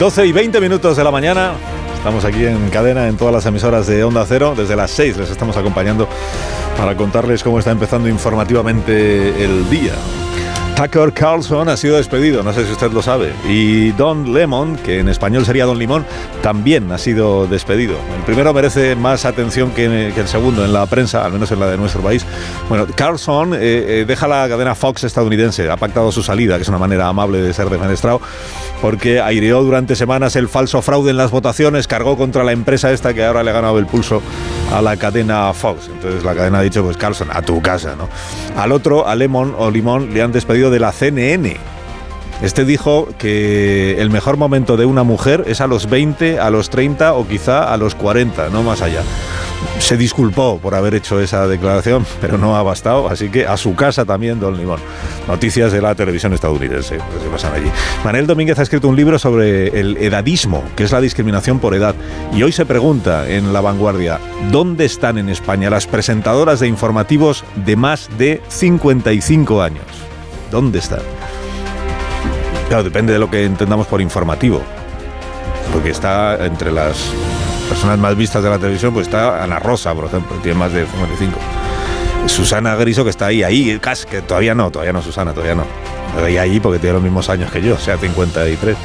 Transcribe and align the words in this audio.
12 0.00 0.26
y 0.28 0.32
20 0.32 0.62
minutos 0.62 0.96
de 0.96 1.04
la 1.04 1.10
mañana. 1.10 1.52
Estamos 1.94 2.24
aquí 2.24 2.46
en 2.46 2.70
cadena 2.70 3.06
en 3.06 3.18
todas 3.18 3.34
las 3.34 3.44
emisoras 3.44 3.86
de 3.86 4.02
Onda 4.02 4.24
Cero. 4.26 4.54
Desde 4.56 4.74
las 4.74 4.90
6 4.92 5.18
les 5.18 5.30
estamos 5.30 5.58
acompañando 5.58 6.08
para 6.78 6.96
contarles 6.96 7.42
cómo 7.42 7.58
está 7.58 7.70
empezando 7.70 8.08
informativamente 8.08 9.44
el 9.44 9.68
día. 9.68 9.92
Tucker 10.80 11.12
Carlson 11.12 11.68
ha 11.68 11.76
sido 11.76 11.98
despedido, 11.98 12.42
no 12.42 12.54
sé 12.54 12.64
si 12.64 12.72
usted 12.72 12.90
lo 12.90 13.02
sabe. 13.02 13.34
Y 13.46 13.90
Don 13.92 14.32
Lemon, 14.32 14.78
que 14.78 15.00
en 15.00 15.10
español 15.10 15.44
sería 15.44 15.66
Don 15.66 15.78
Limón, 15.78 16.06
también 16.40 16.90
ha 16.90 16.96
sido 16.96 17.46
despedido. 17.46 17.96
El 18.16 18.22
primero 18.22 18.54
merece 18.54 18.96
más 18.96 19.26
atención 19.26 19.72
que, 19.72 20.10
que 20.14 20.20
el 20.22 20.26
segundo 20.26 20.64
en 20.64 20.72
la 20.72 20.86
prensa, 20.86 21.22
al 21.22 21.32
menos 21.32 21.52
en 21.52 21.60
la 21.60 21.66
de 21.66 21.76
nuestro 21.76 22.00
país. 22.00 22.24
Bueno, 22.70 22.86
Carlson 22.94 23.52
eh, 23.52 23.58
eh, 23.60 24.04
deja 24.08 24.26
la 24.26 24.48
cadena 24.48 24.74
Fox 24.74 25.04
estadounidense, 25.04 25.70
ha 25.70 25.76
pactado 25.76 26.10
su 26.12 26.22
salida, 26.22 26.56
que 26.56 26.62
es 26.62 26.68
una 26.70 26.78
manera 26.78 27.08
amable 27.08 27.42
de 27.42 27.52
ser 27.52 27.68
defenestrado, 27.68 28.22
porque 28.80 29.20
aireó 29.20 29.62
durante 29.62 29.94
semanas 29.96 30.34
el 30.34 30.48
falso 30.48 30.80
fraude 30.80 31.10
en 31.10 31.18
las 31.18 31.30
votaciones, 31.30 31.88
cargó 31.88 32.16
contra 32.16 32.42
la 32.42 32.52
empresa 32.52 32.90
esta 32.90 33.12
que 33.12 33.22
ahora 33.22 33.42
le 33.42 33.50
ha 33.50 33.54
ganado 33.54 33.78
el 33.78 33.84
pulso 33.84 34.22
a 34.72 34.80
la 34.80 34.96
cadena 34.96 35.52
Fox. 35.52 35.90
Entonces 35.92 36.24
la 36.24 36.34
cadena 36.34 36.60
ha 36.60 36.62
dicho, 36.62 36.82
pues 36.82 36.96
Carlson, 36.96 37.28
a 37.30 37.42
tu 37.42 37.60
casa, 37.60 37.96
¿no? 37.96 38.08
Al 38.56 38.72
otro, 38.72 39.06
a 39.06 39.14
Lemon 39.14 39.54
o 39.58 39.70
Limón, 39.70 40.14
le 40.14 40.22
han 40.22 40.32
despedido 40.32 40.69
de 40.70 40.80
la 40.80 40.92
CNN. 40.92 41.56
Este 42.42 42.64
dijo 42.64 43.06
que 43.18 44.00
el 44.00 44.08
mejor 44.08 44.38
momento 44.38 44.78
de 44.78 44.86
una 44.86 45.02
mujer 45.02 45.44
es 45.46 45.60
a 45.60 45.66
los 45.66 45.90
20, 45.90 46.40
a 46.40 46.48
los 46.48 46.70
30 46.70 47.12
o 47.12 47.28
quizá 47.28 47.70
a 47.70 47.76
los 47.76 47.94
40, 47.94 48.48
no 48.48 48.62
más 48.62 48.80
allá. 48.80 49.02
Se 49.78 49.98
disculpó 49.98 50.58
por 50.58 50.74
haber 50.74 50.94
hecho 50.94 51.20
esa 51.20 51.46
declaración, 51.46 52.06
pero 52.18 52.38
no 52.38 52.56
ha 52.56 52.62
bastado, 52.62 53.10
así 53.10 53.28
que 53.28 53.46
a 53.46 53.58
su 53.58 53.74
casa 53.74 54.06
también, 54.06 54.40
don 54.40 54.56
Limón. 54.56 54.80
Noticias 55.28 55.70
de 55.70 55.82
la 55.82 55.94
televisión 55.94 56.32
estadounidense, 56.32 56.96
que 56.96 57.28
pasan 57.30 57.52
allí. 57.52 57.70
Manel 58.04 58.26
Domínguez 58.26 58.58
ha 58.58 58.62
escrito 58.62 58.88
un 58.88 58.96
libro 58.96 59.18
sobre 59.18 59.78
el 59.78 59.98
edadismo, 59.98 60.64
que 60.76 60.84
es 60.84 60.92
la 60.92 61.02
discriminación 61.02 61.58
por 61.58 61.74
edad. 61.74 61.94
Y 62.34 62.42
hoy 62.42 62.52
se 62.52 62.64
pregunta 62.64 63.28
en 63.28 63.52
La 63.52 63.60
Vanguardia, 63.60 64.18
¿dónde 64.50 64.86
están 64.86 65.18
en 65.18 65.28
España 65.28 65.68
las 65.68 65.86
presentadoras 65.86 66.58
de 66.60 66.68
informativos 66.68 67.44
de 67.66 67.76
más 67.76 68.08
de 68.16 68.40
55 68.48 69.60
años? 69.60 70.09
¿Dónde 70.50 70.78
están? 70.78 71.00
Claro, 72.68 72.84
depende 72.84 73.12
de 73.12 73.18
lo 73.18 73.30
que 73.30 73.44
entendamos 73.44 73.86
por 73.86 74.00
informativo. 74.00 74.62
Porque 75.72 75.90
está 75.90 76.44
entre 76.44 76.72
las 76.72 76.96
personas 77.68 77.98
más 77.98 78.16
vistas 78.16 78.42
de 78.42 78.50
la 78.50 78.58
televisión, 78.58 78.92
pues 78.92 79.06
está 79.06 79.42
Ana 79.42 79.58
Rosa, 79.58 79.94
por 79.94 80.06
ejemplo, 80.06 80.36
tiene 80.42 80.58
más 80.58 80.72
de 80.72 80.86
55. 80.86 81.38
Susana 82.26 82.74
Griso, 82.74 83.04
que 83.04 83.10
está 83.10 83.26
ahí, 83.26 83.42
ahí, 83.42 83.78
casi, 83.80 84.06
que 84.06 84.22
todavía 84.22 84.54
no, 84.54 84.70
todavía 84.70 84.92
no, 84.92 85.02
Susana, 85.02 85.32
todavía 85.32 85.54
no. 85.54 85.64
Pero 86.14 86.26
ahí, 86.26 86.36
ahí, 86.36 86.60
porque 86.60 86.78
tiene 86.78 86.94
los 86.94 87.02
mismos 87.02 87.28
años 87.28 87.50
que 87.50 87.62
yo, 87.62 87.74
o 87.74 87.78
sea, 87.78 87.96
53. 87.96 88.76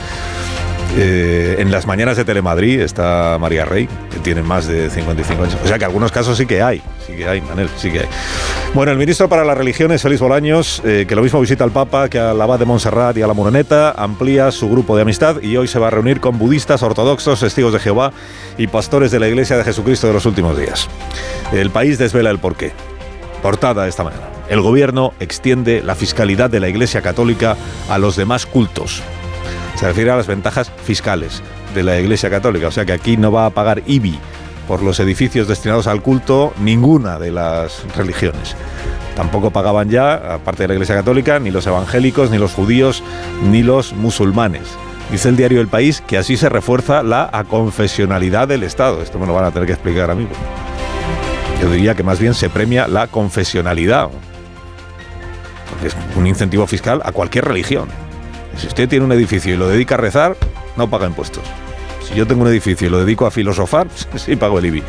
Eh, 0.97 1.57
en 1.59 1.71
las 1.71 1.85
mañanas 1.85 2.15
de 2.15 2.23
Telemadrid 2.23 2.79
está 2.79 3.37
María 3.39 3.65
Rey, 3.65 3.89
que 4.11 4.19
tiene 4.19 4.41
más 4.41 4.67
de 4.67 4.89
55 4.89 5.43
años. 5.43 5.57
O 5.63 5.67
sea 5.67 5.77
que 5.77 5.85
algunos 5.85 6.11
casos 6.11 6.37
sí 6.37 6.45
que 6.45 6.61
hay, 6.61 6.81
sí 7.05 7.13
que 7.13 7.27
hay, 7.27 7.41
Manel, 7.41 7.69
sí 7.77 7.91
que 7.91 7.99
hay. 7.99 8.05
Bueno, 8.73 8.91
el 8.91 8.97
ministro 8.97 9.27
para 9.27 9.43
las 9.43 9.57
religiones, 9.57 10.01
Félix 10.01 10.21
Bolaños, 10.21 10.81
eh, 10.85 11.05
que 11.07 11.15
lo 11.15 11.21
mismo 11.21 11.41
visita 11.41 11.63
al 11.63 11.71
Papa 11.71 12.07
que 12.07 12.19
al 12.19 12.41
abad 12.41 12.59
de 12.59 12.65
Montserrat 12.65 13.17
y 13.17 13.21
a 13.21 13.27
la 13.27 13.33
Moroneta, 13.33 13.91
amplía 13.91 14.51
su 14.51 14.69
grupo 14.69 14.95
de 14.95 15.01
amistad 15.01 15.41
y 15.41 15.57
hoy 15.57 15.67
se 15.67 15.79
va 15.79 15.87
a 15.87 15.91
reunir 15.91 16.21
con 16.21 16.37
budistas, 16.37 16.81
ortodoxos, 16.81 17.41
testigos 17.41 17.73
de 17.73 17.79
Jehová 17.79 18.13
y 18.57 18.67
pastores 18.67 19.11
de 19.11 19.19
la 19.19 19.27
Iglesia 19.27 19.57
de 19.57 19.63
Jesucristo 19.65 20.07
de 20.07 20.13
los 20.13 20.25
últimos 20.25 20.57
días. 20.57 20.87
El 21.51 21.71
país 21.71 21.97
desvela 21.97 22.29
el 22.29 22.39
porqué. 22.39 22.71
Portada 23.41 23.87
esta 23.87 24.03
mañana. 24.03 24.23
El 24.49 24.61
gobierno 24.61 25.13
extiende 25.19 25.81
la 25.83 25.95
fiscalidad 25.95 26.49
de 26.49 26.59
la 26.59 26.69
Iglesia 26.69 27.01
Católica 27.01 27.57
a 27.89 27.97
los 27.97 28.15
demás 28.15 28.45
cultos. 28.45 29.03
Se 29.75 29.87
refiere 29.87 30.11
a 30.11 30.15
las 30.17 30.27
ventajas 30.27 30.71
fiscales 30.83 31.41
de 31.73 31.83
la 31.83 31.99
Iglesia 31.99 32.29
Católica, 32.29 32.67
o 32.67 32.71
sea 32.71 32.85
que 32.85 32.93
aquí 32.93 33.17
no 33.17 33.31
va 33.31 33.45
a 33.45 33.49
pagar 33.49 33.83
IBI 33.85 34.19
por 34.67 34.81
los 34.81 34.99
edificios 34.99 35.47
destinados 35.47 35.87
al 35.87 36.01
culto 36.01 36.53
ninguna 36.59 37.19
de 37.19 37.31
las 37.31 37.83
religiones. 37.95 38.55
Tampoco 39.15 39.51
pagaban 39.51 39.89
ya, 39.89 40.33
aparte 40.33 40.63
de 40.63 40.67
la 40.69 40.73
Iglesia 40.75 40.95
Católica, 40.95 41.39
ni 41.39 41.51
los 41.51 41.67
evangélicos, 41.67 42.31
ni 42.31 42.37
los 42.37 42.53
judíos, 42.53 43.03
ni 43.43 43.63
los 43.63 43.93
musulmanes. 43.93 44.63
Dice 45.11 45.29
el 45.29 45.37
diario 45.37 45.61
El 45.61 45.67
País 45.67 46.01
que 46.05 46.17
así 46.17 46.35
se 46.35 46.49
refuerza 46.49 47.03
la 47.03 47.29
aconfesionalidad 47.31 48.47
del 48.47 48.63
Estado. 48.63 49.01
Esto 49.01 49.19
me 49.19 49.27
lo 49.27 49.33
van 49.33 49.45
a 49.45 49.51
tener 49.51 49.67
que 49.67 49.73
explicar 49.73 50.09
a 50.09 50.15
mí. 50.15 50.27
Yo 51.61 51.69
diría 51.69 51.95
que 51.95 52.03
más 52.03 52.19
bien 52.19 52.33
se 52.33 52.49
premia 52.49 52.87
la 52.87 53.07
confesionalidad. 53.07 54.09
Porque 55.69 55.87
es 55.87 55.95
un 56.15 56.27
incentivo 56.27 56.65
fiscal 56.67 57.01
a 57.05 57.11
cualquier 57.11 57.45
religión. 57.45 57.87
Si 58.57 58.67
usted 58.67 58.87
tiene 58.87 59.05
un 59.05 59.11
edificio 59.11 59.53
y 59.53 59.57
lo 59.57 59.67
dedica 59.67 59.95
a 59.95 59.97
rezar, 59.97 60.35
no 60.77 60.89
paga 60.89 61.07
impuestos. 61.07 61.43
Si 62.07 62.15
yo 62.15 62.27
tengo 62.27 62.43
un 62.43 62.47
edificio 62.47 62.87
y 62.87 62.89
lo 62.89 62.99
dedico 62.99 63.25
a 63.25 63.31
filosofar, 63.31 63.87
sí 64.15 64.35
pago 64.35 64.59
el 64.59 64.67
IBI. 64.67 64.83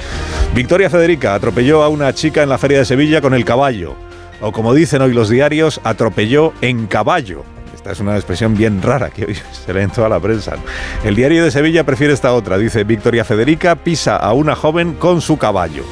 Victoria 0.55 0.91
Federica 0.91 1.35
atropelló 1.35 1.83
a 1.83 1.89
una 1.89 2.13
chica 2.13 2.43
en 2.43 2.49
la 2.49 2.59
feria 2.59 2.79
de 2.79 2.85
Sevilla 2.85 3.21
con 3.21 3.35
el 3.35 3.45
caballo. 3.45 3.97
O 4.41 4.53
como 4.53 4.75
dicen 4.75 5.03
hoy 5.03 5.15
los 5.15 5.31
diarios, 5.31 5.81
atropelló 5.83 6.53
en 6.61 6.87
caballo. 6.87 7.43
Esta 7.75 7.93
es 7.93 8.01
una 8.01 8.17
expresión 8.17 8.57
bien 8.57 8.83
rara 8.83 9.11
que 9.11 9.25
hoy 9.25 9.39
se 9.67 9.73
lee 9.73 9.81
en 9.81 9.91
toda 9.91 10.09
la 10.09 10.21
prensa. 10.21 10.57
El 11.05 11.17
diario 11.17 11.43
de 11.43 11.51
Sevilla 11.51 11.85
prefiere 11.85 12.13
esta 12.13 12.35
otra. 12.35 12.59
Dice, 12.59 12.85
Victoria 12.85 13.25
Federica 13.25 13.77
pisa 13.77 14.17
a 14.17 14.33
una 14.33 14.55
joven 14.55 14.95
con 14.95 15.21
su 15.21 15.39
caballo. 15.39 15.85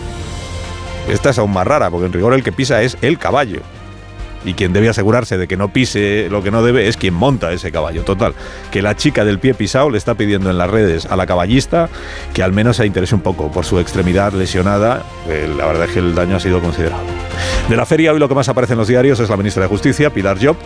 Esta 1.08 1.30
es 1.30 1.38
aún 1.38 1.52
más 1.52 1.66
rara, 1.66 1.90
porque 1.90 2.06
en 2.06 2.12
rigor 2.12 2.34
el 2.34 2.42
que 2.42 2.52
pisa 2.52 2.82
es 2.82 2.96
el 3.02 3.18
caballo 3.18 3.60
y 4.44 4.54
quien 4.54 4.72
debe 4.72 4.88
asegurarse 4.88 5.38
de 5.38 5.48
que 5.48 5.56
no 5.56 5.68
pise 5.68 6.28
lo 6.30 6.42
que 6.42 6.50
no 6.50 6.62
debe 6.62 6.88
es 6.88 6.96
quien 6.96 7.14
monta 7.14 7.52
ese 7.52 7.72
caballo. 7.72 8.02
Total, 8.02 8.34
que 8.70 8.82
la 8.82 8.96
chica 8.96 9.24
del 9.24 9.38
pie 9.38 9.54
pisado 9.54 9.90
le 9.90 9.98
está 9.98 10.14
pidiendo 10.14 10.50
en 10.50 10.58
las 10.58 10.70
redes 10.70 11.06
a 11.06 11.16
la 11.16 11.26
caballista 11.26 11.88
que 12.32 12.42
al 12.42 12.52
menos 12.52 12.76
se 12.76 12.86
interese 12.86 13.14
un 13.14 13.20
poco 13.20 13.50
por 13.50 13.64
su 13.64 13.78
extremidad 13.78 14.32
lesionada. 14.32 15.02
Eh, 15.28 15.52
la 15.56 15.66
verdad 15.66 15.84
es 15.86 15.90
que 15.92 15.98
el 16.00 16.14
daño 16.14 16.36
ha 16.36 16.40
sido 16.40 16.60
considerable. 16.60 17.08
De 17.68 17.76
la 17.76 17.86
feria 17.86 18.12
hoy 18.12 18.18
lo 18.18 18.28
que 18.28 18.34
más 18.34 18.48
aparece 18.48 18.74
en 18.74 18.78
los 18.78 18.88
diarios 18.88 19.20
es 19.20 19.30
la 19.30 19.36
ministra 19.36 19.62
de 19.62 19.68
Justicia, 19.68 20.10
Pilar 20.10 20.38
Job. 20.40 20.56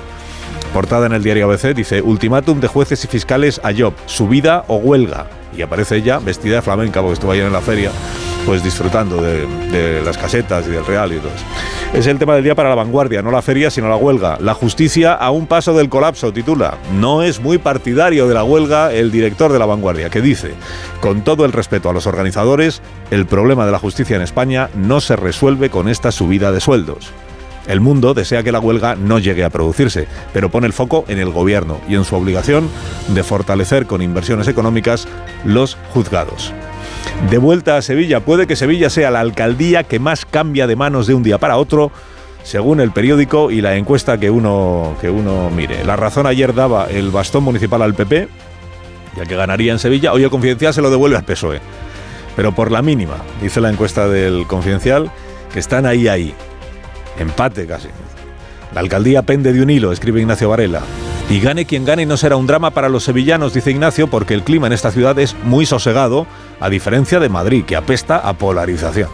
Portada 0.72 1.06
en 1.06 1.12
el 1.12 1.22
diario 1.22 1.46
ABC 1.46 1.74
dice, 1.74 2.02
ultimátum 2.02 2.60
de 2.60 2.68
jueces 2.68 3.02
y 3.04 3.08
fiscales 3.08 3.60
a 3.64 3.72
Job, 3.76 3.94
subida 4.06 4.64
o 4.68 4.76
huelga. 4.76 5.26
Y 5.56 5.62
aparece 5.62 5.96
ella 5.96 6.18
vestida 6.18 6.56
de 6.56 6.62
flamenca 6.62 7.00
porque 7.00 7.14
estuvo 7.14 7.32
ayer 7.32 7.46
en 7.46 7.52
la 7.52 7.60
feria 7.60 7.90
pues 8.48 8.64
disfrutando 8.64 9.20
de, 9.20 10.00
las 10.02 10.16
casetas 10.16 10.66
y 10.66 10.70
del 10.70 10.86
real 10.86 11.12
y 11.12 11.18
todo. 11.18 11.30
Es 11.92 12.06
el 12.06 12.18
tema 12.18 12.34
del 12.34 12.42
día 12.42 12.54
para 12.54 12.70
la 12.70 12.76
vanguardia, 12.76 13.20
no 13.20 13.30
la 13.30 13.42
feria, 13.42 13.70
sino 13.70 13.90
la 13.90 13.96
huelga. 13.96 14.38
La 14.40 14.54
justicia 14.54 15.12
a 15.12 15.30
un 15.30 15.46
paso 15.46 15.74
del 15.74 15.90
colapso, 15.90 16.32
titula. 16.32 16.78
No 16.94 17.22
es 17.22 17.40
muy 17.40 17.58
partidario 17.58 18.26
de 18.26 18.32
la 18.32 18.44
huelga 18.44 18.90
el 18.90 19.10
director 19.10 19.52
de 19.52 19.58
la 19.58 19.66
vanguardia, 19.66 20.08
que 20.08 20.22
dice, 20.22 20.54
con 21.02 21.24
todo 21.24 21.44
el 21.44 21.52
respeto 21.52 21.90
a 21.90 21.92
los 21.92 22.06
organizadores, 22.06 22.80
el 23.10 23.26
problema 23.26 23.66
de 23.66 23.72
la 23.72 23.78
justicia 23.78 24.16
en 24.16 24.22
España 24.22 24.70
no 24.74 25.02
se 25.02 25.16
resuelve 25.16 25.68
con 25.68 25.86
esta 25.86 26.10
subida 26.10 26.50
de 26.50 26.60
sueldos. 26.60 27.12
El 27.66 27.80
mundo 27.82 28.14
desea 28.14 28.42
que 28.42 28.50
la 28.50 28.60
huelga 28.60 28.94
no 28.94 29.18
llegue 29.18 29.44
a 29.44 29.50
producirse, 29.50 30.08
pero 30.32 30.48
pone 30.48 30.66
el 30.66 30.72
foco 30.72 31.04
en 31.08 31.18
el 31.18 31.28
gobierno 31.28 31.82
y 31.86 31.96
en 31.96 32.04
su 32.04 32.16
obligación 32.16 32.70
de 33.08 33.22
fortalecer 33.22 33.84
con 33.84 34.00
inversiones 34.00 34.48
económicas 34.48 35.06
los 35.44 35.76
juzgados. 35.92 36.54
De 37.30 37.38
vuelta 37.38 37.76
a 37.76 37.82
Sevilla, 37.82 38.20
puede 38.20 38.46
que 38.46 38.56
Sevilla 38.56 38.88
sea 38.88 39.10
la 39.10 39.20
alcaldía 39.20 39.82
que 39.82 39.98
más 39.98 40.24
cambia 40.24 40.66
de 40.66 40.76
manos 40.76 41.06
de 41.06 41.14
un 41.14 41.22
día 41.22 41.38
para 41.38 41.58
otro, 41.58 41.90
según 42.42 42.80
el 42.80 42.90
periódico 42.90 43.50
y 43.50 43.60
la 43.60 43.76
encuesta 43.76 44.18
que 44.18 44.30
uno, 44.30 44.96
que 45.00 45.10
uno 45.10 45.50
mire. 45.50 45.84
La 45.84 45.96
razón 45.96 46.26
ayer 46.26 46.54
daba 46.54 46.86
el 46.86 47.10
bastón 47.10 47.44
municipal 47.44 47.82
al 47.82 47.94
PP, 47.94 48.28
ya 49.16 49.26
que 49.26 49.36
ganaría 49.36 49.72
en 49.72 49.78
Sevilla, 49.78 50.12
hoy 50.12 50.22
el 50.22 50.30
confidencial 50.30 50.72
se 50.72 50.80
lo 50.80 50.90
devuelve 50.90 51.16
al 51.16 51.24
PSOE. 51.24 51.60
Pero 52.36 52.52
por 52.52 52.70
la 52.70 52.82
mínima, 52.82 53.16
dice 53.42 53.60
la 53.60 53.68
encuesta 53.68 54.08
del 54.08 54.46
confidencial, 54.46 55.10
que 55.52 55.58
están 55.58 55.86
ahí, 55.86 56.08
ahí. 56.08 56.34
Empate 57.18 57.66
casi. 57.66 57.88
La 58.72 58.80
alcaldía 58.80 59.22
pende 59.22 59.52
de 59.52 59.60
un 59.60 59.70
hilo, 59.70 59.92
escribe 59.92 60.20
Ignacio 60.20 60.48
Varela. 60.48 60.82
Y 61.30 61.40
gane 61.40 61.66
quien 61.66 61.84
gane 61.84 62.06
no 62.06 62.16
será 62.16 62.36
un 62.36 62.46
drama 62.46 62.70
para 62.70 62.88
los 62.88 63.04
sevillanos, 63.04 63.52
dice 63.52 63.70
Ignacio, 63.70 64.08
porque 64.08 64.32
el 64.32 64.44
clima 64.44 64.66
en 64.66 64.72
esta 64.72 64.90
ciudad 64.90 65.18
es 65.18 65.36
muy 65.44 65.66
sosegado, 65.66 66.26
a 66.58 66.70
diferencia 66.70 67.20
de 67.20 67.28
Madrid, 67.28 67.64
que 67.66 67.76
apesta 67.76 68.16
a 68.16 68.32
polarización. 68.32 69.10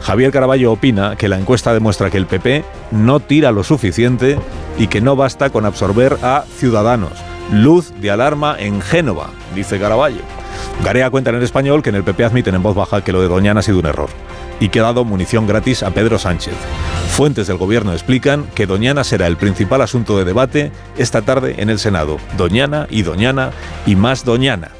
Javier 0.00 0.32
Caraballo 0.32 0.72
opina 0.72 1.14
que 1.14 1.28
la 1.28 1.38
encuesta 1.38 1.72
demuestra 1.72 2.10
que 2.10 2.18
el 2.18 2.26
PP 2.26 2.64
no 2.90 3.20
tira 3.20 3.52
lo 3.52 3.62
suficiente 3.62 4.40
y 4.76 4.88
que 4.88 5.00
no 5.00 5.14
basta 5.14 5.50
con 5.50 5.64
absorber 5.64 6.18
a 6.22 6.44
Ciudadanos. 6.56 7.12
Luz 7.52 7.92
de 8.00 8.10
alarma 8.10 8.56
en 8.58 8.80
Génova, 8.80 9.30
dice 9.54 9.78
Caraballo. 9.78 10.22
Garea 10.82 11.10
cuenta 11.10 11.30
en 11.30 11.36
el 11.36 11.42
español 11.44 11.80
que 11.80 11.90
en 11.90 11.96
el 11.96 12.02
PP 12.02 12.24
admiten 12.24 12.56
en 12.56 12.62
voz 12.64 12.74
baja 12.74 13.04
que 13.04 13.12
lo 13.12 13.20
de 13.22 13.28
Doñana 13.28 13.60
ha 13.60 13.62
sido 13.62 13.78
un 13.78 13.86
error 13.86 14.10
y 14.62 14.68
que 14.68 14.78
ha 14.78 14.84
dado 14.84 15.04
munición 15.04 15.48
gratis 15.48 15.82
a 15.82 15.90
Pedro 15.90 16.20
Sánchez. 16.20 16.54
Fuentes 17.08 17.48
del 17.48 17.56
gobierno 17.56 17.92
explican 17.92 18.46
que 18.54 18.64
Doñana 18.64 19.02
será 19.02 19.26
el 19.26 19.36
principal 19.36 19.82
asunto 19.82 20.16
de 20.16 20.24
debate 20.24 20.70
esta 20.96 21.22
tarde 21.22 21.56
en 21.58 21.68
el 21.68 21.80
Senado. 21.80 22.18
Doñana 22.38 22.86
y 22.88 23.02
Doñana 23.02 23.50
y 23.86 23.96
más 23.96 24.24
Doñana. 24.24 24.70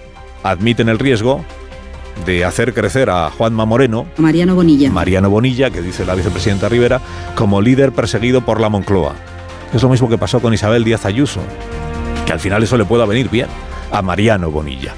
Admiten 0.45 0.89
el 0.89 1.01
riesgo 1.01 1.45
de 2.25 2.45
hacer 2.45 2.75
crecer 2.75 3.11
a 3.11 3.29
Juanma 3.31 3.65
Moreno, 3.65 4.07
Mariano 4.19 4.55
Bonilla, 4.55 4.89
Mariano 4.89 5.31
Bonilla, 5.31 5.71
que 5.71 5.83
dice 5.83 6.07
la 6.07 6.15
vicepresidenta 6.15 6.69
Rivera, 6.69 7.01
como 7.35 7.61
líder 7.61 7.91
perseguido 7.91 8.43
por 8.43 8.61
la 8.61 8.69
Moncloa. 8.69 9.15
Es 9.75 9.83
lo 9.83 9.89
mismo 9.89 10.09
que 10.09 10.17
pasó 10.19 10.39
con 10.39 10.55
Isabel 10.55 10.85
Díaz 10.85 11.07
Ayuso, 11.07 11.41
que 12.25 12.33
al 12.33 12.39
final 12.39 12.63
eso 12.63 12.77
le 12.77 12.85
pueda 12.85 13.05
venir 13.05 13.29
bien 13.29 13.49
a 13.91 14.01
Mariano 14.01 14.49
Bonilla. 14.49 14.95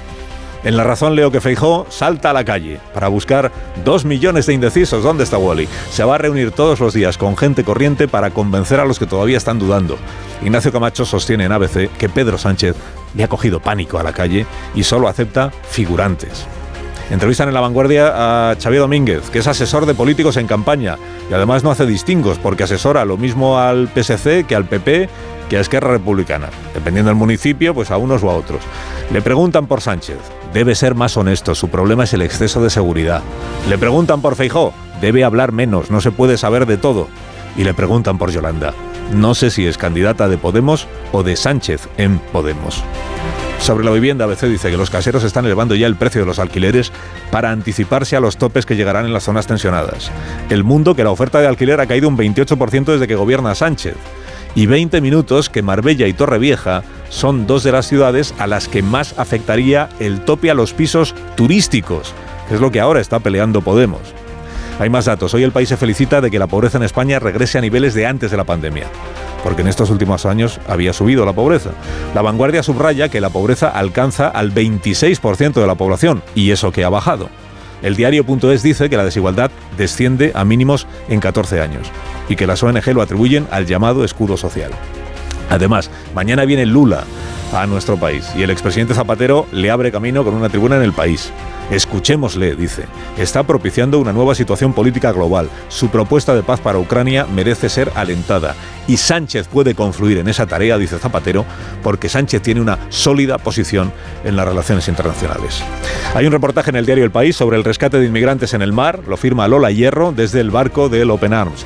En 0.65 0.77
La 0.77 0.83
Razón 0.83 1.15
leo 1.15 1.29
que 1.29 1.41
Feijó 1.41 1.85
salta 1.89 2.31
a 2.31 2.33
la 2.33 2.43
calle 2.43 2.79
para 2.91 3.07
buscar 3.07 3.51
dos 3.83 4.03
millones 4.03 4.47
de 4.47 4.53
indecisos. 4.55 5.03
¿Dónde 5.03 5.23
está 5.23 5.37
Wally? 5.37 5.69
Se 5.91 6.03
va 6.03 6.15
a 6.15 6.17
reunir 6.17 6.49
todos 6.49 6.79
los 6.79 6.91
días 6.95 7.19
con 7.19 7.37
gente 7.37 7.63
corriente 7.63 8.07
para 8.07 8.31
convencer 8.31 8.79
a 8.79 8.85
los 8.85 8.97
que 8.97 9.05
todavía 9.05 9.37
están 9.37 9.59
dudando. 9.59 9.95
Ignacio 10.41 10.71
Camacho 10.71 11.05
sostiene 11.05 11.45
en 11.45 11.51
ABC 11.51 11.91
que 11.99 12.09
Pedro 12.09 12.39
Sánchez 12.39 12.75
le 13.13 13.23
ha 13.23 13.27
cogido 13.27 13.59
pánico 13.59 13.99
a 13.99 14.03
la 14.03 14.11
calle 14.11 14.47
y 14.73 14.83
solo 14.83 15.07
acepta 15.07 15.51
figurantes. 15.69 16.47
Entrevistan 17.11 17.47
en 17.47 17.53
La 17.53 17.61
Vanguardia 17.61 18.51
a 18.51 18.55
Xavier 18.55 18.81
Domínguez, 18.81 19.29
que 19.29 19.37
es 19.37 19.47
asesor 19.47 19.85
de 19.85 19.93
políticos 19.93 20.35
en 20.37 20.47
campaña 20.47 20.97
y 21.29 21.33
además 21.35 21.63
no 21.63 21.69
hace 21.69 21.85
distingos 21.85 22.39
porque 22.39 22.63
asesora 22.63 23.05
lo 23.05 23.17
mismo 23.17 23.59
al 23.59 23.87
PSC 23.87 24.47
que 24.47 24.55
al 24.55 24.65
PP 24.65 25.09
que 25.47 25.57
a 25.57 25.61
Esquerra 25.61 25.91
Republicana, 25.91 26.49
dependiendo 26.73 27.09
del 27.09 27.17
municipio, 27.17 27.75
pues 27.75 27.91
a 27.91 27.97
unos 27.97 28.23
o 28.23 28.31
a 28.31 28.35
otros. 28.35 28.61
Le 29.11 29.21
preguntan 29.21 29.67
por 29.67 29.81
Sánchez, 29.81 30.17
debe 30.55 30.73
ser 30.73 30.95
más 30.95 31.17
honesto, 31.17 31.53
su 31.53 31.67
problema 31.67 32.05
es 32.05 32.13
el 32.13 32.21
exceso 32.21 32.63
de 32.63 32.69
seguridad. 32.69 33.21
Le 33.67 33.77
preguntan 33.77 34.21
por 34.21 34.37
Feijó, 34.37 34.73
debe 35.01 35.25
hablar 35.25 35.51
menos, 35.51 35.91
no 35.91 35.99
se 35.99 36.11
puede 36.11 36.37
saber 36.37 36.65
de 36.65 36.77
todo. 36.77 37.09
Y 37.57 37.65
le 37.65 37.73
preguntan 37.73 38.17
por 38.17 38.31
Yolanda, 38.31 38.73
no 39.11 39.35
sé 39.35 39.49
si 39.51 39.67
es 39.67 39.77
candidata 39.77 40.29
de 40.29 40.37
Podemos 40.37 40.87
o 41.11 41.23
de 41.23 41.35
Sánchez 41.35 41.89
en 41.97 42.19
Podemos. 42.19 42.81
Sobre 43.59 43.83
la 43.83 43.91
vivienda, 43.91 44.23
ABC 44.23 44.43
dice 44.43 44.71
que 44.71 44.77
los 44.77 44.89
caseros 44.89 45.25
están 45.25 45.43
elevando 45.43 45.75
ya 45.75 45.87
el 45.87 45.97
precio 45.97 46.21
de 46.21 46.27
los 46.27 46.39
alquileres 46.39 46.93
para 47.31 47.51
anticiparse 47.51 48.15
a 48.15 48.21
los 48.21 48.37
topes 48.37 48.65
que 48.65 48.77
llegarán 48.77 49.05
en 49.05 49.11
las 49.11 49.23
zonas 49.23 49.47
tensionadas. 49.47 50.09
El 50.49 50.63
mundo 50.63 50.95
que 50.95 51.03
la 51.03 51.11
oferta 51.11 51.41
de 51.41 51.47
alquiler 51.47 51.81
ha 51.81 51.87
caído 51.87 52.07
un 52.07 52.17
28% 52.17 52.85
desde 52.85 53.07
que 53.07 53.15
gobierna 53.15 53.55
Sánchez. 53.55 53.95
Y 54.55 54.67
20 54.67 55.01
minutos 55.01 55.49
que 55.49 55.63
Marbella 55.63 56.07
y 56.07 56.13
Torrevieja 56.13 56.81
son 57.09 57.47
dos 57.47 57.63
de 57.63 57.71
las 57.71 57.87
ciudades 57.87 58.33
a 58.37 58.47
las 58.47 58.67
que 58.67 58.81
más 58.81 59.17
afectaría 59.17 59.89
el 59.99 60.21
tope 60.21 60.51
a 60.51 60.53
los 60.53 60.73
pisos 60.73 61.15
turísticos, 61.35 62.13
que 62.47 62.55
es 62.55 62.61
lo 62.61 62.71
que 62.71 62.79
ahora 62.79 63.01
está 63.01 63.19
peleando 63.19 63.61
Podemos. 63.61 64.01
Hay 64.79 64.89
más 64.89 65.05
datos. 65.05 65.33
Hoy 65.33 65.43
el 65.43 65.51
país 65.51 65.69
se 65.69 65.77
felicita 65.77 66.19
de 66.19 66.29
que 66.29 66.39
la 66.39 66.47
pobreza 66.47 66.77
en 66.77 66.83
España 66.83 67.19
regrese 67.19 67.57
a 67.57 67.61
niveles 67.61 67.93
de 67.93 68.05
antes 68.07 68.31
de 68.31 68.37
la 68.37 68.43
pandemia 68.43 68.87
porque 69.45 69.61
en 69.61 69.67
estos 69.67 69.91
últimos 69.91 70.25
años 70.25 70.59
había 70.67 70.91
subido 70.91 71.23
la 71.23 71.33
pobreza. 71.33 71.69
La 72.15 72.23
vanguardia 72.23 72.63
subraya 72.63 73.09
que 73.09 73.21
la 73.21 73.29
pobreza 73.29 73.69
alcanza 73.69 74.27
al 74.27 74.51
26% 74.51 75.53
de 75.53 75.67
la 75.67 75.75
población, 75.75 76.23
y 76.33 76.49
eso 76.49 76.71
que 76.71 76.83
ha 76.83 76.89
bajado. 76.89 77.29
El 77.83 77.95
diario.es 77.95 78.63
dice 78.63 78.89
que 78.89 78.97
la 78.97 79.05
desigualdad 79.05 79.51
desciende 79.77 80.31
a 80.33 80.45
mínimos 80.45 80.87
en 81.09 81.19
14 81.19 81.61
años 81.61 81.91
y 82.27 82.35
que 82.35 82.47
las 82.47 82.63
ONG 82.63 82.87
lo 82.87 83.03
atribuyen 83.03 83.47
al 83.51 83.67
llamado 83.67 84.03
escudo 84.03 84.35
social. 84.35 84.71
Además, 85.49 85.89
mañana 86.13 86.45
viene 86.45 86.65
Lula 86.65 87.03
a 87.53 87.67
nuestro 87.67 87.97
país 87.97 88.29
y 88.35 88.43
el 88.43 88.49
expresidente 88.49 88.93
Zapatero 88.93 89.45
le 89.51 89.71
abre 89.71 89.91
camino 89.91 90.23
con 90.23 90.33
una 90.33 90.49
tribuna 90.49 90.77
en 90.77 90.83
el 90.83 90.93
país. 90.93 91.31
Escuchémosle, 91.71 92.55
dice. 92.55 92.83
Está 93.17 93.41
propiciando 93.43 93.97
una 93.97 94.13
nueva 94.13 94.35
situación 94.35 94.73
política 94.73 95.11
global. 95.11 95.49
Su 95.67 95.89
propuesta 95.89 96.35
de 96.35 96.43
paz 96.43 96.59
para 96.59 96.77
Ucrania 96.77 97.25
merece 97.25 97.69
ser 97.69 97.91
alentada. 97.95 98.55
Y 98.87 98.97
Sánchez 98.97 99.47
puede 99.47 99.73
confluir 99.73 100.19
en 100.19 100.27
esa 100.27 100.45
tarea, 100.45 100.77
dice 100.77 100.99
Zapatero, 100.99 101.43
porque 101.81 102.07
Sánchez 102.07 102.43
tiene 102.43 102.61
una 102.61 102.77
sólida 102.89 103.39
posición 103.39 103.91
en 104.23 104.35
las 104.35 104.47
relaciones 104.47 104.87
internacionales. 104.87 105.63
Hay 106.13 106.27
un 106.27 106.31
reportaje 106.31 106.69
en 106.69 106.75
el 106.75 106.85
diario 106.85 107.03
El 107.03 107.11
País 107.11 107.35
sobre 107.35 107.57
el 107.57 107.63
rescate 107.63 107.99
de 107.99 108.05
inmigrantes 108.05 108.53
en 108.53 108.61
el 108.61 108.71
mar. 108.71 108.99
Lo 109.07 109.17
firma 109.17 109.47
Lola 109.47 109.71
Hierro 109.71 110.11
desde 110.11 110.41
el 110.41 110.51
barco 110.51 110.87
del 110.87 111.09
Open 111.09 111.33
Arms. 111.33 111.65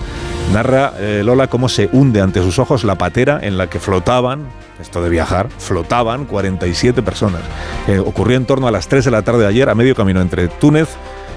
Narra 0.54 0.94
eh, 0.98 1.22
Lola 1.24 1.48
cómo 1.48 1.69
se 1.69 1.90
hunde 1.92 2.22
ante 2.22 2.42
sus 2.42 2.57
ojos 2.57 2.84
la 2.84 2.98
patera 2.98 3.40
en 3.42 3.57
la 3.57 3.69
que 3.69 3.80
flotaban, 3.80 4.48
esto 4.80 5.04
de 5.04 5.10
viajar, 5.10 5.48
flotaban 5.60 6.25
47 6.25 7.04
personas. 7.04 7.42
Eh, 7.88 8.00
ocurrió 8.00 8.36
en 8.36 8.46
torno 8.46 8.68
a 8.68 8.72
las 8.72 8.88
3 8.88 9.06
de 9.06 9.12
la 9.12 9.22
tarde 9.22 9.42
de 9.42 9.48
ayer, 9.48 9.69
a 9.69 9.75
medio 9.75 9.94
camino 9.94 10.22
entre 10.22 10.48
Túnez 10.48 10.90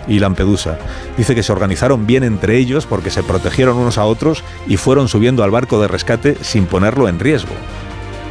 y 0.08 0.18
Lampedusa. 0.18 0.78
Dice 1.18 1.34
que 1.34 1.42
se 1.42 1.52
organizaron 1.52 2.06
bien 2.06 2.24
entre 2.24 2.56
ellos 2.56 2.86
porque 2.86 3.10
se 3.10 3.22
protegieron 3.22 3.76
unos 3.76 3.98
a 3.98 4.06
otros 4.06 4.42
y 4.66 4.78
fueron 4.78 5.08
subiendo 5.08 5.44
al 5.44 5.50
barco 5.50 5.80
de 5.80 5.88
rescate 5.88 6.36
sin 6.40 6.64
ponerlo 6.64 7.06
en 7.06 7.18
riesgo. 7.18 7.52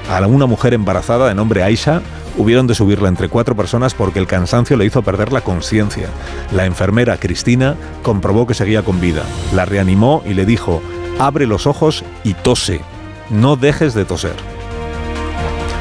A 0.09 0.25
una 0.27 0.45
mujer 0.45 0.73
embarazada 0.73 1.27
de 1.27 1.35
nombre 1.35 1.63
Aisha 1.63 2.01
hubieron 2.37 2.67
de 2.67 2.75
subirla 2.75 3.09
entre 3.09 3.29
cuatro 3.29 3.55
personas 3.55 3.93
porque 3.93 4.19
el 4.19 4.27
cansancio 4.27 4.77
le 4.77 4.85
hizo 4.85 5.01
perder 5.01 5.31
la 5.31 5.41
conciencia. 5.41 6.07
La 6.53 6.65
enfermera 6.65 7.17
Cristina 7.17 7.75
comprobó 8.03 8.47
que 8.47 8.53
seguía 8.53 8.83
con 8.83 8.99
vida. 8.99 9.23
La 9.53 9.65
reanimó 9.65 10.23
y 10.25 10.33
le 10.33 10.45
dijo, 10.45 10.81
abre 11.19 11.45
los 11.45 11.67
ojos 11.67 12.03
y 12.23 12.33
tose. 12.33 12.81
No 13.29 13.55
dejes 13.55 13.93
de 13.93 14.05
toser. 14.05 14.35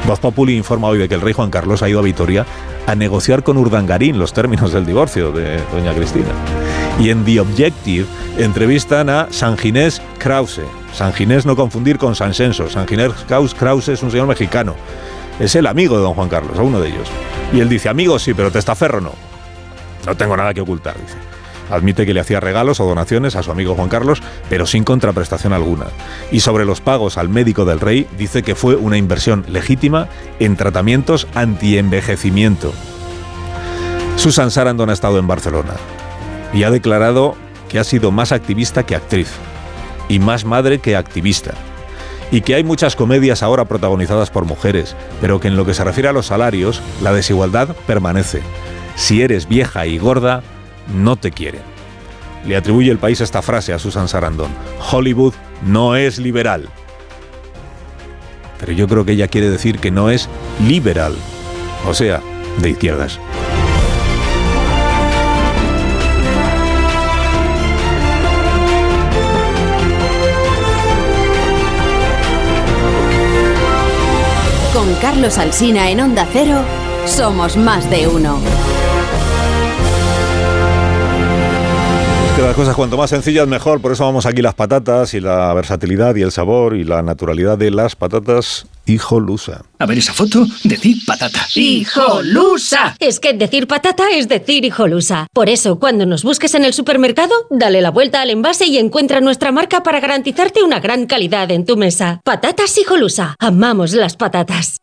Voz 0.07 0.19
Populi 0.19 0.55
informa 0.55 0.87
hoy 0.87 0.97
de 0.97 1.07
que 1.07 1.15
el 1.15 1.21
rey 1.21 1.33
Juan 1.33 1.51
Carlos 1.51 1.83
ha 1.83 1.89
ido 1.89 1.99
a 1.99 2.03
Vitoria 2.03 2.45
a 2.87 2.95
negociar 2.95 3.43
con 3.43 3.57
Urdangarín 3.57 4.17
los 4.17 4.33
términos 4.33 4.73
del 4.73 4.85
divorcio 4.85 5.31
de 5.31 5.59
doña 5.71 5.93
Cristina. 5.93 6.60
Y 6.99 7.09
en 7.09 7.25
The 7.25 7.39
Objective 7.39 8.05
entrevistan 8.37 9.09
a 9.09 9.27
San 9.31 9.57
Ginés 9.57 10.01
Krause. 10.19 10.61
San 10.93 11.13
Ginés 11.13 11.45
no 11.45 11.55
confundir 11.55 11.97
con 11.97 12.15
San 12.15 12.33
Censo. 12.33 12.69
San 12.69 12.87
Ginés 12.87 13.11
Krause 13.27 13.89
es 13.89 14.03
un 14.03 14.11
señor 14.11 14.27
mexicano. 14.27 14.75
Es 15.39 15.55
el 15.55 15.67
amigo 15.67 15.97
de 15.97 16.03
don 16.03 16.13
Juan 16.13 16.29
Carlos, 16.29 16.57
uno 16.59 16.79
de 16.79 16.89
ellos. 16.89 17.07
Y 17.53 17.59
él 17.59 17.69
dice, 17.69 17.89
amigo 17.89 18.19
sí, 18.19 18.33
pero 18.33 18.51
testaferro 18.51 19.01
no. 19.01 19.13
No 20.05 20.15
tengo 20.15 20.35
nada 20.37 20.53
que 20.53 20.61
ocultar, 20.61 20.95
dice. 20.99 21.17
Admite 21.71 22.05
que 22.05 22.13
le 22.13 22.19
hacía 22.19 22.41
regalos 22.41 22.81
o 22.81 22.85
donaciones 22.85 23.35
a 23.35 23.43
su 23.43 23.51
amigo 23.51 23.75
Juan 23.75 23.87
Carlos, 23.87 24.21
pero 24.49 24.65
sin 24.65 24.83
contraprestación 24.83 25.53
alguna. 25.53 25.85
Y 26.31 26.41
sobre 26.41 26.65
los 26.65 26.81
pagos 26.81 27.17
al 27.17 27.29
médico 27.29 27.63
del 27.63 27.79
rey, 27.79 28.07
dice 28.17 28.43
que 28.43 28.55
fue 28.55 28.75
una 28.75 28.97
inversión 28.97 29.45
legítima 29.47 30.09
en 30.39 30.57
tratamientos 30.57 31.27
anti-envejecimiento. 31.33 32.73
Susan 34.17 34.51
Sarandon 34.51 34.89
ha 34.89 34.93
estado 34.93 35.17
en 35.17 35.27
Barcelona 35.27 35.73
y 36.53 36.63
ha 36.63 36.71
declarado 36.71 37.35
que 37.69 37.79
ha 37.79 37.83
sido 37.83 38.11
más 38.11 38.31
activista 38.31 38.83
que 38.83 38.95
actriz 38.95 39.29
y 40.09 40.19
más 40.19 40.45
madre 40.45 40.79
que 40.79 40.95
activista. 40.95 41.53
Y 42.31 42.41
que 42.41 42.55
hay 42.55 42.63
muchas 42.63 42.95
comedias 42.95 43.43
ahora 43.43 43.65
protagonizadas 43.65 44.29
por 44.29 44.45
mujeres, 44.45 44.95
pero 45.19 45.39
que 45.39 45.49
en 45.49 45.57
lo 45.57 45.65
que 45.65 45.73
se 45.73 45.83
refiere 45.83 46.09
a 46.09 46.13
los 46.13 46.27
salarios, 46.27 46.81
la 47.01 47.13
desigualdad 47.13 47.75
permanece. 47.87 48.41
Si 48.95 49.21
eres 49.21 49.47
vieja 49.47 49.85
y 49.85 49.97
gorda, 49.97 50.41
no 50.93 51.17
te 51.17 51.31
quieren. 51.31 51.61
Le 52.45 52.55
atribuye 52.55 52.89
el 52.89 52.97
país 52.97 53.21
esta 53.21 53.41
frase 53.41 53.73
a 53.73 53.79
Susan 53.79 54.07
Sarandon. 54.07 54.51
Hollywood 54.91 55.33
no 55.65 55.95
es 55.95 56.19
liberal. 56.19 56.69
Pero 58.59 58.71
yo 58.73 58.87
creo 58.87 59.05
que 59.05 59.13
ella 59.13 59.27
quiere 59.27 59.49
decir 59.49 59.79
que 59.79 59.91
no 59.91 60.09
es 60.09 60.29
liberal, 60.65 61.15
o 61.87 61.93
sea, 61.93 62.21
de 62.59 62.69
izquierdas. 62.69 63.19
Carlos 75.01 75.39
Alsina 75.39 75.89
en 75.89 75.99
Onda 75.99 76.27
Cero, 76.31 76.63
somos 77.07 77.57
más 77.57 77.89
de 77.89 78.07
uno. 78.07 78.39
Que 82.35 82.43
las 82.43 82.55
cosas 82.55 82.75
cuanto 82.75 82.97
más 82.97 83.09
sencillas 83.09 83.47
mejor, 83.47 83.81
por 83.81 83.91
eso 83.91 84.05
vamos 84.05 84.27
aquí 84.27 84.43
las 84.43 84.53
patatas 84.53 85.15
y 85.15 85.19
la 85.19 85.51
versatilidad 85.55 86.15
y 86.15 86.21
el 86.21 86.31
sabor 86.31 86.75
y 86.75 86.83
la 86.83 87.01
naturalidad 87.01 87.57
de 87.57 87.71
las 87.71 87.95
patatas 87.95 88.67
hijolusa. 88.85 89.63
A 89.79 89.87
ver 89.87 89.97
esa 89.97 90.13
foto, 90.13 90.45
decir 90.63 90.97
patata. 91.05 91.47
¡Hijolusa! 91.55 92.95
Es 92.99 93.19
que 93.19 93.33
decir 93.33 93.67
patata 93.67 94.03
es 94.13 94.29
decir 94.29 94.63
hijolusa. 94.65 95.25
Por 95.33 95.49
eso, 95.49 95.79
cuando 95.79 96.05
nos 96.05 96.23
busques 96.23 96.53
en 96.53 96.63
el 96.63 96.73
supermercado, 96.73 97.33
dale 97.49 97.81
la 97.81 97.89
vuelta 97.89 98.21
al 98.21 98.29
envase 98.29 98.67
y 98.67 98.77
encuentra 98.77 99.19
nuestra 99.19 99.51
marca 99.51 99.81
para 99.81 99.99
garantizarte 99.99 100.63
una 100.63 100.79
gran 100.79 101.07
calidad 101.07 101.49
en 101.49 101.65
tu 101.65 101.75
mesa. 101.75 102.21
Patatas 102.23 102.77
hijolusa. 102.77 103.35
Amamos 103.39 103.93
las 103.93 104.15
patatas. 104.15 104.77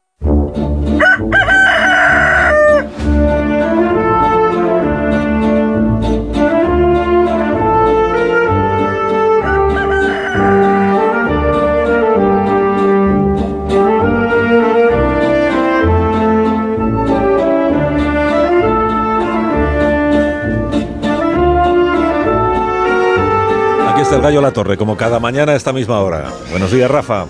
Del 24.11 24.23
Gallo 24.23 24.41
La 24.41 24.53
Torre, 24.53 24.79
como 24.79 24.97
cada 24.97 25.21
mañana 25.21 25.53
a 25.53 25.57
esta 25.57 25.73
misma 25.73 26.01
hora. 26.01 26.31
Buenos 26.51 26.71
días, 26.71 26.91
Rafa. 26.91 27.27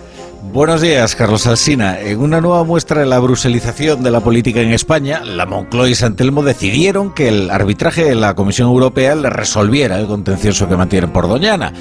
Buenos 0.52 0.80
días, 0.80 1.14
Carlos 1.14 1.46
Alsina. 1.46 2.00
En 2.00 2.20
una 2.20 2.40
nueva 2.40 2.64
muestra 2.64 3.00
de 3.00 3.06
la 3.06 3.18
bruselización 3.18 4.02
de 4.02 4.10
la 4.10 4.20
política 4.20 4.62
en 4.62 4.72
España, 4.72 5.22
la 5.22 5.44
Moncloa 5.44 5.90
y 5.90 5.94
Santelmo 5.94 6.42
decidieron 6.42 7.12
que 7.12 7.28
el 7.28 7.50
arbitraje 7.50 8.04
de 8.04 8.14
la 8.14 8.34
Comisión 8.34 8.68
Europea 8.68 9.14
le 9.14 9.28
resolviera 9.28 9.98
el 9.98 10.06
contencioso 10.06 10.66
que 10.66 10.76
mantienen 10.76 11.12
por 11.12 11.28
Doñana. 11.28 11.74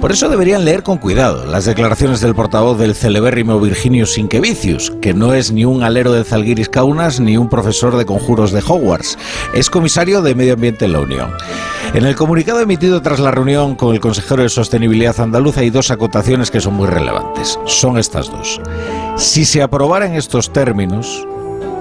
Por 0.00 0.10
eso 0.10 0.30
deberían 0.30 0.64
leer 0.64 0.82
con 0.82 0.98
cuidado 0.98 1.44
las 1.44 1.66
declaraciones 1.66 2.20
del 2.20 2.34
portavoz 2.34 2.78
del 2.78 2.94
celebérrimo 2.94 3.60
Virginio 3.60 4.06
Sinquevicius, 4.06 4.92
que 5.02 5.12
no 5.12 5.34
es 5.34 5.52
ni 5.52 5.66
un 5.66 5.82
alero 5.82 6.12
de 6.12 6.24
Zalgiris 6.24 6.70
Kaunas 6.70 7.20
ni 7.20 7.36
un 7.36 7.50
profesor 7.50 7.96
de 7.96 8.06
conjuros 8.06 8.52
de 8.52 8.60
Hogwarts. 8.60 9.18
Es 9.54 9.68
comisario 9.68 10.22
de 10.22 10.34
Medio 10.34 10.54
Ambiente 10.54 10.86
en 10.86 10.92
la 10.92 11.00
Unión. 11.00 11.30
En 11.94 12.04
el 12.04 12.16
comunicado 12.16 12.60
emitido 12.60 13.00
tras 13.02 13.20
la 13.20 13.30
reunión 13.30 13.76
con 13.76 13.94
el 13.94 14.00
consejero 14.00 14.42
de 14.42 14.48
Sostenibilidad 14.48 15.20
andaluz 15.20 15.58
hay 15.58 15.70
dos 15.70 15.90
acotaciones 15.90 16.50
que 16.50 16.60
son 16.60 16.74
muy 16.74 16.88
relevantes. 16.88 17.58
Son 17.66 17.98
estas 17.98 18.13
dos. 18.22 18.60
Si 19.16 19.44
se 19.44 19.62
aprobara 19.62 20.06
en 20.06 20.14
estos 20.14 20.52
términos, 20.52 21.26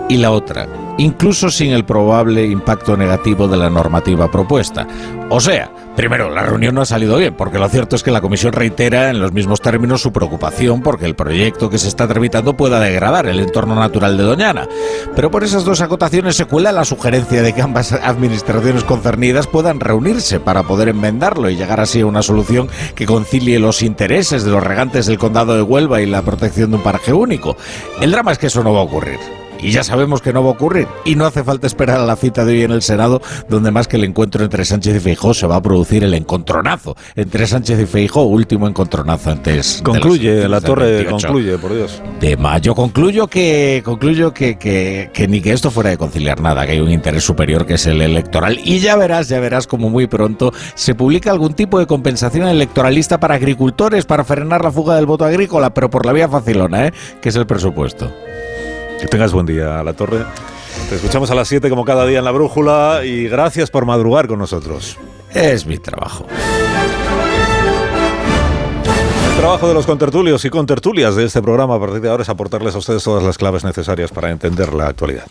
y 0.10 0.18
la 0.18 0.32
otra, 0.32 0.68
incluso 0.98 1.50
sin 1.50 1.72
el 1.72 1.86
probable 1.86 2.46
impacto 2.46 2.98
negativo 2.98 3.48
de 3.48 3.58
la 3.58 3.70
normativa 3.70 4.30
propuesta. 4.30 4.88
O 5.30 5.40
sea, 5.40 5.72
primero, 5.96 6.30
la 6.30 6.44
reunión 6.44 6.76
no 6.76 6.82
ha 6.82 6.86
salido 6.86 7.18
bien, 7.18 7.36
porque 7.36 7.60
lo 7.60 7.70
cierto 7.70 7.96
es 7.96 8.04
que 8.04 8.12
la 8.12 8.22
Comisión 8.22 8.54
reitera 8.54 9.10
en 9.10 9.20
los 9.20 9.32
mismos 9.32 9.62
términos 9.62 10.02
su 10.02 10.12
preocupación 10.12 10.82
porque 10.82 11.06
el 11.06 11.16
proyecto 11.16 11.70
que 11.70 11.78
se 11.78 11.88
está 11.88 12.08
tramitando 12.08 12.56
pueda 12.56 12.80
degradar 12.80 13.28
el 13.28 13.40
entorno 13.40 13.76
natural 13.76 14.18
de 14.18 14.24
Doñana. 14.24 14.68
Pero 15.16 15.32
por 15.32 15.44
esas 15.44 15.64
dos 15.64 15.82
acotaciones 15.82 16.36
se 16.36 16.46
cuela 16.46 16.72
la 16.72 16.86
sugerencia 16.86 17.42
de 17.42 17.54
que 17.54 17.62
ambas 17.62 17.92
administraciones 17.94 18.84
concernidas 18.84 19.48
puedan 19.48 19.80
reunirse 19.80 20.40
para 20.40 20.64
poder 20.64 20.90
enmendarlo 20.90 21.50
y 21.50 21.56
llegar 21.56 21.80
así 21.80 22.02
a 22.02 22.06
una 22.06 22.22
solución 22.22 22.70
que 22.96 23.06
concilie 23.06 23.60
los 23.60 23.82
intereses 23.82 24.44
de 24.44 24.52
los 24.52 24.64
regantes 24.64 25.06
del 25.06 25.18
condado 25.18 25.56
de 25.56 25.62
Huelva 25.62 26.02
y 26.02 26.06
la 26.06 26.22
protección 26.22 26.72
de 26.72 26.78
un 26.78 26.84
paraje 26.84 27.14
único. 27.14 27.58
El 28.02 28.12
drama 28.12 28.32
es 28.32 28.38
que 28.38 28.48
eso 28.48 28.64
no 28.64 28.74
va 28.74 28.80
a 28.80 28.84
ocurrir. 28.84 29.43
Y 29.64 29.72
ya 29.72 29.84
sabemos 29.84 30.22
que 30.22 30.34
no 30.34 30.44
va 30.44 30.50
a 30.50 30.54
ocurrir. 30.54 30.88
Y 31.06 31.16
no 31.16 31.26
hace 31.26 31.44
falta 31.44 31.68
esperar 31.68 32.00
a 32.00 32.06
la 32.06 32.16
cita 32.16 32.44
de 32.44 32.54
hoy 32.54 32.64
en 32.64 32.72
el 32.72 32.82
Senado, 32.82 33.22
donde 33.48 33.72
más 33.72 33.88
que 33.88 33.96
el 33.96 34.04
encuentro 34.04 34.44
entre 34.44 34.66
Sánchez 34.66 34.98
y 34.98 35.00
Feijó 35.00 35.34
se 35.34 35.48
va 35.48 35.56
a 35.56 35.62
producir 35.62 36.04
el 36.04 36.14
encontronazo 36.14 36.96
entre 37.16 37.48
Sánchez 37.48 37.80
y 37.80 37.86
Feijó, 37.86 38.24
último 38.24 38.68
encontronazo 38.68 39.32
antes. 39.32 39.82
Concluye, 39.84 40.48
la 40.50 40.60
torre 40.60 41.06
concluye, 41.06 41.58
por 41.58 41.74
Dios. 41.74 42.02
De 42.20 42.36
mayo 42.36 42.76
concluyo 42.76 43.28
que 43.28 43.82
concluyo 43.86 44.34
que, 44.34 44.58
que, 44.58 45.10
que 45.14 45.28
ni 45.28 45.42
que 45.42 45.54
esto 45.54 45.72
fuera 45.72 45.92
de 45.92 45.98
conciliar 45.98 46.42
nada, 46.42 46.66
que 46.66 46.74
hay 46.74 46.80
un 46.80 46.92
interés 46.92 47.24
superior 47.24 47.66
que 47.66 47.76
es 47.76 47.86
el 47.86 48.02
electoral. 48.02 48.60
Y 48.64 48.80
ya 48.80 48.98
verás, 48.98 49.30
ya 49.30 49.40
verás 49.40 49.66
como 49.66 49.90
muy 49.90 50.08
pronto 50.08 50.52
se 50.76 50.96
publica 50.96 51.32
algún 51.32 51.54
tipo 51.54 51.80
de 51.80 51.88
compensación 51.88 52.48
electoralista 52.48 53.20
para 53.20 53.36
agricultores 53.36 54.06
para 54.06 54.24
frenar 54.24 54.64
la 54.64 54.72
fuga 54.72 54.96
del 54.96 55.06
voto 55.06 55.26
agrícola, 55.26 55.74
pero 55.74 55.90
por 55.90 56.06
la 56.06 56.14
vía 56.14 56.28
facilona, 56.28 56.88
¿eh? 56.88 56.94
que 57.22 57.30
es 57.30 57.36
el 57.36 57.46
presupuesto. 57.46 58.12
Que 59.00 59.08
tengas 59.08 59.34
buen 59.34 59.46
día, 59.46 59.84
La 59.84 59.94
Torre. 59.94 60.26
Te 60.90 60.96
escuchamos 60.96 61.30
a 61.32 61.36
las 61.36 61.48
7 61.48 61.70
como 61.70 61.86
cada 61.86 62.06
día 62.06 62.20
en 62.20 62.26
la 62.26 62.32
brújula 62.32 63.02
y 63.04 63.28
gracias 63.28 63.70
por 63.70 63.86
madrugar 63.86 64.28
con 64.28 64.40
nosotros. 64.40 64.98
Es 65.34 65.66
mi 65.66 65.78
trabajo. 65.78 66.26
El 69.30 69.38
trabajo 69.40 69.68
de 69.68 69.74
los 69.74 69.86
contertulios 69.86 70.46
y 70.46 70.50
contertulias 70.50 71.16
de 71.16 71.26
este 71.26 71.42
programa 71.42 71.76
a 71.76 71.80
partir 71.80 72.02
de 72.02 72.10
ahora 72.10 72.24
es 72.24 72.30
aportarles 72.30 72.76
a 72.76 72.78
ustedes 72.78 73.04
todas 73.04 73.24
las 73.24 73.38
claves 73.38 73.64
necesarias 73.64 74.12
para 74.12 74.30
entender 74.30 74.74
la 74.74 74.88
actualidad. 74.88 75.26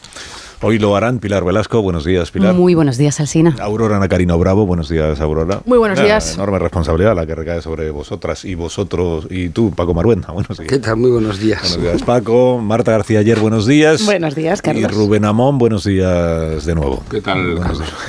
Hoy 0.64 0.78
lo 0.78 0.94
harán 0.94 1.18
Pilar 1.18 1.44
Velasco. 1.44 1.82
Buenos 1.82 2.04
días, 2.04 2.30
Pilar. 2.30 2.54
Muy 2.54 2.76
buenos 2.76 2.96
días, 2.96 3.18
Alsina. 3.18 3.56
Aurora 3.58 3.98
Nacarino 3.98 4.38
Bravo. 4.38 4.64
Buenos 4.64 4.88
días, 4.88 5.20
Aurora. 5.20 5.60
Muy 5.64 5.76
buenos 5.76 5.98
Una 5.98 6.06
días. 6.06 6.34
Enorme 6.34 6.60
responsabilidad 6.60 7.16
la 7.16 7.26
que 7.26 7.34
recae 7.34 7.60
sobre 7.60 7.90
vosotras 7.90 8.44
y 8.44 8.54
vosotros 8.54 9.26
y 9.28 9.48
tú, 9.48 9.72
Paco 9.72 9.92
Maruenda. 9.92 10.28
Buenos 10.32 10.56
días. 10.56 10.70
¿Qué 10.70 10.78
tal? 10.78 10.98
Muy 10.98 11.10
buenos 11.10 11.40
días. 11.40 11.62
Buenos 11.62 11.82
días, 11.82 12.02
Paco. 12.04 12.58
Marta 12.58 12.92
García 12.92 13.18
Ayer, 13.18 13.40
buenos 13.40 13.66
días. 13.66 14.04
Buenos 14.04 14.36
días, 14.36 14.60
Y 14.60 14.62
Carlos. 14.62 14.94
Rubén 14.94 15.24
Amón, 15.24 15.58
buenos 15.58 15.82
días 15.82 16.64
de 16.64 16.74
nuevo. 16.76 17.02
¿Qué 17.10 17.20
tal. 17.20 17.58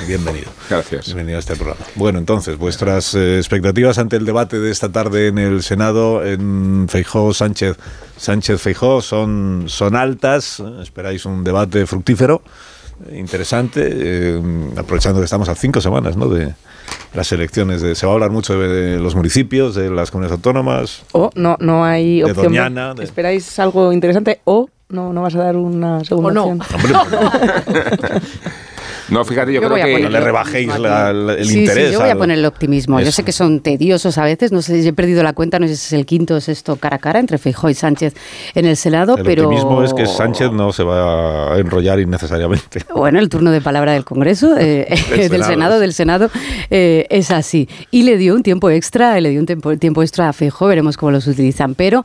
Bienvenido. 0.06 0.46
Gracias. 0.70 1.06
Bienvenido 1.06 1.38
a 1.38 1.40
este 1.40 1.56
programa. 1.56 1.84
Bueno, 1.96 2.20
entonces, 2.20 2.56
vuestras 2.56 3.16
eh, 3.16 3.38
expectativas 3.38 3.98
ante 3.98 4.14
el 4.14 4.24
debate 4.24 4.60
de 4.60 4.70
esta 4.70 4.92
tarde 4.92 5.26
en 5.26 5.38
el 5.38 5.64
Senado, 5.64 6.24
en 6.24 6.86
Feijó, 6.88 7.34
Sánchez, 7.34 7.76
Sánchez 8.16 8.60
Feijó, 8.60 9.00
son, 9.02 9.64
son 9.66 9.96
altas. 9.96 10.62
Esperáis 10.82 11.24
un 11.26 11.42
debate 11.44 11.86
fructífero, 11.86 12.42
interesante, 13.12 13.88
eh, 13.92 14.40
aprovechando 14.76 15.20
que 15.20 15.24
estamos 15.24 15.48
a 15.48 15.54
cinco 15.54 15.80
semanas 15.80 16.16
¿no? 16.16 16.28
de 16.28 16.54
las 17.12 17.30
elecciones. 17.32 17.82
De, 17.82 17.94
se 17.94 18.06
va 18.06 18.12
a 18.12 18.14
hablar 18.14 18.30
mucho 18.30 18.58
de, 18.58 18.68
de 18.68 18.98
los 19.00 19.14
municipios, 19.14 19.74
de 19.74 19.90
las 19.90 20.10
comunidades 20.10 20.36
autónomas. 20.38 21.02
O 21.12 21.30
no, 21.34 21.56
no 21.60 21.84
hay 21.84 22.18
De 22.18 22.24
opción. 22.24 22.36
B. 22.36 22.42
Doñana, 22.58 22.94
de- 22.94 23.04
¿Esperáis 23.04 23.58
algo 23.58 23.92
interesante 23.92 24.40
o 24.44 24.68
no, 24.90 25.12
no 25.12 25.22
vas 25.22 25.34
a 25.34 25.38
dar 25.38 25.56
una 25.56 26.04
segunda 26.04 26.32
no. 26.32 26.44
opción? 26.44 26.60
Hombre, 26.74 26.92
pues, 27.96 28.22
No, 29.10 29.24
fíjate, 29.24 29.52
yo, 29.52 29.60
Yo 29.60 29.68
creo 29.70 29.84
que 29.86 30.02
no 30.02 30.08
le 30.08 30.20
rebajéis 30.20 30.78
la- 30.78 31.12
la- 31.12 31.34
el 31.34 31.44
sí, 31.46 31.60
interés. 31.60 31.86
sí, 31.88 31.92
yo 31.92 32.00
voy 32.00 32.10
a 32.10 32.16
poner 32.16 32.38
el 32.38 32.44
optimismo. 32.46 33.00
Yo 33.00 33.12
sé 33.12 33.22
que 33.22 33.32
son 33.32 33.60
tediosos 33.60 34.16
a 34.18 34.24
veces, 34.24 34.52
no 34.52 34.62
sé 34.62 34.82
si 34.82 34.88
he 34.88 34.92
perdido 34.92 35.22
la 35.22 35.32
cuenta, 35.32 35.58
no 35.58 35.66
sé 35.68 35.76
si 35.76 35.86
es 35.86 35.92
el 35.92 36.06
quinto 36.06 36.34
o 36.36 36.40
sexto 36.40 36.76
cara 36.76 36.96
a 36.96 36.98
cara 36.98 37.20
entre 37.20 37.38
Feijóo 37.38 37.70
y 37.70 37.74
Sánchez 37.74 38.14
en 38.54 38.64
el 38.66 38.76
Senado, 38.76 39.16
El 39.16 39.24
pero... 39.24 39.44
optimismo 39.44 39.82
es 39.82 39.92
que 39.94 40.06
Sánchez 40.06 40.52
no 40.52 40.72
se 40.72 40.82
va 40.84 41.54
a 41.54 41.58
enrollar 41.58 42.00
innecesariamente. 42.00 42.80
Bueno, 42.94 43.18
el 43.18 43.28
turno 43.28 43.50
de 43.50 43.60
palabra 43.60 43.92
del 43.92 44.04
Congreso, 44.04 44.56
eh, 44.56 44.86
del 45.10 45.28
Senado. 45.30 45.44
Senado, 45.44 45.78
del 45.80 45.92
Senado, 45.92 46.30
eh, 46.70 47.06
es 47.10 47.30
así. 47.30 47.68
Y 47.90 48.04
le 48.04 48.16
dio 48.16 48.34
un 48.34 48.42
tiempo 48.42 48.70
extra, 48.70 49.20
le 49.20 49.28
dio 49.30 49.40
un 49.40 49.46
tiempo, 49.46 49.76
tiempo 49.76 50.02
extra 50.02 50.28
a 50.28 50.32
Feijóo, 50.32 50.68
veremos 50.68 50.96
cómo 50.96 51.12
los 51.12 51.26
utilizan. 51.26 51.74
Pero, 51.74 52.04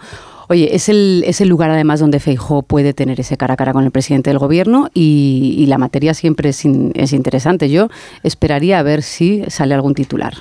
oye, 0.50 0.76
es 0.76 0.90
el, 0.90 1.24
es 1.26 1.42
el 1.42 1.48
lugar 1.48 1.70
además 1.70 2.00
donde 2.00 2.20
Feijóo 2.20 2.64
puede 2.64 2.94
tener 2.94 3.20
ese 3.20 3.38
cara 3.38 3.54
a 3.54 3.58
cara 3.58 3.72
con 3.72 3.86
el 3.86 3.92
presidente 3.92 4.32
del 4.32 4.40
gobierno 4.40 4.90
y, 4.94 5.56
y 5.58 5.68
la 5.68 5.78
materia 5.78 6.14
siempre 6.14 6.50
es, 6.50 6.64
es 6.66 7.14
interesante. 7.14 7.70
Yo 7.70 7.90
esperaría 8.24 8.80
a 8.80 8.84
ver 8.84 9.04
si 9.04 9.44
sale 9.48 9.76
algún 9.76 9.94
titular. 9.94 10.34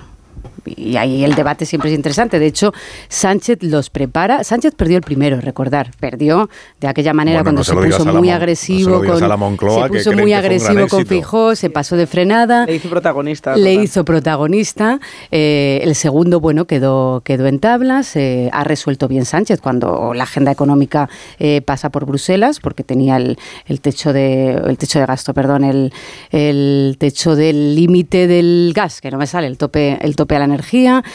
Y 0.76 0.96
ahí 0.96 1.24
el 1.24 1.34
debate 1.34 1.66
siempre 1.66 1.90
es 1.90 1.96
interesante. 1.96 2.38
De 2.38 2.46
hecho, 2.46 2.72
Sánchez 3.08 3.58
los 3.62 3.90
prepara. 3.90 4.44
Sánchez 4.44 4.74
perdió 4.76 4.96
el 4.96 5.02
primero, 5.02 5.40
recordar. 5.40 5.90
Perdió 6.00 6.48
de 6.80 6.88
aquella 6.88 7.12
manera 7.14 7.38
Bueno, 7.42 7.44
cuando 7.44 7.60
no 7.60 7.64
se 7.64 7.70
se, 7.92 7.96
puso 7.98 8.04
muy 8.04 8.12
Mon- 8.14 8.20
no 8.22 8.26
se 8.26 8.32
agresivo 8.32 9.02
con 9.04 9.38
Moncloa, 9.38 9.82
se 9.84 9.88
puso 9.88 10.12
muy 10.12 10.32
agresivo 10.32 10.88
con. 10.88 11.06
Feijóo, 11.06 11.54
se 11.54 11.70
pasó 11.70 11.96
de 11.96 12.06
frenada. 12.06 12.66
Le 12.66 12.74
hizo 12.76 12.88
protagonista. 12.90 13.56
Le 13.56 13.70
total. 13.70 13.84
hizo 13.84 14.04
protagonista. 14.04 15.00
eh, 15.30 15.80
el 15.82 15.94
segundo, 15.94 16.40
bueno, 16.40 16.66
quedó, 16.66 17.22
quedó 17.24 17.46
en 17.46 17.58
tablas. 17.60 18.14
eh, 18.16 18.50
ha 18.52 18.64
resuelto 18.64 19.08
bien 19.08 19.24
Sánchez 19.24 19.60
cuando 19.60 20.12
la 20.14 20.24
agenda 20.24 20.50
económica 20.52 21.08
eh, 21.38 21.60
pasa 21.62 21.90
por 21.90 22.04
Bruselas, 22.06 22.60
porque 22.60 22.84
tenía 22.84 23.16
el, 23.16 23.38
el 23.66 23.80
techo 23.80 24.12
de 24.12 24.52
el 24.52 24.76
techo 24.78 24.98
de 24.98 25.06
gasto, 25.06 25.34
perdón, 25.34 25.64
el, 25.64 25.92
el 26.30 26.96
techo 26.98 27.34
del 27.36 27.74
límite 27.74 28.26
del 28.26 28.72
gas, 28.74 29.00
que 29.00 29.10
no 29.10 29.18
me 29.18 29.26
sale, 29.26 29.46
el 29.46 29.56
tope, 29.58 29.98
el 30.00 30.16
tope 30.16 30.36
a 30.36 30.38
la 30.38 30.44
energía, 30.44 30.57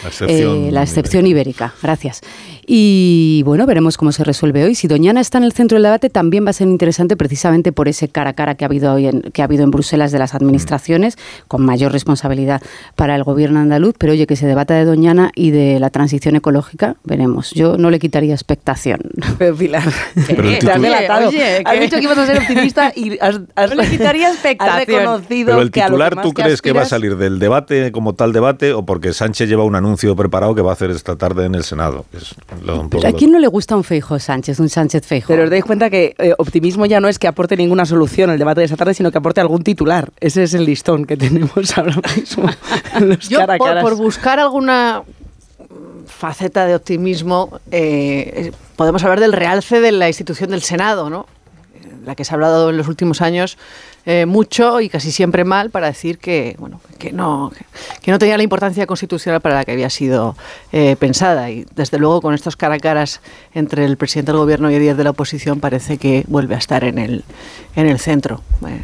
La 0.04 0.10
excepción 0.10 0.66
eh, 0.66 0.72
la 0.72 0.84
excepción 0.84 1.28
ibérica. 1.28 1.74
Gracias. 1.82 2.22
Y 2.66 3.42
bueno, 3.46 3.66
veremos 3.66 3.98
cómo 3.98 4.12
se 4.12 4.24
resuelve 4.24 4.64
hoy. 4.64 4.76
Si 4.76 4.88
Doñana 4.88 5.20
está 5.22 5.38
en 5.38 5.44
el 5.44 5.54
centro 5.54 5.76
del 5.76 5.84
debate, 5.84 6.10
también 6.10 6.46
va 6.46 6.52
a 6.52 6.54
ser 6.54 6.68
interesante 6.68 7.18
precisamente 7.18 7.72
por 7.72 7.88
ese 7.88 8.08
cara 8.10 8.32
a 8.32 8.34
cara 8.34 8.56
que 8.56 8.66
ha 8.66 8.68
habido 8.68 8.94
hoy 8.94 9.08
en, 9.08 9.22
que 9.22 9.42
ha 9.42 9.46
habido 9.46 9.64
en 9.64 9.72
Bruselas 9.72 10.12
de 10.12 10.20
las 10.20 10.34
administraciones, 10.34 11.18
con 11.48 11.64
mayor 11.66 11.92
responsabilidad 11.92 12.62
para 12.96 13.16
el 13.16 13.24
gobierno 13.24 13.60
andaluz. 13.60 13.96
Pero 13.98 14.14
oye, 14.14 14.28
que 14.28 14.36
se 14.36 14.46
debata 14.48 14.74
de 14.76 14.86
Doñana 14.86 15.32
y 15.36 15.52
de 15.52 15.80
la 15.80 15.90
transición 15.90 16.36
ecológica, 16.36 16.96
veremos. 17.04 17.52
Yo 17.52 17.78
no 17.78 17.90
le 17.90 18.00
quitaría 18.00 18.34
expectación. 18.34 19.00
Pero 19.38 19.56
Pilar, 19.56 19.84
Pero 20.28 20.44
el 20.44 20.54
has 20.54 20.60
titular- 20.60 20.82
delatado. 20.82 21.30
Oye, 21.30 21.62
has 21.66 21.74
que- 21.74 21.80
dicho 21.82 21.98
que 21.98 22.04
ibas 22.04 22.18
a 22.18 22.26
ser 22.26 22.38
optimista 22.38 22.92
y 22.96 23.18
has, 23.20 23.40
has- 23.56 23.70
No 23.76 23.82
le 23.82 23.90
quitaría 23.90 24.28
has 24.30 24.34
expectación. 24.34 24.86
reconocido 25.00 25.46
Pero 25.48 25.62
el 25.62 25.72
que 25.72 25.82
a 25.82 25.86
lo 25.90 25.96
titular, 25.96 26.16
que 26.16 26.22
¿tú 26.22 26.34
crees 26.34 26.62
que 26.62 26.72
va 26.74 26.82
a 26.84 26.86
salir 26.86 27.18
del 27.18 27.40
debate 27.40 27.92
como 27.92 28.14
tal 28.14 28.34
debate 28.34 28.74
o 28.74 28.86
porque 28.86 29.14
Sánchez 29.14 29.50
lleva 29.50 29.64
un 29.64 29.76
anuncio 29.76 30.16
preparado 30.16 30.56
que 30.56 30.62
va 30.62 30.72
a 30.72 30.74
hacer 30.74 30.92
esta 30.92 31.16
tarde 31.16 31.46
en 31.46 31.56
el 31.56 31.64
Senado? 31.64 32.06
Es 32.14 32.36
lo- 32.62 32.82
un 32.82 32.90
poco 32.90 33.02
Pero 33.02 33.16
¿A 33.16 33.18
quién 33.18 33.32
no 33.32 33.40
le 33.40 33.48
gusta 33.48 33.76
un 33.76 33.84
Feijo 33.84 34.20
Sánchez, 34.20 34.60
un 34.60 34.70
Sánchez 34.70 35.06
Feijo? 35.06 35.28
Pero 35.28 35.44
os 35.46 35.50
dais 35.50 35.64
cuenta 35.64 35.90
que 35.90 36.16
eh, 36.18 36.34
optimismo 36.38 36.86
ya 36.86 37.00
no 37.00 37.08
es 37.08 37.18
que 37.20 37.28
aporte 37.28 37.56
ninguna 37.58 37.86
solución 37.86 38.30
el 38.30 38.38
debate 38.40 38.62
de 38.62 38.66
esta 38.66 38.78
tarde, 38.78 38.94
sino 38.94 39.12
que 39.12 39.18
aporte 39.18 39.42
algún 39.42 39.64
titular. 39.64 40.12
Ese 40.20 40.44
es 40.44 40.54
el 40.54 40.66
listón 40.66 41.06
que 41.06 41.18
tenemos 41.24 41.78
ahora 41.78 41.96
mismo 42.16 42.50
los 43.02 43.30
Yo, 43.30 43.40
cara 43.40 43.58
por, 43.82 43.96
buscar 43.96 44.40
alguna 44.40 45.04
faceta 46.08 46.66
de 46.66 46.76
optimismo, 46.76 47.60
eh, 47.72 48.32
eh, 48.36 48.52
podemos 48.76 49.04
hablar 49.04 49.20
del 49.20 49.34
realce 49.34 49.82
de 49.82 49.92
la 49.92 50.08
institución 50.08 50.50
del 50.52 50.62
Senado, 50.62 51.10
¿no? 51.10 51.26
La 52.06 52.16
que 52.16 52.26
se 52.26 52.32
ha 52.32 52.36
hablado 52.36 52.70
en 52.70 52.78
los 52.78 52.88
últimos 52.88 53.22
años 53.22 53.58
eh, 54.06 54.26
mucho 54.26 54.82
y 54.82 54.90
casi 54.90 55.12
siempre 55.12 55.44
mal 55.46 55.70
para 55.70 55.88
decir 55.88 56.18
que, 56.18 56.56
bueno, 56.60 56.82
que 57.00 57.12
no, 57.12 57.52
que 58.02 58.12
no 58.12 58.20
tenía 58.20 58.36
la 58.38 58.44
importancia 58.44 58.86
constitucional 58.86 59.40
para 59.42 59.56
la 59.56 59.66
que 59.66 59.72
había 59.72 59.90
sido 59.90 60.36
eh, 60.72 60.96
pensada. 61.00 61.50
Y 61.50 61.66
desde 61.76 61.98
luego 61.98 62.22
con 62.22 62.34
estos 62.34 62.56
cara 62.56 62.76
a 62.76 62.80
caras 62.80 63.22
entre 63.54 63.86
el 63.86 63.98
presidente 63.98 64.32
del 64.32 64.40
gobierno 64.40 64.70
y 64.70 64.76
el 64.76 64.82
líder 64.82 64.96
de 64.98 65.04
la 65.06 65.10
oposición 65.12 65.60
parece 65.60 65.98
que 65.98 66.24
vuelve 66.28 66.56
a 66.56 66.58
estar 66.58 66.84
en 66.84 66.98
el, 66.98 67.24
en 67.76 67.88
el 67.88 68.00
centro. 68.00 68.42
Eh, 68.68 68.82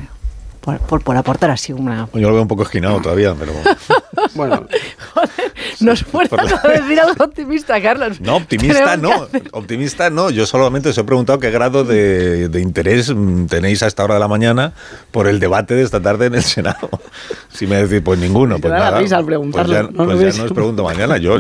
por, 0.62 0.78
por- 0.80 1.02
por 1.02 1.16
aportar 1.18 1.52
así 1.52 1.72
una, 1.72 2.10
Yo 2.14 2.20
lo 2.28 2.34
veo 2.34 2.42
un 2.42 2.48
poco 2.48 2.64
esquinado 2.64 3.00
todavía, 3.02 3.34
pero 3.34 3.54
Bueno, 4.36 4.66
No 5.82 5.92
esfuerzas 5.92 6.64
a 6.64 6.68
decir 6.68 7.00
algo 7.00 7.24
optimista, 7.24 7.82
Carlos. 7.82 8.20
No, 8.30 8.36
optimista 8.36 8.98
no. 8.98 9.28
Optimista 9.52 10.10
no. 10.10 10.30
Yo 10.30 10.46
solamente 10.46 10.90
os 10.90 10.98
he 10.98 11.04
preguntado 11.04 11.40
qué 11.40 11.52
grado 11.52 11.84
de, 11.84 12.50
interés 12.62 13.14
mm, 13.14 13.46
tenéis 13.46 13.82
a 13.84 13.88
esta 13.88 14.04
hora 14.04 14.16
de 14.16 14.20
la 14.20 14.28
mañana 14.28 14.74
por 15.12 15.28
el 15.28 15.40
debate 15.40 15.74
de 15.76 15.84
esta 15.84 16.02
tarde 16.02 16.28
en 16.28 16.36
el 16.36 16.44
Senado. 16.44 16.90
Si 17.52 17.68
me 17.68 17.76
decís, 17.84 18.02
pues 18.06 18.18
ninguno, 18.18 18.58
pues 18.60 18.72
nada. 18.72 18.98
al 18.98 19.26
preguntarlo. 19.26 19.74
Pues 19.74 19.88
ya 19.88 19.92
no, 19.92 20.06
pues 20.06 20.36
ya 20.36 20.42
no 20.42 20.46
os 20.46 20.54
pregunto 20.54 20.84
mañana. 20.84 21.18
Yo, 21.18 21.38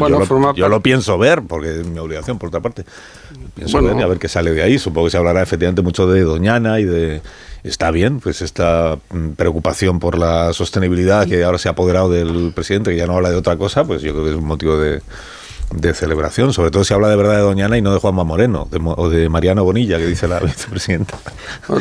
yo, 0.54 0.68
lo, 0.68 0.82
pienso 0.82 1.18
ver, 1.18 1.44
porque 1.44 1.80
es 1.80 1.88
mi 1.88 1.98
obligación, 1.98 2.38
por 2.38 2.50
otra 2.50 2.60
parte. 2.60 2.84
Pienso 3.56 3.82
ver 3.82 3.96
y 3.98 4.02
a 4.02 4.08
ver 4.08 4.20
qué 4.20 4.28
sale 4.28 4.52
de 4.52 4.62
ahí. 4.62 4.78
Supongo 4.80 5.08
que 5.08 5.12
se 5.12 5.18
hablará 5.18 5.42
efectivamente 5.42 5.82
mucho 5.82 6.08
de 6.08 6.22
Doñana 6.22 6.80
y 6.80 6.84
de 6.84 7.22
está 7.64 7.92
bien, 7.92 8.20
pues 8.20 8.42
esta 8.42 8.98
mm, 9.12 9.32
preocupación 9.32 10.00
por 10.00 10.18
la 10.18 10.54
sostenibilidad 10.54 11.28
que 11.28 11.44
ahora 11.44 11.58
se 11.58 11.70
ha 11.70 11.72
apoderado 11.72 12.10
del 12.10 12.52
presidente, 12.54 12.92
que 12.92 12.98
ya 12.98 13.08
no 13.08 13.16
habla 13.16 13.30
de 13.30 13.36
otra 13.36 13.58
cosa, 13.58 13.86
pues 13.86 14.02
yo 14.02 14.14
creo 14.14 14.24
que 14.24 14.32
es 14.32 14.38
un 14.38 14.46
motivo 14.46 14.78
de, 14.78 15.02
de 15.74 15.94
celebración, 15.94 16.52
sobre 16.54 16.72
todo 16.72 16.84
si 16.84 16.94
habla 16.94 17.10
de 17.10 17.16
verdad 17.16 17.36
de 17.36 17.42
Doñana 17.42 17.78
y 17.78 17.82
no 17.82 17.94
de 17.94 18.00
Juanma 18.00 18.24
Moreno 18.24 18.68
o 18.98 19.10
de 19.10 19.30
Mariano 19.30 19.64
Bonilla, 19.64 19.98
que 19.98 20.08
dice 20.08 20.28
la 20.28 20.40
vicepresidenta. 20.40 21.18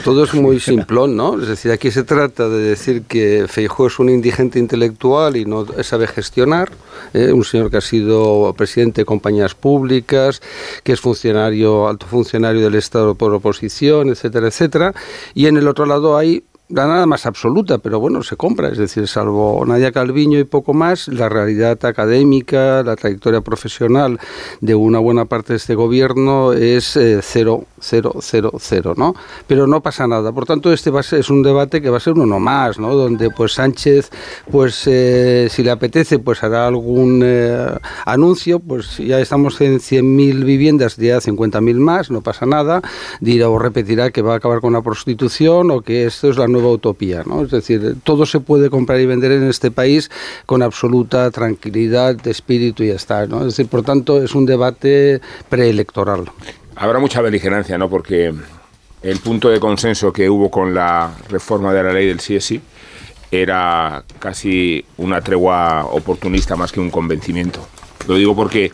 todo 0.04 0.24
es 0.24 0.34
muy 0.34 0.60
simplón, 0.60 1.16
¿no? 1.16 1.40
Es 1.40 1.48
decir, 1.48 1.72
aquí 1.72 1.90
se 1.90 2.04
trata 2.04 2.48
de 2.48 2.58
decir 2.58 3.02
que 3.02 3.46
Feijóo 3.48 3.86
es 3.86 3.98
un 3.98 4.10
indigente 4.10 4.58
intelectual 4.58 5.36
y 5.36 5.44
no 5.44 5.66
sabe 5.82 6.06
gestionar, 6.06 6.70
¿eh? 7.14 7.32
un 7.32 7.44
señor 7.44 7.70
que 7.70 7.78
ha 7.78 7.82
sido 7.82 8.54
presidente 8.56 9.02
de 9.02 9.04
compañías 9.06 9.54
públicas, 9.54 10.42
que 10.82 10.92
es 10.92 11.00
funcionario, 11.00 11.88
alto 11.88 12.06
funcionario 12.06 12.62
del 12.62 12.74
Estado 12.74 13.14
por 13.14 13.32
oposición, 13.32 14.10
etcétera, 14.10 14.48
etcétera, 14.48 14.94
y 15.34 15.46
en 15.46 15.56
el 15.56 15.66
otro 15.66 15.86
lado 15.86 16.16
hay 16.16 16.44
la 16.70 16.86
nada 16.86 17.06
más 17.06 17.24
absoluta, 17.24 17.78
pero 17.78 17.98
bueno, 17.98 18.22
se 18.22 18.36
compra, 18.36 18.68
es 18.68 18.76
decir, 18.76 19.08
salvo 19.08 19.64
Nadia 19.64 19.90
Calviño 19.90 20.38
y 20.38 20.44
poco 20.44 20.74
más, 20.74 21.08
la 21.08 21.28
realidad 21.28 21.82
académica, 21.84 22.82
la 22.82 22.94
trayectoria 22.94 23.40
profesional 23.40 24.20
de 24.60 24.74
una 24.74 24.98
buena 24.98 25.24
parte 25.24 25.54
de 25.54 25.56
este 25.56 25.74
gobierno 25.74 26.52
es 26.52 26.94
eh, 26.96 27.20
cero, 27.22 27.64
cero, 27.80 28.16
cero, 28.20 28.52
cero, 28.58 28.92
¿no? 28.96 29.14
Pero 29.46 29.66
no 29.66 29.80
pasa 29.80 30.06
nada. 30.06 30.30
Por 30.32 30.44
tanto, 30.44 30.70
este 30.72 30.90
va 30.90 31.00
a 31.00 31.02
ser, 31.02 31.20
es 31.20 31.30
un 31.30 31.42
debate 31.42 31.80
que 31.80 31.88
va 31.88 31.96
a 31.96 32.00
ser 32.00 32.12
uno 32.12 32.38
más, 32.38 32.78
¿no? 32.78 32.94
Donde 32.94 33.30
pues 33.30 33.52
Sánchez, 33.54 34.10
pues 34.50 34.86
eh, 34.86 35.48
si 35.50 35.62
le 35.62 35.70
apetece, 35.70 36.18
pues 36.18 36.42
hará 36.42 36.66
algún 36.66 37.22
eh, 37.24 37.66
anuncio, 38.04 38.60
pues 38.60 38.98
ya 38.98 39.18
estamos 39.20 39.58
en 39.62 39.78
100.000 39.78 40.44
viviendas, 40.44 40.96
ya 40.96 41.16
50.000 41.16 41.74
más, 41.76 42.10
no 42.10 42.20
pasa 42.20 42.44
nada, 42.44 42.82
dirá 43.20 43.48
o 43.48 43.58
repetirá 43.58 44.10
que 44.10 44.20
va 44.20 44.34
a 44.34 44.36
acabar 44.36 44.60
con 44.60 44.74
la 44.74 44.82
prostitución 44.82 45.70
o 45.70 45.80
que 45.80 46.04
esto 46.04 46.28
es 46.28 46.36
la 46.36 46.46
nueva 46.46 46.57
utopía, 46.66 47.22
¿no? 47.24 47.42
Es 47.42 47.50
decir, 47.50 47.96
todo 48.04 48.26
se 48.26 48.40
puede 48.40 48.70
comprar 48.70 49.00
y 49.00 49.06
vender 49.06 49.32
en 49.32 49.44
este 49.44 49.70
país 49.70 50.10
con 50.46 50.62
absoluta 50.62 51.30
tranquilidad 51.30 52.16
de 52.16 52.30
espíritu 52.30 52.82
y 52.82 52.88
ya 52.88 52.94
está, 52.94 53.26
¿no? 53.26 53.40
Es 53.40 53.56
decir, 53.56 53.68
por 53.68 53.82
tanto, 53.82 54.22
es 54.22 54.34
un 54.34 54.46
debate 54.46 55.20
preelectoral. 55.48 56.30
Habrá 56.76 56.98
mucha 56.98 57.20
beligerancia, 57.20 57.78
¿no? 57.78 57.88
Porque 57.88 58.32
el 59.02 59.18
punto 59.20 59.48
de 59.48 59.60
consenso 59.60 60.12
que 60.12 60.28
hubo 60.28 60.50
con 60.50 60.74
la 60.74 61.12
reforma 61.28 61.72
de 61.72 61.82
la 61.82 61.92
ley 61.92 62.06
del 62.06 62.18
CSI 62.18 62.60
era 63.30 64.04
casi 64.18 64.84
una 64.96 65.20
tregua 65.20 65.84
oportunista 65.86 66.56
más 66.56 66.72
que 66.72 66.80
un 66.80 66.90
convencimiento. 66.90 67.66
Lo 68.06 68.14
digo 68.14 68.34
porque 68.34 68.72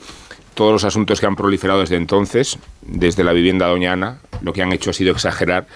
todos 0.55 0.73
los 0.73 0.85
asuntos 0.85 1.21
que 1.21 1.27
han 1.27 1.37
proliferado 1.37 1.81
desde 1.81 1.97
entonces, 1.97 2.59
desde 2.83 3.25
la 3.25 3.33
vivienda 3.33 3.67
doñana, 3.67 4.21
lo 4.41 4.53
que 4.53 4.63
han 4.63 4.73
hecho 4.73 4.91
ha 4.91 4.93
sido 4.93 5.13
exagerar 5.13 5.67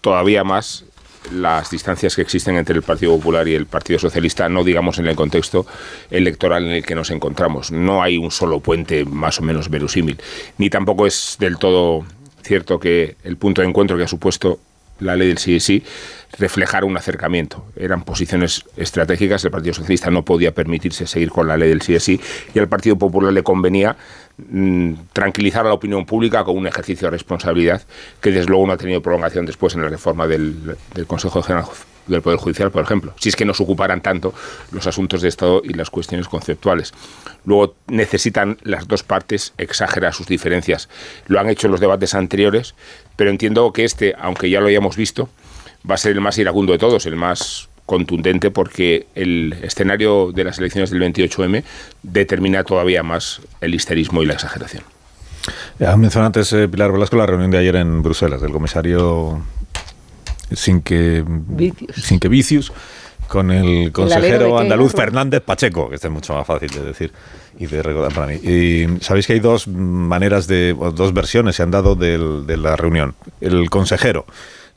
todavía 0.00 0.44
más 0.44 0.84
las 1.32 1.70
distancias 1.70 2.16
que 2.16 2.22
existen 2.22 2.56
entre 2.56 2.74
el 2.74 2.82
Partido 2.82 3.16
Popular 3.16 3.46
y 3.46 3.54
el 3.54 3.66
Partido 3.66 3.98
Socialista, 3.98 4.48
no 4.48 4.64
digamos 4.64 4.98
en 4.98 5.06
el 5.06 5.16
contexto 5.16 5.66
electoral 6.10 6.64
en 6.64 6.72
el 6.72 6.84
que 6.84 6.94
nos 6.94 7.10
encontramos. 7.10 7.70
No 7.70 8.02
hay 8.02 8.16
un 8.16 8.30
solo 8.30 8.60
puente 8.60 9.04
más 9.04 9.38
o 9.38 9.42
menos 9.42 9.68
verosímil, 9.68 10.18
ni 10.58 10.70
tampoco 10.70 11.06
es 11.06 11.36
del 11.38 11.58
todo 11.58 12.04
cierto 12.42 12.80
que 12.80 13.16
el 13.22 13.36
punto 13.36 13.60
de 13.62 13.68
encuentro 13.68 13.96
que 13.96 14.04
ha 14.04 14.08
supuesto 14.08 14.58
la 15.00 15.16
ley 15.16 15.28
del 15.28 15.38
sí 15.38 15.60
sí 15.60 15.82
reflejara 16.38 16.86
un 16.86 16.96
acercamiento. 16.96 17.64
Eran 17.76 18.04
posiciones 18.04 18.64
estratégicas, 18.76 19.44
el 19.44 19.50
Partido 19.50 19.74
Socialista 19.74 20.10
no 20.10 20.24
podía 20.24 20.52
permitirse 20.52 21.06
seguir 21.06 21.30
con 21.30 21.48
la 21.48 21.56
ley 21.56 21.68
del 21.68 21.82
sí 21.82 21.98
sí 22.00 22.20
y 22.54 22.58
al 22.58 22.68
Partido 22.68 22.96
Popular 22.96 23.32
le 23.32 23.42
convenía 23.42 23.96
Mm, 24.48 24.94
tranquilizar 25.12 25.66
a 25.66 25.68
la 25.68 25.74
opinión 25.74 26.06
pública 26.06 26.44
con 26.44 26.56
un 26.56 26.66
ejercicio 26.66 27.06
de 27.06 27.10
responsabilidad 27.10 27.82
que 28.20 28.30
desde 28.30 28.48
luego 28.48 28.66
no 28.66 28.72
ha 28.72 28.76
tenido 28.76 29.02
prolongación 29.02 29.44
después 29.44 29.74
en 29.74 29.82
la 29.82 29.88
reforma 29.88 30.26
del, 30.26 30.76
Consejo 31.06 31.42
General 31.42 31.66
del 32.06 32.22
Poder 32.22 32.38
Judicial, 32.38 32.70
por 32.70 32.82
ejemplo, 32.82 33.12
si 33.18 33.28
es 33.28 33.36
que 33.36 33.44
nos 33.44 33.60
ocuparan 33.60 34.00
tanto 34.00 34.32
los 34.72 34.86
asuntos 34.86 35.22
de 35.22 35.28
Estado 35.28 35.62
y 35.64 35.74
las 35.74 35.90
cuestiones 35.90 36.28
conceptuales. 36.28 36.92
Luego 37.44 37.74
necesitan 37.86 38.58
las 38.62 38.88
dos 38.88 39.02
partes 39.02 39.52
exagerar 39.58 40.14
sus 40.14 40.26
diferencias. 40.26 40.88
Lo 41.26 41.38
han 41.38 41.48
hecho 41.48 41.66
en 41.66 41.72
los 41.72 41.80
debates 41.80 42.14
anteriores, 42.14 42.74
pero 43.16 43.30
entiendo 43.30 43.72
que 43.72 43.84
este, 43.84 44.14
aunque 44.18 44.50
ya 44.50 44.60
lo 44.60 44.68
hayamos 44.68 44.96
visto, 44.96 45.28
va 45.88 45.94
a 45.94 45.98
ser 45.98 46.12
el 46.12 46.20
más 46.20 46.36
iracundo 46.38 46.72
de 46.72 46.78
todos, 46.78 47.06
el 47.06 47.16
más 47.16 47.68
contundente 47.90 48.52
porque 48.52 49.08
el 49.16 49.52
escenario 49.64 50.30
de 50.30 50.44
las 50.44 50.60
elecciones 50.60 50.90
del 50.90 51.02
28M 51.02 51.64
determina 52.04 52.62
todavía 52.62 53.02
más 53.02 53.40
el 53.60 53.74
histerismo 53.74 54.22
y 54.22 54.26
la 54.26 54.34
exageración. 54.34 54.84
Ya 55.80 55.96
mencionado 55.96 56.26
antes, 56.26 56.52
eh, 56.52 56.68
Pilar 56.68 56.92
Velasco, 56.92 57.16
la 57.16 57.26
reunión 57.26 57.50
de 57.50 57.58
ayer 57.58 57.74
en 57.74 58.00
Bruselas 58.00 58.40
del 58.40 58.52
comisario 58.52 59.42
sin 60.52 60.82
que 60.82 61.24
Vicius, 61.26 61.96
sin 61.96 62.20
que 62.20 62.28
Vicius 62.28 62.72
con 63.26 63.50
el 63.50 63.90
consejero 63.90 64.56
andaluz 64.58 64.92
Fernández 64.92 65.42
Pacheco, 65.42 65.88
que 65.88 65.96
este 65.96 66.06
es 66.06 66.12
mucho 66.12 66.32
más 66.34 66.46
fácil 66.46 66.70
de 66.70 66.84
decir 66.84 67.12
y 67.58 67.66
de 67.66 67.82
recordar 67.82 68.12
para 68.12 68.26
mí. 68.28 68.34
Y 68.34 68.86
sabéis 69.00 69.26
que 69.26 69.32
hay 69.32 69.40
dos 69.40 69.66
maneras 69.66 70.46
de, 70.46 70.76
dos 70.94 71.12
versiones 71.12 71.56
se 71.56 71.64
han 71.64 71.72
dado 71.72 71.96
de 71.96 72.56
la 72.56 72.76
reunión. 72.76 73.16
El 73.40 73.68
consejero 73.68 74.26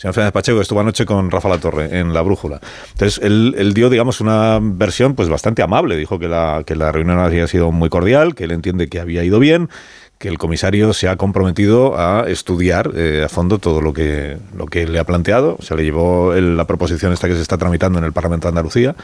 señor 0.03 0.15
Fernández 0.15 0.33
Pacheco 0.33 0.59
estuvo 0.59 0.81
anoche 0.81 1.05
con 1.05 1.31
Rafa 1.31 1.47
La 1.47 1.59
Torre 1.59 1.97
en 1.97 2.13
La 2.13 2.21
Brújula. 2.21 2.59
Entonces, 2.91 3.23
él, 3.23 3.73
dio, 3.73 3.89
digamos, 3.89 4.19
una 4.19 4.59
versión 4.61 5.15
pues 5.15 5.29
bastante 5.29 5.61
amable. 5.61 5.95
Dijo 5.95 6.19
que 6.19 6.27
la, 6.27 6.63
que 6.65 6.75
la 6.75 6.91
reunión 6.91 7.19
había 7.19 7.47
sido 7.47 7.71
muy 7.71 7.87
cordial, 7.87 8.35
que 8.35 8.43
él 8.43 8.51
entiende 8.51 8.89
que 8.89 8.99
había 8.99 9.23
ido 9.23 9.39
bien, 9.39 9.69
que 10.17 10.27
el 10.27 10.37
comisario 10.37 10.91
se 10.91 11.07
ha 11.07 11.15
comprometido 11.15 11.97
a 11.97 12.25
estudiar 12.27 12.91
eh, 12.95 13.23
a 13.25 13.29
fondo 13.29 13.59
todo 13.59 13.79
lo 13.79 13.93
que, 13.93 14.37
lo 14.57 14.65
que 14.65 14.85
le 14.85 14.99
ha 14.99 15.05
planteado. 15.05 15.55
Se 15.61 15.73
le 15.73 15.85
llevó 15.85 16.33
la 16.33 16.67
proposición 16.67 17.13
esta 17.13 17.29
que 17.29 17.35
se 17.35 17.41
está 17.41 17.57
tramitando 17.57 17.97
en 17.97 18.03
el 18.03 18.11
Parlamento 18.11 18.47
de 18.47 18.49
Andalucía, 18.49 18.97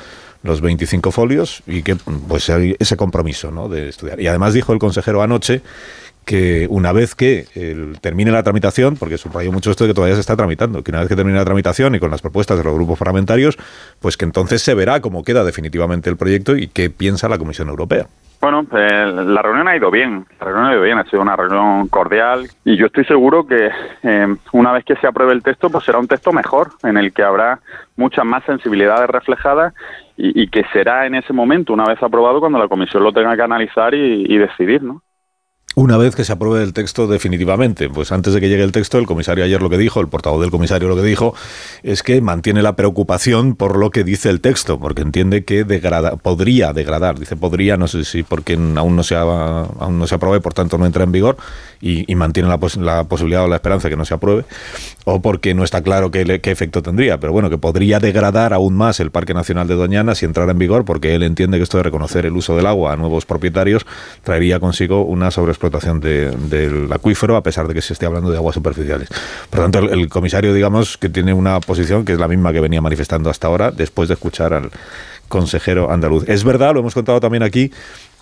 los 0.44 0.60
25 0.60 1.12
folios, 1.12 1.64
y 1.66 1.82
que 1.82 1.96
pues 1.96 2.50
ese 2.50 2.98
compromiso 2.98 3.52
¿no? 3.52 3.70
de 3.70 3.88
estudiar. 3.88 4.20
Y 4.20 4.28
además 4.28 4.54
dijo 4.54 4.74
el 4.74 4.80
consejero 4.80 5.22
anoche 5.22 5.62
que 6.30 6.68
una 6.70 6.92
vez 6.92 7.16
que 7.16 7.46
termine 8.02 8.30
la 8.30 8.44
tramitación, 8.44 8.98
porque 8.98 9.18
subrayo 9.18 9.52
mucho 9.52 9.72
esto 9.72 9.86
de 9.86 9.90
que 9.90 9.94
todavía 9.96 10.14
se 10.14 10.22
está 10.22 10.36
tramitando, 10.36 10.84
que 10.84 10.92
una 10.92 11.00
vez 11.00 11.10
que 11.10 11.16
termine 11.16 11.40
la 11.40 11.44
tramitación 11.44 11.96
y 11.96 12.00
con 12.00 12.12
las 12.12 12.22
propuestas 12.22 12.56
de 12.60 12.64
los 12.64 12.76
grupos 12.76 13.00
parlamentarios, 13.00 13.58
pues 14.00 14.16
que 14.16 14.26
entonces 14.26 14.62
se 14.62 14.76
verá 14.76 15.02
cómo 15.02 15.24
queda 15.24 15.44
definitivamente 15.44 16.08
el 16.08 16.18
proyecto 16.18 16.56
y 16.56 16.68
qué 16.68 16.92
piensa 16.92 17.28
la 17.30 17.40
Comisión 17.40 17.70
Europea. 17.70 18.06
Bueno, 18.42 18.64
pues, 18.64 18.92
la 19.12 19.42
reunión 19.42 19.68
ha 19.70 19.76
ido 19.76 19.90
bien, 19.90 20.28
la 20.40 20.46
reunión 20.46 20.66
ha 20.68 20.74
ido 20.74 20.84
bien, 20.84 21.00
ha 21.00 21.04
sido 21.06 21.24
una 21.24 21.36
reunión 21.36 21.88
cordial 21.88 22.46
y 22.64 22.78
yo 22.78 22.86
estoy 22.86 23.06
seguro 23.06 23.48
que 23.48 23.72
eh, 24.04 24.36
una 24.52 24.72
vez 24.72 24.86
que 24.86 24.98
se 24.98 25.08
apruebe 25.08 25.34
el 25.34 25.42
texto, 25.42 25.72
pues 25.72 25.84
será 25.84 25.98
un 25.98 26.08
texto 26.08 26.32
mejor, 26.32 26.70
en 26.84 26.98
el 26.98 27.12
que 27.12 27.24
habrá 27.24 27.60
muchas 27.96 28.24
más 28.24 28.44
sensibilidades 28.44 29.10
reflejadas 29.10 29.74
y, 30.16 30.48
que 30.50 30.64
será 30.74 31.08
en 31.08 31.16
ese 31.16 31.34
momento, 31.34 31.74
una 31.74 31.86
vez 31.86 32.04
aprobado, 32.04 32.40
cuando 32.40 32.60
la 32.60 32.68
Comisión 32.68 33.04
lo 33.04 33.14
tenga 33.14 33.36
que 33.36 33.42
analizar 33.42 33.96
y 33.96 34.38
decidir, 34.38 34.84
¿no? 34.84 35.02
Una 35.76 35.98
vez 35.98 36.16
que 36.16 36.26
se 36.26 36.34
apruebe 36.34 36.64
el 36.64 36.74
texto 36.74 37.06
definitivamente, 37.06 37.90
pues 37.90 38.12
antes 38.12 38.34
de 38.34 38.42
que 38.42 38.50
llegue 38.50 38.64
el 38.64 38.72
texto, 38.72 38.98
el 38.98 39.06
comisario 39.06 39.44
ayer 39.44 39.62
lo 39.62 39.70
que 39.70 39.78
dijo, 39.78 40.02
el 40.02 40.08
portavoz 40.08 40.42
del 40.42 40.50
comisario 40.50 40.90
lo 40.90 40.96
que 40.96 41.04
dijo, 41.04 41.36
es 41.84 42.02
que 42.02 42.20
mantiene 42.22 42.64
la 42.64 42.76
preocupación 42.76 43.56
por 43.56 43.78
lo 43.78 43.92
que 43.92 44.04
dice 44.04 44.30
el 44.30 44.42
texto, 44.42 44.80
porque 44.80 45.04
entiende 45.04 45.46
que 45.46 45.64
degrada, 45.64 46.18
podría 46.18 46.74
degradar, 46.74 47.20
dice 47.20 47.36
podría, 47.36 47.78
no 47.78 47.88
sé 47.88 48.04
si 48.04 48.24
porque 48.24 48.56
aún 48.56 48.96
no 48.96 49.04
se, 49.04 49.16
aún 49.16 50.00
no 50.00 50.08
se 50.08 50.16
apruebe, 50.16 50.42
por 50.42 50.56
tanto 50.56 50.80
no 50.80 50.88
entra 50.88 51.04
en 51.04 51.12
vigor, 51.12 51.38
y, 51.82 52.14
mantiene 52.16 52.50
la, 52.50 52.58
posibilidad 53.06 53.46
o 53.46 53.48
la 53.48 53.56
esperanza 53.56 53.88
de 53.88 53.92
que 53.92 53.98
no 53.98 54.06
se 54.06 54.16
apruebe, 54.16 54.44
o 55.06 55.22
porque 55.22 55.54
no 55.54 55.64
está 55.64 55.82
claro 55.82 56.12
qué, 56.12 56.42
qué 56.42 56.52
efecto 56.52 56.82
tendría, 56.82 57.20
pero 57.20 57.32
bueno, 57.32 57.50
que 57.50 57.58
podría 57.58 58.00
degradar 58.00 58.54
aún 58.54 58.76
más 58.76 59.00
el 59.00 59.12
Parque 59.12 59.34
Nacional 59.34 59.68
de 59.68 59.76
Doñana 59.76 60.16
si 60.16 60.26
entrara 60.26 60.52
en 60.52 60.58
vigor, 60.58 60.84
porque 60.84 61.16
él 61.16 61.24
entiende 61.24 61.58
que 61.58 61.64
esto 61.64 61.78
de 61.78 61.84
reconocer 61.84 62.26
el 62.26 62.34
uso 62.34 62.56
del 62.56 62.66
agua 62.66 62.94
a 62.94 62.96
nuevos 62.98 63.26
propietarios 63.26 63.86
traería 64.24 64.60
consigo 64.60 65.04
una 65.04 65.32
sobre 65.32 65.52
explotación 65.60 66.00
del 66.00 66.92
acuífero, 66.92 67.36
a 67.36 67.44
pesar 67.44 67.68
de 67.68 67.74
que 67.74 67.82
se 67.82 67.94
esté 67.94 68.06
hablando 68.06 68.32
de 68.32 68.38
aguas 68.38 68.56
superficiales. 68.56 69.10
Por 69.50 69.60
lo 69.60 69.70
tanto, 69.70 69.94
el, 69.94 70.08
comisario, 70.08 70.54
digamos, 70.54 70.98
que 70.98 71.10
tiene 71.10 71.34
una 71.34 71.60
posición 71.60 72.06
que 72.06 72.14
es 72.14 72.20
la 72.20 72.30
misma 72.30 72.54
que 72.54 72.62
venía 72.62 72.82
manifestando 72.82 73.30
hasta 73.30 73.48
ahora, 73.48 73.72
después 73.72 74.08
de 74.08 74.14
escuchar 74.14 74.54
al 74.54 74.72
consejero 75.28 75.92
andaluz. 75.92 76.28
Es 76.28 76.44
verdad, 76.44 76.74
lo 76.74 76.80
hemos 76.80 76.94
contado 76.94 77.20
también 77.20 77.44
aquí, 77.44 77.72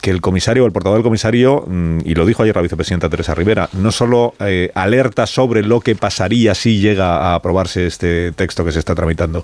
que 0.02 0.12
el 0.12 0.22
comisario, 0.22 0.66
el 0.66 0.72
portavoz 0.72 0.98
del 0.98 1.04
comisario, 1.04 1.64
mm, 1.68 2.00
y 2.06 2.16
lo 2.16 2.26
dijo 2.26 2.44
ayer 2.44 2.56
la 2.56 2.62
vicepresidenta 2.62 3.10
Teresa 3.10 3.34
Rivera, 3.36 3.70
no 3.74 3.92
solo 3.92 4.34
eh, 4.40 4.72
alerta 4.76 5.26
sobre 5.26 5.64
lo 5.64 5.80
que 5.82 5.96
pasaría 5.96 6.54
si 6.56 6.80
llega 6.80 7.18
a 7.18 7.36
aprobarse 7.36 7.88
este 7.88 8.32
texto 8.32 8.64
que 8.64 8.72
se 8.72 8.80
está 8.80 8.96
tramitando, 8.96 9.44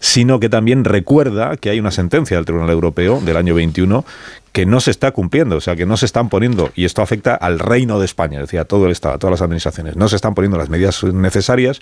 sino 0.00 0.40
que 0.40 0.48
también 0.48 0.84
recuerda 0.84 1.56
que 1.56 1.70
hay 1.70 1.80
una 1.80 1.90
sentencia 1.90 2.36
del 2.36 2.44
Tribunal 2.44 2.70
Europeo 2.70 3.20
del 3.20 3.36
año 3.36 3.54
21 3.54 4.04
que 4.52 4.66
no 4.66 4.78
se 4.80 4.92
está 4.92 5.10
cumpliendo, 5.10 5.56
o 5.56 5.60
sea, 5.60 5.74
que 5.74 5.84
no 5.84 5.96
se 5.96 6.06
están 6.06 6.28
poniendo, 6.28 6.70
y 6.76 6.84
esto 6.84 7.02
afecta 7.02 7.34
al 7.34 7.58
reino 7.58 7.98
de 7.98 8.04
España, 8.04 8.40
decía, 8.40 8.60
a 8.60 8.64
todo 8.64 8.86
el 8.86 8.92
Estado, 8.92 9.16
a 9.16 9.18
todas 9.18 9.32
las 9.32 9.42
administraciones, 9.42 9.96
no 9.96 10.08
se 10.08 10.14
están 10.14 10.34
poniendo 10.34 10.56
las 10.58 10.68
medidas 10.68 11.02
necesarias 11.02 11.80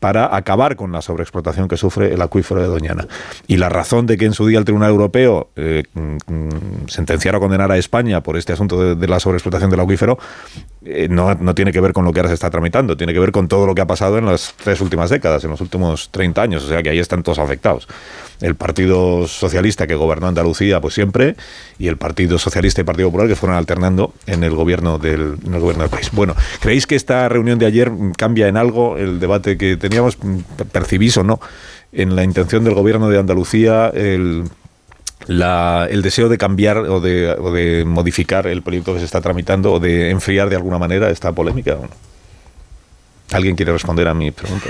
para 0.00 0.34
acabar 0.34 0.76
con 0.76 0.90
la 0.92 1.02
sobreexplotación 1.02 1.68
que 1.68 1.76
sufre 1.76 2.12
el 2.12 2.22
acuífero 2.22 2.60
de 2.60 2.66
Doñana. 2.66 3.06
Y 3.46 3.58
la 3.58 3.68
razón 3.68 4.06
de 4.06 4.16
que 4.16 4.24
en 4.24 4.32
su 4.32 4.46
día 4.46 4.58
el 4.58 4.64
Tribunal 4.64 4.90
Europeo 4.90 5.50
eh, 5.56 5.84
mm, 5.94 6.88
sentenciara 6.88 7.38
a 7.38 7.40
condenar 7.40 7.70
a 7.70 7.76
España 7.76 8.22
por 8.22 8.36
este 8.36 8.52
asunto 8.52 8.96
de, 8.96 9.08
la 9.08 9.20
sobreexplotación 9.20 9.70
del 9.70 9.80
acuífero 9.80 10.18
eh, 10.84 11.08
no, 11.10 11.34
no, 11.34 11.54
tiene 11.54 11.72
que 11.72 11.80
ver 11.80 11.92
con 11.92 12.04
lo 12.04 12.12
que 12.12 12.20
ahora 12.20 12.28
se 12.28 12.34
está 12.34 12.50
tramitando, 12.50 12.96
tiene 12.96 13.12
que 13.12 13.20
ver 13.20 13.32
con 13.32 13.48
todo 13.48 13.66
lo 13.66 13.74
que 13.74 13.82
ha 13.82 13.86
pasado 13.86 14.18
en 14.18 14.26
las 14.26 14.54
tres 14.62 14.80
últimas 14.80 15.10
décadas, 15.10 15.44
en 15.44 15.50
los 15.50 15.60
últimos 15.60 16.10
30 16.10 16.42
años, 16.42 16.64
o 16.64 16.68
sea 16.68 16.82
que 16.82 16.90
ahí 16.90 16.98
están 16.98 17.22
todos 17.22 17.38
afectados 17.38 17.86
el 18.40 18.54
Partido 18.54 19.26
Socialista 19.28 19.86
que 19.86 19.94
gobernó 19.94 20.26
Andalucía 20.26 20.80
pues 20.80 20.94
siempre 20.94 21.36
y 21.78 21.88
el 21.88 21.96
Partido 21.96 22.38
Socialista 22.38 22.80
y 22.80 22.84
Partido 22.84 23.08
Popular 23.08 23.28
que 23.28 23.36
fueron 23.36 23.56
alternando 23.56 24.14
en 24.26 24.44
el 24.44 24.54
gobierno 24.54 24.98
del, 24.98 25.36
gobierno 25.36 25.82
del 25.82 25.90
país. 25.90 26.10
Bueno, 26.12 26.34
¿creéis 26.60 26.86
que 26.86 26.96
esta 26.96 27.28
reunión 27.28 27.58
de 27.58 27.66
ayer 27.66 27.90
cambia 28.16 28.48
en 28.48 28.56
algo 28.56 28.96
el 28.96 29.20
debate 29.20 29.58
que 29.58 29.76
teníamos? 29.90 30.16
¿Percibís 30.72 31.16
o 31.18 31.24
no 31.24 31.40
en 31.92 32.16
la 32.16 32.24
intención 32.24 32.64
del 32.64 32.74
gobierno 32.74 33.08
de 33.08 33.18
Andalucía 33.18 33.88
el, 33.88 34.44
el 35.28 36.02
deseo 36.02 36.28
de 36.28 36.38
cambiar 36.38 36.78
o 36.78 37.00
de, 37.00 37.30
o 37.32 37.52
de, 37.52 37.84
modificar 37.84 38.46
el 38.46 38.62
proyecto 38.62 38.94
que 38.94 39.00
se 39.00 39.04
está 39.04 39.20
tramitando 39.20 39.72
o 39.72 39.80
de 39.80 40.10
enfriar 40.10 40.48
de 40.48 40.56
alguna 40.56 40.78
manera 40.78 41.10
esta 41.10 41.32
polémica? 41.32 41.78
¿Alguien 43.32 43.54
quiere 43.54 43.72
responder 43.72 44.08
a 44.08 44.14
mi 44.14 44.30
pregunta? 44.32 44.66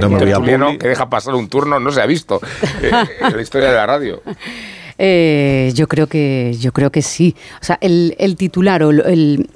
no 0.00 0.08
me 0.08 0.18
voy 0.18 0.32
a 0.32 0.78
que 0.78 0.88
deja 0.88 1.10
pasar 1.10 1.34
un 1.34 1.48
turno 1.48 1.78
no 1.78 1.90
se 1.90 2.00
ha 2.00 2.06
visto 2.06 2.40
eh, 2.80 2.90
en 3.20 3.36
la 3.36 3.42
historia 3.42 3.68
de 3.68 3.76
la 3.76 3.86
radio. 3.86 4.22
Eh, 4.98 5.72
yo 5.74 5.88
creo 5.88 6.06
que 6.06 6.54
yo 6.58 6.72
creo 6.72 6.90
que 6.90 7.02
sí. 7.02 7.34
O 7.60 7.64
sea, 7.64 7.78
el, 7.80 8.14
el 8.18 8.36
titular 8.36 8.82
o 8.82 8.90
el, 8.90 9.48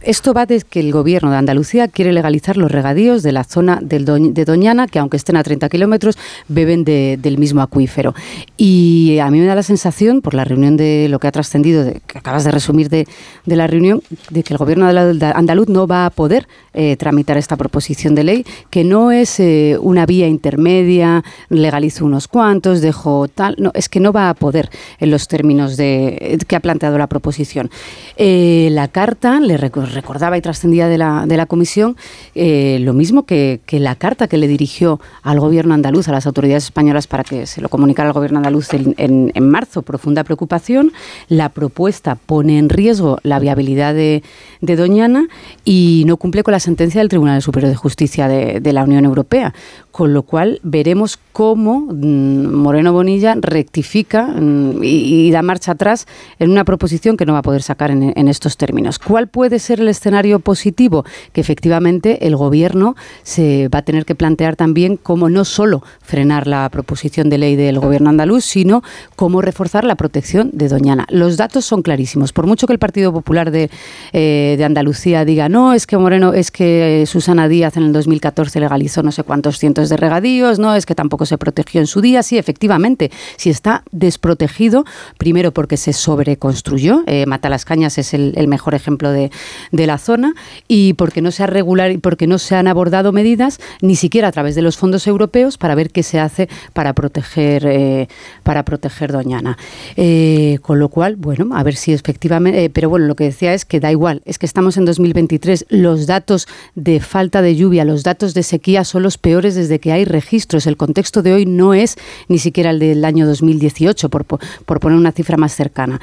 esto 0.00 0.34
va 0.34 0.46
de 0.46 0.60
que 0.60 0.80
el 0.80 0.92
gobierno 0.92 1.30
de 1.30 1.36
Andalucía 1.36 1.88
quiere 1.88 2.12
legalizar 2.12 2.56
los 2.56 2.70
regadíos 2.70 3.22
de 3.22 3.32
la 3.32 3.44
zona 3.44 3.78
de 3.82 4.44
Doñana, 4.44 4.86
que 4.86 4.98
aunque 4.98 5.16
estén 5.16 5.36
a 5.36 5.42
30 5.42 5.68
kilómetros, 5.68 6.18
beben 6.48 6.84
del 6.84 7.38
mismo 7.38 7.62
acuífero. 7.62 8.14
Y 8.56 9.18
a 9.20 9.30
mí 9.30 9.38
me 9.38 9.46
da 9.46 9.54
la 9.54 9.62
sensación, 9.62 10.20
por 10.20 10.34
la 10.34 10.44
reunión 10.44 10.76
de 10.76 11.08
lo 11.08 11.18
que 11.18 11.28
ha 11.28 11.32
trascendido, 11.32 11.84
que 12.06 12.18
acabas 12.18 12.44
de 12.44 12.50
resumir 12.50 12.88
de, 12.88 13.06
la 13.44 13.66
reunión, 13.66 14.02
de 14.30 14.42
que 14.42 14.54
el 14.54 14.58
gobierno 14.58 14.92
de 14.92 15.26
andaluz 15.26 15.68
no 15.68 15.86
va 15.86 16.06
a 16.06 16.10
poder 16.10 16.48
eh, 16.74 16.96
tramitar 16.96 17.36
esta 17.36 17.56
proposición 17.56 18.14
de 18.14 18.24
ley, 18.24 18.46
que 18.70 18.84
no 18.84 19.12
es 19.12 19.38
eh, 19.40 19.76
una 19.80 20.06
vía 20.06 20.26
intermedia, 20.26 21.22
legalizo 21.48 22.04
unos 22.04 22.28
cuantos, 22.28 22.80
dejo 22.80 23.28
tal, 23.28 23.56
no, 23.58 23.70
es 23.74 23.88
que 23.88 24.00
no 24.00 24.12
va 24.12 24.30
a 24.30 24.34
poder 24.34 24.70
en 24.98 25.10
los 25.10 25.28
términos 25.28 25.76
de, 25.76 26.38
que 26.46 26.56
ha 26.56 26.60
planteado 26.60 26.98
la 26.98 27.06
proposición. 27.06 27.70
Eh, 28.16 28.68
la 28.72 28.88
carta 28.88 29.40
le 29.40 29.56
recordaba 29.72 30.36
y 30.36 30.40
trascendía 30.40 30.88
de 30.88 30.98
la, 30.98 31.24
de 31.26 31.36
la 31.36 31.46
comisión 31.46 31.96
eh, 32.34 32.78
lo 32.80 32.92
mismo 32.92 33.24
que, 33.24 33.60
la 33.70 33.94
carta 33.94 34.28
que 34.28 34.36
le 34.36 34.46
dirigió 34.48 35.00
al 35.22 35.40
gobierno 35.40 35.74
andaluz, 35.74 36.08
a 36.08 36.12
las 36.12 36.26
autoridades 36.26 36.64
españolas 36.64 37.06
para 37.06 37.24
que 37.24 37.46
se 37.46 37.60
lo 37.60 37.68
comunicara 37.68 38.08
al 38.08 38.12
gobierno 38.12 38.38
andaluz 38.38 38.68
en, 38.72 39.32
marzo. 39.40 39.82
Profunda 39.82 40.24
preocupación. 40.24 40.92
La 41.28 41.48
propuesta 41.48 42.14
pone 42.14 42.58
en 42.58 42.68
riesgo 42.68 43.18
la 43.22 43.38
viabilidad 43.38 43.94
de, 43.94 44.22
Doñana 44.60 45.26
y 45.64 46.04
no 46.06 46.16
cumple 46.16 46.42
con 46.42 46.52
la 46.52 46.60
sentencia 46.60 47.00
del 47.00 47.10
Tribunal 47.10 47.42
Superior 47.42 47.70
de 47.70 47.76
Justicia 47.76 48.26
de, 48.26 48.72
la 48.72 48.84
Unión 48.84 49.04
Europea. 49.04 49.52
Con 49.90 50.14
lo 50.14 50.22
cual 50.22 50.60
veremos 50.62 51.18
cómo 51.32 51.80
mm, 51.80 52.54
Moreno 52.54 52.92
Bonilla 52.92 53.34
rectifica 53.38 54.28
mm, 54.28 54.82
y, 54.82 55.30
da 55.30 55.42
marcha 55.42 55.72
atrás 55.72 56.06
en 56.38 56.50
una 56.50 56.64
proposición 56.64 57.16
que 57.16 57.26
no 57.26 57.34
va 57.34 57.40
a 57.40 57.42
poder 57.42 57.62
sacar 57.62 57.90
en, 57.90 58.12
en 58.16 58.28
estos 58.28 58.56
términos. 58.56 58.98
¿Cuál 58.98 59.28
puede 59.28 59.58
ser 59.62 59.80
el 59.80 59.88
escenario 59.88 60.40
positivo? 60.40 61.04
Que 61.32 61.40
efectivamente 61.40 62.26
el 62.26 62.36
Gobierno 62.36 62.96
se 63.22 63.68
va 63.68 63.78
a 63.78 63.82
tener 63.82 64.04
que 64.04 64.14
plantear 64.14 64.56
también 64.56 64.96
cómo 64.96 65.28
no 65.28 65.44
solo 65.44 65.82
frenar 66.02 66.46
la 66.46 66.68
proposición 66.68 67.30
de 67.30 67.38
ley 67.38 67.56
del 67.56 67.78
Gobierno 67.78 68.10
andaluz, 68.10 68.44
sino 68.44 68.82
cómo 69.16 69.40
reforzar 69.40 69.84
la 69.84 69.94
protección 69.94 70.50
de 70.52 70.68
Doñana. 70.68 71.06
Los 71.08 71.36
datos 71.36 71.64
son 71.64 71.82
clarísimos. 71.82 72.32
Por 72.32 72.46
mucho 72.46 72.66
que 72.66 72.72
el 72.72 72.78
Partido 72.78 73.12
Popular 73.12 73.50
de, 73.50 73.70
eh, 74.12 74.54
de 74.58 74.64
Andalucía 74.64 75.24
diga, 75.24 75.48
no, 75.48 75.72
es 75.72 75.86
que 75.86 75.96
Moreno, 75.96 76.34
es 76.34 76.50
que 76.50 77.04
Susana 77.06 77.48
Díaz 77.48 77.76
en 77.76 77.84
el 77.84 77.92
2014 77.92 78.60
legalizó 78.60 79.02
no 79.02 79.12
sé 79.12 79.22
cuántos 79.22 79.58
cientos 79.58 79.88
de 79.88 79.96
regadíos, 79.96 80.58
no, 80.58 80.74
es 80.74 80.86
que 80.86 80.94
tampoco 80.94 81.26
se 81.26 81.38
protegió 81.38 81.80
en 81.80 81.86
su 81.86 82.00
día. 82.00 82.22
Sí, 82.22 82.38
efectivamente, 82.38 83.10
si 83.36 83.50
está 83.50 83.84
desprotegido, 83.90 84.84
primero 85.18 85.52
porque 85.52 85.76
se 85.76 85.92
sobreconstruyó, 85.92 87.02
eh, 87.06 87.26
Mata 87.26 87.48
las 87.48 87.64
Cañas 87.64 87.98
es 87.98 88.14
el 88.14 88.48
mejor 88.48 88.74
ejemplo 88.74 89.10
de, 89.10 89.30
de 89.70 89.86
la 89.86 89.98
zona 89.98 90.34
y 90.68 90.94
porque 90.94 91.22
no 91.22 91.30
se 91.30 91.42
ha 91.42 91.46
regular 91.46 91.90
y 91.90 91.98
porque 91.98 92.26
no 92.26 92.38
se 92.38 92.54
han 92.54 92.68
abordado 92.68 93.12
medidas 93.12 93.60
ni 93.80 93.96
siquiera 93.96 94.28
a 94.28 94.32
través 94.32 94.54
de 94.54 94.62
los 94.62 94.76
fondos 94.76 95.06
europeos 95.06 95.58
para 95.58 95.74
ver 95.74 95.90
qué 95.90 96.02
se 96.02 96.18
hace 96.18 96.48
para 96.72 96.92
proteger 96.92 97.66
eh, 97.66 98.08
para 98.42 98.64
proteger 98.64 99.12
Doñana. 99.12 99.58
Eh, 99.96 100.58
con 100.62 100.78
lo 100.78 100.88
cual, 100.88 101.16
bueno, 101.16 101.54
a 101.54 101.62
ver 101.62 101.76
si 101.76 101.92
efectivamente, 101.92 102.64
eh, 102.64 102.70
pero 102.70 102.88
bueno, 102.88 103.06
lo 103.06 103.14
que 103.14 103.24
decía 103.24 103.54
es 103.54 103.64
que 103.64 103.80
da 103.80 103.90
igual, 103.90 104.22
es 104.24 104.38
que 104.38 104.46
estamos 104.46 104.76
en 104.76 104.84
2023, 104.84 105.66
los 105.68 106.06
datos 106.06 106.46
de 106.74 107.00
falta 107.00 107.42
de 107.42 107.56
lluvia, 107.56 107.84
los 107.84 108.02
datos 108.02 108.34
de 108.34 108.42
sequía 108.42 108.84
son 108.84 109.02
los 109.02 109.18
peores 109.18 109.54
desde 109.54 109.78
que 109.78 109.92
hay 109.92 110.04
registros. 110.04 110.66
El 110.66 110.76
contexto 110.76 111.22
de 111.22 111.32
hoy 111.32 111.46
no 111.46 111.74
es 111.74 111.96
ni 112.28 112.38
siquiera 112.38 112.70
el 112.70 112.78
del 112.78 113.04
año 113.04 113.26
2018, 113.26 114.08
por, 114.08 114.24
por 114.24 114.80
poner 114.80 114.98
una 114.98 115.12
cifra 115.12 115.36
más 115.36 115.54
cercana. 115.54 116.00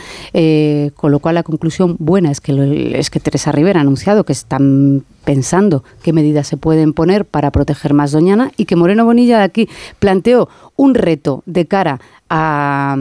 con 0.95 1.11
lo 1.11 1.19
cual, 1.19 1.35
la 1.35 1.43
conclusión 1.43 1.95
buena 1.99 2.31
es 2.31 2.41
que, 2.41 2.97
es 2.97 3.09
que 3.09 3.19
Rivera 3.47 3.79
ha 3.79 3.81
anunciado 3.81 4.23
que 4.23 4.33
están 4.33 5.03
pensando 5.23 5.83
qué 6.03 6.13
medidas 6.13 6.47
se 6.47 6.57
pueden 6.57 6.93
poner 6.93 7.25
para 7.25 7.51
proteger 7.51 7.93
más 7.93 8.11
Doñana 8.11 8.51
y 8.57 8.65
que 8.65 8.75
Moreno 8.75 9.05
Bonilla 9.05 9.39
de 9.39 9.43
aquí 9.43 9.69
planteó 9.99 10.49
un 10.75 10.95
reto 10.95 11.43
de 11.45 11.65
cara 11.65 11.99
a 12.29 12.97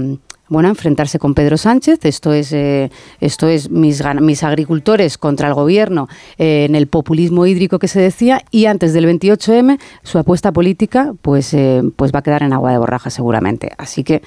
bueno, 0.48 0.68
enfrentarse 0.68 1.18
con 1.18 1.34
Pedro 1.34 1.56
Sánchez. 1.56 2.00
Esto 2.04 2.32
es, 2.32 2.52
eh, 2.52 2.90
esto 3.20 3.48
es 3.48 3.70
mis, 3.70 4.02
mis 4.20 4.42
agricultores 4.42 5.18
contra 5.18 5.48
el 5.48 5.54
gobierno 5.54 6.08
eh, 6.38 6.64
en 6.64 6.74
el 6.74 6.86
populismo 6.86 7.46
hídrico 7.46 7.78
que 7.78 7.88
se 7.88 8.00
decía. 8.00 8.42
Y 8.50 8.66
antes 8.66 8.92
del 8.92 9.06
28M, 9.06 9.78
su 10.02 10.18
apuesta 10.18 10.52
política 10.52 11.14
pues, 11.22 11.52
eh, 11.54 11.82
pues 11.96 12.12
va 12.12 12.20
a 12.20 12.22
quedar 12.22 12.42
en 12.42 12.52
agua 12.52 12.72
de 12.72 12.78
borraja 12.78 13.10
seguramente. 13.10 13.70
Así 13.76 14.04
que 14.04 14.22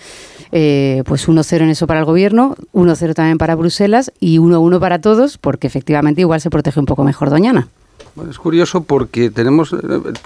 pues 0.52 1.28
1-0 1.28 1.62
en 1.62 1.70
eso 1.70 1.88
para 1.88 2.02
el 2.02 2.06
gobierno, 2.06 2.56
1-0 2.74 3.14
también 3.14 3.38
para 3.38 3.56
Bruselas 3.56 4.12
y 4.20 4.38
1-1 4.38 4.80
para 4.80 5.00
todos, 5.00 5.38
porque 5.38 5.68
efectivamente 5.68 6.22
igual 6.22 6.42
se 6.42 6.50
protege 6.50 6.80
un 6.80 6.86
poco 6.86 7.04
mejor 7.04 7.30
Doñana. 7.30 7.70
Bueno, 8.14 8.30
es 8.30 8.38
curioso 8.38 8.84
porque 8.84 9.30
tenemos, 9.30 9.74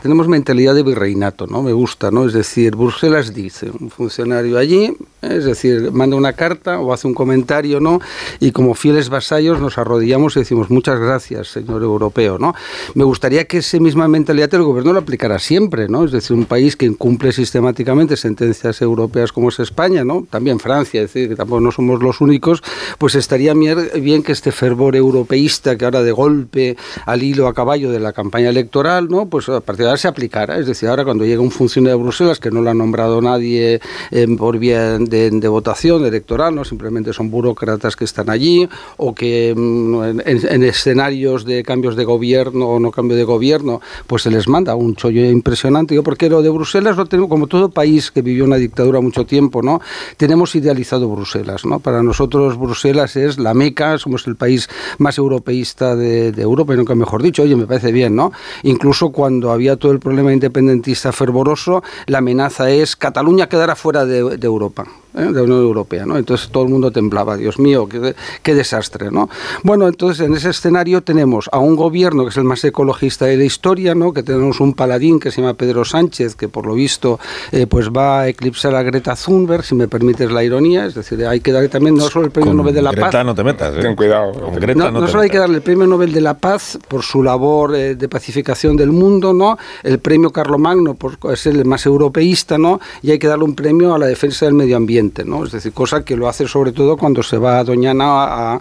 tenemos 0.01 0.27
mentalidad 0.27 0.73
de 0.73 0.81
virreinato, 0.81 1.45
¿no? 1.45 1.61
Me 1.61 1.71
gusta, 1.71 2.09
¿no? 2.09 2.25
Es 2.25 2.33
decir, 2.33 2.75
Bruselas 2.75 3.31
dice, 3.31 3.69
un 3.79 3.91
funcionario 3.91 4.57
allí, 4.57 4.97
es 5.21 5.45
decir, 5.45 5.91
manda 5.91 6.15
una 6.15 6.33
carta 6.33 6.79
o 6.79 6.93
hace 6.93 7.05
un 7.05 7.13
comentario, 7.13 7.79
¿no? 7.79 7.99
Y 8.39 8.51
como 8.51 8.73
fieles 8.73 9.09
vasallos 9.09 9.59
nos 9.59 9.77
arrodillamos 9.77 10.35
y 10.35 10.39
decimos 10.39 10.71
muchas 10.71 10.99
gracias, 10.99 11.49
señor 11.49 11.83
europeo, 11.83 12.39
¿no? 12.39 12.55
Me 12.95 13.03
gustaría 13.03 13.45
que 13.45 13.59
esa 13.59 13.79
misma 13.79 14.07
mentalidad 14.07 14.51
el 14.55 14.63
gobierno 14.63 14.93
lo 14.93 14.99
aplicara 14.99 15.37
siempre, 15.37 15.87
¿no? 15.87 16.05
Es 16.05 16.11
decir, 16.11 16.35
un 16.35 16.45
país 16.45 16.75
que 16.75 16.87
incumple 16.87 17.31
sistemáticamente 17.33 18.17
sentencias 18.17 18.81
europeas 18.81 19.31
como 19.31 19.49
es 19.49 19.59
España, 19.59 20.03
¿no? 20.03 20.25
También 20.29 20.59
Francia, 20.59 21.03
es 21.03 21.13
decir, 21.13 21.29
que 21.29 21.35
tampoco 21.35 21.61
no 21.61 21.71
somos 21.71 22.01
los 22.01 22.19
únicos, 22.19 22.63
pues 22.97 23.13
estaría 23.13 23.53
bien 23.53 24.23
que 24.23 24.31
este 24.31 24.51
fervor 24.51 24.95
europeísta 24.95 25.77
que 25.77 25.85
ahora 25.85 26.01
de 26.01 26.11
golpe 26.11 26.77
al 27.05 27.21
hilo 27.21 27.47
acaba 27.75 27.93
de 27.93 27.99
la 27.99 28.13
campaña 28.13 28.49
electoral, 28.49 29.07
¿no? 29.09 29.27
Pues 29.27 29.49
a 29.49 29.59
partir 29.59 29.83
de 29.83 29.89
ahora 29.89 29.97
se 29.97 30.07
aplicará. 30.07 30.57
Es 30.57 30.67
decir, 30.67 30.89
ahora 30.89 31.03
cuando 31.03 31.25
llega 31.25 31.41
un 31.41 31.51
funcionario 31.51 31.97
de 31.97 32.03
Bruselas 32.03 32.39
que 32.39 32.51
no 32.51 32.61
lo 32.61 32.69
ha 32.69 32.73
nombrado 32.73 33.21
nadie 33.21 33.81
eh, 34.11 34.27
por 34.37 34.57
vía 34.57 34.97
de, 34.97 35.47
votación 35.47 36.05
electoral, 36.05 36.55
¿no? 36.55 36.65
Simplemente 36.65 37.13
son 37.13 37.29
burócratas 37.29 37.95
que 37.95 38.05
están 38.05 38.29
allí 38.29 38.67
o 38.97 39.13
que 39.13 39.53
mm, 39.55 40.19
en, 40.25 40.63
escenarios 40.63 41.45
de 41.45 41.63
cambios 41.63 41.95
de 41.95 42.03
gobierno 42.03 42.67
o 42.67 42.79
no 42.79 42.91
cambio 42.91 43.15
de 43.15 43.23
gobierno, 43.23 43.81
pues 44.07 44.23
se 44.23 44.31
les 44.31 44.47
manda 44.47 44.75
un 44.75 44.95
chollo 44.95 45.23
impresionante. 45.29 45.95
Yo 45.95 46.03
porque 46.03 46.29
lo 46.29 46.41
de 46.41 46.49
Bruselas 46.49 46.97
lo 46.97 47.05
tenemos 47.05 47.29
como 47.29 47.47
todo 47.47 47.69
país 47.69 48.11
que 48.11 48.21
vivió 48.21 48.45
una 48.45 48.57
dictadura 48.57 49.01
mucho 49.01 49.25
tiempo, 49.25 49.61
¿no? 49.61 49.81
Tenemos 50.17 50.55
idealizado 50.55 51.07
Bruselas, 51.09 51.65
¿no? 51.65 51.79
Para 51.79 52.01
nosotros 52.01 52.57
Bruselas 52.57 53.15
es 53.15 53.37
la 53.37 53.53
meca, 53.53 53.97
somos 53.97 54.27
el 54.27 54.35
país 54.35 54.69
más 54.97 55.17
europeísta 55.17 55.95
de, 55.95 56.31
de 56.31 56.41
Europa 56.41 56.73
y 56.73 56.77
nunca 56.77 56.95
mejor 56.95 57.21
dicho. 57.21 57.43
Oye, 57.43 57.55
me 57.65 57.67
parece 57.67 57.91
bien, 57.91 58.15
¿no? 58.15 58.31
Incluso 58.63 59.09
cuando 59.09 59.51
había 59.51 59.75
todo 59.75 59.91
el 59.91 59.99
problema 59.99 60.31
independentista 60.31 61.11
fervoroso, 61.11 61.83
la 62.05 62.19
amenaza 62.19 62.69
es 62.69 62.95
Cataluña 62.95 63.49
quedará 63.49 63.75
fuera 63.75 64.05
de, 64.05 64.37
Europa. 64.45 64.85
¿Eh? 65.15 65.23
de 65.23 65.33
la 65.33 65.43
Unión 65.43 65.61
Europea, 65.61 66.05
¿no? 66.05 66.17
Entonces 66.17 66.49
todo 66.49 66.63
el 66.63 66.69
mundo 66.69 66.91
temblaba, 66.91 67.37
Dios 67.37 67.59
mío, 67.59 67.87
qué, 67.87 68.15
qué 68.43 68.53
desastre, 68.53 69.11
¿no? 69.11 69.29
Bueno, 69.63 69.87
entonces 69.87 70.25
en 70.25 70.33
ese 70.33 70.49
escenario 70.49 71.01
tenemos 71.01 71.49
a 71.51 71.59
un 71.59 71.75
gobierno 71.75 72.23
que 72.23 72.29
es 72.29 72.37
el 72.37 72.43
más 72.43 72.63
ecologista 72.63 73.25
de 73.25 73.37
la 73.37 73.43
historia, 73.43 73.95
¿no? 73.95 74.13
Que 74.13 74.23
tenemos 74.23 74.59
un 74.59 74.73
paladín 74.73 75.19
que 75.19 75.31
se 75.31 75.41
llama 75.41 75.53
Pedro 75.53 75.85
Sánchez, 75.85 76.35
que 76.35 76.49
por 76.49 76.65
lo 76.65 76.73
visto 76.73 77.19
eh, 77.51 77.67
pues 77.67 77.89
va 77.89 78.21
a 78.21 78.27
eclipsar 78.27 78.75
a 78.75 78.83
Greta 78.83 79.15
Thunberg, 79.15 79.63
si 79.63 79.75
me 79.75 79.87
permites 79.87 80.31
la 80.31 80.43
ironía, 80.43 80.85
es 80.85 80.95
decir, 80.95 81.25
hay 81.25 81.39
que 81.39 81.51
darle 81.51 81.69
también 81.69 81.95
no 81.95 82.09
solo 82.09 82.25
el 82.25 82.31
premio 82.31 82.51
Con 82.51 82.57
Nobel 82.57 82.75
de 82.75 82.81
la 82.81 82.91
Greta 82.91 83.09
Paz, 83.09 83.25
no 83.25 83.35
te 83.35 83.43
metas, 83.43 83.75
¿eh? 83.75 83.81
Ten 83.81 83.95
cuidado. 83.95 84.31
Con 84.33 84.55
Greta 84.55 84.79
no, 84.79 84.91
no, 84.91 84.99
no 84.99 85.05
te 85.05 85.11
solo 85.11 85.23
hay 85.23 85.29
que 85.29 85.39
darle 85.39 85.57
el 85.57 85.61
premio 85.61 85.87
Nobel 85.87 86.11
de 86.11 86.21
la 86.21 86.37
Paz 86.37 86.77
por 86.87 87.03
su 87.03 87.23
labor 87.23 87.75
eh, 87.75 87.95
de 87.95 88.09
pacificación 88.09 88.75
del 88.75 88.91
mundo, 88.91 89.33
¿no? 89.33 89.57
El 89.83 89.99
premio 89.99 90.31
Carlomagno 90.31 90.95
por 90.95 91.17
ser 91.37 91.55
el 91.55 91.65
más 91.65 91.85
europeísta, 91.85 92.57
¿no? 92.57 92.79
Y 93.01 93.11
hay 93.11 93.19
que 93.19 93.27
darle 93.27 93.45
un 93.45 93.55
premio 93.55 93.93
a 93.93 93.99
la 93.99 94.05
defensa 94.05 94.45
del 94.45 94.53
medio 94.53 94.77
ambiente, 94.77 95.04
¿no? 95.25 95.45
Es 95.45 95.51
decir, 95.51 95.73
cosa 95.73 96.03
que 96.03 96.15
lo 96.15 96.27
hace 96.27 96.47
sobre 96.47 96.71
todo 96.71 96.97
cuando 96.97 97.21
se 97.21 97.37
va 97.37 97.59
a 97.59 97.63
Doñana 97.63 98.05
a, 98.05 98.53
a- 98.53 98.59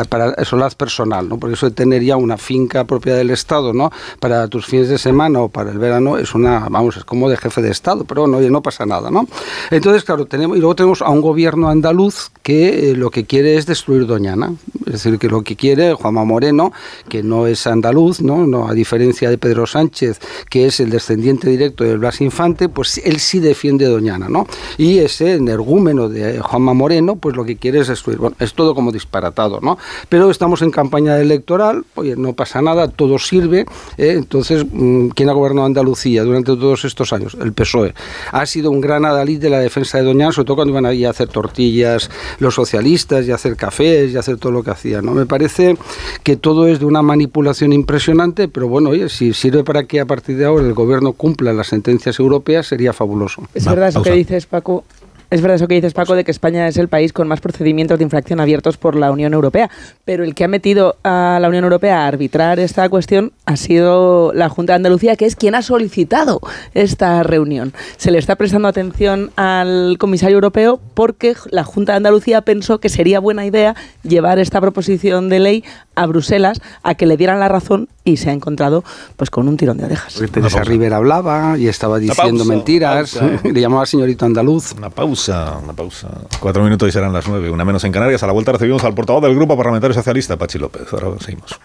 a- 0.00 0.04
para 0.04 0.44
solaz 0.44 0.74
personal, 0.74 1.28
¿no? 1.28 1.38
Porque 1.38 1.54
eso 1.54 1.66
de 1.70 1.74
tener 1.74 2.02
ya 2.02 2.16
una 2.16 2.36
finca 2.36 2.84
propia 2.84 3.14
del 3.14 3.30
Estado, 3.30 3.72
¿no? 3.72 3.90
Para 4.20 4.48
tus 4.48 4.66
fines 4.66 4.88
de 4.88 4.98
semana 4.98 5.40
o 5.40 5.48
para 5.48 5.70
el 5.70 5.78
verano 5.78 6.18
es 6.18 6.34
una, 6.34 6.68
vamos, 6.68 6.96
es 6.96 7.04
como 7.04 7.28
de 7.30 7.36
jefe 7.36 7.62
de 7.62 7.70
Estado, 7.70 8.04
pero 8.04 8.24
oye, 8.24 8.50
no 8.50 8.62
pasa 8.62 8.84
nada, 8.84 9.10
¿no? 9.10 9.26
Entonces, 9.70 10.04
claro, 10.04 10.26
tenemos, 10.26 10.56
y 10.56 10.60
luego 10.60 10.74
tenemos 10.74 11.02
a 11.02 11.10
un 11.10 11.20
gobierno 11.20 11.68
andaluz 11.68 12.30
que 12.42 12.90
eh, 12.90 12.94
lo 12.96 13.10
que 13.10 13.24
quiere 13.24 13.56
es 13.56 13.66
destruir 13.66 14.06
Doñana. 14.06 14.52
Es 14.86 14.92
decir, 15.02 15.18
que 15.18 15.28
lo 15.28 15.42
que 15.42 15.56
quiere 15.56 15.94
Juanma 15.94 16.24
Moreno, 16.24 16.72
que 17.08 17.22
no 17.22 17.46
es 17.46 17.66
andaluz, 17.66 18.20
¿no? 18.20 18.46
no 18.46 18.68
a 18.68 18.72
diferencia 18.74 19.28
de 19.30 19.36
Pedro 19.38 19.66
Sánchez, 19.66 20.20
que 20.48 20.66
es 20.66 20.78
el 20.80 20.90
descendiente 20.90 21.50
directo 21.50 21.82
de 21.84 21.96
Blas 21.96 22.20
Infante, 22.20 22.68
pues 22.68 22.98
él 23.04 23.18
sí 23.18 23.40
defiende 23.40 23.86
Doñana, 23.86 24.28
¿no? 24.28 24.46
Y 24.78 24.98
ese 24.98 25.34
energúmeno 25.34 25.85
de 25.86 26.40
Juanma 26.40 26.74
Moreno, 26.74 27.16
pues 27.16 27.36
lo 27.36 27.44
que 27.44 27.56
quiere 27.56 27.80
es 27.80 27.88
destruir. 27.88 28.18
Bueno, 28.18 28.36
es 28.40 28.54
todo 28.54 28.74
como 28.74 28.90
disparatado, 28.90 29.60
¿no? 29.60 29.78
Pero 30.08 30.30
estamos 30.30 30.62
en 30.62 30.70
campaña 30.70 31.18
electoral, 31.20 31.84
oye, 31.94 32.16
no 32.16 32.32
pasa 32.32 32.60
nada, 32.60 32.88
todo 32.88 33.18
sirve. 33.18 33.66
¿eh? 33.96 34.14
Entonces, 34.16 34.66
mm, 34.70 35.08
¿quién 35.08 35.28
ha 35.28 35.32
gobernado 35.32 35.66
Andalucía 35.66 36.24
durante 36.24 36.56
todos 36.56 36.84
estos 36.84 37.12
años? 37.12 37.36
El 37.40 37.52
PSOE. 37.52 37.94
Ha 38.32 38.46
sido 38.46 38.70
un 38.70 38.80
gran 38.80 39.04
adalid 39.04 39.40
de 39.40 39.50
la 39.50 39.60
defensa 39.60 39.98
de 39.98 40.04
Doñana, 40.04 40.32
sobre 40.32 40.46
todo 40.46 40.56
cuando 40.56 40.72
iban 40.72 40.86
ahí 40.86 41.04
a 41.04 41.10
hacer 41.10 41.28
tortillas 41.28 42.10
los 42.38 42.54
socialistas 42.54 43.26
y 43.26 43.32
a 43.32 43.36
hacer 43.36 43.56
cafés 43.56 44.12
y 44.12 44.16
a 44.16 44.20
hacer 44.20 44.38
todo 44.38 44.52
lo 44.52 44.62
que 44.62 44.70
hacían, 44.70 45.04
¿no? 45.04 45.12
Me 45.12 45.26
parece 45.26 45.76
que 46.22 46.36
todo 46.36 46.66
es 46.66 46.80
de 46.80 46.84
una 46.84 47.02
manipulación 47.02 47.72
impresionante, 47.72 48.48
pero 48.48 48.68
bueno, 48.68 48.90
oye, 48.90 49.08
si 49.08 49.32
sirve 49.32 49.64
para 49.64 49.84
que 49.84 50.00
a 50.00 50.06
partir 50.06 50.36
de 50.36 50.44
ahora 50.44 50.66
el 50.66 50.74
gobierno 50.74 51.12
cumpla 51.12 51.52
las 51.52 51.68
sentencias 51.68 52.18
europeas, 52.18 52.66
sería 52.66 52.92
fabuloso. 52.92 53.42
Es 53.54 53.64
verdad 53.64 53.88
eso 53.88 54.02
que 54.02 54.12
dices, 54.12 54.46
Paco. 54.46 54.84
Es 55.28 55.40
verdad 55.40 55.56
eso 55.56 55.66
que 55.66 55.74
dices, 55.74 55.92
Paco, 55.92 56.14
de 56.14 56.22
que 56.22 56.30
España 56.30 56.68
es 56.68 56.76
el 56.76 56.88
país 56.88 57.12
con 57.12 57.26
más 57.26 57.40
procedimientos 57.40 57.98
de 57.98 58.04
infracción 58.04 58.38
abiertos 58.40 58.76
por 58.76 58.94
la 58.94 59.10
Unión 59.10 59.34
Europea. 59.34 59.70
Pero 60.04 60.22
el 60.22 60.34
que 60.34 60.44
ha 60.44 60.48
metido 60.48 60.96
a 61.02 61.38
la 61.40 61.48
Unión 61.48 61.64
Europea 61.64 62.04
a 62.04 62.06
arbitrar 62.06 62.60
esta 62.60 62.88
cuestión 62.88 63.32
ha 63.44 63.56
sido 63.56 64.32
la 64.34 64.48
Junta 64.48 64.74
de 64.74 64.76
Andalucía, 64.76 65.16
que 65.16 65.26
es 65.26 65.34
quien 65.34 65.54
ha 65.56 65.62
solicitado 65.62 66.40
esta 66.74 67.22
reunión. 67.24 67.72
Se 67.96 68.10
le 68.10 68.18
está 68.18 68.36
prestando 68.36 68.68
atención 68.68 69.32
al 69.36 69.96
comisario 69.98 70.36
europeo 70.36 70.80
porque 70.94 71.34
la 71.50 71.64
Junta 71.64 71.92
de 71.92 71.96
Andalucía 71.96 72.42
pensó 72.42 72.78
que 72.78 72.88
sería 72.88 73.18
buena 73.18 73.44
idea 73.46 73.74
llevar 74.04 74.38
esta 74.38 74.60
proposición 74.60 75.28
de 75.28 75.40
ley 75.40 75.64
a 75.96 76.06
Bruselas 76.06 76.60
a 76.82 76.94
que 76.94 77.06
le 77.06 77.16
dieran 77.16 77.40
la 77.40 77.48
razón 77.48 77.88
y 78.04 78.18
se 78.18 78.30
ha 78.30 78.32
encontrado 78.32 78.84
pues 79.16 79.30
con 79.30 79.48
un 79.48 79.56
tirón 79.56 79.78
de 79.78 79.86
orejas. 79.86 80.14
Teresa 80.30 80.62
Rivera 80.62 80.98
hablaba 80.98 81.58
y 81.58 81.66
estaba 81.66 81.98
diciendo 81.98 82.44
pausa, 82.44 82.54
mentiras, 82.54 83.14
pausa. 83.14 83.40
le 83.52 83.60
llamaba 83.60 83.84
señorito 83.86 84.24
andaluz. 84.24 84.72
Una 84.72 84.90
pausa, 84.90 85.58
una 85.62 85.72
pausa. 85.72 86.08
Cuatro 86.38 86.62
minutos 86.62 86.88
y 86.88 86.92
serán 86.92 87.12
las 87.12 87.26
nueve, 87.26 87.50
una 87.50 87.64
menos 87.64 87.82
en 87.84 87.92
Canarias. 87.92 88.22
A 88.22 88.26
la 88.26 88.32
vuelta 88.32 88.52
recibimos 88.52 88.84
al 88.84 88.94
portavoz 88.94 89.22
del 89.22 89.34
Grupo 89.34 89.56
Parlamentario 89.56 89.94
Socialista, 89.94 90.36
Pachi 90.36 90.58
López. 90.58 90.92
Ahora 90.92 91.18
seguimos. 91.20 91.58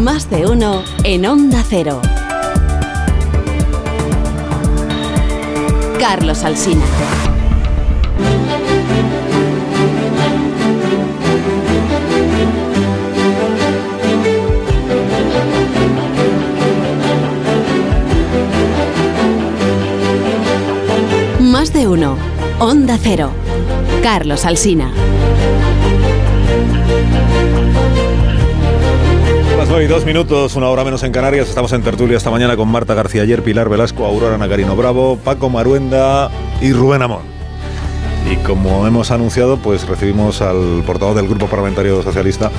Más 0.00 0.28
de 0.28 0.46
uno 0.46 0.82
en 1.04 1.26
Onda 1.26 1.62
Cero. 1.68 2.00
Carlos 5.98 6.44
Alsina. 6.44 6.84
Más 21.68 21.74
de 21.74 21.86
uno. 21.86 22.16
Onda 22.60 22.96
Cero. 22.98 23.30
Carlos 24.02 24.46
Alsina. 24.46 24.90
Las 29.58 29.68
nueve 29.68 29.84
y 29.84 29.86
dos 29.86 30.06
minutos, 30.06 30.56
una 30.56 30.70
hora 30.70 30.82
menos 30.82 31.02
en 31.02 31.12
Canarias. 31.12 31.46
Estamos 31.46 31.74
en 31.74 31.82
tertulia 31.82 32.16
esta 32.16 32.30
mañana 32.30 32.56
con 32.56 32.68
Marta 32.68 32.94
García 32.94 33.20
Ayer, 33.20 33.42
Pilar 33.42 33.68
Velasco, 33.68 34.06
Aurora 34.06 34.38
Nacarino 34.38 34.76
Bravo, 34.76 35.18
Paco 35.22 35.50
Maruenda 35.50 36.30
y 36.62 36.72
Rubén 36.72 37.02
Amón. 37.02 37.37
Y 38.30 38.36
como 38.36 38.86
hemos 38.86 39.10
anunciado, 39.10 39.56
pues 39.56 39.86
recibimos 39.88 40.42
al 40.42 40.82
portavoz 40.84 41.16
del 41.16 41.26
Grupo 41.26 41.46
Parlamentario 41.46 42.02
Socialista, 42.02 42.50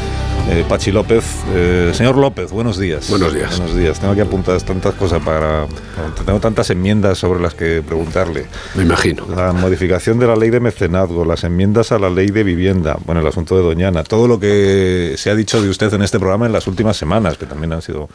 eh, 0.50 0.66
Pachi 0.68 0.92
López. 0.92 1.24
Eh, 1.54 1.92
señor 1.94 2.18
López, 2.18 2.50
buenos 2.50 2.80
días. 2.80 3.08
Buenos 3.08 3.36
días. 3.36 3.60
Buenos 3.60 3.76
días. 3.76 4.00
Tengo 4.00 4.16
que 4.16 4.22
apuntar 4.22 4.60
tantas 4.64 4.96
cosas 4.96 5.22
para... 5.22 5.68
Tengo 6.26 6.40
tantas 6.40 6.72
enmiendas 6.72 7.20
sobre 7.20 7.40
las 7.40 7.54
que 7.54 7.84
preguntarle. 7.86 8.48
Me 8.74 8.82
imagino. 8.82 9.28
La 9.28 9.54
modificación 9.54 10.18
de 10.18 10.26
la 10.26 10.36
ley 10.36 10.50
de 10.50 10.60
mecenazgo, 10.60 11.24
las 11.24 11.44
enmiendas 11.44 11.92
a 11.92 12.00
la 12.00 12.10
ley 12.10 12.32
de 12.32 12.44
vivienda, 12.44 12.98
bueno, 13.06 13.22
el 13.22 13.28
asunto 13.28 13.56
de 13.56 13.62
Doñana, 13.62 14.04
todo 14.04 14.28
lo 14.28 14.40
que 14.40 15.14
se 15.18 15.30
ha 15.30 15.36
dicho 15.36 15.62
de 15.62 15.70
usted 15.70 15.94
en 15.94 16.02
este 16.02 16.18
programa 16.18 16.48
en 16.48 16.52
las 16.52 16.66
últimas 16.66 16.98
semanas, 16.98 17.38
que 17.38 17.46
también 17.46 17.74
han 17.74 17.84
sido 17.84 18.10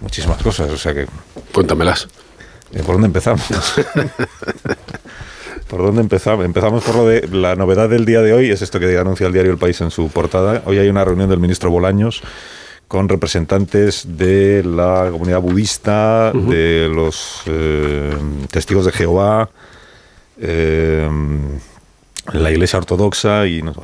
muchísimas 0.00 0.42
cosas, 0.42 0.68
o 0.70 0.76
sea 0.76 0.94
que... 0.94 1.06
Cuéntamelas. 1.54 2.08
Eh, 2.72 2.82
¿Por 2.82 2.96
dónde 2.96 3.06
empezamos? 3.06 3.46
¿Por 5.68 5.82
dónde 5.82 6.00
empezamos? 6.00 6.46
Empezamos 6.46 6.82
por 6.82 6.94
lo 6.94 7.06
de 7.06 7.28
la 7.28 7.54
novedad 7.54 7.90
del 7.90 8.06
día 8.06 8.22
de 8.22 8.32
hoy, 8.32 8.50
es 8.50 8.62
esto 8.62 8.80
que 8.80 8.96
anuncia 8.96 9.26
el 9.26 9.34
diario 9.34 9.52
El 9.52 9.58
País 9.58 9.78
en 9.82 9.90
su 9.90 10.08
portada. 10.08 10.62
Hoy 10.64 10.78
hay 10.78 10.88
una 10.88 11.04
reunión 11.04 11.28
del 11.28 11.40
ministro 11.40 11.70
Bolaños 11.70 12.22
con 12.88 13.06
representantes 13.06 14.16
de 14.16 14.64
la 14.64 15.08
comunidad 15.10 15.42
budista, 15.42 16.32
de 16.32 16.88
los 16.88 17.42
eh, 17.44 18.16
testigos 18.50 18.86
de 18.86 18.92
Jehová, 18.92 19.50
eh, 20.40 21.06
la 22.32 22.50
Iglesia 22.50 22.78
Ortodoxa 22.78 23.46
y 23.46 23.62
no. 23.62 23.74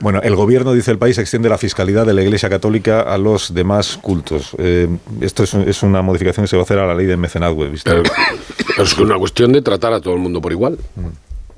Bueno, 0.00 0.20
el 0.22 0.34
gobierno, 0.36 0.72
dice 0.72 0.90
el 0.90 0.98
país, 0.98 1.16
extiende 1.18 1.48
la 1.48 1.58
fiscalidad 1.58 2.04
de 2.04 2.12
la 2.12 2.22
Iglesia 2.22 2.50
Católica 2.50 3.00
a 3.00 3.16
los 3.16 3.54
demás 3.54 3.98
cultos. 4.00 4.50
Eh, 4.58 4.88
esto 5.20 5.44
es, 5.44 5.54
es 5.54 5.82
una 5.82 6.02
modificación 6.02 6.44
que 6.44 6.48
se 6.48 6.56
va 6.56 6.62
a 6.62 6.64
hacer 6.64 6.78
a 6.78 6.86
la 6.86 6.94
ley 6.94 7.06
de 7.06 7.16
mecenazgo. 7.16 7.66
Pero, 7.84 8.02
es 8.78 8.98
una 8.98 9.16
cuestión 9.16 9.52
de 9.52 9.62
tratar 9.62 9.92
a 9.92 10.00
todo 10.00 10.14
el 10.14 10.20
mundo 10.20 10.40
por 10.40 10.52
igual. 10.52 10.78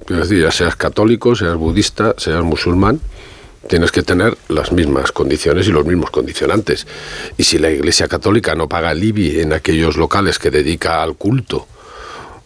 Quiero 0.07 0.23
decir, 0.23 0.43
ya 0.43 0.51
seas 0.51 0.77
católico, 0.77 1.35
seas 1.35 1.57
budista, 1.57 2.15
seas 2.17 2.43
musulmán, 2.45 3.01
tienes 3.69 3.91
que 3.91 4.03
tener 4.03 4.39
las 4.49 4.73
mismas 4.73 5.13
condiciones 5.13 5.67
y 5.67 5.73
los 5.73 5.85
mismos 5.85 6.11
condicionantes. 6.11 6.87
Y 7.37 7.45
si 7.45 7.59
la 7.59 7.71
Iglesia 7.71 8.07
Católica 8.09 8.55
no 8.55 8.69
paga 8.69 8.93
el 8.93 9.03
IBI 9.03 9.41
en 9.41 9.53
aquellos 9.53 9.97
locales 9.97 10.39
que 10.39 10.51
dedica 10.51 11.03
al 11.03 11.17
culto 11.17 11.67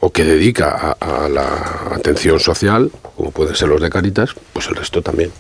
o 0.04 0.10
que 0.10 0.24
dedica 0.24 0.96
a, 0.98 1.24
a 1.24 1.28
la 1.28 1.94
atención 1.94 2.40
social, 2.40 2.90
como 3.16 3.30
pueden 3.30 3.54
ser 3.54 3.68
los 3.68 3.80
de 3.80 3.88
Caritas, 3.88 4.30
pues 4.52 4.66
el 4.66 4.74
resto 4.74 5.00
también. 5.00 5.30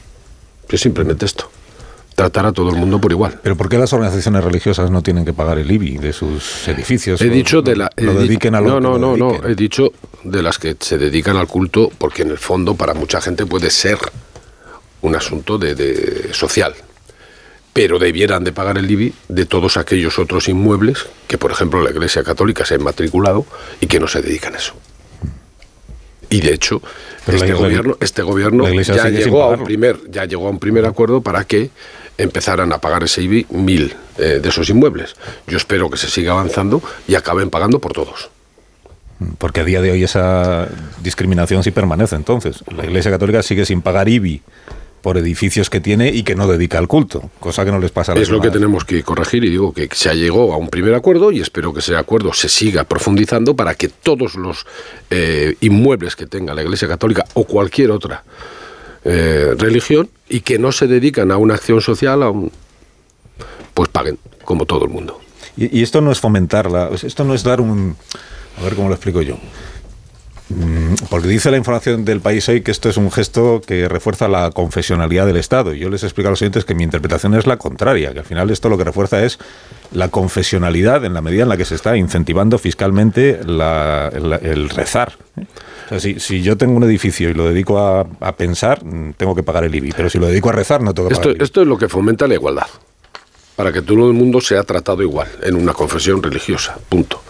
Es 0.68 0.80
simplemente 0.80 1.26
esto. 1.26 1.50
Tratar 2.14 2.46
a 2.46 2.52
todo 2.52 2.70
el 2.70 2.76
mundo 2.76 3.00
por 3.00 3.10
igual. 3.10 3.40
¿Pero 3.42 3.56
por 3.56 3.68
qué 3.68 3.76
las 3.76 3.92
organizaciones 3.92 4.44
religiosas 4.44 4.88
no 4.88 5.02
tienen 5.02 5.24
que 5.24 5.32
pagar 5.32 5.58
el 5.58 5.68
IBI 5.68 5.98
de 5.98 6.12
sus 6.12 6.68
edificios? 6.68 7.20
He 7.20 7.28
dicho 7.28 7.60
de 7.60 7.74
la. 7.74 7.90
Lo 7.96 8.14
dediquen 8.14 8.54
a 8.54 8.60
lo 8.60 8.78
no, 8.78 8.80
no, 8.80 8.98
no, 8.98 9.16
no. 9.16 9.48
He 9.48 9.56
dicho 9.56 9.92
de 10.22 10.42
las 10.42 10.58
que 10.60 10.76
se 10.78 10.96
dedican 10.96 11.36
al 11.36 11.48
culto, 11.48 11.90
porque 11.98 12.22
en 12.22 12.30
el 12.30 12.38
fondo 12.38 12.76
para 12.76 12.94
mucha 12.94 13.20
gente 13.20 13.46
puede 13.46 13.68
ser 13.68 13.98
un 15.00 15.16
asunto 15.16 15.58
de, 15.58 15.74
de 15.74 16.32
social. 16.32 16.72
Pero 17.72 17.98
debieran 17.98 18.44
de 18.44 18.52
pagar 18.52 18.76
el 18.76 18.90
IBI 18.90 19.14
de 19.28 19.46
todos 19.46 19.76
aquellos 19.78 20.18
otros 20.18 20.48
inmuebles 20.48 21.06
que, 21.26 21.38
por 21.38 21.50
ejemplo, 21.52 21.82
la 21.82 21.90
Iglesia 21.90 22.22
Católica 22.22 22.66
se 22.66 22.74
ha 22.74 22.78
matriculado 22.78 23.46
y 23.80 23.86
que 23.86 23.98
no 23.98 24.08
se 24.08 24.20
dedican 24.20 24.54
a 24.54 24.58
eso. 24.58 24.74
Y 26.28 26.40
de 26.40 26.52
hecho, 26.54 26.80
Pero 27.24 27.36
este 27.36 27.48
Iglesia- 27.48 27.54
gobierno, 27.66 27.96
este 28.00 28.22
gobierno 28.22 28.64
llegó, 28.68 29.42
a 29.44 29.48
un 29.50 29.64
primer, 29.64 29.98
ya 30.10 30.24
llegó 30.24 30.46
a 30.48 30.50
un 30.50 30.58
primer 30.58 30.84
acuerdo 30.86 31.20
para 31.22 31.44
que 31.44 31.70
empezaran 32.18 32.72
a 32.72 32.78
pagar 32.78 33.04
ese 33.04 33.22
IBI 33.22 33.46
mil 33.50 33.94
eh, 34.18 34.40
de 34.42 34.48
esos 34.48 34.68
inmuebles. 34.68 35.14
Yo 35.46 35.56
espero 35.56 35.88
que 35.90 35.96
se 35.96 36.08
siga 36.08 36.32
avanzando 36.32 36.82
y 37.08 37.14
acaben 37.14 37.48
pagando 37.50 37.78
por 37.80 37.92
todos. 37.92 38.30
Porque 39.38 39.60
a 39.60 39.64
día 39.64 39.80
de 39.80 39.92
hoy 39.92 40.02
esa 40.02 40.68
discriminación 41.02 41.62
sí 41.62 41.70
permanece 41.70 42.16
entonces. 42.16 42.64
La 42.74 42.84
Iglesia 42.84 43.10
Católica 43.10 43.42
sigue 43.42 43.64
sin 43.64 43.80
pagar 43.80 44.08
IBI 44.08 44.42
por 45.02 45.18
edificios 45.18 45.68
que 45.68 45.80
tiene 45.80 46.08
y 46.08 46.22
que 46.22 46.36
no 46.36 46.46
dedica 46.46 46.78
al 46.78 46.86
culto, 46.86 47.30
cosa 47.40 47.64
que 47.64 47.72
no 47.72 47.80
les 47.80 47.90
pasa 47.90 48.12
a 48.12 48.14
las 48.14 48.22
Es 48.22 48.30
lo 48.30 48.40
que 48.40 48.50
tenemos 48.50 48.84
que 48.84 49.02
corregir 49.02 49.44
y 49.44 49.50
digo 49.50 49.72
que 49.74 49.88
se 49.92 50.14
llegó 50.14 50.54
a 50.54 50.56
un 50.56 50.68
primer 50.68 50.94
acuerdo 50.94 51.32
y 51.32 51.40
espero 51.40 51.74
que 51.74 51.80
ese 51.80 51.96
acuerdo 51.96 52.32
se 52.32 52.48
siga 52.48 52.84
profundizando 52.84 53.56
para 53.56 53.74
que 53.74 53.88
todos 53.88 54.36
los 54.36 54.64
eh, 55.10 55.56
inmuebles 55.60 56.14
que 56.14 56.26
tenga 56.26 56.54
la 56.54 56.62
Iglesia 56.62 56.86
Católica 56.86 57.24
o 57.34 57.44
cualquier 57.44 57.90
otra 57.90 58.22
eh, 59.04 59.54
religión 59.58 60.08
y 60.28 60.40
que 60.40 60.58
no 60.58 60.70
se 60.70 60.86
dedican 60.86 61.32
a 61.32 61.36
una 61.36 61.54
acción 61.54 61.80
social, 61.80 62.22
a 62.22 62.30
un, 62.30 62.52
pues 63.74 63.88
paguen 63.88 64.18
como 64.44 64.66
todo 64.66 64.84
el 64.84 64.90
mundo. 64.90 65.20
Y, 65.56 65.80
y 65.80 65.82
esto 65.82 66.00
no 66.00 66.12
es 66.12 66.20
fomentarla, 66.20 66.90
esto 67.02 67.24
no 67.24 67.34
es 67.34 67.42
dar 67.42 67.60
un... 67.60 67.96
A 68.58 68.62
ver 68.62 68.76
cómo 68.76 68.88
lo 68.88 68.94
explico 68.94 69.22
yo. 69.22 69.36
Mm, 70.54 70.94
Porque 71.08 71.28
dice 71.28 71.50
la 71.50 71.56
información 71.56 72.04
del 72.04 72.20
país 72.20 72.48
hoy 72.48 72.60
que 72.62 72.70
esto 72.70 72.88
es 72.88 72.96
un 72.96 73.10
gesto 73.10 73.60
que 73.66 73.88
refuerza 73.88 74.28
la 74.28 74.50
confesionalidad 74.50 75.26
del 75.26 75.36
Estado. 75.36 75.74
Y 75.74 75.78
Yo 75.80 75.88
les 75.90 76.02
explico 76.04 76.28
a 76.28 76.30
los 76.30 76.42
oyentes 76.42 76.64
que 76.64 76.74
mi 76.74 76.84
interpretación 76.84 77.34
es 77.34 77.46
la 77.46 77.56
contraria, 77.56 78.12
que 78.12 78.18
al 78.20 78.24
final 78.24 78.50
esto 78.50 78.68
lo 78.68 78.76
que 78.78 78.84
refuerza 78.84 79.24
es 79.24 79.38
la 79.92 80.08
confesionalidad 80.08 81.04
en 81.04 81.14
la 81.14 81.20
medida 81.20 81.42
en 81.44 81.48
la 81.48 81.56
que 81.56 81.64
se 81.64 81.74
está 81.74 81.96
incentivando 81.96 82.58
fiscalmente 82.58 83.40
la- 83.46 84.10
el, 84.12 84.32
el 84.32 84.68
rezar. 84.68 85.12
O 85.86 85.88
sea, 85.88 86.00
si, 86.00 86.18
si 86.20 86.42
yo 86.42 86.56
tengo 86.56 86.74
un 86.76 86.84
edificio 86.84 87.30
y 87.30 87.34
lo 87.34 87.46
dedico 87.48 87.78
a, 87.78 88.06
a 88.20 88.32
pensar, 88.36 88.84
mm, 88.84 89.14
tengo 89.16 89.34
que 89.34 89.42
pagar 89.42 89.64
el 89.64 89.74
IBI. 89.74 89.92
Pero 89.96 90.08
si 90.10 90.18
lo 90.18 90.26
dedico 90.26 90.48
a 90.50 90.52
rezar, 90.52 90.80
no 90.82 90.94
tengo 90.94 91.08
que 91.08 91.14
Esto, 91.14 91.22
pagar 91.24 91.30
el 91.32 91.36
IBI. 91.36 91.44
esto 91.44 91.62
es 91.62 91.66
lo 91.68 91.76
que 91.78 91.88
fomenta 91.88 92.26
la 92.26 92.34
igualdad, 92.34 92.66
para 93.56 93.72
que 93.72 93.82
todo 93.82 94.08
el 94.08 94.14
mundo 94.14 94.40
sea 94.40 94.62
tratado 94.64 95.02
igual 95.02 95.28
en 95.42 95.56
una 95.56 95.72
confesión 95.72 96.22
religiosa, 96.22 96.78
punto. 96.88 97.22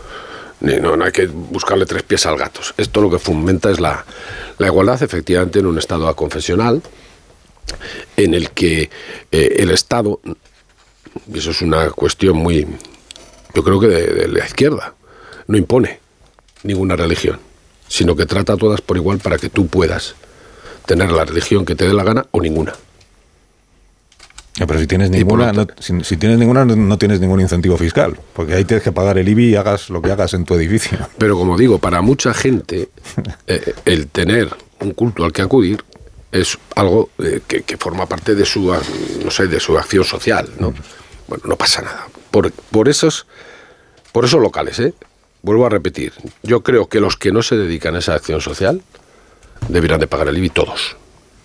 No, 0.61 0.97
no 0.97 1.05
hay 1.05 1.13
que 1.13 1.27
buscarle 1.27 1.87
tres 1.87 2.03
pies 2.05 2.25
al 2.27 2.37
gato. 2.37 2.61
Esto 2.77 3.01
lo 3.01 3.11
que 3.11 3.19
fomenta 3.19 3.71
es 3.71 3.81
la, 3.81 4.05
la 4.59 4.67
igualdad, 4.67 5.03
efectivamente, 5.03 5.59
en 5.59 5.67
un 5.67 5.79
Estado 5.79 6.09
aconfesional, 6.09 6.83
en 8.17 8.35
el 8.35 8.51
que 8.51 8.91
eh, 9.31 9.57
el 9.59 9.71
Estado, 9.71 10.21
y 11.33 11.39
eso 11.39 11.51
es 11.51 11.63
una 11.63 11.91
cuestión 11.91 12.37
muy, 12.37 12.67
yo 13.55 13.65
creo 13.65 13.81
que 13.81 13.89
de, 13.89 14.07
de 14.07 14.29
la 14.29 14.45
izquierda, 14.45 14.95
no 15.49 15.59
impone 15.59 16.01
ninguna 16.63 16.95
religión, 16.95 17.41
sino 17.89 18.15
que 18.15 18.27
trata 18.27 18.53
a 18.53 18.57
todas 18.57 18.81
por 18.81 18.97
igual 18.97 19.19
para 19.19 19.39
que 19.39 19.49
tú 19.49 19.67
puedas 19.67 20.15
tener 20.87 21.11
la 21.11 21.25
religión 21.25 21.65
que 21.65 21.75
te 21.75 21.87
dé 21.87 21.93
la 21.93 22.05
gana 22.05 22.27
o 22.31 22.41
ninguna. 22.41 22.73
Pero 24.59 24.79
si 24.79 24.87
tienes 24.87 25.11
ninguna, 25.11 25.53
no, 25.53 25.67
si, 25.79 26.05
si 26.05 26.17
tienes 26.19 26.39
ninguna, 26.39 26.65
no, 26.65 26.77
no 26.77 26.99
tienes 26.99 27.21
ningún 27.21 27.41
incentivo 27.41 27.79
fiscal, 27.79 28.19
porque 28.35 28.55
ahí 28.55 28.65
tienes 28.65 28.85
que 28.85 28.93
pagar 28.93 29.17
el 29.17 29.27
IBI 29.29 29.51
y 29.51 29.57
hagas 29.57 29.89
lo 29.89 30.03
que 30.03 30.13
hagas 30.13 30.35
en 30.35 30.45
tu 30.45 30.55
edificio. 30.55 30.99
Pero 31.19 31.37
como 31.37 31.57
digo, 31.57 31.79
para 31.79 32.03
mucha 32.03 32.35
gente 32.35 32.91
eh, 33.47 33.75
el 33.87 34.09
tener 34.09 34.51
un 34.81 34.93
culto 34.93 35.25
al 35.25 35.33
que 35.33 35.43
acudir 35.43 35.83
es 36.31 36.59
algo 36.77 37.11
eh, 37.19 37.41
que, 37.47 37.63
que 37.63 37.77
forma 37.77 38.07
parte 38.07 38.35
de 38.35 38.45
su, 38.45 38.75
no 39.25 39.31
sé, 39.31 39.47
de 39.47 39.59
su 39.59 39.77
acción 39.79 40.05
social, 40.05 40.49
¿no? 40.59 40.75
Bueno, 41.29 41.45
no 41.47 41.57
pasa 41.57 41.83
nada. 41.83 42.07
Por, 42.31 42.53
por 42.53 42.89
esos, 42.89 43.27
por 44.13 44.25
esos 44.25 44.41
locales, 44.41 44.79
¿eh? 44.81 44.95
Vuelvo 45.43 45.67
a 45.67 45.71
repetir, 45.71 46.13
yo 46.43 46.63
creo 46.63 46.89
que 46.89 47.01
los 47.01 47.17
que 47.17 47.33
no 47.33 47.43
se 47.43 47.57
dedican 47.57 47.97
a 47.97 47.99
esa 47.99 48.15
acción 48.15 48.41
social 48.41 48.81
deberán 49.69 49.99
de 49.99 50.07
pagar 50.07 50.29
el 50.29 50.39
IBI 50.39 50.51
todos, 50.51 50.97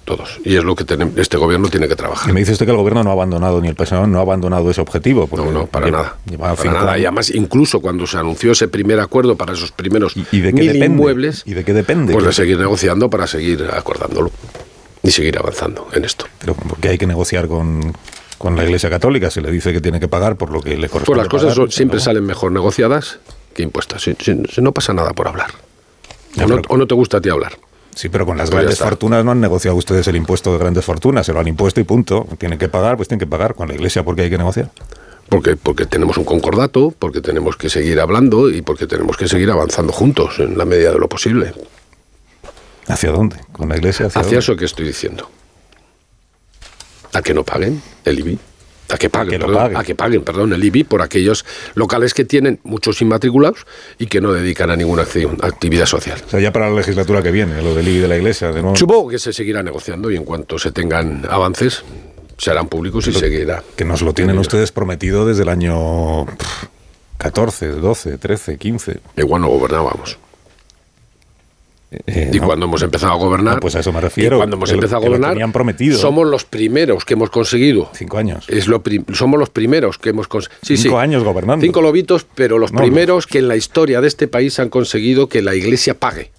todos. 0.08 0.40
Y 0.44 0.56
es 0.56 0.64
lo 0.64 0.74
que 0.76 0.86
tenem- 0.86 1.12
este 1.18 1.38
gobierno 1.38 1.68
tiene 1.68 1.88
que 1.88 1.96
trabajar. 1.96 2.30
Y 2.30 2.34
me 2.34 2.40
dice 2.40 2.54
usted 2.54 2.66
que 2.66 2.72
el 2.72 2.78
gobierno 2.78 3.04
no 3.04 3.10
ha 3.10 3.14
abandonado, 3.14 3.62
ni 3.62 3.68
el 3.68 3.76
PSOE 3.76 4.08
no 4.08 4.20
ha 4.20 4.22
abandonado 4.22 4.72
ese 4.72 4.82
objetivo. 4.82 5.28
Porque 5.28 5.46
No, 5.46 5.52
no, 5.52 5.68
para 5.68 5.92
nada. 5.92 6.16
Para 6.40 6.72
nada. 6.72 6.98
Y 6.98 7.04
además, 7.06 7.30
incluso 7.30 7.82
cuando 7.82 8.08
se 8.08 8.18
anunció 8.18 8.54
ese 8.54 8.68
primer 8.70 9.00
acuerdo 9.02 9.36
para 9.36 9.54
esos 9.54 9.72
primeros 9.72 10.16
¿Y 10.32 10.40
de 10.40 10.50
qué 10.54 10.62
mil 10.62 10.68
depende? 10.74 10.86
inmuebles, 10.88 11.44
¿Y 11.46 11.54
de 11.54 11.64
qué 11.64 11.74
depende? 11.74 12.14
pues 12.14 12.26
de 12.26 12.32
seguir 12.34 12.58
negociando 12.58 13.10
para 13.10 13.28
seguir 13.28 13.70
acordándolo 13.72 14.32
y 15.04 15.12
seguir 15.12 15.38
avanzando 15.38 15.88
en 15.94 16.06
esto. 16.06 16.26
Pero 16.40 16.56
porque 16.56 16.88
hay 16.90 16.98
que 16.98 17.06
negociar 17.06 17.48
con, 17.50 17.94
con 18.38 18.56
la 18.56 18.64
Iglesia 18.64 18.90
Católica, 18.90 19.30
se 19.30 19.42
le 19.42 19.52
dice 19.52 19.74
que 19.74 19.82
tiene 19.82 20.00
que 20.00 20.08
pagar 20.08 20.38
por 20.38 20.52
lo 20.52 20.62
que 20.62 20.78
le 20.78 20.88
corresponde. 20.90 21.06
Pues 21.06 21.18
las 21.18 21.28
cosas 21.28 21.44
pagar, 21.50 21.56
son- 21.56 21.72
siempre 21.72 21.98
¿no? 22.00 22.04
salen 22.04 22.26
mejor 22.26 22.52
negociadas 22.54 23.20
que 23.54 23.64
impuestas. 23.64 24.02
Si, 24.04 24.16
si- 24.22 24.42
si 24.50 24.62
no 24.62 24.72
pasa 24.72 24.94
nada 24.94 25.12
por 25.14 25.28
hablar. 25.28 25.52
O, 26.42 26.48
no, 26.48 26.62
o 26.70 26.78
no 26.78 26.88
te 26.88 26.94
gusta 26.96 27.18
a 27.18 27.22
ti 27.22 27.30
hablar. 27.30 27.54
Sí, 27.98 28.10
pero 28.10 28.28
con 28.28 28.38
las 28.38 28.52
Pues 28.52 28.62
grandes 28.62 28.78
fortunas 28.78 29.26
no 29.26 29.32
han 29.32 29.42
negociado 29.42 29.76
ustedes 29.76 30.08
el 30.08 30.16
impuesto 30.16 30.52
de 30.54 30.60
grandes 30.60 30.86
fortunas, 30.86 31.26
se 31.26 31.34
lo 31.34 31.40
han 31.40 31.48
impuesto 31.48 31.82
y 31.82 31.84
punto. 31.84 32.28
Tienen 32.38 32.60
que 32.60 32.70
pagar, 32.70 32.96
pues 32.96 33.08
tienen 33.08 33.20
que 33.20 33.26
pagar. 33.26 33.56
Con 33.56 33.70
la 33.70 33.74
Iglesia, 33.74 34.04
porque 34.04 34.22
hay 34.22 34.30
que 34.30 34.38
negociar? 34.38 34.70
Porque, 35.30 35.56
porque 35.56 35.88
tenemos 35.88 36.16
un 36.18 36.24
concordato, 36.24 36.94
porque 37.00 37.22
tenemos 37.22 37.58
que 37.58 37.70
seguir 37.70 38.00
hablando 38.00 38.52
y 38.52 38.62
porque 38.62 38.86
tenemos 38.86 39.18
que 39.18 39.28
seguir 39.28 39.50
avanzando 39.50 39.92
juntos 39.92 40.38
en 40.38 40.60
la 40.60 40.66
medida 40.66 40.92
de 40.92 41.00
lo 41.00 41.10
posible. 41.10 41.54
¿Hacia 42.88 43.10
dónde? 43.10 43.38
¿Con 43.52 43.68
la 43.68 43.78
Iglesia? 43.78 44.06
¿Hacia, 44.06 44.22
Hacia 44.22 44.30
dónde? 44.30 44.40
eso 44.40 44.56
que 44.56 44.66
estoy 44.66 44.86
diciendo. 44.86 45.28
A 47.14 47.24
que 47.24 47.34
no 47.34 47.44
paguen 47.44 47.82
el 48.06 48.20
IBI. 48.20 48.40
A 48.90 48.98
que 48.98 49.10
paguen, 49.10 49.32
que 49.32 49.38
lo 49.40 49.48
perdón, 49.48 49.64
paguen. 49.64 49.78
a 49.78 49.84
que 49.84 49.96
paguen, 49.96 50.24
perdón, 50.24 50.54
el 50.54 50.64
IBI 50.64 50.84
por 50.84 51.02
aquellos 51.02 51.46
locales 51.76 52.14
que 52.14 52.26
tienen 52.26 52.60
muchos 52.64 53.02
inmatriculados 53.02 53.66
y 54.00 54.08
que 54.08 54.22
no 54.22 54.32
dedican 54.32 54.70
a 54.70 54.76
ninguna 54.76 55.04
actividad 55.04 55.86
social. 55.86 56.22
O 56.26 56.30
sea, 56.30 56.40
ya 56.40 56.54
para 56.54 56.70
la 56.70 56.76
legislatura 56.76 57.22
que 57.22 57.32
viene, 57.32 57.62
lo 57.62 57.76
del 57.76 57.88
IBI 57.88 58.00
de 58.00 58.08
la 58.08 58.18
Iglesia, 58.18 58.52
de 58.52 58.62
nuevo. 58.62 58.76
Supongo 58.76 59.10
que 59.10 59.20
se 59.20 59.34
seguirá 59.34 59.62
negociando 59.64 60.10
y 60.10 60.16
en 60.16 60.24
cuanto 60.24 60.58
se 60.58 60.72
tengan 60.72 61.26
avances 61.30 61.84
se 62.38 62.52
harán 62.52 62.68
públicos 62.68 63.08
y 63.08 63.14
seguirá. 63.14 63.64
Que 63.76 63.84
nos 63.84 64.02
lo 64.02 64.14
tienen 64.14 64.38
ustedes 64.38 64.72
prometido 64.72 65.26
desde 65.26 65.44
el 65.44 65.50
año 65.50 66.26
pff, 66.26 66.66
14, 67.18 67.68
12, 67.68 68.18
13, 68.18 68.58
15. 68.58 69.00
Igual 69.18 69.42
no 69.42 69.48
gobernábamos. 69.50 70.20
Eh, 71.90 72.32
Y 72.34 72.40
no. 72.40 72.48
cuando 72.48 72.66
hemos 72.66 72.82
empezado 72.82 73.14
a 73.14 73.16
gobernar, 73.16 73.56
No, 73.56 73.60
pues 73.62 73.76
a 73.76 73.80
eso 73.80 73.94
me 73.94 74.02
refiero, 74.02 74.36
y 74.36 74.40
cuando 74.40 74.58
hemos 74.58 74.70
lo- 74.70 74.76
empezado 74.76 74.98
a 74.98 75.02
lo 75.06 75.08
gobernar, 75.08 75.32
tenían 75.32 75.54
prometido. 75.54 75.98
somos 75.98 76.28
los 76.28 76.44
primeros 76.44 77.06
que 77.06 77.14
hemos 77.14 77.30
conseguido. 77.30 77.90
Cinco 77.94 78.18
años. 78.18 78.44
Es 78.50 78.68
lo 78.68 78.84
prim- 78.84 79.06
somos 79.14 79.40
los 79.40 79.50
primeros 79.50 79.98
que 79.98 80.10
hemos 80.10 80.28
conseguido. 80.28 80.60
Cinco 80.64 81.00
años 81.00 81.24
gobernando. 81.24 81.64
Cinco 81.66 81.82
lobitos, 81.82 82.26
pero 82.36 82.58
los 82.58 82.74
No, 82.74 82.82
primeros 82.82 83.26
que 83.26 83.40
en 83.40 83.48
la 83.48 83.56
historia 83.56 84.02
de 84.02 84.08
este 84.10 84.28
país 84.28 84.60
han 84.60 84.68
conseguido 84.70 85.30
que 85.30 85.42
la 85.42 85.56
Iglesia 85.56 85.98
pague 85.98 86.32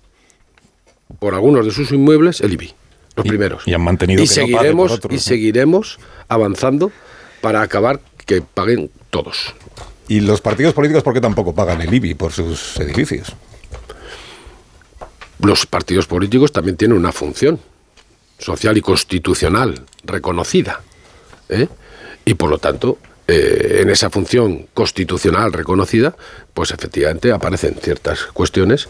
por 1.18 1.34
algunos 1.34 1.64
de 1.64 1.72
sus 1.72 1.90
inmuebles 1.92 2.40
el 2.42 2.52
IBI. 2.52 2.74
Los 3.16 3.26
primeros. 3.26 3.62
y 3.66 3.72
han 3.74 3.80
mantenido 3.80 4.22
y 4.22 4.28
que 4.28 4.34
no 4.34 4.40
pague 4.42 4.52
seguiremos, 4.52 5.00
por 5.00 5.12
y 5.12 5.18
seguiremos 5.18 5.98
avanzando 6.28 6.92
para 7.40 7.62
acabar 7.62 8.00
que 8.26 8.42
paguen 8.42 8.90
todos. 9.11 9.54
¿Y 10.06 10.20
los 10.20 10.40
partidos 10.40 10.72
políticos 10.74 11.02
por 11.02 11.14
qué 11.14 11.20
tampoco 11.20 11.52
pagan 11.54 11.80
el 11.80 11.92
IBI 11.92 12.14
por 12.14 12.32
sus 12.32 12.78
edificios? 12.78 13.32
Los 15.40 15.66
partidos 15.66 16.07
políticos 16.07 16.53
también 16.53 16.77
tienen 16.77 16.96
una 16.96 17.12
función 17.12 17.61
social 18.38 18.77
y 18.77 18.81
constitucional 18.81 19.85
reconocida. 20.05 20.81
¿eh? 21.48 21.68
Y 22.24 22.35
por 22.35 22.51
lo 22.51 22.59
tanto, 22.59 22.98
eh, 23.27 23.81
en 23.83 23.90
esa 23.90 24.11
función 24.11 24.66
constitucional 24.74 25.53
reconocida, 25.53 26.14
pues 26.55 26.70
efectivamente 26.70 27.33
aparecen 27.33 27.74
ciertas 27.81 28.24
cuestiones 28.33 28.88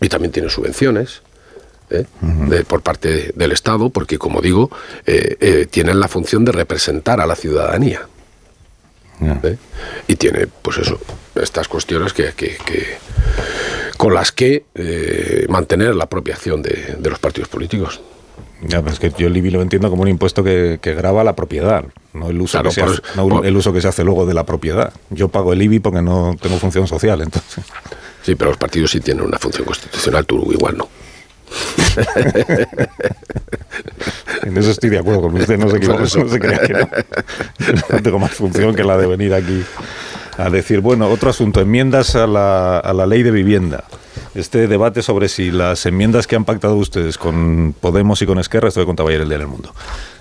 y 0.00 0.08
también 0.08 0.32
tienen 0.32 0.50
subvenciones. 0.50 1.22
¿eh? 1.90 2.04
de- 2.20 2.64
por 2.64 2.82
parte 2.82 3.08
de- 3.08 3.32
del 3.36 3.52
Estado, 3.52 3.90
porque 3.90 4.18
como 4.18 4.40
digo, 4.40 4.70
tienen 5.70 6.00
la 6.00 6.08
función 6.08 6.44
de 6.44 6.50
representar 6.50 7.20
a 7.20 7.26
la 7.26 7.36
ciudadanía. 7.36 8.08
Y 10.08 10.16
tiene, 10.16 10.46
pues 10.48 10.78
eso, 10.78 11.00
estas 11.36 11.68
cuestiones 11.68 12.12
que, 12.12 12.32
que- 12.32 12.56
que- 12.66 12.98
con 13.96 14.14
las 14.14 14.32
que 14.32 14.64
eh, 14.74 15.46
mantener 15.48 15.94
la 15.94 16.06
propia 16.06 16.34
acción 16.34 16.62
de, 16.62 16.96
de 16.98 17.10
los 17.10 17.18
partidos 17.18 17.48
políticos. 17.48 18.00
Ya, 18.62 18.80
pero 18.80 18.92
es 18.94 18.98
que 18.98 19.12
yo 19.18 19.26
el 19.26 19.36
IBI 19.36 19.50
lo 19.50 19.60
entiendo 19.62 19.90
como 19.90 20.02
un 20.02 20.08
impuesto 20.08 20.42
que, 20.42 20.78
que 20.80 20.94
grava 20.94 21.22
la 21.22 21.36
propiedad, 21.36 21.84
no 22.14 22.30
el 22.30 22.40
uso 22.40 22.52
Claro, 22.52 22.70
que 22.70 22.74
se 22.74 22.82
hace, 22.82 22.94
eso- 22.94 23.02
no 23.14 23.28
por- 23.28 23.46
el 23.46 23.54
uso 23.56 23.72
que 23.72 23.80
se 23.82 23.88
hace 23.88 24.02
luego 24.02 24.24
de 24.24 24.32
la 24.34 24.44
propiedad. 24.46 24.92
Yo 25.10 25.28
pago 25.28 25.52
el 25.52 25.60
IBI 25.62 25.78
porque 25.80 26.00
no 26.02 26.34
tengo 26.40 26.58
función 26.58 26.86
social, 26.88 27.20
entonces. 27.20 27.64
Sí, 28.22 28.34
pero 28.34 28.50
los 28.50 28.58
partidos 28.58 28.90
sí 28.90 29.00
tienen 29.00 29.24
una 29.26 29.38
función 29.38 29.64
constitucional, 29.66 30.24
tú 30.26 30.50
igual 30.52 30.78
no. 30.78 30.88
En 34.42 34.56
eso 34.56 34.70
estoy 34.70 34.90
de 34.90 34.98
acuerdo 34.98 35.22
con 35.22 35.34
usted, 35.36 35.58
no 35.58 35.68
se 35.70 35.78
eso. 35.78 36.18
no 36.20 36.28
se 36.28 36.38
crea 36.40 36.58
que 36.60 36.72
no. 36.72 36.88
Yo 37.58 37.72
no 37.90 38.02
tengo 38.02 38.18
más 38.18 38.32
función 38.32 38.74
que 38.74 38.84
la 38.84 38.96
de 38.96 39.06
venir 39.06 39.34
aquí 39.34 39.62
a 40.38 40.50
decir, 40.50 40.80
bueno, 40.80 41.08
otro 41.08 41.30
asunto, 41.30 41.60
enmiendas 41.60 42.14
a 42.16 42.26
la, 42.26 42.78
a 42.78 42.92
la 42.92 43.06
ley 43.06 43.22
de 43.22 43.30
vivienda. 43.30 43.84
Este 44.34 44.66
debate 44.68 45.02
sobre 45.02 45.28
si 45.28 45.50
las 45.50 45.86
enmiendas 45.86 46.26
que 46.26 46.36
han 46.36 46.44
pactado 46.44 46.76
ustedes 46.76 47.16
con 47.16 47.74
Podemos 47.80 48.20
y 48.22 48.26
con 48.26 48.38
Esquerra, 48.38 48.68
esto 48.68 48.80
que 48.80 48.86
contaba 48.86 49.08
ayer 49.08 49.22
el 49.22 49.28
día 49.28 49.38
del 49.38 49.46
mundo, 49.46 49.72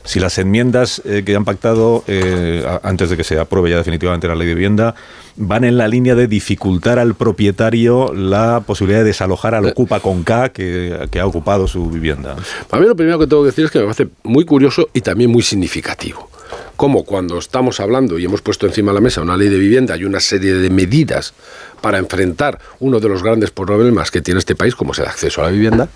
si 0.06 0.20
las 0.20 0.38
enmiendas 0.38 1.01
eh, 1.03 1.24
que 1.26 1.36
han 1.36 1.45
pactado 1.45 2.03
eh, 2.08 2.66
antes 2.84 3.10
de 3.10 3.18
que 3.18 3.24
se 3.24 3.39
apruebe 3.39 3.72
ya 3.72 3.78
definitivamente 3.78 4.28
la 4.28 4.36
ley 4.36 4.47
de 4.47 4.53
vivienda 4.53 4.95
van 5.36 5.64
en 5.66 5.78
la 5.78 5.88
línea 5.88 6.16
de 6.16 6.28
dificultar 6.28 6.99
al 6.99 7.16
propietario 7.16 8.14
la 8.14 8.64
posibilidad 8.66 8.99
de 8.99 9.06
desalojar 9.06 9.56
al 9.56 9.66
ocupa 9.66 9.99
con 9.99 10.24
K 10.24 10.49
que, 10.49 11.08
que 11.12 11.20
ha 11.20 11.26
ocupado 11.26 11.68
su 11.68 11.89
vivienda. 11.89 12.36
A 12.72 12.80
mí 12.80 12.86
lo 12.86 12.95
primero 12.95 13.20
que 13.20 13.28
tengo 13.28 13.43
que 13.43 13.47
decir 13.47 13.66
es 13.66 13.72
que 13.72 13.80
me 13.80 13.86
parece 13.86 14.08
muy 14.24 14.45
curioso 14.45 14.88
y 14.93 15.01
también 15.01 15.32
muy 15.32 15.41
significativo. 15.41 16.30
Como 16.76 17.03
cuando 17.03 17.38
estamos 17.38 17.80
hablando 17.80 18.20
y 18.20 18.26
hemos 18.26 18.41
puesto 18.41 18.66
encima 18.66 18.91
de 18.91 18.95
la 18.95 19.01
mesa 19.01 19.22
una 19.22 19.36
ley 19.36 19.49
de 19.49 19.58
vivienda 19.58 19.97
y 19.97 20.03
una 20.06 20.20
serie 20.20 20.53
de 20.53 20.70
medidas 20.70 21.34
para 21.82 21.97
enfrentar 21.97 22.60
uno 22.80 22.99
de 22.99 23.10
los 23.10 23.24
grandes 23.24 23.51
problemas 23.51 24.12
que 24.12 24.22
tiene 24.22 24.39
este 24.39 24.56
país, 24.56 24.76
como 24.76 24.91
es 24.91 24.99
el 24.99 25.06
acceso 25.06 25.41
a 25.41 25.45
la 25.45 25.51
vivienda, 25.51 25.89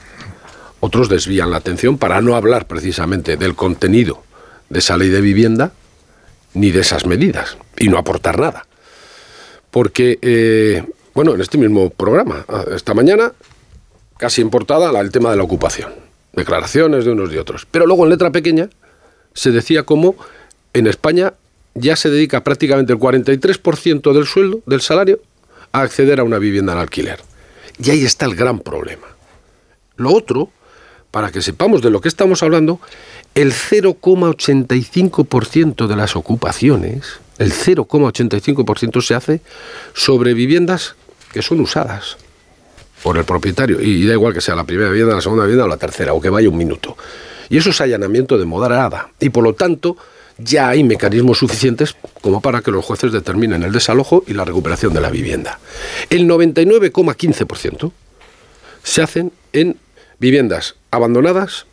Otros 0.80 1.10
desvían 1.10 1.52
la 1.52 1.58
atención 1.58 1.98
para 1.98 2.22
no 2.22 2.36
hablar 2.36 2.68
precisamente 2.68 3.38
del 3.38 3.56
contenido 3.56 4.24
de 4.70 4.80
esa 4.80 4.98
ley 4.98 5.10
de 5.10 5.22
vivienda 5.22 5.74
ni 6.54 6.72
de 6.72 6.82
esas 6.82 7.06
medidas 7.06 7.58
y 7.78 7.90
no 7.90 7.98
aportar 7.98 8.40
nada. 8.40 8.66
Porque, 9.72 10.18
eh, 10.22 10.84
bueno, 11.14 11.36
en 11.36 11.42
este 11.42 11.58
mismo 11.58 11.90
programa, 11.90 12.46
ah, 12.48 12.66
esta 12.74 12.94
mañana, 12.94 13.34
casi 14.18 14.42
importada 14.42 14.98
el 15.00 15.12
tema 15.12 15.32
de 15.32 15.38
la 15.38 15.44
ocupación. 15.44 15.94
Declaraciones 16.34 17.06
de 17.06 17.12
unos 17.12 17.32
y 17.34 17.38
otros. 17.38 17.68
Pero 17.70 17.86
luego 17.86 18.04
en 18.06 18.12
letra 18.12 18.32
pequeña 18.32 18.70
se 19.34 19.52
decía 19.52 19.84
como 19.84 20.16
en 20.74 20.88
España 20.88 21.34
ya 21.76 21.96
se 21.96 22.10
dedica 22.10 22.44
prácticamente 22.44 22.94
el 22.94 23.00
43% 23.00 24.14
del 24.14 24.26
sueldo, 24.26 24.62
del 24.66 24.82
salario, 24.82 25.20
a 25.72 25.82
acceder 25.82 26.20
a 26.20 26.24
una 26.24 26.40
vivienda 26.40 26.74
en 26.74 26.80
alquiler. 26.80 27.20
Y 27.82 27.90
ahí 27.92 28.04
está 28.04 28.26
el 28.26 28.36
gran 28.36 28.60
problema. 28.60 29.08
Lo 29.96 30.14
otro, 30.14 30.52
para 31.12 31.32
que 31.32 31.42
sepamos 31.42 31.82
de 31.82 31.90
lo 31.90 32.02
que 32.02 32.08
estamos 32.08 32.44
hablando, 32.44 32.80
el 33.36 33.54
0,85% 33.54 35.88
de 35.88 35.96
las 35.96 36.16
ocupaciones, 36.16 37.20
el 37.38 37.54
0,85% 37.54 39.02
se 39.02 39.16
hace 39.16 39.42
sobre 39.94 40.34
viviendas 40.34 40.96
que 41.32 41.42
son 41.42 41.62
usadas 41.62 42.18
por 43.02 43.18
el 43.18 43.24
propietario. 43.24 43.82
Y 43.82 44.06
da 44.06 44.12
igual 44.14 44.34
que 44.34 44.42
sea 44.42 44.56
la 44.56 44.66
primera 44.66 44.90
vivienda, 44.90 45.16
la 45.16 45.22
segunda 45.22 45.46
vivienda 45.46 45.64
o 45.66 45.68
la 45.68 45.78
tercera, 45.78 46.14
o 46.14 46.22
que 46.22 46.30
vaya 46.30 46.50
un 46.50 46.58
minuto. 46.58 46.96
Y 47.50 47.58
eso 47.58 47.72
es 47.72 47.82
allanamiento 47.82 48.38
de 48.38 48.46
moderada. 48.46 49.10
Y 49.20 49.30
por 49.30 49.44
lo 49.44 49.54
tanto, 49.54 49.98
ya 50.38 50.70
hay 50.70 50.84
mecanismos 50.84 51.40
suficientes 51.40 51.96
como 52.22 52.42
para 52.42 52.62
que 52.62 52.70
los 52.72 52.86
jueces 52.86 53.12
determinen 53.12 53.64
el 53.64 53.72
desalojo 53.72 54.24
y 54.28 54.34
la 54.34 54.46
recuperación 54.46 54.94
de 54.94 55.02
la 55.02 55.10
vivienda. 55.10 55.60
El 56.10 56.28
99,15% 56.28 57.92
se 58.84 59.02
hacen 59.02 59.32
en 59.54 59.78
viviendas 60.20 60.76
abandonadas, 60.92 61.66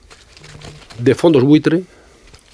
de 0.98 1.14
fondos 1.14 1.44
buitre 1.44 1.82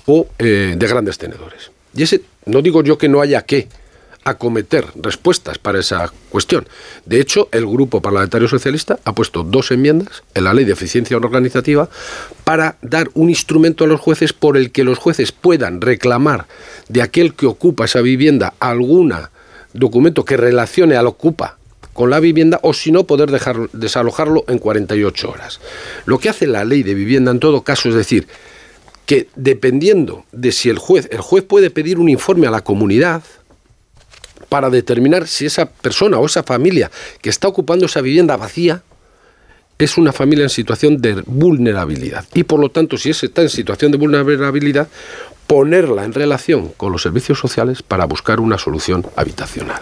o 0.07 0.26
eh, 0.38 0.74
de 0.76 0.86
grandes 0.86 1.18
tenedores. 1.18 1.70
Y 1.95 2.03
ese, 2.03 2.22
no 2.47 2.62
digo 2.62 2.82
yo 2.82 2.99
que 2.99 3.09
no 3.09 3.20
haya 3.20 3.43
que 3.43 3.68
acometer 4.24 4.86
respuestas 4.95 5.59
para 5.59 5.80
esa 5.80 6.12
cuestión. 6.28 6.66
De 7.07 7.20
hecho, 7.20 7.49
el 7.51 7.66
Grupo 7.66 8.01
Parlamentario 8.01 8.49
Socialista 8.49 8.99
ha 9.05 9.14
puesto 9.14 9.43
dos 9.43 9.70
enmiendas 9.70 10.22
en 10.34 10.45
la 10.45 10.55
Ley 10.55 10.64
de 10.64 10.72
Eficiencia 10.72 11.16
Organizativa 11.16 11.88
para 12.45 12.76
dar 12.82 13.11
un 13.14 13.30
instrumento 13.30 13.84
a 13.84 13.88
los 13.88 14.01
jueces 14.01 14.32
por 14.32 14.57
el 14.57 14.70
que 14.70 14.84
los 14.84 14.99
jueces 14.99 15.32
puedan 15.32 15.80
reclamar 15.80 16.47
de 16.88 17.03
aquel 17.03 17.34
que 17.34 17.47
ocupa 17.47 17.84
esa 17.84 18.01
vivienda 18.01 18.55
algún 18.61 19.12
documento 19.72 20.24
que 20.24 20.36
relacione 20.36 20.97
al 20.97 21.07
ocupa 21.07 21.59
con 21.93 22.11
la 22.11 22.20
vivienda 22.20 22.61
o 22.62 22.72
si 22.72 22.93
no 22.93 23.05
poder 23.05 23.30
dejar, 23.30 23.70
desalojarlo 23.72 24.45
en 24.49 24.59
48 24.59 25.30
horas. 25.30 25.61
Lo 26.07 26.18
que 26.18 26.28
hace 26.28 26.47
la 26.47 26.64
ley 26.64 26.82
de 26.82 26.95
vivienda 26.95 27.30
en 27.30 27.40
todo 27.40 27.62
caso 27.62 27.88
es 27.88 27.95
decir 27.95 28.26
que 29.07 29.28
dependiendo 29.34 30.24
de 30.32 30.53
si 30.53 30.70
el 30.70 30.78
juez, 30.78 31.09
el 31.11 31.20
juez 31.20 31.45
puede 31.45 31.70
pedir 31.70 31.99
un 31.99 32.09
informe 32.09 32.47
a 32.47 32.51
la 32.51 32.62
comunidad, 32.62 33.22
para 34.53 34.68
determinar 34.68 35.28
si 35.28 35.47
esa 35.47 35.64
persona 35.64 36.18
o 36.18 36.26
esa 36.26 36.43
familia 36.43 36.90
que 37.22 37.30
está 37.30 37.49
ocupando 37.49 37.86
esa 37.86 38.03
vivienda 38.03 38.36
vacía 38.36 38.82
es 39.78 39.97
una 39.97 40.12
familia 40.12 40.43
en 40.43 40.51
situación 40.51 40.99
de 40.99 41.22
vulnerabilidad. 41.24 42.26
Y 42.34 42.43
por 42.43 42.61
lo 42.61 42.70
tanto, 42.70 42.99
si 42.99 43.09
está 43.09 43.40
en 43.40 43.49
situación 43.49 43.93
de 43.93 43.97
vulnerabilidad, 43.97 44.88
ponerla 45.47 46.05
en 46.05 46.12
relación 46.12 46.68
con 46.76 46.93
los 46.93 47.01
servicios 47.01 47.38
sociales 47.38 47.82
para 47.82 48.05
buscar 48.05 48.40
una 48.40 48.59
solución 48.59 49.07
habitacional. 49.16 49.80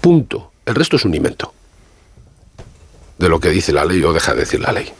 Punto. 0.00 0.50
El 0.66 0.74
resto 0.74 0.96
es 0.96 1.04
un 1.04 1.14
invento 1.14 1.54
de 3.18 3.28
lo 3.28 3.40
que 3.40 3.50
dice 3.50 3.72
la 3.72 3.84
ley 3.84 4.02
o 4.02 4.12
deja 4.12 4.34
de 4.34 4.40
decir 4.40 4.60
la 4.60 4.72
ley. 4.72 4.90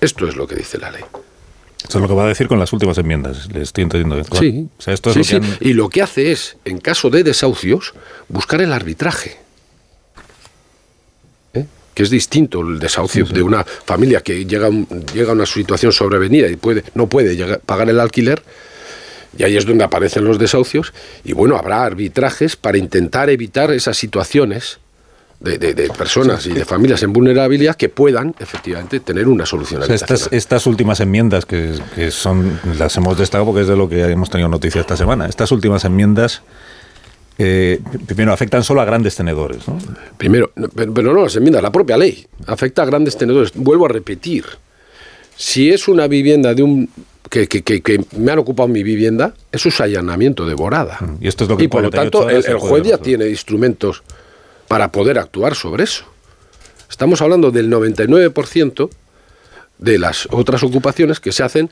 Esto 0.00 0.26
es 0.26 0.36
lo 0.36 0.46
que 0.46 0.54
dice 0.54 0.78
la 0.78 0.90
ley. 0.90 1.02
Eso 1.86 1.98
es 1.98 2.02
lo 2.02 2.08
que 2.08 2.14
va 2.14 2.24
a 2.24 2.28
decir 2.28 2.48
con 2.48 2.58
las 2.58 2.72
últimas 2.72 2.96
enmiendas, 2.98 3.52
le 3.52 3.62
estoy 3.62 3.84
entendiendo. 3.84 4.24
Sí, 4.38 4.68
y 5.60 5.72
lo 5.72 5.88
que 5.88 6.02
hace 6.02 6.32
es, 6.32 6.56
en 6.64 6.78
caso 6.78 7.10
de 7.10 7.22
desahucios, 7.22 7.92
buscar 8.28 8.60
el 8.60 8.72
arbitraje. 8.72 9.38
¿Eh? 11.54 11.66
que 11.94 12.02
es 12.02 12.10
distinto 12.10 12.60
el 12.60 12.78
desahucio 12.78 13.24
de 13.24 13.42
una 13.42 13.64
familia 13.64 14.20
que 14.20 14.46
llega, 14.46 14.68
llega 15.12 15.30
a 15.30 15.34
una 15.34 15.46
situación 15.46 15.92
sobrevenida 15.92 16.48
y 16.48 16.56
puede, 16.56 16.84
no 16.94 17.08
puede 17.08 17.58
pagar 17.58 17.88
el 17.88 18.00
alquiler, 18.00 18.42
y 19.36 19.44
ahí 19.44 19.56
es 19.56 19.66
donde 19.66 19.84
aparecen 19.84 20.24
los 20.24 20.38
desahucios, 20.38 20.92
y 21.24 21.32
bueno, 21.32 21.56
habrá 21.56 21.84
arbitrajes 21.84 22.56
para 22.56 22.78
intentar 22.78 23.30
evitar 23.30 23.70
esas 23.70 23.96
situaciones 23.96 24.78
de, 25.40 25.90
personas 25.96 26.46
y 26.46 26.52
de 26.52 26.64
familias 26.64 27.02
en 27.02 27.12
vulnerabilidad 27.12 27.76
que 27.76 27.88
puedan 27.88 28.34
efectivamente 28.38 29.00
tener 29.00 29.28
una 29.28 29.44
solución. 29.44 29.82
estas, 29.90 30.28
estas 30.32 30.66
últimas 30.66 31.00
enmiendas 31.00 31.44
que, 31.44 31.74
son 32.10 32.58
las 32.78 32.96
hemos 32.96 33.18
destacado 33.18 33.46
porque 33.46 33.62
es 33.62 33.68
de 33.68 33.76
lo 33.76 33.88
que 33.88 34.02
hemos 34.02 34.30
tenido 34.30 34.48
noticia 34.48 34.80
esta 34.80 34.96
semana. 34.96 35.26
Estas 35.26 35.52
últimas 35.52 35.84
enmiendas 35.84 36.42
eh, 37.38 37.80
primero 38.06 38.32
afectan 38.32 38.64
solo 38.64 38.80
a 38.80 38.84
grandes 38.84 39.14
tenedores. 39.14 39.68
¿no? 39.68 39.78
Primero, 40.16 40.52
pero 40.74 41.12
no 41.12 41.22
las 41.22 41.36
enmiendas, 41.36 41.62
la 41.62 41.72
propia 41.72 41.96
ley 41.96 42.26
afecta 42.46 42.82
a 42.82 42.86
grandes 42.86 43.16
tenedores. 43.16 43.52
Vuelvo 43.54 43.86
a 43.86 43.88
repetir, 43.88 44.44
si 45.36 45.70
es 45.70 45.86
una 45.86 46.06
vivienda 46.06 46.54
de 46.54 46.62
un 46.62 46.88
que, 47.28 47.48
que, 47.48 48.04
me 48.16 48.32
han 48.32 48.38
ocupado 48.38 48.68
mi 48.68 48.82
vivienda, 48.84 49.34
eso 49.50 49.68
es 49.68 49.80
allanamiento 49.80 50.46
de 50.46 50.54
morada. 50.54 50.98
Mm, 51.00 51.24
y 51.24 51.28
esto 51.28 51.44
es 51.44 51.50
lo 51.50 51.56
que 51.56 51.64
y 51.64 51.68
por 51.68 51.82
lo 51.82 51.90
tanto 51.90 52.30
el, 52.30 52.44
el 52.46 52.56
juez 52.56 52.84
ya 52.84 52.98
tiene 52.98 53.28
instrumentos 53.28 54.02
para 54.68 54.92
poder 54.92 55.18
actuar 55.18 55.54
sobre 55.54 55.84
eso. 55.84 56.04
Estamos 56.88 57.20
hablando 57.20 57.50
del 57.50 57.70
99% 57.70 58.90
de 59.78 59.98
las 59.98 60.28
otras 60.30 60.62
ocupaciones 60.62 61.20
que 61.20 61.32
se 61.32 61.42
hacen 61.42 61.70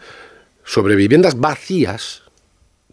sobre 0.64 0.96
viviendas 0.96 1.38
vacías 1.38 2.22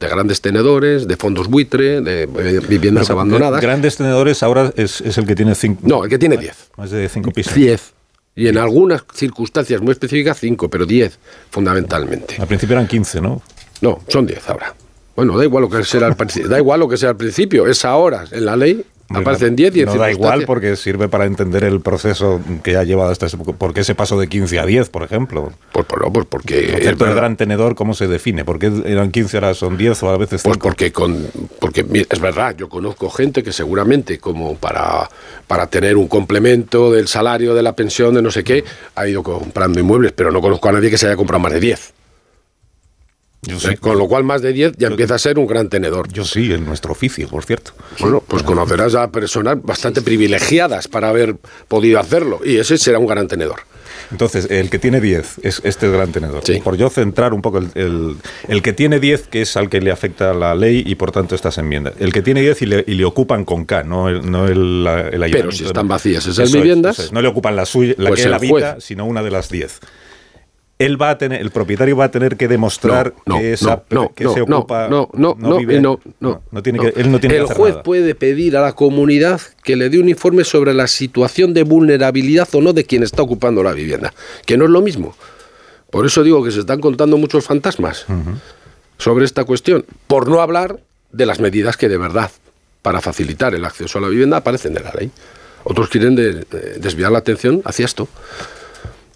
de 0.01 0.07
grandes 0.07 0.41
tenedores, 0.41 1.07
de 1.07 1.15
fondos 1.15 1.47
buitre, 1.47 2.01
de 2.01 2.23
eh, 2.23 2.59
viviendas 2.67 3.09
abandonadas. 3.09 3.61
Grandes 3.61 3.97
tenedores 3.97 4.41
ahora 4.41 4.73
es, 4.75 5.01
el 5.01 5.25
que 5.25 5.35
tiene 5.35 5.53
cinco. 5.55 5.81
No, 5.85 6.03
el 6.03 6.09
que 6.09 6.17
tiene 6.17 6.37
10. 6.37 6.71
Más 6.77 6.89
de 6.89 7.07
cinco 7.07 7.31
pisos. 7.31 7.53
10. 7.53 7.93
Y 8.35 8.47
en 8.47 8.57
algunas 8.57 9.03
circunstancias 9.13 9.81
muy 9.81 9.91
específicas, 9.91 10.39
cinco, 10.39 10.69
pero 10.69 10.85
10 10.85 11.19
fundamentalmente. 11.51 12.37
Al 12.39 12.47
principio 12.47 12.75
eran 12.75 12.87
15, 12.87 13.21
¿no? 13.21 13.41
No, 13.81 14.01
son 14.07 14.25
10 14.25 14.49
ahora. 14.49 14.75
Bueno, 15.15 15.37
da 15.37 15.43
igual 15.43 15.63
lo 15.63 15.69
que 15.69 15.83
sea 15.83 16.07
al, 16.07 16.15
da 16.49 16.57
igual 16.57 16.79
lo 16.79 16.87
que 16.87 16.97
sea 16.97 17.09
al 17.09 17.17
principio, 17.17 17.67
es 17.67 17.85
ahora 17.85 18.25
en 18.31 18.45
la 18.45 18.55
ley 18.55 18.83
Aparecen 19.13 19.55
10 19.55 19.75
y 19.75 19.85
No 19.85 19.95
da 19.95 20.11
igual 20.11 20.45
porque 20.45 20.75
sirve 20.75 21.07
para 21.07 21.25
entender 21.25 21.63
el 21.63 21.81
proceso 21.81 22.39
que 22.63 22.77
ha 22.77 22.83
llevado 22.83 23.11
hasta 23.11 23.25
ese... 23.25 23.37
¿Por 23.37 23.73
qué 23.73 23.83
se 23.83 23.95
pasó 23.95 24.19
de 24.19 24.27
15 24.27 24.59
a 24.59 24.65
10, 24.65 24.89
por 24.89 25.03
ejemplo? 25.03 25.51
Pues, 25.71 25.85
pues, 25.85 26.01
pues 26.13 26.25
porque... 26.27 26.59
El 26.59 26.71
concepto 26.71 27.05
del 27.05 27.15
gran 27.15 27.37
tenedor, 27.37 27.75
¿cómo 27.75 27.93
se 27.93 28.07
define? 28.07 28.45
¿Por 28.45 28.59
qué 28.59 28.71
eran 28.85 29.11
15 29.11 29.37
ahora 29.37 29.53
son 29.53 29.77
10 29.77 30.03
o 30.03 30.09
a 30.09 30.17
veces 30.17 30.41
5? 30.41 30.49
Pues 30.49 30.63
porque, 30.63 30.91
con, 30.91 31.27
porque 31.59 31.85
es 32.09 32.19
verdad, 32.19 32.55
yo 32.57 32.69
conozco 32.69 33.09
gente 33.09 33.43
que 33.43 33.51
seguramente 33.51 34.19
como 34.19 34.55
para, 34.55 35.09
para 35.47 35.67
tener 35.67 35.97
un 35.97 36.07
complemento 36.07 36.91
del 36.91 37.07
salario, 37.07 37.53
de 37.53 37.63
la 37.63 37.75
pensión, 37.75 38.13
de 38.13 38.21
no 38.21 38.31
sé 38.31 38.43
qué, 38.43 38.63
ha 38.95 39.07
ido 39.07 39.23
comprando 39.23 39.79
inmuebles, 39.79 40.11
pero 40.11 40.31
no 40.31 40.41
conozco 40.41 40.69
a 40.69 40.73
nadie 40.73 40.89
que 40.89 40.97
se 40.97 41.07
haya 41.07 41.15
comprado 41.15 41.41
más 41.41 41.53
de 41.53 41.59
10. 41.59 41.93
Con 43.79 43.97
lo 43.97 44.07
cual, 44.07 44.23
más 44.23 44.41
de 44.41 44.53
10 44.53 44.73
ya 44.77 44.87
empieza 44.87 45.15
a 45.15 45.19
ser 45.19 45.39
un 45.39 45.47
gran 45.47 45.67
tenedor. 45.67 46.07
Yo 46.11 46.23
sí, 46.23 46.53
en 46.53 46.63
nuestro 46.63 46.91
oficio, 46.91 47.27
por 47.27 47.43
cierto. 47.43 47.71
Bueno, 47.99 48.23
pues 48.25 48.43
conocerás 48.43 48.93
a 48.93 49.11
personas 49.11 49.57
bastante 49.63 50.03
privilegiadas 50.03 50.87
para 50.87 51.09
haber 51.09 51.35
podido 51.67 51.99
hacerlo. 51.99 52.39
Y 52.45 52.57
ese 52.57 52.77
será 52.77 52.99
un 52.99 53.07
gran 53.07 53.27
tenedor. 53.27 53.61
Entonces, 54.11 54.47
el 54.51 54.69
que 54.69 54.77
tiene 54.77 55.01
10 55.01 55.39
es 55.41 55.61
este 55.63 55.89
gran 55.89 56.11
tenedor. 56.11 56.43
Por 56.63 56.77
yo 56.77 56.89
centrar 56.89 57.33
un 57.33 57.41
poco 57.41 57.59
el, 57.59 58.17
el, 58.47 58.61
que 58.61 58.73
tiene 58.73 58.99
10, 58.99 59.27
que 59.27 59.41
es 59.41 59.57
al 59.57 59.69
que 59.69 59.81
le 59.81 59.91
afecta 59.91 60.33
la 60.33 60.53
ley 60.53 60.83
y 60.85 60.95
por 60.95 61.11
tanto 61.11 61.33
estas 61.33 61.57
enmiendas. 61.57 61.93
El 61.99 62.11
que 62.11 62.21
tiene 62.21 62.41
10 62.41 62.61
y 62.61 62.65
le, 62.65 62.83
y 62.87 62.93
le 62.93 63.05
ocupan 63.05 63.45
con 63.45 63.65
K, 63.65 63.83
no 63.83 64.09
el, 64.09 64.29
no 64.29 64.47
el, 64.47 64.85
el 65.13 65.31
Pero 65.31 65.51
si 65.51 65.65
están 65.65 65.87
vacías 65.87 66.25
esas 66.27 66.51
viviendas. 66.51 67.11
no 67.11 67.21
le 67.21 67.27
ocupan 67.27 67.55
la 67.55 67.65
suya, 67.65 67.95
la 67.97 68.09
pues 68.09 68.21
que 68.21 68.27
él 68.27 68.33
habita, 68.33 68.81
sino 68.81 69.05
una 69.05 69.23
de 69.23 69.31
las 69.31 69.49
10 69.49 69.79
él 70.85 71.01
va 71.01 71.11
a 71.11 71.17
tener, 71.17 71.41
el 71.41 71.51
propietario 71.51 71.95
va 71.95 72.05
a 72.05 72.11
tener 72.11 72.37
que 72.37 72.47
demostrar 72.47 73.13
que, 73.25 73.53
esa, 73.53 73.83
que 74.15 74.27
se 74.27 74.41
ocupa, 74.41 74.87
no, 74.87 75.09
no, 75.13 75.35
no, 75.37 75.57
vive, 75.57 75.79
no, 75.79 75.99
no, 76.19 76.41
no, 76.49 76.63
tiene 76.63 76.79
que, 76.79 76.99
él 76.99 77.11
no 77.11 77.19
tiene 77.19 77.37
el 77.37 77.45
juez 77.45 77.75
puede 77.83 78.15
pedir 78.15 78.57
a 78.57 78.61
la 78.61 78.73
comunidad 78.73 79.41
que 79.63 79.75
le 79.75 79.89
dé 79.89 79.99
un 79.99 80.09
informe 80.09 80.43
sobre 80.43 80.73
la 80.73 80.87
situación 80.87 81.53
de 81.53 81.63
vulnerabilidad 81.63 82.47
o 82.53 82.61
no 82.61 82.73
de 82.73 82.85
quien 82.85 83.03
está 83.03 83.21
ocupando 83.21 83.63
la 83.63 83.73
vivienda, 83.73 84.13
que 84.45 84.57
no 84.57 84.65
es 84.65 84.71
lo 84.71 84.81
mismo. 84.81 85.15
Por 85.91 86.05
eso 86.05 86.23
digo 86.23 86.43
que 86.43 86.51
se 86.51 86.61
están 86.61 86.79
contando 86.79 87.17
muchos 87.17 87.45
fantasmas 87.45 88.05
sobre 88.97 89.25
esta 89.25 89.43
cuestión, 89.43 89.85
por 90.07 90.29
no 90.29 90.41
hablar 90.41 90.79
de 91.11 91.25
las 91.25 91.39
medidas 91.39 91.77
que 91.77 91.89
de 91.89 91.97
verdad, 91.97 92.31
para 92.81 93.01
facilitar 93.01 93.53
el 93.53 93.65
acceso 93.65 93.97
a 93.97 94.01
la 94.01 94.07
vivienda, 94.07 94.37
aparecen 94.37 94.73
de 94.73 94.79
la 94.79 94.93
ley. 94.97 95.11
Otros 95.63 95.89
quieren 95.89 96.15
desviar 96.15 97.11
la 97.11 97.19
atención 97.19 97.61
hacia 97.65 97.85
esto. 97.85 98.07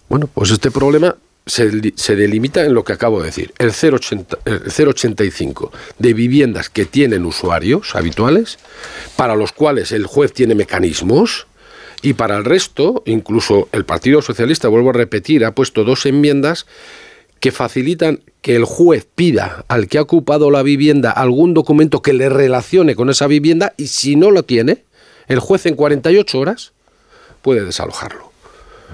Bueno, 0.08 0.28
pues 0.32 0.50
este 0.50 0.70
problema 0.70 1.16
se, 1.46 2.16
delimita 2.16 2.64
en 2.64 2.74
lo 2.74 2.84
que 2.84 2.92
acabo 2.92 3.20
de 3.20 3.26
decir, 3.26 3.54
el 3.58 3.70
0,85 3.70 5.70
de 5.98 6.12
viviendas 6.12 6.68
que 6.68 6.84
tienen 6.84 7.24
usuarios 7.24 7.94
habituales, 7.94 8.58
para 9.14 9.36
los 9.36 9.52
cuales 9.52 9.92
el 9.92 10.06
juez 10.06 10.32
tiene 10.32 10.56
mecanismos 10.56 11.46
Y 12.02 12.14
para 12.14 12.36
el 12.36 12.44
resto, 12.44 13.02
incluso 13.06 13.68
el 13.72 13.84
Partido 13.84 14.22
Socialista, 14.22 14.68
vuelvo 14.68 14.90
a 14.90 14.94
repetir, 14.94 15.44
ha 15.44 15.54
puesto 15.54 15.84
dos 15.84 16.04
enmiendas 16.04 16.66
que 17.40 17.52
facilitan 17.52 18.20
que 18.42 18.56
el 18.56 18.64
juez 18.64 19.06
pida 19.14 19.64
al 19.68 19.88
que 19.88 19.98
ha 19.98 20.02
ocupado 20.02 20.50
la 20.50 20.62
vivienda 20.62 21.10
algún 21.10 21.54
documento 21.54 22.02
que 22.02 22.12
le 22.12 22.28
relacione 22.28 22.96
con 22.96 23.08
esa 23.08 23.28
vivienda 23.28 23.72
y 23.76 23.86
si 23.86 24.16
no 24.16 24.30
lo 24.30 24.42
tiene, 24.42 24.84
el 25.28 25.38
juez 25.38 25.66
en 25.66 25.76
48 25.76 26.38
horas 26.38 26.72
puede 27.42 27.64
desalojarlo. 27.64 28.25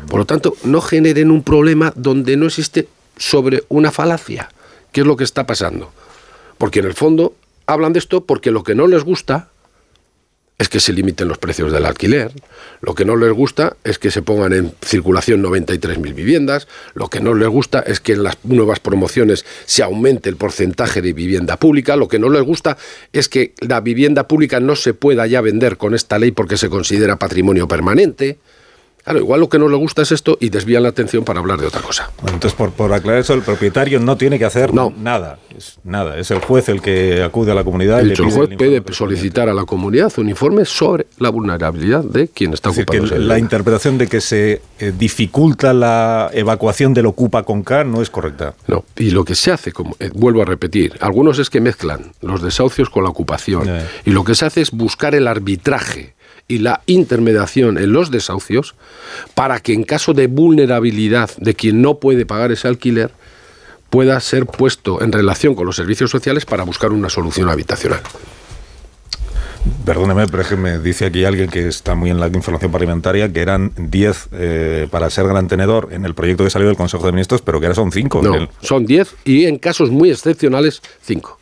Por 0.09 0.21
lo 0.21 0.27
tanto, 0.27 0.55
no 0.65 0.81
generen 0.81 1.31
un 1.31 1.43
problema 1.43 1.93
donde 1.97 2.37
no 2.37 2.47
existe 2.47 2.89
sobre 3.17 3.63
una 3.69 3.91
falacia, 3.91 4.49
que 4.93 5.03
es 5.03 5.07
lo 5.07 5.17
que 5.17 5.25
está 5.25 5.47
pasando. 5.47 5.93
Porque 6.59 6.81
en 6.81 6.87
el 6.87 6.95
fondo 6.95 7.35
hablan 7.67 7.93
de 7.93 7.99
esto 7.99 8.25
porque 8.25 8.51
lo 8.51 8.63
que 8.63 8.75
no 8.75 8.87
les 8.87 9.05
gusta 9.05 9.49
es 10.59 10.69
que 10.69 10.81
se 10.81 10.93
limiten 10.93 11.27
los 11.27 11.39
precios 11.39 11.73
del 11.73 11.85
alquiler, 11.85 12.31
lo 12.83 12.95
que 12.95 13.05
no 13.05 13.17
les 13.17 13.33
gusta 13.33 13.77
es 13.83 13.99
que 13.99 14.13
se 14.13 14.23
pongan 14.23 14.53
en 14.53 14.73
circulación 14.81 15.43
93.000 15.43 16.15
viviendas, 16.15 16.69
lo 16.95 17.09
que 17.09 17.21
no 17.21 17.35
les 17.35 17.49
gusta 17.49 17.81
es 17.81 17.99
que 17.99 18.13
en 18.13 18.23
las 18.23 18.39
nuevas 18.45 18.79
promociones 18.79 19.45
se 19.65 19.83
aumente 19.83 20.29
el 20.29 20.37
porcentaje 20.37 21.03
de 21.03 21.13
vivienda 21.15 21.57
pública, 21.57 21.97
lo 21.97 22.07
que 22.07 22.21
no 22.21 22.29
les 22.29 22.43
gusta 22.43 22.77
es 23.13 23.29
que 23.29 23.55
la 23.59 23.81
vivienda 23.81 24.29
pública 24.29 24.61
no 24.61 24.77
se 24.77 24.95
pueda 24.95 25.27
ya 25.27 25.41
vender 25.41 25.79
con 25.79 25.95
esta 25.95 26.19
ley 26.19 26.31
porque 26.31 26.57
se 26.57 26.69
considera 26.69 27.17
patrimonio 27.17 27.67
permanente. 27.67 28.39
Claro, 29.05 29.19
igual 29.19 29.41
lo 29.41 29.49
que 29.49 29.59
no 29.59 29.69
le 29.69 29.77
gusta 29.77 30.03
es 30.03 30.13
esto 30.13 30.39
y 30.41 30.51
desvían 30.51 30.85
la 30.85 30.91
atención 30.91 31.25
para 31.25 31.41
hablar 31.41 31.61
de 31.61 31.67
otra 31.67 31.81
cosa. 31.81 32.11
Bueno, 32.21 32.37
entonces, 32.37 32.57
por, 32.57 32.71
por 32.71 32.93
aclarar 32.93 33.21
eso, 33.21 33.35
el 33.35 33.43
propietario 33.43 33.99
no 33.99 34.17
tiene 34.17 34.39
que 34.39 34.45
hacer 34.45 34.73
nada. 34.73 35.39
Es, 35.57 35.79
nada. 35.83 36.17
Es 36.19 36.31
el 36.31 36.39
juez 36.39 36.69
el 36.69 36.81
que 36.81 37.23
acude 37.23 37.51
a 37.51 37.55
la 37.55 37.65
comunidad. 37.65 38.01
Y 38.03 38.07
le 38.07 38.15
el 38.15 38.31
juez 38.31 38.51
el 38.51 38.57
puede 38.57 38.83
solicitar 38.93 39.49
a 39.49 39.55
la 39.55 39.65
comunidad 39.65 40.13
un 40.19 40.29
informe 40.29 40.65
sobre 40.65 41.07
la 41.19 41.31
vulnerabilidad 41.31 42.05
de 42.05 42.29
quien 42.29 42.53
está 42.53 42.71
Es 42.71 42.77
decir, 42.77 42.89
ocupando 42.89 43.15
que 43.15 43.21
la 43.21 43.39
interpretación 43.39 43.99
de 43.99 44.07
que 44.07 44.21
se 44.21 44.63
eh, 44.79 44.93
dificulta 44.97 45.73
la 45.73 46.31
evacuación 46.33 46.95
del 46.95 47.07
ocupa 47.07 47.43
con 47.43 47.65
K 47.65 47.83
no 47.83 48.03
es 48.03 48.11
correcta. 48.11 48.55
No, 48.69 48.85
y 48.97 49.11
lo 49.11 49.25
que 49.25 49.35
se 49.35 49.51
hace, 49.51 49.73
como 49.73 49.97
eh, 49.99 50.11
vuelvo 50.15 50.43
a 50.43 50.45
repetir, 50.45 50.97
algunos 51.01 51.41
es 51.41 51.51
que 51.51 51.61
mezclan 51.61 52.13
los 52.21 52.41
desahucios 52.41 52.89
con 52.89 53.03
la 53.03 53.11
ocupación. 53.11 53.69
Y 54.05 54.11
lo 54.11 54.23
que 54.23 54.37
se 54.37 54.45
hace 54.45 54.61
es 54.61 54.71
buscar 54.71 55.17
el 55.17 55.27
arbitraje 55.27 56.15
y 56.49 56.59
la 56.59 56.83
intermediación 56.87 57.79
en 57.79 57.93
los 57.93 58.11
desahucios 58.11 58.75
para 59.35 59.61
que 59.61 59.73
en 59.73 59.85
caso 59.85 60.13
de 60.15 60.27
vulnerabilidad 60.27 61.31
de 61.39 61.55
quien 61.55 61.83
no 61.83 61.99
puede 61.99 62.27
pagar 62.27 62.53
ese 62.53 62.69
alquiler 62.69 63.11
pueda 63.91 64.19
ser 64.21 64.47
puesto 64.47 65.03
en 65.03 65.13
relación 65.13 65.55
con 65.55 65.67
los 65.67 65.77
servicios 65.77 66.11
sociales 66.11 66.47
para 66.47 66.65
buscar 66.65 66.93
una 66.93 67.11
solución 67.11 67.49
habitacional. 67.49 68.01
Perdóneme, 69.85 70.27
pero 70.27 70.43
es 70.43 70.49
que 70.49 70.57
me 70.57 70.79
dice 70.79 71.07
aquí 71.07 71.25
alguien 71.25 71.49
que 71.49 71.69
está 71.69 71.95
muy 71.95 72.11
en 72.11 72.19
la 72.19 72.27
información 72.27 72.73
parlamentaria 72.73 73.33
que 73.33 73.41
eran 73.41 73.73
10 73.77 74.29
eh, 74.33 74.89
para 74.91 75.11
ser 75.11 75.27
gran 75.27 75.47
tenedor 75.47 75.91
en 75.93 76.05
el 76.05 76.15
proyecto 76.15 76.43
que 76.43 76.51
salió 76.51 76.69
del 76.69 76.77
Consejo 76.77 77.05
de 77.07 77.13
Ministros, 77.13 77.43
pero 77.43 77.61
que 77.61 77.67
ahora 77.67 77.75
son 77.75 77.93
5. 77.93 78.23
No, 78.23 78.49
son 78.61 78.87
10 78.87 79.15
y 79.25 79.45
en 79.45 79.59
casos 79.59 79.91
muy 79.91 80.11
excepcionales 80.11 80.83
5. 81.03 81.39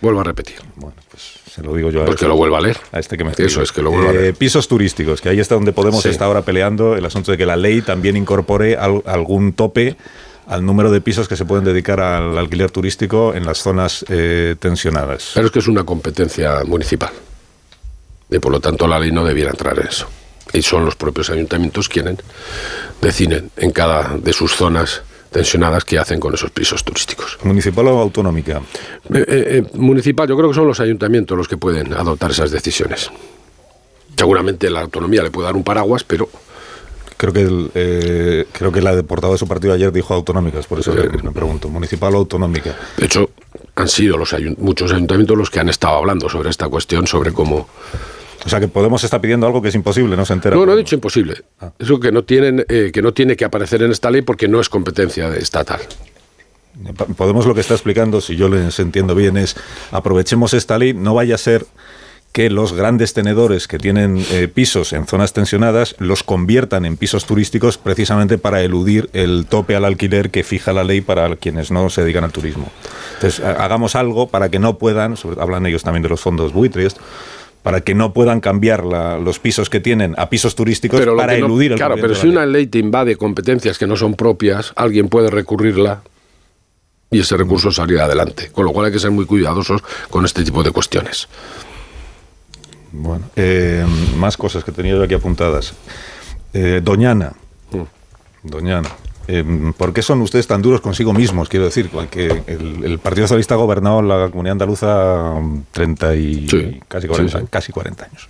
Vuelvo 0.00 0.20
a 0.20 0.24
repetir. 0.24 0.56
Bueno, 0.76 0.96
pues 1.10 1.41
se 1.52 1.62
lo 1.62 1.74
digo 1.74 1.90
yo 1.90 2.02
a 2.02 2.04
Porque 2.06 2.20
este- 2.24 2.28
lo 2.28 2.36
vuelva 2.36 2.58
a 2.58 2.60
leer. 2.62 2.78
A 2.92 2.98
este 2.98 3.16
que 3.18 3.24
me 3.24 3.32
Eso 3.32 3.42
escribe. 3.42 3.64
es, 3.64 3.72
que 3.72 3.82
lo 3.82 3.90
vuelva 3.90 4.10
a 4.10 4.14
Eh, 4.14 4.18
leer. 4.20 4.34
Pisos 4.34 4.68
turísticos, 4.68 5.20
que 5.20 5.28
ahí 5.28 5.38
está 5.40 5.54
donde 5.54 5.72
Podemos 5.72 6.02
Sí. 6.02 6.08
está 6.08 6.24
ahora 6.24 6.42
peleando 6.42 6.96
el 6.96 7.04
asunto 7.04 7.30
de 7.30 7.36
que 7.38 7.44
la 7.46 7.56
ley 7.56 7.82
también 7.82 8.16
incorpore 8.16 8.76
al- 8.76 9.02
algún 9.06 9.52
tope 9.52 9.96
al 10.46 10.64
número 10.64 10.90
de 10.90 11.00
pisos 11.00 11.28
que 11.28 11.36
se 11.36 11.44
pueden 11.44 11.64
dedicar 11.64 12.00
al 12.00 12.36
alquiler 12.38 12.70
turístico 12.70 13.34
en 13.34 13.44
las 13.46 13.58
zonas 13.58 14.04
eh, 14.08 14.56
tensionadas. 14.58 15.32
Pero 15.34 15.46
es 15.46 15.52
que 15.52 15.58
es 15.60 15.68
una 15.68 15.84
competencia 15.84 16.62
municipal. 16.64 17.10
Y 18.30 18.38
por 18.38 18.50
lo 18.52 18.60
tanto 18.60 18.86
la 18.88 18.98
ley 18.98 19.12
no 19.12 19.24
debiera 19.24 19.50
entrar 19.50 19.78
en 19.78 19.86
eso. 19.88 20.08
Y 20.52 20.62
son 20.62 20.84
los 20.84 20.96
propios 20.96 21.30
ayuntamientos 21.30 21.88
quienes 21.88 22.16
deciden 23.00 23.50
en 23.56 23.70
cada 23.72 24.16
de 24.16 24.32
sus 24.32 24.54
zonas 24.54 25.02
tensionadas 25.32 25.84
qué 25.84 25.98
hacen 25.98 26.20
con 26.20 26.32
esos 26.34 26.50
pisos 26.50 26.84
turísticos. 26.84 27.38
¿Municipal 27.42 27.86
o 27.88 27.98
autonómica? 27.98 28.58
Eh, 29.12 29.18
eh, 29.18 29.24
eh, 29.28 29.64
municipal, 29.74 30.28
yo 30.28 30.36
creo 30.36 30.50
que 30.50 30.54
son 30.54 30.66
los 30.66 30.78
ayuntamientos 30.80 31.36
los 31.36 31.48
que 31.48 31.56
pueden 31.56 31.92
adoptar 31.94 32.30
esas 32.30 32.50
decisiones. 32.50 33.10
Seguramente 34.16 34.70
la 34.70 34.82
autonomía 34.82 35.22
le 35.22 35.30
puede 35.30 35.46
dar 35.46 35.56
un 35.56 35.64
paraguas, 35.64 36.04
pero 36.04 36.28
Creo 37.16 37.32
que, 37.32 37.42
el, 37.42 37.70
eh, 37.76 38.46
creo 38.50 38.72
que 38.72 38.82
la 38.82 38.96
de 38.96 39.04
portavoz 39.04 39.34
de 39.34 39.38
su 39.38 39.46
partido 39.46 39.72
ayer 39.72 39.92
dijo 39.92 40.12
autonómicas, 40.12 40.66
por 40.66 40.80
eso 40.80 40.92
me 40.92 41.30
pregunto, 41.30 41.68
¿municipal 41.68 42.12
o 42.16 42.18
autonómica? 42.18 42.74
de 42.96 43.06
hecho 43.06 43.30
han 43.76 43.86
sido 43.88 44.16
los 44.16 44.32
ayun- 44.32 44.56
muchos 44.58 44.90
ayuntamientos 44.92 45.38
los 45.38 45.48
que 45.48 45.60
han 45.60 45.68
estado 45.68 45.98
hablando 45.98 46.28
sobre 46.28 46.50
esta 46.50 46.68
cuestión, 46.68 47.06
sobre 47.06 47.32
cómo... 47.32 47.68
O 48.44 48.48
sea, 48.48 48.58
que 48.60 48.68
Podemos 48.68 49.04
está 49.04 49.20
pidiendo 49.20 49.46
algo 49.46 49.62
que 49.62 49.68
es 49.68 49.74
imposible, 49.74 50.16
no 50.16 50.24
se 50.24 50.32
entera. 50.32 50.56
No, 50.56 50.66
no 50.66 50.72
he 50.72 50.76
dicho 50.76 50.94
imposible. 50.94 51.42
Eso 51.78 52.00
que 52.00 52.10
no, 52.12 52.24
tienen, 52.24 52.64
eh, 52.68 52.90
que 52.92 53.02
no 53.02 53.12
tiene 53.12 53.36
que 53.36 53.44
aparecer 53.44 53.82
en 53.82 53.90
esta 53.92 54.10
ley 54.10 54.22
porque 54.22 54.48
no 54.48 54.60
es 54.60 54.68
competencia 54.68 55.28
estatal. 55.36 55.80
Podemos 57.16 57.44
lo 57.46 57.54
que 57.54 57.60
está 57.60 57.74
explicando, 57.74 58.20
si 58.22 58.34
yo 58.34 58.48
les 58.48 58.78
entiendo 58.80 59.14
bien, 59.14 59.36
es 59.36 59.56
aprovechemos 59.90 60.54
esta 60.54 60.78
ley, 60.78 60.94
no 60.94 61.12
vaya 61.14 61.34
a 61.34 61.38
ser 61.38 61.66
que 62.32 62.48
los 62.48 62.72
grandes 62.72 63.12
tenedores 63.12 63.68
que 63.68 63.76
tienen 63.78 64.24
eh, 64.30 64.48
pisos 64.48 64.94
en 64.94 65.06
zonas 65.06 65.34
tensionadas 65.34 65.94
los 65.98 66.22
conviertan 66.22 66.86
en 66.86 66.96
pisos 66.96 67.26
turísticos 67.26 67.76
precisamente 67.76 68.38
para 68.38 68.62
eludir 68.62 69.10
el 69.12 69.44
tope 69.46 69.76
al 69.76 69.84
alquiler 69.84 70.30
que 70.30 70.42
fija 70.42 70.72
la 70.72 70.82
ley 70.82 71.02
para 71.02 71.36
quienes 71.36 71.70
no 71.70 71.90
se 71.90 72.00
dedican 72.00 72.24
al 72.24 72.32
turismo. 72.32 72.72
Entonces, 73.16 73.44
ha- 73.44 73.62
hagamos 73.62 73.94
algo 73.94 74.28
para 74.28 74.48
que 74.48 74.58
no 74.58 74.78
puedan, 74.78 75.18
sobre- 75.18 75.42
hablan 75.42 75.66
ellos 75.66 75.82
también 75.82 76.02
de 76.02 76.08
los 76.08 76.22
fondos 76.22 76.54
buitres, 76.54 76.96
para 77.62 77.80
que 77.82 77.94
no 77.94 78.12
puedan 78.12 78.40
cambiar 78.40 78.84
la- 78.84 79.18
los 79.18 79.38
pisos 79.38 79.70
que 79.70 79.80
tienen 79.80 80.14
a 80.18 80.28
pisos 80.28 80.54
turísticos 80.54 81.04
lo 81.04 81.16
para 81.16 81.38
no- 81.38 81.46
eludir 81.46 81.72
el 81.72 81.78
Claro, 81.78 81.94
pero 82.00 82.14
si 82.14 82.26
una 82.28 82.44
ley 82.46 82.66
te 82.66 82.78
invade 82.78 83.16
competencias 83.16 83.78
que 83.78 83.86
no 83.86 83.96
son 83.96 84.14
propias, 84.14 84.72
alguien 84.76 85.08
puede 85.08 85.30
recurrirla 85.30 86.02
y 87.10 87.20
ese 87.20 87.36
recurso 87.36 87.70
salir 87.70 88.00
adelante. 88.00 88.50
Con 88.52 88.64
lo 88.64 88.72
cual 88.72 88.86
hay 88.86 88.92
que 88.92 88.98
ser 88.98 89.10
muy 89.10 89.26
cuidadosos 89.26 89.82
con 90.10 90.24
este 90.24 90.42
tipo 90.44 90.62
de 90.62 90.70
cuestiones. 90.70 91.28
Bueno, 92.90 93.24
eh, 93.36 93.86
más 94.16 94.36
cosas 94.36 94.64
que 94.64 94.72
tenía 94.72 94.92
yo 94.94 95.02
aquí 95.02 95.14
apuntadas. 95.14 95.72
Eh, 96.52 96.80
Doñana. 96.82 97.32
Doñana. 98.42 98.88
Eh, 99.28 99.72
¿Por 99.76 99.92
qué 99.92 100.02
son 100.02 100.20
ustedes 100.22 100.46
tan 100.46 100.62
duros 100.62 100.80
consigo 100.80 101.12
mismos? 101.12 101.48
Quiero 101.48 101.66
decir, 101.66 101.90
que 102.10 102.42
el, 102.46 102.84
el 102.84 102.98
Partido 102.98 103.26
Socialista 103.26 103.54
ha 103.54 103.58
gobernado 103.58 104.02
la 104.02 104.28
comunidad 104.30 104.52
andaluza 104.52 105.34
mm, 105.40 105.62
30 105.70 106.14
y 106.16 106.48
Sí, 106.48 106.80
casi, 106.88 107.06
40, 107.06 107.38
sí, 107.38 107.44
sí. 107.44 107.48
casi 107.50 107.72
40 107.72 108.04
años. 108.04 108.28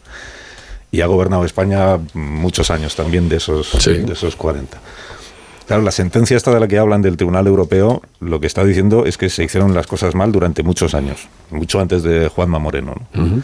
Y 0.90 1.00
ha 1.00 1.06
gobernado 1.06 1.44
España 1.44 1.98
muchos 2.12 2.70
años 2.70 2.94
también 2.94 3.28
de 3.28 3.36
esos, 3.36 3.72
de 3.84 4.12
esos 4.12 4.36
40. 4.36 4.78
Claro, 5.66 5.82
la 5.82 5.90
sentencia 5.90 6.36
esta 6.36 6.52
de 6.52 6.60
la 6.60 6.68
que 6.68 6.76
hablan 6.76 7.00
del 7.00 7.16
Tribunal 7.16 7.46
Europeo, 7.46 8.02
lo 8.20 8.40
que 8.40 8.46
está 8.46 8.62
diciendo 8.62 9.06
es 9.06 9.16
que 9.16 9.30
se 9.30 9.44
hicieron 9.44 9.72
las 9.74 9.86
cosas 9.86 10.14
mal 10.14 10.32
durante 10.32 10.62
muchos 10.62 10.94
años, 10.94 11.28
mucho 11.50 11.80
antes 11.80 12.02
de 12.02 12.28
Juanma 12.28 12.58
Moreno. 12.58 12.94
¿no? 13.14 13.42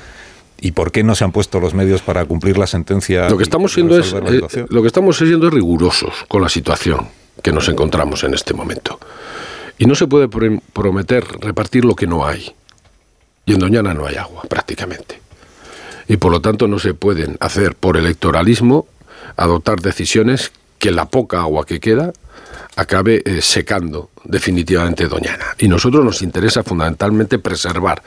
¿Y 0.61 0.73
por 0.73 0.93
qué 0.93 1.05
no 1.05 1.15
se 1.15 1.25
han 1.25 1.33
puesto 1.33 1.61
los 1.61 1.73
medios 1.73 2.03
para 2.03 2.25
cumplir 2.27 2.59
la 2.59 2.67
sentencia? 2.67 3.31
Lo 3.31 3.39
que 3.39 3.45
estamos 3.45 3.73
y 3.73 3.75
siendo 3.77 3.99
es, 3.99 4.13
eh, 4.13 4.67
lo 4.69 4.83
que 4.83 4.89
estamos 4.89 5.17
siendo 5.17 5.47
es 5.47 5.55
rigurosos 5.55 6.13
con 6.27 6.43
la 6.43 6.49
situación 6.49 7.07
que 7.43 7.53
nos 7.53 7.69
encontramos 7.69 8.25
en 8.25 8.35
este 8.35 8.55
momento. 8.55 8.99
Y 9.79 9.87
no 9.87 9.95
se 9.95 10.07
puede 10.07 10.29
prometer 10.29 11.25
repartir 11.41 11.85
lo 11.85 11.95
que 11.95 12.07
no 12.07 12.27
hay. 12.27 12.53
Y 13.47 13.55
en 13.55 13.61
Doñana 13.61 13.95
no 13.95 14.07
hay 14.07 14.17
agua, 14.17 14.43
prácticamente. 14.49 15.21
Y 16.09 16.17
por 16.17 16.33
lo 16.33 16.41
tanto 16.41 16.67
no 16.67 16.79
se 16.79 16.95
pueden 16.95 17.37
hacer 17.41 17.75
por 17.75 17.97
electoralismo 17.97 18.87
adoptar 19.37 19.81
decisiones 19.81 20.53
que 20.79 20.91
la 20.91 21.07
poca 21.07 21.41
agua 21.41 21.67
que 21.67 21.81
queda 21.81 22.13
acabe 22.77 23.23
eh, 23.25 23.41
secando 23.43 24.11
definitivamente 24.25 25.09
Doñana. 25.09 25.47
Y 25.59 25.69
nosotros 25.69 26.05
nos 26.05 26.23
interesa 26.23 26.63
fundamentalmente 26.63 27.39
preservar 27.39 28.03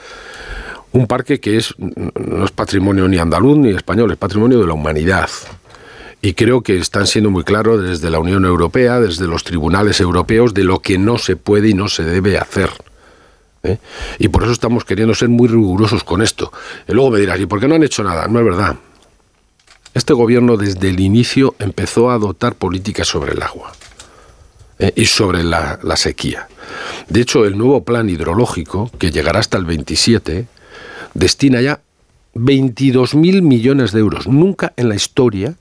un 0.93 1.07
parque 1.07 1.39
que 1.39 1.57
es 1.57 1.73
no 1.77 2.43
es 2.45 2.51
patrimonio 2.51 3.07
ni 3.07 3.17
andaluz 3.17 3.57
ni 3.57 3.69
español, 3.69 4.11
es 4.11 4.17
patrimonio 4.17 4.59
de 4.59 4.67
la 4.67 4.73
humanidad. 4.73 5.29
Y 6.22 6.34
creo 6.34 6.61
que 6.61 6.78
están 6.78 7.07
siendo 7.07 7.32
muy 7.32 7.43
claros 7.43 7.82
desde 7.82 8.09
la 8.11 8.19
Unión 8.19 8.45
Europea, 8.45 8.99
desde 8.99 9.28
los 9.28 9.43
tribunales 9.43 9.99
europeos, 9.99 10.53
de 10.53 10.63
lo 10.63 10.80
que 10.80 10.99
no 10.99 11.17
se 11.17 11.36
puede 11.36 11.69
y 11.69 11.74
no 11.74 11.88
se 11.88 12.03
debe 12.03 12.38
hacer. 12.38 12.69
¿eh? 13.63 13.80
Y 14.19 14.28
por 14.28 14.43
eso 14.43 14.51
estamos 14.51 14.86
queriendo 14.86 15.15
ser 15.15 15.30
muy 15.30 15.47
rigurosos 15.47 16.03
con 16.03 16.22
esto. 16.22 16.51
Y 16.88 16.93
luego 16.93 17.11
me 17.11 17.19
dirás, 17.19 17.39
¿y 17.39 17.47
por 17.47 17.59
qué 17.59 17.67
no 17.67 17.76
han 17.76 17.84
hecho 17.84 18.03
nada? 18.03 18.28
No 18.28 18.39
es 18.39 18.45
verdad. 18.45 18.76
Este 19.93 20.13
gobierno 20.13 20.57
desde 20.57 20.89
el 20.89 20.99
inicio 20.99 21.55
empezó 21.59 22.11
a 22.11 22.13
adoptar 22.13 22.55
políticas 22.55 23.07
sobre 23.07 23.34
el 23.34 23.41
agua 23.41 23.74
¿eh? 24.80 24.93
y 24.95 25.05
sobre 25.05 25.43
la, 25.43 25.80
la 25.82 25.97
sequía. 25.97 26.47
De 27.09 27.22
hecho, 27.22 27.45
el 27.45 27.57
nuevo 27.57 27.84
plan 27.84 28.09
hidrológico, 28.09 28.91
que 28.99 29.11
llegará 29.11 29.39
hasta 29.39 29.57
el 29.57 29.65
27, 29.65 30.45
destina 31.15 31.61
ya 31.61 31.82
22.000 32.36 33.41
millones 33.41 33.91
de 33.91 33.99
euros. 33.99 34.28
Nunca 34.28 34.72
en 34.78 34.88
la 34.88 34.95
historia 34.95 35.55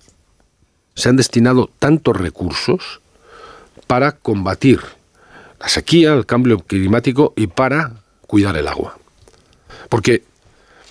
se 0.94 1.08
han 1.08 1.16
destinado 1.16 1.70
tantos 1.78 2.16
recursos 2.16 3.00
para 3.86 4.12
combatir 4.12 4.80
la 5.58 5.68
sequía, 5.68 6.12
el 6.14 6.26
cambio 6.26 6.58
climático 6.60 7.32
y 7.36 7.46
para 7.46 7.92
cuidar 8.26 8.56
el 8.56 8.68
agua. 8.68 8.96
Porque, 9.88 10.22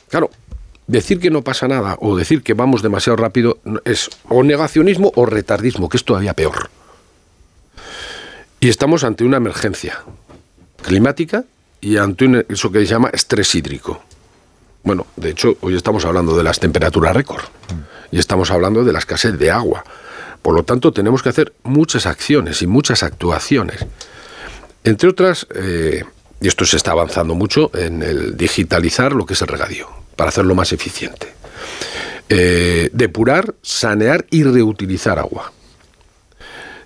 claro, 0.10 0.30
decir 0.88 1.20
que 1.20 1.30
no 1.32 1.42
pasa 1.44 1.68
nada 1.68 1.98
o 2.02 2.16
decir 2.18 2.44
que 2.44 2.54
vamos 2.54 2.82
demasiado 2.82 3.16
rápido 3.18 3.60
es 3.86 4.10
o 4.28 4.44
negacionismo 4.44 5.12
o 5.16 5.26
retardismo, 5.26 5.90
que 5.90 5.98
es 5.98 6.04
todavía 6.04 6.34
peor. 6.34 6.70
Y 8.60 8.68
estamos 8.70 9.04
ante 9.04 9.24
una 9.24 9.38
emergencia 9.38 10.04
climática 10.82 11.46
y 11.82 11.98
ante 11.98 12.26
un- 12.26 12.46
eso 12.50 12.72
que 12.72 12.80
se 12.80 12.88
llama 12.88 13.10
estrés 13.14 13.56
hídrico. 13.56 14.04
Bueno, 14.90 15.06
de 15.18 15.30
hecho, 15.30 15.56
hoy 15.62 15.76
estamos 15.76 16.04
hablando 16.04 16.36
de 16.36 16.44
las 16.44 16.60
temperaturas 16.60 17.16
récord 17.16 17.44
y 18.10 18.18
estamos 18.18 18.50
hablando 18.50 18.84
de 18.84 18.92
la 18.92 18.98
escasez 18.98 19.38
de 19.38 19.52
agua. 19.52 19.84
Por 20.42 20.56
lo 20.56 20.64
tanto, 20.64 20.92
tenemos 20.92 21.22
que 21.22 21.30
hacer 21.30 21.54
muchas 21.62 22.08
acciones 22.08 22.64
y 22.64 22.66
muchas 22.66 23.04
actuaciones. 23.04 23.86
Entre 24.84 25.08
otras, 25.08 25.46
eh, 25.54 26.06
y 26.42 26.48
esto 26.48 26.66
se 26.66 26.78
está 26.78 26.94
avanzando 26.94 27.36
mucho, 27.36 27.70
en 27.76 28.02
el 28.02 28.36
digitalizar 28.36 29.14
lo 29.14 29.28
que 29.28 29.34
es 29.34 29.42
el 29.44 29.50
regadío, 29.50 29.88
para 30.16 30.30
hacerlo 30.30 30.56
más 30.56 30.74
eficiente. 30.74 31.36
Eh, 32.28 32.90
depurar, 32.92 33.54
sanear 33.62 34.26
y 34.32 34.42
reutilizar 34.42 35.20
agua. 35.20 35.54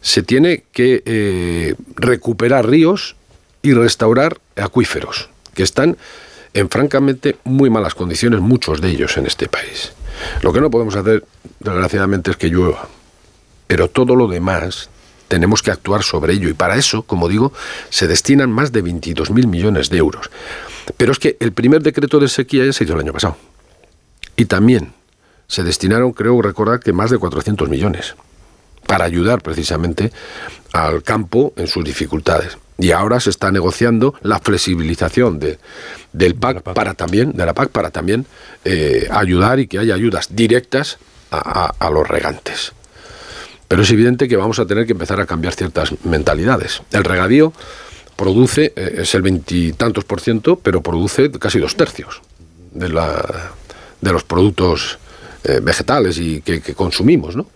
Se 0.01 0.23
tiene 0.23 0.65
que 0.73 1.03
eh, 1.05 1.75
recuperar 1.95 2.67
ríos 2.67 3.15
y 3.61 3.71
restaurar 3.71 4.41
acuíferos, 4.57 5.29
que 5.53 5.63
están 5.63 5.95
en 6.53 6.69
francamente 6.69 7.37
muy 7.43 7.69
malas 7.69 7.95
condiciones, 7.95 8.41
muchos 8.41 8.81
de 8.81 8.89
ellos 8.89 9.17
en 9.17 9.25
este 9.25 9.47
país. 9.47 9.93
Lo 10.41 10.53
que 10.53 10.61
no 10.61 10.69
podemos 10.69 10.95
hacer, 10.95 11.25
desgraciadamente, 11.59 12.31
es 12.31 12.37
que 12.37 12.49
llueva. 12.49 12.87
Pero 13.67 13.89
todo 13.89 14.15
lo 14.15 14.27
demás 14.27 14.89
tenemos 15.27 15.63
que 15.63 15.71
actuar 15.71 16.03
sobre 16.03 16.33
ello 16.33 16.49
y 16.49 16.53
para 16.53 16.75
eso, 16.75 17.03
como 17.03 17.27
digo, 17.27 17.53
se 17.89 18.07
destinan 18.07 18.51
más 18.51 18.71
de 18.71 18.83
22.000 18.83 19.47
millones 19.47 19.89
de 19.89 19.97
euros. 19.97 20.29
Pero 20.97 21.11
es 21.11 21.19
que 21.19 21.37
el 21.39 21.53
primer 21.53 21.81
decreto 21.81 22.19
de 22.19 22.27
sequía 22.27 22.65
ya 22.65 22.73
se 22.73 22.83
hizo 22.83 22.93
el 22.93 22.99
año 22.99 23.13
pasado. 23.13 23.37
Y 24.35 24.45
también 24.45 24.93
se 25.47 25.63
destinaron, 25.63 26.13
creo 26.13 26.41
recordar, 26.41 26.79
que 26.79 26.93
más 26.93 27.09
de 27.09 27.17
400 27.17 27.69
millones 27.69 28.15
para 28.85 29.05
ayudar 29.05 29.41
precisamente 29.41 30.11
al 30.71 31.03
campo 31.03 31.53
en 31.55 31.67
sus 31.67 31.83
dificultades. 31.83 32.57
Y 32.78 32.91
ahora 32.91 33.19
se 33.19 33.30
está 33.30 33.51
negociando 33.51 34.15
la 34.21 34.39
flexibilización 34.39 35.39
de, 35.39 35.59
del 36.11 36.36
PAC, 36.36 36.61
para 36.63 36.93
también, 36.95 37.32
de 37.34 37.45
la 37.45 37.53
PAC 37.53 37.69
para 37.69 37.91
también 37.91 38.26
eh, 38.65 39.07
ayudar 39.11 39.59
y 39.59 39.67
que 39.67 39.80
haya 39.80 39.93
ayudas 39.93 40.36
directas 40.36 40.97
a, 41.32 41.65
a- 41.65 41.76
a 41.88 41.89
los 41.91 42.07
regantes. 42.07 42.74
Pero 43.67 43.84
es 43.84 43.91
evidente 43.91 44.28
que 44.28 44.36
vamos 44.38 44.59
a 44.59 44.65
tener 44.65 44.86
que 44.86 44.91
empezar 44.93 45.19
a 45.19 45.26
cambiar 45.26 45.53
ciertas 45.53 45.93
mentalidades. 46.03 46.82
El 46.91 47.03
regadío 47.03 47.53
produce, 48.15 48.74
eh, 48.76 48.95
es 48.99 49.15
el 49.15 49.21
veintitantos 49.21 50.03
por 50.03 50.19
ciento, 50.19 50.57
pero 50.57 50.82
produce 50.82 51.32
casi 51.32 51.59
dos 51.59 51.76
tercios 51.76 52.21
de, 52.71 52.89
la, 52.89 53.51
de 54.01 54.11
los 54.11 54.24
productos 54.24 54.97
eh, 55.43 55.59
vegetales 55.61 56.17
y 56.17 56.41
que, 56.41 56.61
que 56.61 56.74
consumimos, 56.74 57.36
¿no? 57.36 57.47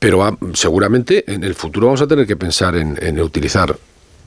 Pero 0.00 0.24
ah, 0.24 0.36
seguramente 0.54 1.30
en 1.32 1.44
el 1.44 1.54
futuro 1.54 1.86
vamos 1.86 2.00
a 2.00 2.08
tener 2.08 2.26
que 2.26 2.34
pensar 2.34 2.74
en, 2.74 2.98
en 3.00 3.20
utilizar 3.20 3.76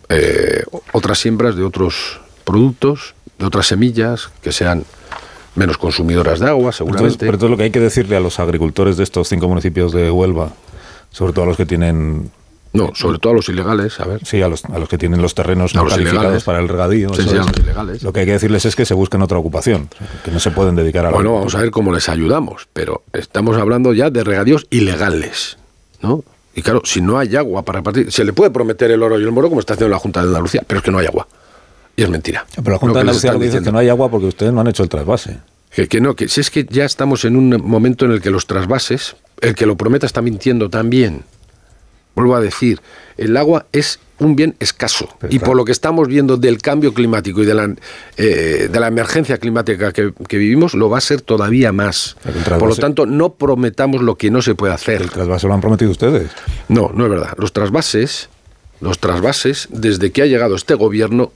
eh, 0.08 0.64
otras 0.94 1.20
siembras 1.20 1.56
de 1.56 1.64
otros 1.64 2.22
productos, 2.46 3.16
de 3.40 3.46
otras 3.46 3.68
semillas 3.68 4.30
que 4.42 4.52
sean 4.52 4.86
menos 5.56 5.78
consumidoras 5.78 6.40
de 6.40 6.48
agua, 6.48 6.72
Entonces, 6.72 6.78
seguramente. 6.78 7.18
pero 7.20 7.34
entonces 7.34 7.52
lo 7.52 7.58
que 7.58 7.64
hay 7.64 7.72
que 7.72 7.80
decirle 7.80 8.16
a 8.16 8.20
los 8.20 8.40
agricultores 8.40 8.98
de 8.98 9.04
estos 9.04 9.28
cinco 9.28 9.48
municipios 9.48 9.92
de 9.92 10.10
Huelva, 10.12 10.54
sobre 11.12 11.34
todo 11.34 11.46
a 11.46 11.48
los 11.48 11.58
que 11.58 11.66
tienen... 11.66 12.32
No, 12.74 12.90
sobre 12.96 13.20
todo 13.20 13.34
a 13.34 13.36
los 13.36 13.50
ilegales, 13.50 14.00
a 14.00 14.06
ver. 14.06 14.26
Sí, 14.26 14.42
a 14.42 14.48
los, 14.48 14.66
a 14.66 14.80
los 14.80 14.90
que 14.90 14.98
tienen 14.98 15.22
los 15.22 15.36
terrenos 15.36 15.76
no 15.76 15.84
los 15.84 15.94
calificados 15.94 16.24
ilegales. 16.24 16.44
para 16.44 16.60
el 16.60 16.68
regadío. 16.68 17.14
Sí, 17.14 17.22
sí, 17.22 17.30
a 17.38 17.42
es. 17.42 17.48
los 17.48 17.58
ilegales. 17.60 18.02
Lo 18.04 18.12
que 18.14 18.22
hay 18.22 18.26
que 18.26 18.32
decirles 18.32 18.66
es 18.66 18.76
que 18.76 18.84
se 18.86 18.96
busquen 18.96 19.22
otra 19.22 19.38
ocupación, 19.38 19.90
que 20.26 20.32
no 20.32 20.40
se 20.40 20.50
pueden 20.50 20.76
dedicar 20.76 21.06
a 21.06 21.10
la 21.12 21.16
Bueno, 21.16 21.36
vamos 21.36 21.54
a 21.54 21.60
ver 21.60 21.70
cómo 21.70 21.94
les 21.94 22.10
ayudamos, 22.10 22.68
pero 22.74 23.04
estamos 23.14 23.58
hablando 23.58 23.94
ya 23.94 24.10
de 24.10 24.24
regadíos 24.24 24.66
ilegales, 24.72 25.58
¿no? 26.04 26.24
Y 26.54 26.62
claro, 26.62 26.82
si 26.84 27.02
no 27.02 27.18
hay 27.18 27.36
agua 27.36 27.64
para 27.64 27.80
repartir, 27.80 28.12
se 28.12 28.24
le 28.24 28.34
puede 28.34 28.52
prometer 28.52 28.92
el 28.92 29.02
oro 29.02 29.20
y 29.20 29.24
el 29.24 29.32
moro 29.32 29.50
como 29.50 29.60
está 29.60 29.74
haciendo 29.74 29.90
la 29.90 30.00
Junta 30.00 30.22
de 30.22 30.28
Andalucía, 30.28 30.64
pero 30.68 30.80
es 30.80 30.84
que 30.84 30.92
no 30.92 31.00
hay 31.00 31.08
agua. 31.08 31.28
Y 31.96 32.04
es 32.04 32.10
mentira. 32.10 32.46
Pero 32.56 32.72
la 32.72 32.78
Junta 32.78 32.96
de 32.96 33.02
Andalucía 33.02 33.34
dice 33.34 33.62
que 33.62 33.72
no 33.72 33.80
hay 33.80 33.90
agua 33.90 34.10
porque 34.12 34.28
ustedes 34.28 34.54
no 34.54 34.62
han 34.62 34.68
hecho 34.68 34.84
el 34.84 34.90
trasvase. 34.90 35.40
Que, 35.72 35.88
que 35.88 36.00
no, 36.00 36.16
que 36.16 36.28
si 36.28 36.42
es 36.42 36.52
que 36.52 36.68
ya 36.70 36.86
estamos 36.86 37.26
en 37.26 37.36
un 37.36 37.50
momento 37.64 38.06
en 38.06 38.12
el 38.12 38.22
que 38.22 38.30
los 38.30 38.46
trasvases, 38.46 39.16
el 39.42 39.56
que 39.56 39.66
lo 39.66 39.76
prometa 39.76 40.06
está 40.06 40.22
mintiendo 40.22 40.70
también. 40.70 41.24
Vuelvo 42.16 42.36
a 42.36 42.42
decir, 42.42 42.80
el 43.18 43.36
agua 43.36 43.66
es 43.72 44.00
un 44.26 44.36
bien 44.36 44.56
escaso. 44.60 45.08
y 45.30 45.40
por 45.40 45.56
lo 45.56 45.66
que 45.66 45.72
estamos 45.72 46.08
viendo 46.08 46.38
del 46.38 46.62
cambio 46.62 46.94
climático 46.94 47.42
y 47.44 47.46
de 47.46 47.54
la, 47.54 47.74
eh, 48.18 48.70
de 48.72 48.80
la 48.80 48.88
emergencia 48.88 49.38
climática 49.38 49.92
que, 49.92 50.14
que 50.28 50.38
vivimos, 50.38 50.74
lo 50.74 50.90
va 50.90 50.98
a 50.98 51.02
ser 51.02 51.22
todavía 51.22 51.72
más. 51.72 52.16
Por 52.60 52.70
lo 52.70 52.76
tanto, 52.76 53.06
no 53.06 53.34
prometamos 53.34 54.02
lo 54.02 54.16
que 54.16 54.32
no 54.32 54.42
se 54.42 54.56
puede 54.56 54.74
hacer. 54.74 55.02
¿El 55.02 55.10
trasvase 55.10 55.48
lo 55.48 55.54
han 55.54 55.62
prometido 55.62 55.92
ustedes? 55.92 56.32
No, 56.68 56.92
no 56.94 57.06
es 57.06 57.10
verdad. 57.10 57.34
Los 57.38 57.54
trasvases, 57.54 58.30
los 58.82 59.00
trasvases, 59.00 59.68
desde 59.72 60.12
que 60.12 60.22
ha 60.22 60.26
llegado 60.26 60.56
este 60.56 60.74
gobierno, 60.76 61.32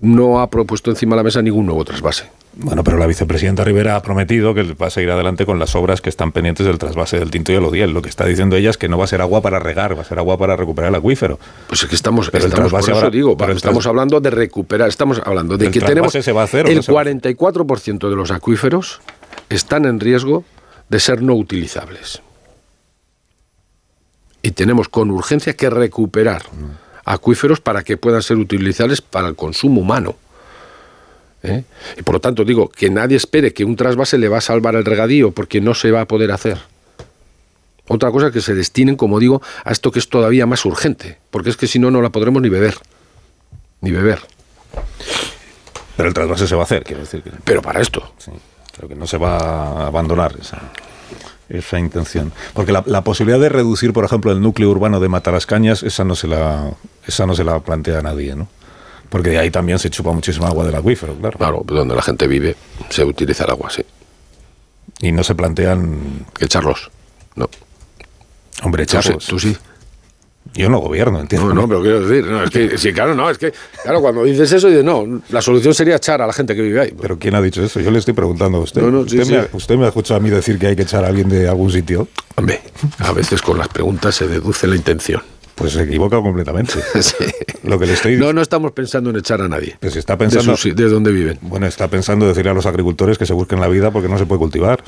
no 0.00 0.40
ha 0.40 0.50
propuesto 0.50 0.90
encima 0.90 1.14
de 1.14 1.18
la 1.18 1.24
mesa 1.24 1.42
ningún 1.42 1.66
nuevo 1.66 1.84
trasvase. 1.84 2.24
Bueno, 2.56 2.84
pero 2.84 2.98
la 2.98 3.06
vicepresidenta 3.06 3.64
Rivera 3.64 3.96
ha 3.96 4.02
prometido 4.02 4.54
que 4.54 4.62
va 4.74 4.86
a 4.86 4.90
seguir 4.90 5.10
adelante 5.10 5.44
con 5.44 5.58
las 5.58 5.74
obras 5.74 6.00
que 6.00 6.08
están 6.08 6.30
pendientes 6.30 6.64
del 6.64 6.78
trasvase 6.78 7.18
del 7.18 7.30
Tinto 7.30 7.50
y 7.50 7.56
el 7.56 7.64
Odiel. 7.64 7.90
Lo 7.90 8.00
que 8.00 8.08
está 8.08 8.24
diciendo 8.26 8.54
ella 8.54 8.70
es 8.70 8.78
que 8.78 8.88
no 8.88 8.96
va 8.96 9.04
a 9.04 9.06
ser 9.08 9.20
agua 9.20 9.40
para 9.42 9.58
regar, 9.58 9.96
va 9.98 10.02
a 10.02 10.04
ser 10.04 10.18
agua 10.18 10.38
para 10.38 10.54
recuperar 10.54 10.90
el 10.90 10.94
acuífero. 10.94 11.38
Pues 11.66 11.82
es 11.82 11.88
que 11.88 11.96
estamos, 11.96 12.30
Pero 12.30 12.44
el 12.44 12.50
estamos 12.50 12.70
por 12.70 12.78
trasvase 12.80 12.92
eso 12.92 12.98
ahora- 13.06 13.10
digo, 13.10 13.36
pero 13.36 13.52
estamos 13.52 13.86
hablando 13.86 14.20
de 14.20 14.30
recuperar, 14.30 14.88
estamos 14.88 15.20
hablando 15.24 15.56
de 15.56 15.66
¿El 15.66 15.72
que 15.72 15.80
tenemos 15.80 16.12
se 16.12 16.32
va 16.32 16.42
a 16.42 16.44
hacer 16.44 16.68
el 16.68 16.76
no 16.76 16.82
se 16.82 16.92
va 16.92 17.00
a 17.00 17.04
44% 17.04 18.08
de 18.08 18.16
los 18.16 18.30
acuíferos 18.30 19.00
están 19.48 19.84
en 19.84 19.98
riesgo 19.98 20.44
de 20.88 21.00
ser 21.00 21.22
no 21.22 21.34
utilizables. 21.34 22.22
Y 24.42 24.52
tenemos 24.52 24.88
con 24.88 25.10
urgencia 25.10 25.54
que 25.54 25.70
recuperar 25.70 26.42
acuíferos 27.04 27.60
para 27.60 27.82
que 27.82 27.96
puedan 27.96 28.22
ser 28.22 28.36
utilizables 28.36 29.00
para 29.00 29.28
el 29.28 29.34
consumo 29.34 29.80
humano. 29.80 30.16
¿Eh? 31.44 31.64
Y 31.96 32.02
por 32.02 32.14
lo 32.14 32.20
tanto 32.20 32.44
digo 32.44 32.68
que 32.68 32.90
nadie 32.90 33.16
espere 33.16 33.52
que 33.52 33.64
un 33.64 33.76
trasvase 33.76 34.18
le 34.18 34.28
va 34.28 34.38
a 34.38 34.40
salvar 34.40 34.74
el 34.74 34.84
regadío 34.84 35.30
porque 35.30 35.60
no 35.60 35.74
se 35.74 35.90
va 35.90 36.00
a 36.00 36.08
poder 36.08 36.32
hacer. 36.32 36.58
Otra 37.86 38.10
cosa 38.10 38.28
es 38.28 38.32
que 38.32 38.40
se 38.40 38.54
destinen, 38.54 38.96
como 38.96 39.20
digo, 39.20 39.42
a 39.62 39.70
esto 39.70 39.90
que 39.90 39.98
es 39.98 40.08
todavía 40.08 40.46
más 40.46 40.64
urgente, 40.64 41.18
porque 41.30 41.50
es 41.50 41.56
que 41.56 41.66
si 41.66 41.78
no, 41.78 41.90
no 41.90 42.00
la 42.00 42.10
podremos 42.10 42.40
ni 42.42 42.48
beber. 42.48 42.74
Ni 43.82 43.90
beber. 43.90 44.20
Pero 45.96 46.08
el 46.08 46.14
trasvase 46.14 46.46
se 46.46 46.54
va 46.54 46.62
a 46.62 46.64
hacer, 46.64 46.82
quiero 46.82 47.02
decir. 47.02 47.22
Que, 47.22 47.30
Pero 47.44 47.60
para 47.60 47.80
esto. 47.80 48.14
Sí, 48.16 48.32
pero 48.74 48.88
que 48.88 48.94
no 48.94 49.06
se 49.06 49.18
va 49.18 49.36
a 49.36 49.86
abandonar 49.86 50.34
esa, 50.40 50.62
esa 51.50 51.78
intención. 51.78 52.32
Porque 52.54 52.72
la, 52.72 52.82
la 52.86 53.04
posibilidad 53.04 53.38
de 53.38 53.50
reducir, 53.50 53.92
por 53.92 54.06
ejemplo, 54.06 54.32
el 54.32 54.40
núcleo 54.40 54.70
urbano 54.70 54.98
de 54.98 55.10
Matalascañas, 55.10 55.82
esa 55.82 56.04
no 56.04 56.16
se 56.16 56.26
la, 56.26 56.72
esa 57.06 57.26
no 57.26 57.34
se 57.34 57.44
la 57.44 57.60
plantea 57.60 58.00
nadie, 58.00 58.34
¿no? 58.34 58.48
Porque 59.14 59.30
de 59.30 59.38
ahí 59.38 59.48
también 59.48 59.78
se 59.78 59.90
chupa 59.90 60.10
muchísima 60.10 60.48
agua 60.48 60.66
del 60.66 60.74
acuífero, 60.74 61.14
claro. 61.14 61.38
Claro, 61.38 61.62
donde 61.64 61.94
la 61.94 62.02
gente 62.02 62.26
vive 62.26 62.56
se 62.88 63.04
utiliza 63.04 63.44
el 63.44 63.50
agua, 63.52 63.70
sí. 63.70 63.84
Y 65.02 65.12
no 65.12 65.22
se 65.22 65.36
plantean... 65.36 66.26
Echarlos, 66.40 66.90
no. 67.36 67.48
Hombre, 68.64 68.84
Tú 68.86 68.96
echarlos. 68.98 69.24
tú 69.24 69.38
sí. 69.38 69.56
Yo 70.54 70.68
no 70.68 70.80
gobierno, 70.80 71.20
entiendo. 71.20 71.54
No, 71.54 71.62
no, 71.62 71.68
pero 71.68 71.82
quiero 71.82 72.00
decir, 72.04 72.28
no, 72.28 72.42
es 72.42 72.50
que, 72.50 72.76
sí, 72.76 72.92
claro, 72.92 73.14
no, 73.14 73.30
es 73.30 73.38
que, 73.38 73.54
claro, 73.84 74.00
cuando 74.00 74.24
dices 74.24 74.50
eso, 74.50 74.66
dices, 74.66 74.82
no, 74.82 75.22
la 75.28 75.40
solución 75.40 75.74
sería 75.74 75.94
echar 75.94 76.20
a 76.20 76.26
la 76.26 76.32
gente 76.32 76.56
que 76.56 76.62
vive 76.62 76.80
ahí. 76.80 76.94
¿Pero 77.00 77.16
quién 77.16 77.36
ha 77.36 77.40
dicho 77.40 77.62
eso? 77.62 77.78
Yo 77.78 77.92
le 77.92 78.00
estoy 78.00 78.14
preguntando 78.14 78.58
a 78.58 78.62
usted. 78.62 78.82
No, 78.82 78.90
no, 78.90 79.08
sí, 79.08 79.20
usted, 79.20 79.24
sí. 79.26 79.32
Me 79.32 79.38
ha, 79.38 79.48
usted 79.52 79.76
me 79.76 79.84
ha 79.84 79.88
escuchado 79.88 80.18
a 80.18 80.20
mí 80.20 80.28
decir 80.28 80.58
que 80.58 80.66
hay 80.66 80.74
que 80.74 80.82
echar 80.82 81.04
a 81.04 81.06
alguien 81.06 81.28
de 81.28 81.46
algún 81.48 81.70
sitio. 81.70 82.08
Hombre, 82.34 82.62
a 82.98 83.12
veces 83.12 83.40
con 83.42 83.58
las 83.58 83.68
preguntas 83.68 84.16
se 84.16 84.26
deduce 84.26 84.66
la 84.66 84.74
intención. 84.74 85.22
Pues 85.54 85.72
se 85.72 85.82
equivoca 85.84 86.16
completamente. 86.20 86.74
Lo 87.62 87.78
que 87.78 87.86
le 87.86 87.92
estoy 87.92 88.16
No, 88.16 88.32
no 88.32 88.42
estamos 88.42 88.72
pensando 88.72 89.10
en 89.10 89.16
echar 89.16 89.40
a 89.40 89.48
nadie. 89.48 89.76
Pues 89.80 89.94
está 89.96 90.18
pensando... 90.18 90.52
De, 90.52 90.58
sus- 90.58 90.74
de 90.74 90.88
dónde 90.88 91.12
viven. 91.12 91.38
Bueno, 91.42 91.66
está 91.66 91.88
pensando 91.88 92.26
decirle 92.26 92.50
a 92.50 92.54
los 92.54 92.66
agricultores 92.66 93.18
que 93.18 93.26
se 93.26 93.32
busquen 93.32 93.60
la 93.60 93.68
vida 93.68 93.90
porque 93.90 94.08
no 94.08 94.18
se 94.18 94.26
puede 94.26 94.40
cultivar. 94.40 94.82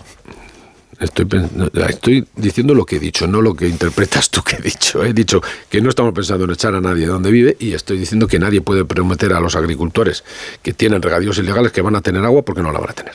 Estoy, 0.99 1.29
estoy 1.89 2.27
diciendo 2.37 2.75
lo 2.75 2.87
que 2.87 2.97
he 2.97 2.99
dicho, 2.99 3.27
no 3.27 3.43
lo 3.43 3.55
que 3.55 3.69
interpretas 3.69 4.31
tú 4.31 4.43
que 4.43 4.57
he 4.57 4.61
dicho. 4.63 5.05
He 5.05 5.13
dicho 5.13 5.43
que 5.69 5.81
no 5.83 5.91
estamos 5.91 6.15
pensando 6.15 6.45
en 6.47 6.53
echar 6.53 6.75
a 6.75 6.81
nadie 6.81 7.03
de 7.03 7.13
donde 7.13 7.31
vive 7.31 7.55
y 7.61 7.75
estoy 7.75 7.99
diciendo 7.99 8.27
que 8.27 8.39
nadie 8.39 8.63
puede 8.63 8.85
prometer 8.87 9.35
a 9.35 9.41
los 9.41 9.57
agricultores 9.57 10.25
que 10.63 10.73
tienen 10.73 11.03
regadíos 11.03 11.37
ilegales 11.39 11.71
que 11.73 11.83
van 11.83 11.97
a 11.97 12.01
tener 12.01 12.25
agua 12.25 12.43
porque 12.43 12.63
no 12.63 12.73
la 12.73 12.79
van 12.81 12.91
a 12.91 12.95
tener. 12.95 13.15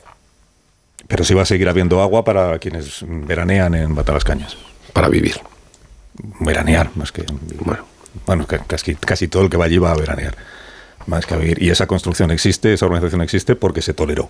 Pero 1.07 1.23
sí 1.23 1.33
va 1.33 1.41
a 1.41 1.45
seguir 1.45 1.67
habiendo 1.69 2.01
agua 2.03 2.23
para 2.23 2.57
quienes 2.59 3.03
veranean 3.07 3.73
en 3.73 3.95
Batalascañas. 3.95 4.55
Para 4.93 5.09
vivir. 5.09 5.37
Veranear, 6.39 6.89
más 6.95 7.11
que... 7.11 7.25
Bueno. 7.63 7.85
Bueno, 8.25 8.45
ca- 8.45 8.63
casi, 8.67 8.95
casi 8.95 9.27
todo 9.27 9.43
el 9.43 9.49
que 9.49 9.57
va 9.57 9.65
allí 9.65 9.77
va 9.77 9.91
a 9.91 9.95
veranear. 9.95 10.35
Más 11.07 11.25
que 11.25 11.33
a 11.33 11.37
vivir. 11.37 11.61
Y 11.61 11.69
esa 11.69 11.87
construcción 11.87 12.31
existe, 12.31 12.73
esa 12.73 12.85
organización 12.85 13.21
existe 13.21 13.55
porque 13.55 13.81
se 13.81 13.93
toleró 13.93 14.29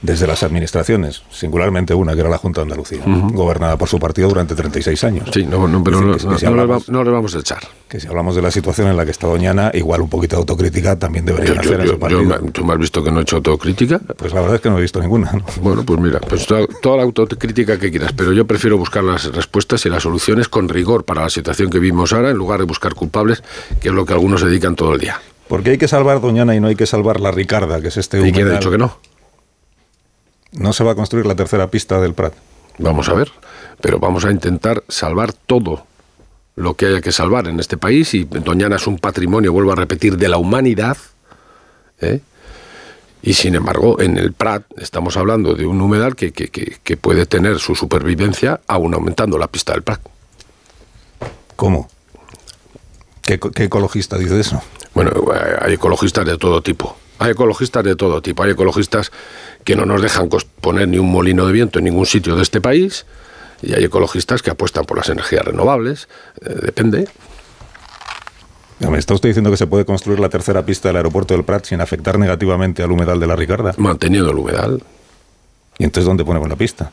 desde 0.00 0.28
las 0.28 0.44
administraciones, 0.44 1.22
singularmente 1.30 1.92
una 1.92 2.14
que 2.14 2.20
era 2.20 2.28
la 2.30 2.38
Junta 2.38 2.60
de 2.60 2.66
Andalucía, 2.66 3.00
gobernada 3.04 3.76
por 3.76 3.88
su 3.88 3.98
partido 3.98 4.28
durante 4.28 4.54
36 4.54 5.02
años. 5.02 5.28
Sí, 5.34 5.44
no, 5.44 5.66
no, 5.66 5.82
pero 5.82 6.00
no, 6.00 6.12
que 6.12 6.20
si 6.20 6.26
le 6.28 6.46
hablamos- 6.46 6.82
va- 6.88 6.92
no 6.92 7.02
le 7.02 7.10
vamos 7.10 7.34
a 7.34 7.40
echar. 7.40 7.58
Que 7.88 7.98
si 7.98 8.06
hablamos 8.06 8.36
de 8.36 8.42
la 8.42 8.52
situación 8.52 8.86
en 8.86 8.96
la 8.96 9.04
que 9.04 9.10
está 9.10 9.26
Doñana, 9.26 9.72
igual 9.74 10.00
un 10.02 10.08
poquito 10.08 10.36
de 10.36 10.40
autocrítica 10.40 10.96
también 10.96 11.24
deberían 11.24 11.54
Yo- 11.54 11.60
hacer 11.62 11.72
en 11.80 11.80
yo- 11.80 11.86
su 11.86 11.92
yo 11.94 11.98
partido. 11.98 12.38
¿Tú 12.52 12.64
me 12.64 12.74
has 12.74 12.78
visto 12.78 13.02
que 13.02 13.10
no 13.10 13.18
he 13.18 13.22
hecho 13.22 13.36
autocrítica? 13.36 13.98
Pues 14.16 14.32
la 14.32 14.40
verdad 14.40 14.56
es 14.56 14.60
que 14.60 14.70
no 14.70 14.78
he 14.78 14.82
visto 14.82 15.00
ninguna. 15.00 15.32
¿no? 15.32 15.44
Bueno, 15.62 15.82
pues 15.84 15.98
mira, 15.98 16.20
pues 16.20 16.46
toda, 16.46 16.64
toda 16.80 16.98
la 16.98 17.02
autocrítica 17.02 17.76
que 17.78 17.90
quieras, 17.90 18.12
pero 18.12 18.32
yo 18.32 18.46
prefiero 18.46 18.78
buscar 18.78 19.02
las 19.02 19.24
respuestas 19.34 19.84
y 19.86 19.88
las 19.88 20.04
soluciones 20.04 20.48
con 20.48 20.68
rigor 20.68 21.04
para 21.04 21.22
la 21.22 21.30
situación 21.30 21.70
que 21.70 21.80
vivimos 21.80 22.12
ahora, 22.12 22.30
en 22.30 22.36
lugar 22.36 22.60
de 22.60 22.66
buscar 22.66 22.94
culpables, 22.94 23.42
que 23.80 23.88
es 23.88 23.94
lo 23.94 24.04
que 24.06 24.12
algunos 24.12 24.42
se 24.42 24.46
dedican 24.46 24.76
todo 24.76 24.94
el 24.94 25.00
día. 25.00 25.20
Porque 25.48 25.70
hay 25.70 25.78
que 25.78 25.88
salvar 25.88 26.20
Doñana 26.20 26.54
y 26.54 26.60
no 26.60 26.68
hay 26.68 26.76
que 26.76 26.86
salvar 26.86 27.20
la 27.20 27.30
Ricarda, 27.30 27.80
que 27.80 27.88
es 27.88 27.96
este 27.96 28.18
¿Y 28.18 28.32
quién 28.32 28.34
ha 28.34 28.40
humedal. 28.42 28.58
dicho 28.58 28.70
que 28.70 28.78
no? 28.78 28.98
No 30.52 30.72
se 30.72 30.84
va 30.84 30.92
a 30.92 30.94
construir 30.94 31.26
la 31.26 31.34
tercera 31.34 31.68
pista 31.70 32.00
del 32.00 32.14
Prat. 32.14 32.34
Vamos 32.78 33.08
a 33.08 33.14
ver, 33.14 33.30
pero 33.80 33.98
vamos 33.98 34.24
a 34.24 34.30
intentar 34.30 34.82
salvar 34.88 35.32
todo 35.32 35.84
lo 36.56 36.74
que 36.74 36.86
haya 36.86 37.00
que 37.00 37.12
salvar 37.12 37.46
en 37.48 37.60
este 37.60 37.76
país 37.76 38.14
y 38.14 38.24
Doñana 38.24 38.76
es 38.76 38.86
un 38.86 38.98
patrimonio, 38.98 39.52
vuelvo 39.52 39.72
a 39.72 39.76
repetir, 39.76 40.16
de 40.16 40.28
la 40.28 40.36
humanidad. 40.38 40.96
¿eh? 42.00 42.20
Y 43.22 43.34
sin 43.34 43.54
embargo, 43.54 44.00
en 44.00 44.16
el 44.16 44.32
Prat 44.32 44.64
estamos 44.76 45.16
hablando 45.16 45.54
de 45.54 45.66
un 45.66 45.80
humedal 45.80 46.14
que, 46.14 46.32
que- 46.32 46.48
que- 46.48 46.76
que 46.82 46.96
puede 46.96 47.26
tener 47.26 47.58
su 47.58 47.74
supervivencia 47.74 48.60
aún 48.66 48.94
aumentando 48.94 49.38
la 49.38 49.48
pista 49.48 49.72
del 49.72 49.82
Prat. 49.82 50.00
¿Cómo? 51.56 51.88
¿Qué, 53.22 53.38
qué 53.38 53.64
ecologista 53.64 54.16
dice 54.16 54.38
eso? 54.40 54.62
Bueno, 54.98 55.12
eh, 55.32 55.56
hay 55.60 55.74
ecologistas 55.74 56.26
de 56.26 56.36
todo 56.38 56.60
tipo. 56.60 56.96
Hay 57.20 57.30
ecologistas 57.30 57.84
de 57.84 57.94
todo 57.94 58.20
tipo. 58.20 58.42
Hay 58.42 58.50
ecologistas 58.50 59.12
que 59.62 59.76
no 59.76 59.86
nos 59.86 60.02
dejan 60.02 60.28
poner 60.60 60.88
ni 60.88 60.98
un 60.98 61.08
molino 61.08 61.46
de 61.46 61.52
viento 61.52 61.78
en 61.78 61.84
ningún 61.84 62.04
sitio 62.04 62.34
de 62.34 62.42
este 62.42 62.60
país. 62.60 63.06
Y 63.62 63.74
hay 63.74 63.84
ecologistas 63.84 64.42
que 64.42 64.50
apuestan 64.50 64.86
por 64.86 64.96
las 64.96 65.08
energías 65.08 65.44
renovables. 65.44 66.08
Eh, 66.44 66.52
depende. 66.62 67.06
¿Me 68.80 68.98
está 68.98 69.14
usted 69.14 69.28
diciendo 69.28 69.52
que 69.52 69.56
se 69.56 69.68
puede 69.68 69.84
construir 69.84 70.18
la 70.18 70.30
tercera 70.30 70.66
pista 70.66 70.88
del 70.88 70.96
aeropuerto 70.96 71.32
del 71.32 71.44
Prat 71.44 71.66
sin 71.66 71.80
afectar 71.80 72.18
negativamente 72.18 72.82
al 72.82 72.90
humedal 72.90 73.20
de 73.20 73.28
la 73.28 73.36
Ricarda? 73.36 73.74
Manteniendo 73.76 74.32
el 74.32 74.38
humedal. 74.38 74.82
¿Y 75.78 75.84
entonces 75.84 76.06
dónde 76.06 76.24
ponemos 76.24 76.48
la 76.48 76.56
pista? 76.56 76.90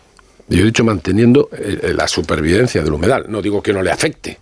Yo 0.48 0.60
he 0.60 0.64
dicho 0.64 0.84
manteniendo 0.84 1.50
eh, 1.54 1.92
la 1.96 2.08
supervivencia 2.08 2.84
del 2.84 2.94
humedal. 2.94 3.26
No 3.30 3.42
digo 3.42 3.64
que 3.64 3.74
no 3.74 3.82
le 3.82 3.90
afecte, 3.90 4.40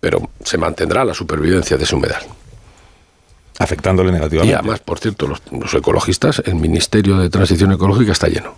pero 0.00 0.30
se 0.42 0.58
mantendrá 0.58 1.04
la 1.04 1.14
supervivencia 1.14 1.76
de 1.76 1.84
ese 1.84 1.94
humedal. 1.94 2.26
Afectándole 3.58 4.10
Y 4.10 4.12
negativamente. 4.12 4.56
además, 4.56 4.80
por 4.80 4.98
cierto, 4.98 5.26
los, 5.26 5.40
los 5.50 5.72
ecologistas, 5.74 6.42
el 6.44 6.56
Ministerio 6.56 7.16
de 7.18 7.30
Transición 7.30 7.72
Ecológica 7.72 8.12
está 8.12 8.28
lleno. 8.28 8.54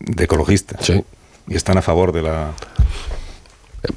De 0.00 0.24
ecologistas. 0.24 0.84
Sí. 0.84 1.04
Y 1.46 1.56
están 1.56 1.78
a 1.78 1.82
favor 1.82 2.12
de 2.12 2.22
la... 2.22 2.52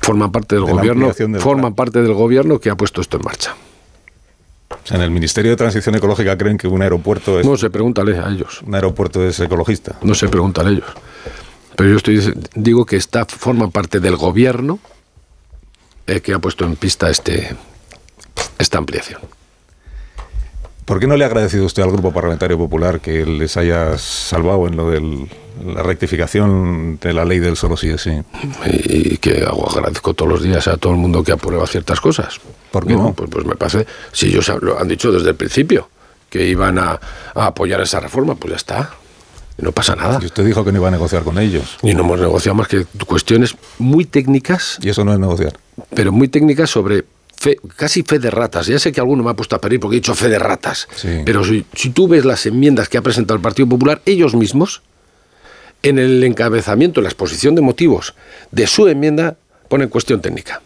Forman 0.02 0.32
parte 0.32 0.56
del 0.56 0.66
De 0.66 0.72
gobierno, 0.72 1.12
del 1.12 1.40
forman 1.40 1.74
parte 1.74 2.02
del 2.02 2.14
gobierno 2.14 2.60
que 2.60 2.70
ha 2.70 2.76
puesto 2.76 3.02
esto 3.02 3.18
en 3.18 3.24
marcha. 3.24 3.56
O 4.70 4.88
sea, 4.88 4.98
en 4.98 5.04
el 5.04 5.12
Ministerio 5.12 5.52
de 5.52 5.58
Transición 5.58 5.96
Ecológica 5.96 6.38
creen 6.38 6.58
que 6.58 6.68
un 6.68 6.82
aeropuerto 6.82 7.40
es... 7.40 7.46
No 7.46 7.58
sé, 7.58 7.70
pregúntale 7.70 8.18
a 8.18 8.30
ellos. 8.30 8.62
Un 8.62 8.76
aeropuerto 8.76 9.28
es 9.28 9.40
ecologista. 9.40 9.98
No 10.02 10.14
sé, 10.16 10.30
pregúntale 10.30 10.70
a 10.70 10.72
ellos. 10.74 10.90
Pero 11.76 11.90
yo 11.90 11.98
estoy 11.98 12.34
digo 12.56 12.86
que 12.86 12.96
está 12.96 13.26
forman 13.26 13.72
parte 13.72 14.00
del 14.00 14.16
gobierno 14.16 14.80
eh, 16.08 16.22
que 16.22 16.34
ha 16.34 16.40
puesto 16.40 16.66
en 16.66 16.76
pista 16.76 17.10
este 17.10 17.56
esta 18.60 18.78
ampliación. 18.78 19.22
¿Por 20.92 21.00
qué 21.00 21.08
no 21.08 21.16
le 21.16 21.24
ha 21.24 21.28
agradecido 21.28 21.64
usted 21.66 21.84
al 21.84 21.92
Grupo 21.94 22.12
Parlamentario 22.12 22.58
Popular 22.58 23.00
que 23.00 23.26
les 23.26 23.56
haya 23.56 23.98
salvado 23.98 24.68
en 24.68 24.76
lo 24.76 24.90
de 24.92 25.26
la 25.66 25.84
rectificación 25.84 27.00
de 27.02 27.14
la 27.14 27.24
ley 27.24 27.40
del 27.40 27.56
solo 27.56 27.78
sí 27.78 27.88
es 27.92 28.02
sí? 28.02 28.12
Y, 28.66 29.16
que 29.20 29.46
agradezco 29.46 30.14
todos 30.14 30.30
los 30.30 30.44
días 30.44 30.68
a 30.68 30.76
todo 30.76 30.92
el 30.92 31.00
mundo 31.00 31.24
que 31.24 31.32
aprueba 31.32 31.66
ciertas 31.66 32.02
cosas. 32.02 32.42
¿Por 32.72 32.86
qué 32.86 32.96
no? 32.96 33.14
Pues, 33.14 33.30
pues 33.30 33.46
me 33.46 33.56
parece, 33.56 33.88
si 34.12 34.28
ellos 34.28 34.50
han- 34.50 34.60
lo 34.62 34.78
han 34.78 34.90
dicho 34.90 35.14
desde 35.14 35.30
el 35.30 35.36
principio 35.36 35.88
que 36.30 36.46
iban 36.46 36.78
a, 36.78 37.00
a 37.36 37.46
apoyar 37.46 37.80
esa 37.80 38.02
reforma, 38.02 38.36
pues 38.36 38.52
ya 38.52 38.58
está. 38.58 38.90
No 39.60 39.72
pasa 39.72 39.96
nada. 39.96 40.20
Y 40.22 40.26
usted 40.26 40.44
dijo 40.46 40.66
que 40.66 40.74
no 40.74 40.80
iba 40.80 40.90
a 40.90 40.92
negociar 40.92 41.24
con 41.24 41.38
ellos. 41.40 41.78
Y 41.84 41.94
no 41.94 42.02
hemos 42.02 42.20
negociado 42.20 42.56
más 42.56 42.68
que 42.68 42.84
cuestiones 43.08 43.56
muy 43.80 44.04
técnicas. 44.04 44.78
Y 44.82 44.90
eso 44.90 45.06
no 45.06 45.14
es 45.14 45.20
negociar. 45.20 45.54
Pero 45.96 46.12
muy 46.12 46.28
técnicas 46.28 46.70
sobre 46.70 47.06
fe, 47.42 47.58
casi 47.76 48.04
fe 48.04 48.20
de 48.20 48.30
ratas. 48.30 48.68
Ya 48.68 48.78
sé 48.78 48.92
que 48.92 49.00
alguno 49.00 49.24
me 49.24 49.32
ha 49.32 49.34
puesto 49.34 49.56
a 49.56 49.60
pedir 49.60 49.80
porque 49.80 49.98
he 49.98 50.00
dicho 50.00 50.14
fe 50.14 50.30
de 50.30 50.38
ratas. 50.38 50.88
Sí. 50.96 51.22
Pero 51.26 51.44
si, 51.44 51.66
si 51.74 51.90
tú 51.90 52.08
ves 52.08 52.24
las 52.24 52.46
enmiendas 52.46 52.88
que 52.88 53.00
ha 53.00 53.02
presentado 53.02 53.36
el 53.36 53.42
Partido 53.42 53.68
Popular, 53.68 54.02
ellos 54.06 54.36
mismos, 54.36 54.84
en 55.82 55.98
el 55.98 56.24
encabezamiento, 56.24 57.00
en 57.00 57.06
la 57.06 57.10
exposición 57.10 57.56
de 57.56 57.62
motivos 57.62 58.14
de 58.52 58.68
su 58.68 58.88
enmienda, 58.88 59.38
ponen 59.68 59.90
cuestión 59.90 60.22
técnica. 60.22 60.62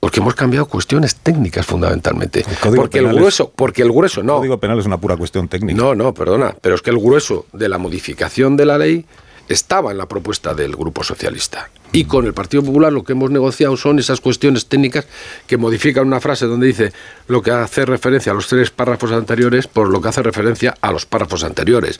Porque 0.00 0.20
hemos 0.20 0.34
cambiado 0.34 0.64
cuestiones 0.66 1.16
técnicas 1.16 1.66
fundamentalmente. 1.66 2.44
Código 2.62 2.82
Porque 2.82 3.00
el 3.00 3.06
es- 3.06 3.12
grueso, 3.14 3.52
porque 3.54 3.82
el 3.82 3.90
grueso, 3.92 4.22
no. 4.22 4.34
El 4.34 4.38
Código 4.38 4.58
Penal 4.60 4.78
es 4.78 4.86
una 4.86 4.96
pura 4.98 5.16
cuestión 5.16 5.48
técnica. 5.48 5.76
No, 5.76 5.94
no, 5.94 6.14
perdona, 6.14 6.54
pero 6.62 6.76
es 6.76 6.82
que 6.82 6.90
el 6.90 6.98
grueso 6.98 7.44
de 7.52 7.68
la 7.68 7.76
modificación 7.78 8.56
de 8.56 8.64
la 8.64 8.78
ley 8.78 9.04
estaba 9.48 9.90
en 9.90 9.98
la 9.98 10.06
propuesta 10.06 10.54
del 10.54 10.76
Grupo 10.76 11.02
Socialista. 11.02 11.70
Y 11.92 12.04
con 12.04 12.26
el 12.26 12.34
Partido 12.34 12.62
Popular 12.62 12.92
lo 12.92 13.02
que 13.02 13.12
hemos 13.12 13.30
negociado 13.30 13.76
son 13.76 13.98
esas 13.98 14.20
cuestiones 14.20 14.66
técnicas 14.66 15.06
que 15.46 15.56
modifican 15.56 16.06
una 16.06 16.20
frase 16.20 16.46
donde 16.46 16.66
dice 16.66 16.92
lo 17.28 17.42
que 17.42 17.50
hace 17.50 17.86
referencia 17.86 18.32
a 18.32 18.34
los 18.34 18.46
tres 18.46 18.70
párrafos 18.70 19.12
anteriores 19.12 19.66
por 19.66 19.88
lo 19.88 20.00
que 20.00 20.08
hace 20.08 20.22
referencia 20.22 20.74
a 20.80 20.92
los 20.92 21.06
párrafos 21.06 21.44
anteriores. 21.44 21.98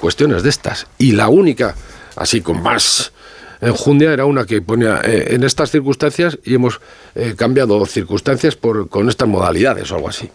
Cuestiones 0.00 0.42
de 0.42 0.50
estas. 0.50 0.86
Y 0.98 1.12
la 1.12 1.28
única, 1.28 1.76
así 2.16 2.40
con 2.40 2.62
más 2.62 3.12
enjundia, 3.60 4.12
era 4.12 4.24
una 4.24 4.46
que 4.46 4.62
ponía 4.62 5.00
eh, 5.04 5.34
en 5.34 5.44
estas 5.44 5.70
circunstancias 5.70 6.38
y 6.44 6.54
hemos 6.54 6.80
eh, 7.14 7.34
cambiado 7.36 7.84
circunstancias 7.86 8.56
por, 8.56 8.88
con 8.88 9.08
estas 9.08 9.28
modalidades 9.28 9.92
o 9.92 9.96
algo 9.96 10.08
así. 10.08 10.28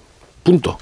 Punto. 0.44 0.78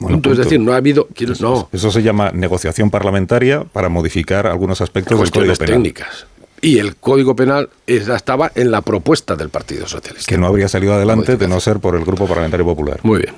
Bueno, 0.00 0.16
Punto. 0.16 0.32
Es 0.32 0.38
decir, 0.38 0.58
no 0.58 0.72
ha 0.72 0.76
habido... 0.76 1.06
quiero- 1.14 1.34
no, 1.40 1.68
Eso 1.72 1.90
se 1.92 2.02
llama 2.02 2.30
negociación 2.32 2.90
parlamentaria 2.90 3.62
para 3.64 3.88
modificar 3.88 4.46
algunos 4.46 4.80
aspectos 4.80 5.18
del 5.20 5.30
Código 5.30 5.54
Penal. 5.54 5.74
técnicas. 5.74 6.26
Y 6.62 6.78
el 6.78 6.96
Código 6.96 7.36
Penal 7.36 7.68
estaba 7.86 8.50
en 8.54 8.70
la 8.70 8.80
propuesta 8.82 9.36
del 9.36 9.48
Partido 9.50 9.86
Socialista. 9.86 10.28
Que 10.28 10.38
no 10.38 10.46
habría 10.46 10.68
salido 10.68 10.94
adelante 10.94 11.36
de 11.36 11.48
no 11.48 11.60
ser 11.60 11.80
por 11.80 11.94
el 11.96 12.04
Grupo 12.04 12.26
Parlamentario 12.26 12.66
Popular. 12.66 13.00
Muy 13.02 13.20
bien. 13.20 13.34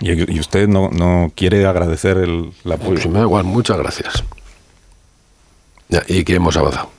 Y, 0.00 0.36
y 0.36 0.40
usted 0.40 0.66
no, 0.66 0.88
no 0.90 1.32
quiere 1.36 1.66
agradecer 1.66 2.16
el, 2.16 2.52
el 2.64 2.72
apoyo. 2.72 2.94
Pues 2.94 3.06
me 3.06 3.18
da 3.18 3.22
igual, 3.24 3.44
muchas 3.44 3.78
gracias. 3.78 4.24
Ya, 5.88 6.02
¿Y 6.08 6.24
que 6.24 6.34
hemos 6.36 6.56
avanzado? 6.56 6.90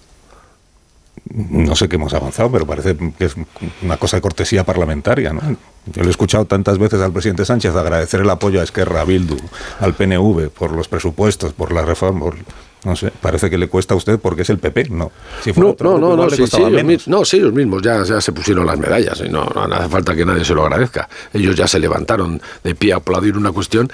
No 1.33 1.75
sé 1.75 1.89
qué 1.89 1.95
hemos 1.95 2.13
avanzado, 2.13 2.51
pero 2.51 2.65
parece 2.65 2.95
que 3.17 3.25
es 3.25 3.35
una 3.81 3.97
cosa 3.97 4.17
de 4.17 4.21
cortesía 4.21 4.63
parlamentaria. 4.63 5.33
¿no? 5.33 5.41
Yo 5.87 6.01
le 6.01 6.07
he 6.07 6.11
escuchado 6.11 6.45
tantas 6.45 6.77
veces 6.77 7.01
al 7.01 7.11
presidente 7.11 7.45
Sánchez 7.45 7.75
agradecer 7.75 8.21
el 8.21 8.29
apoyo 8.29 8.59
a 8.61 8.63
Esquerra, 8.63 9.01
a 9.01 9.05
Bildu, 9.05 9.37
al 9.79 9.93
PNV, 9.93 10.49
por 10.49 10.71
los 10.71 10.87
presupuestos, 10.87 11.53
por 11.53 11.71
la 11.73 11.83
reforma. 11.83 12.19
por- 12.21 12.35
no 12.83 12.95
sé, 12.95 13.11
parece 13.19 13.49
que 13.49 13.57
le 13.57 13.67
cuesta 13.67 13.95
a 13.95 13.97
usted 13.97 14.19
porque 14.19 14.43
es 14.43 14.49
el 14.51 14.59
PP. 14.59 14.89
No, 14.91 15.11
si 15.43 15.51
fuera 15.53 15.67
No, 15.69 15.73
otro 15.73 15.97
no, 15.97 16.15
no, 16.15 16.25
no, 16.25 16.29
sí, 16.29 16.45
sí, 16.45 16.61
ellos, 16.61 17.07
no, 17.07 17.25
sí, 17.25 17.37
ellos 17.37 17.51
mismos 17.51 17.81
ya, 17.81 18.03
ya 18.03 18.21
se 18.21 18.31
pusieron 18.31 18.63
las 18.67 18.77
medallas 18.77 19.19
y 19.25 19.29
no, 19.29 19.43
no 19.43 19.73
hace 19.75 19.89
falta 19.89 20.15
que 20.15 20.23
nadie 20.23 20.45
se 20.45 20.53
lo 20.53 20.61
agradezca. 20.63 21.09
Ellos 21.33 21.55
ya 21.55 21.67
se 21.67 21.79
levantaron 21.79 22.39
de 22.63 22.75
pie 22.75 22.93
a 22.93 22.97
aplaudir 22.97 23.35
una 23.37 23.51
cuestión 23.51 23.91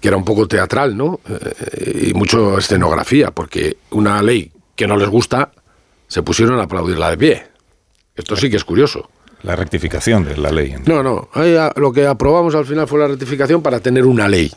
que 0.00 0.06
era 0.06 0.16
un 0.16 0.24
poco 0.24 0.46
teatral, 0.46 0.96
¿no? 0.96 1.18
Eh, 1.28 2.10
y 2.10 2.14
mucho 2.14 2.56
escenografía, 2.56 3.32
porque 3.32 3.78
una 3.90 4.22
ley 4.22 4.52
que 4.76 4.86
no 4.86 4.96
les 4.96 5.08
gusta, 5.08 5.50
se 6.10 6.22
pusieron 6.24 6.58
a 6.58 6.64
aplaudirla 6.64 7.08
de 7.10 7.16
pie. 7.16 7.42
Esto 8.16 8.34
sí 8.34 8.50
que 8.50 8.56
es 8.56 8.64
curioso. 8.64 9.08
La 9.42 9.54
rectificación 9.56 10.24
de 10.24 10.36
la 10.36 10.50
ley. 10.50 10.74
No, 10.86 11.02
no, 11.02 11.28
ahí 11.32 11.54
a- 11.56 11.72
lo 11.76 11.92
que 11.92 12.04
aprobamos 12.06 12.54
al 12.56 12.66
final 12.66 12.86
fue 12.88 12.98
la 12.98 13.06
rectificación 13.06 13.62
para 13.62 13.78
tener 13.80 14.04
una 14.04 14.28
ley. 14.28 14.52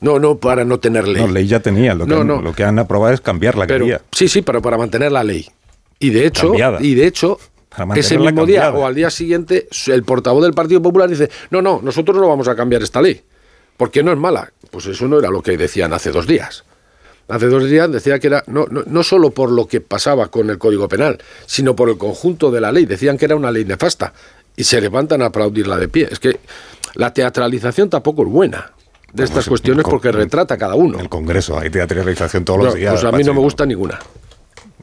No, 0.00 0.18
no, 0.18 0.36
para 0.36 0.64
no 0.64 0.78
tener 0.80 1.06
ley. 1.06 1.22
No, 1.22 1.28
ley 1.32 1.46
ya 1.46 1.60
tenía. 1.60 1.94
Lo 1.94 2.04
que, 2.06 2.10
No, 2.14 2.20
han, 2.22 2.26
no. 2.26 2.42
lo 2.42 2.52
que 2.52 2.64
han 2.64 2.78
aprobado 2.78 3.14
es 3.14 3.20
cambiar 3.20 3.56
la 3.56 3.66
que 3.66 3.74
Pero- 3.74 3.84
había. 3.84 4.02
sí, 4.12 4.28
sí, 4.28 4.42
pero 4.42 4.60
para 4.60 4.76
mantener 4.76 5.12
la 5.12 5.22
ley. 5.24 5.46
Y 5.98 6.10
de 6.10 6.26
hecho, 6.26 6.48
Cambiada. 6.48 6.78
y 6.82 6.94
de 6.94 7.06
hecho, 7.06 7.38
ese 7.94 8.18
mismo 8.18 8.44
día 8.44 8.70
o 8.72 8.84
al 8.84 8.94
día 8.94 9.10
siguiente, 9.10 9.68
el 9.86 10.02
portavoz 10.02 10.42
del 10.42 10.54
Partido 10.54 10.82
Popular 10.82 11.08
dice, 11.08 11.30
no, 11.50 11.62
no, 11.62 11.80
nosotros 11.82 12.16
no 12.18 12.26
vamos 12.28 12.48
a 12.48 12.56
cambiar 12.56 12.82
esta 12.82 13.00
ley, 13.00 13.22
porque 13.76 14.02
no 14.02 14.10
es 14.12 14.18
mala. 14.18 14.50
Pues 14.70 14.86
eso 14.86 15.06
no 15.06 15.18
era 15.18 15.30
lo 15.30 15.40
que 15.42 15.56
decían 15.56 15.92
hace 15.92 16.10
dos 16.10 16.26
días. 16.26 16.64
Hace 17.30 17.46
dos 17.46 17.68
días 17.68 17.90
decía 17.90 18.18
que 18.18 18.26
era 18.26 18.44
no, 18.46 18.66
no, 18.70 18.82
no 18.86 19.02
solo 19.02 19.30
por 19.30 19.50
lo 19.50 19.66
que 19.66 19.80
pasaba 19.80 20.28
con 20.28 20.50
el 20.50 20.58
Código 20.58 20.88
Penal, 20.88 21.18
sino 21.46 21.76
por 21.76 21.88
el 21.88 21.98
conjunto 21.98 22.50
de 22.50 22.60
la 22.60 22.72
ley. 22.72 22.86
Decían 22.86 23.16
que 23.16 23.24
era 23.26 23.36
una 23.36 23.50
ley 23.50 23.64
nefasta 23.64 24.12
y 24.56 24.64
se 24.64 24.80
levantan 24.80 25.22
a 25.22 25.26
aplaudirla 25.26 25.76
de 25.78 25.88
pie. 25.88 26.08
Es 26.10 26.18
que 26.18 26.40
la 26.94 27.12
teatralización 27.12 27.88
tampoco 27.88 28.22
es 28.22 28.28
buena 28.28 28.72
de 29.12 29.24
estas 29.24 29.46
cuestiones 29.46 29.84
porque 29.84 30.12
retrata 30.12 30.54
a 30.54 30.58
cada 30.58 30.74
uno. 30.74 30.98
El 30.98 31.08
Congreso 31.08 31.58
hay 31.58 31.70
teatralización 31.70 32.44
todos 32.44 32.64
los 32.64 32.74
días. 32.74 32.94
pues 32.94 33.04
a 33.04 33.16
mí 33.16 33.24
no 33.24 33.34
me 33.34 33.40
gusta 33.40 33.66
ninguna. 33.66 33.98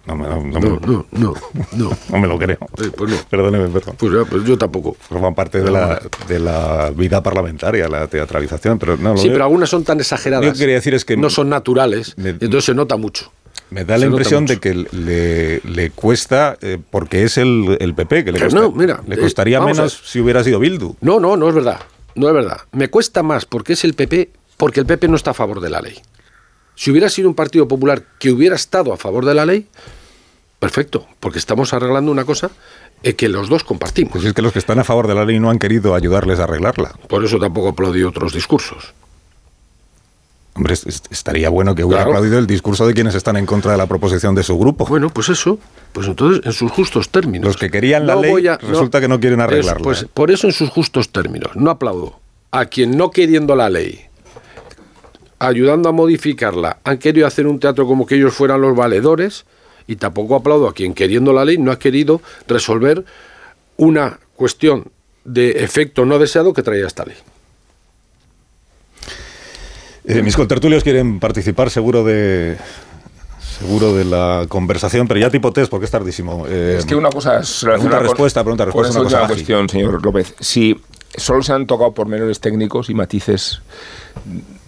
No, 0.07 0.15
me- 0.15 0.27
no, 0.27 0.41
no, 0.41 0.59
No, 0.59 0.79
no, 0.79 1.05
no, 1.11 1.33
no. 1.73 1.89
no 2.09 2.17
me 2.19 2.27
lo 2.27 2.37
creo. 2.39 2.57
Eh, 2.81 2.91
pues 2.95 3.11
no. 3.11 3.17
Perdóneme, 3.29 3.67
perdón. 3.67 3.95
Pues, 3.97 4.13
ya, 4.13 4.23
pues 4.23 4.43
yo 4.45 4.57
tampoco. 4.57 4.95
Forman 4.99 5.35
parte 5.35 5.61
de 5.61 5.69
la, 5.69 6.01
de 6.27 6.39
la 6.39 6.91
vida 6.95 7.21
parlamentaria, 7.21 7.87
la 7.89 8.07
teatralización, 8.07 8.79
pero 8.79 8.95
no 8.97 9.11
lo 9.11 9.17
Sí, 9.17 9.27
veo- 9.27 9.35
pero 9.35 9.43
algunas 9.45 9.69
son 9.69 9.83
tan 9.83 9.99
exageradas. 9.99 10.53
que 10.53 10.57
quería 10.57 10.75
decir 10.75 10.93
es 10.93 11.03
que 11.05 11.17
no 11.17 11.29
son 11.29 11.49
naturales, 11.49 12.15
entonces 12.17 12.65
se 12.65 12.73
nota 12.73 12.95
mucho. 12.97 13.31
me 13.69 13.83
da 13.83 13.95
la 13.97 14.01
se 14.01 14.05
impresión 14.07 14.45
de 14.45 14.59
que 14.61 14.73
le, 14.73 15.59
le 15.69 15.89
cuesta, 15.89 16.57
eh, 16.61 16.77
porque 16.89 17.23
es 17.23 17.37
el, 17.37 17.75
el 17.81 17.93
PP, 17.93 18.23
que 18.23 18.31
le, 18.31 18.39
cuesta- 18.39 18.59
no, 18.61 18.71
mira, 18.71 19.01
le 19.05 19.15
eh, 19.15 19.19
costaría 19.19 19.57
a 19.57 19.65
menos 19.65 20.01
si 20.05 20.21
hubiera 20.21 20.41
sido 20.43 20.59
Bildu. 20.59 20.95
No, 21.01 21.19
no, 21.19 21.35
no 21.35 21.49
es 21.49 21.55
verdad. 21.55 21.81
No 22.15 22.29
es 22.29 22.33
verdad. 22.33 22.61
Me 22.71 22.89
cuesta 22.89 23.23
más 23.23 23.45
porque 23.45 23.73
es 23.73 23.83
el 23.83 23.93
PP, 23.93 24.31
porque 24.55 24.79
el 24.79 24.85
PP 24.85 25.09
no 25.09 25.17
está 25.17 25.31
a 25.31 25.33
favor 25.33 25.59
de 25.59 25.69
la 25.69 25.81
ley. 25.81 25.95
Si 26.75 26.91
hubiera 26.91 27.09
sido 27.09 27.27
un 27.27 27.35
partido 27.35 27.67
popular 27.67 28.03
que 28.19 28.31
hubiera 28.31 28.55
estado 28.55 28.93
a 28.93 28.97
favor 28.97 29.25
de 29.25 29.33
la 29.33 29.45
ley, 29.45 29.67
perfecto, 30.59 31.07
porque 31.19 31.39
estamos 31.39 31.73
arreglando 31.73 32.11
una 32.11 32.25
cosa 32.25 32.49
eh, 33.03 33.13
que 33.15 33.29
los 33.29 33.47
dos 33.49 33.63
compartimos. 33.63 34.11
Pues 34.13 34.25
es 34.25 34.33
que 34.33 34.41
los 34.41 34.51
que 34.53 34.59
están 34.59 34.79
a 34.79 34.83
favor 34.83 35.07
de 35.07 35.15
la 35.15 35.23
ley 35.25 35.39
no 35.39 35.49
han 35.49 35.59
querido 35.59 35.93
ayudarles 35.95 36.39
a 36.39 36.45
arreglarla. 36.45 36.93
Por 37.07 37.23
eso 37.23 37.37
tampoco 37.39 37.69
aplaudí 37.69 38.03
otros 38.03 38.33
discursos. 38.33 38.93
Hombre, 40.55 40.73
es- 40.73 40.87
es- 40.87 41.03
estaría 41.11 41.49
bueno 41.49 41.75
que 41.75 41.83
hubiera 41.83 42.01
Claro. 42.03 42.17
aplaudido 42.17 42.39
el 42.39 42.47
discurso 42.47 42.87
de 42.87 42.95
quienes 42.95 43.13
están 43.13 43.37
en 43.37 43.45
contra 43.45 43.71
de 43.73 43.77
la 43.77 43.85
proposición 43.85 44.33
de 44.33 44.41
su 44.41 44.57
grupo. 44.57 44.87
Bueno, 44.87 45.11
pues 45.11 45.29
eso, 45.29 45.59
pues 45.93 46.07
entonces 46.07 46.43
en 46.43 46.51
sus 46.53 46.71
justos 46.71 47.09
términos. 47.09 47.45
Los 47.45 47.57
que 47.57 47.69
querían 47.69 48.07
la 48.07 48.15
No 48.15 48.21
ley 48.23 48.47
a- 48.47 48.57
resulta 48.57 48.99
que 48.99 49.07
no 49.07 49.19
quieren 49.19 49.39
arreglarla. 49.41 49.83
pues 49.83 50.01
¿eh? 50.03 50.07
por 50.11 50.31
eso 50.31 50.47
en 50.47 50.53
sus 50.53 50.69
justos 50.71 51.09
términos. 51.11 51.51
No 51.55 51.69
aplaudo 51.69 52.19
a 52.49 52.65
quien 52.65 52.97
no 52.97 53.11
queriendo 53.11 53.55
la 53.55 53.69
ley, 53.69 54.01
ayudando 55.37 55.89
a 55.89 55.91
modificarla, 55.91 56.79
han 56.83 56.97
querido 56.97 57.27
hacer 57.27 57.45
un 57.45 57.59
teatro 57.59 57.85
como 57.85 58.07
que 58.07 58.15
ellos 58.15 58.33
fueran 58.33 58.59
los 58.61 58.75
valedores 58.75 59.45
y 59.87 59.95
tampoco 59.95 60.35
aplaudo 60.35 60.67
a 60.67 60.73
quien 60.73 60.93
queriendo 60.93 61.33
la 61.33 61.45
ley 61.45 61.57
no 61.57 61.71
ha 61.71 61.79
querido 61.79 62.21
resolver 62.47 63.05
una 63.77 64.19
cuestión 64.35 64.91
de 65.23 65.63
efecto 65.63 66.05
no 66.05 66.19
deseado 66.19 66.53
que 66.53 66.63
traía 66.63 66.85
esta 66.87 67.05
ley. 67.05 67.15
Eh, 70.05 70.21
mis 70.21 70.35
contertulios 70.35 70.83
quieren 70.83 71.19
participar 71.19 71.69
seguro 71.69 72.03
de 72.03 72.57
seguro 73.59 73.93
de 73.93 74.05
la 74.05 74.45
conversación, 74.47 75.07
pero 75.07 75.19
ya 75.19 75.29
tipo 75.29 75.51
test 75.51 75.69
porque 75.69 75.85
es 75.85 75.91
tardísimo. 75.91 76.45
Eh, 76.47 76.75
Es 76.79 76.85
que 76.85 76.95
una 76.95 77.09
cosa 77.09 77.39
es 77.39 77.61
pregunta 77.63 77.99
respuesta, 77.99 78.43
pregunta 78.43 78.65
con 78.65 78.83
respuesta, 78.83 79.07
esa 79.07 79.17
una 79.19 79.27
cuestión, 79.27 79.67
señor 79.67 80.03
López. 80.05 80.33
Si 80.39 80.79
solo 81.15 81.41
se 81.41 81.53
han 81.53 81.65
tocado 81.65 81.93
pormenores 81.93 82.39
técnicos 82.39 82.89
y 82.89 82.93
matices 82.93 83.61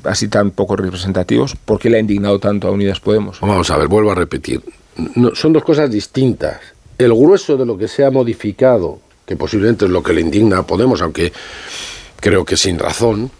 así 0.03 0.27
tan 0.27 0.51
poco 0.51 0.75
representativos, 0.75 1.55
¿por 1.55 1.79
qué 1.79 1.89
le 1.89 1.97
ha 1.97 1.99
indignado 1.99 2.39
tanto 2.39 2.67
a 2.67 2.71
Unidas 2.71 2.99
Podemos? 2.99 3.39
Vamos 3.41 3.69
a 3.69 3.77
ver, 3.77 3.87
vuelvo 3.87 4.11
a 4.11 4.15
repetir. 4.15 4.61
No, 5.15 5.35
son 5.35 5.53
dos 5.53 5.63
cosas 5.63 5.89
distintas. 5.89 6.59
El 6.97 7.13
grueso 7.13 7.57
de 7.57 7.65
lo 7.65 7.77
que 7.77 7.87
se 7.87 8.03
ha 8.03 8.11
modificado, 8.11 8.99
que 9.25 9.35
posiblemente 9.35 9.85
es 9.85 9.91
lo 9.91 10.03
que 10.03 10.13
le 10.13 10.21
indigna 10.21 10.59
a 10.59 10.67
Podemos, 10.67 11.01
aunque 11.01 11.31
creo 12.19 12.43
que 12.43 12.57
sin 12.57 12.77
razón, 12.77 13.31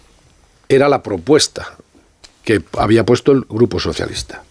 era 0.68 0.88
la 0.88 1.02
propuesta 1.02 1.76
que 2.44 2.62
había 2.78 3.04
puesto 3.04 3.32
el 3.32 3.42
Grupo 3.42 3.78
Socialista. 3.78 4.44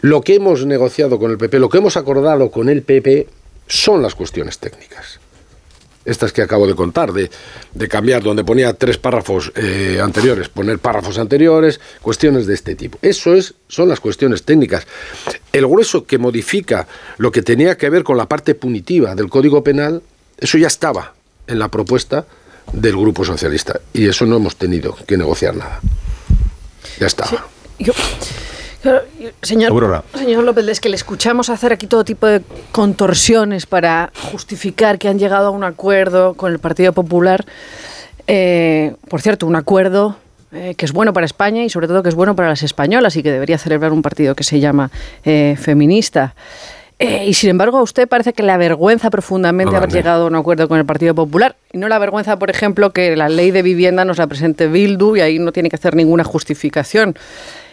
Lo 0.00 0.22
que 0.22 0.34
hemos 0.34 0.64
negociado 0.66 1.18
con 1.18 1.30
el 1.30 1.38
PP, 1.38 1.58
lo 1.58 1.68
que 1.68 1.78
hemos 1.78 1.96
acordado 1.96 2.50
con 2.50 2.68
el 2.68 2.82
PP, 2.82 3.28
son 3.68 4.02
las 4.02 4.14
cuestiones 4.14 4.58
técnicas. 4.58 5.20
Estas 6.10 6.32
que 6.32 6.42
acabo 6.42 6.66
de 6.66 6.74
contar, 6.74 7.12
de, 7.12 7.30
cambiar 7.88 8.22
donde 8.22 8.42
ponía 8.42 8.74
tres 8.74 8.98
párrafos 8.98 9.52
eh, 9.54 10.00
anteriores, 10.02 10.48
poner 10.48 10.80
párrafos 10.80 11.18
anteriores, 11.18 11.80
cuestiones 12.02 12.46
de 12.46 12.54
este 12.54 12.74
tipo. 12.74 12.98
Eso 13.00 13.32
es, 13.34 13.54
son 13.68 13.88
las 13.88 14.00
cuestiones 14.00 14.42
técnicas. 14.42 14.86
El 15.52 15.68
grueso 15.68 16.04
que 16.04 16.18
modifica 16.18 16.88
lo 17.18 17.30
que 17.30 17.42
tenía 17.42 17.76
que 17.76 17.88
ver 17.90 18.02
con 18.02 18.16
la 18.16 18.26
parte 18.26 18.56
punitiva 18.56 19.14
del 19.14 19.30
Código 19.30 19.62
Penal, 19.62 20.02
eso 20.36 20.58
ya 20.58 20.66
estaba 20.66 21.14
en 21.46 21.60
la 21.60 21.68
propuesta 21.68 22.26
del 22.72 22.96
Grupo 22.96 23.24
Socialista. 23.24 23.80
Y 23.92 24.08
eso 24.08 24.26
no 24.26 24.36
hemos 24.36 24.56
tenido 24.56 24.96
que 25.06 25.16
negociar 25.16 25.54
nada. 25.54 25.80
Ya 26.98 27.06
estaba. 27.06 27.46
Yo, 27.78 27.92
señor, 29.42 29.70
Aurora. 29.70 30.02
señor 30.14 30.44
López, 30.44 30.66
es 30.68 30.80
que 30.80 30.88
le 30.88 30.96
escuchamos 30.96 31.50
hacer 31.50 31.72
aquí 31.72 31.86
todo 31.86 32.04
tipo 32.04 32.26
de 32.26 32.42
contorsiones 32.72 33.66
para 33.66 34.10
justificar 34.30 34.98
que 34.98 35.08
han 35.08 35.18
llegado 35.18 35.48
a 35.48 35.50
un 35.50 35.64
acuerdo 35.64 36.34
con 36.34 36.52
el 36.52 36.58
Partido 36.58 36.92
Popular. 36.92 37.44
Eh, 38.26 38.94
por 39.08 39.20
cierto, 39.20 39.46
un 39.46 39.56
acuerdo 39.56 40.16
eh, 40.52 40.74
que 40.76 40.84
es 40.84 40.92
bueno 40.92 41.12
para 41.12 41.26
España 41.26 41.64
y 41.64 41.70
sobre 41.70 41.88
todo 41.88 42.02
que 42.02 42.08
es 42.08 42.14
bueno 42.14 42.34
para 42.36 42.48
las 42.48 42.62
españolas 42.62 43.16
y 43.16 43.22
que 43.22 43.30
debería 43.32 43.58
celebrar 43.58 43.92
un 43.92 44.02
partido 44.02 44.34
que 44.34 44.44
se 44.44 44.60
llama 44.60 44.90
eh, 45.24 45.56
feminista. 45.60 46.34
Eh, 46.98 47.24
y 47.26 47.34
sin 47.34 47.48
embargo, 47.50 47.78
a 47.78 47.82
usted 47.82 48.06
parece 48.08 48.34
que 48.34 48.42
le 48.42 48.52
avergüenza 48.52 49.08
profundamente 49.08 49.70
No, 49.72 49.78
haber 49.78 49.88
vale. 49.88 49.98
llegado 50.00 50.24
a 50.24 50.26
un 50.26 50.34
acuerdo 50.36 50.68
con 50.68 50.78
el 50.78 50.84
Partido 50.84 51.14
Popular. 51.14 51.56
Y 51.72 51.78
no 51.78 51.88
le 51.88 51.94
avergüenza, 51.94 52.38
por 52.38 52.50
ejemplo, 52.50 52.90
que 52.90 53.16
la 53.16 53.28
ley 53.30 53.50
de 53.52 53.62
vivienda 53.62 54.04
nos 54.04 54.18
la 54.18 54.26
presente 54.26 54.66
Bildu 54.68 55.16
y 55.16 55.20
ahí 55.22 55.38
no 55.38 55.50
tiene 55.50 55.70
que 55.70 55.76
hacer 55.76 55.94
ninguna 55.96 56.24
justificación. 56.24 57.16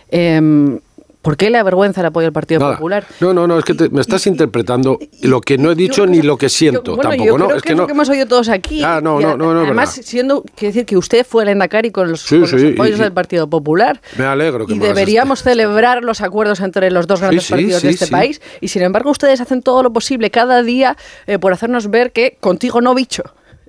Em, 0.10 0.80
¿Por 1.28 1.36
qué 1.36 1.50
le 1.50 1.58
avergüenza 1.58 2.00
el 2.00 2.08
apoyo 2.08 2.26
al 2.28 2.32
Partido 2.32 2.62
Nada. 2.62 2.76
Popular? 2.76 3.06
No, 3.20 3.34
no, 3.34 3.48
no, 3.48 3.60
es 3.60 3.66
que 3.66 3.74
te- 3.74 3.90
me 3.90 4.00
estás 4.00 4.26
interpretando 4.28 4.98
lo 5.24 5.42
que 5.42 5.58
no 5.58 5.72
he 5.74 5.76
dicho 5.76 6.08
ni 6.08 6.22
lo 6.22 6.38
que 6.38 6.48
siento 6.48 6.92
Yo- 6.92 6.96
bueno, 6.96 7.10
tampoco, 7.10 7.28
yo 7.28 7.38
¿no? 7.38 7.54
Es 7.54 7.62
que 7.64 7.76
no. 7.76 7.82
lo 7.82 7.88
que 7.88 7.92
hemos 7.92 8.08
oído 8.08 8.26
todos 8.28 8.48
aquí. 8.48 8.82
Ah, 8.82 9.02
no, 9.04 9.20
no, 9.20 9.36
no, 9.36 9.54
no 9.54 9.60
Además, 9.64 9.94
verdad. 9.98 10.08
siendo, 10.10 10.42
quiero 10.56 10.70
decir 10.74 10.86
que 10.86 10.96
usted 10.96 11.26
fue 11.28 11.44
el 11.44 11.50
Endacari 11.50 11.92
con 11.92 12.10
los, 12.12 12.22
Sí, 12.22 12.40
con 12.40 12.50
los 12.50 12.52
sí, 12.62 12.68
apoyos 12.72 12.98
y- 12.98 13.04
del 13.04 13.12
Partido 13.12 13.50
Popular. 13.50 14.00
Me 14.18 14.24
alegro 14.24 14.66
que 14.66 14.72
Y 14.72 14.80
me 14.80 14.88
deberíamos 14.88 15.44
celebrar 15.44 16.02
los 16.02 16.22
acuerdos 16.22 16.62
entre 16.62 16.90
los 16.92 17.08
dos 17.08 17.20
grandes 17.20 17.44
sí, 17.44 17.52
partidos 17.52 17.82
de 17.82 17.90
este 17.90 18.08
país. 18.08 18.42
Y 18.62 18.70
sin 18.70 18.84
embargo, 18.84 19.12
ustedes 19.12 19.42
hacen 19.42 19.62
todo 19.62 19.84
lo 19.84 19.92
posible 19.92 20.32
cada 20.32 20.64
día 20.64 20.96
eh, 21.26 21.40
por 21.40 21.52
hacernos 21.52 21.90
ver 21.90 22.14
que 22.14 22.38
contigo 22.40 22.80
no, 22.80 22.96
bicho. 22.96 23.24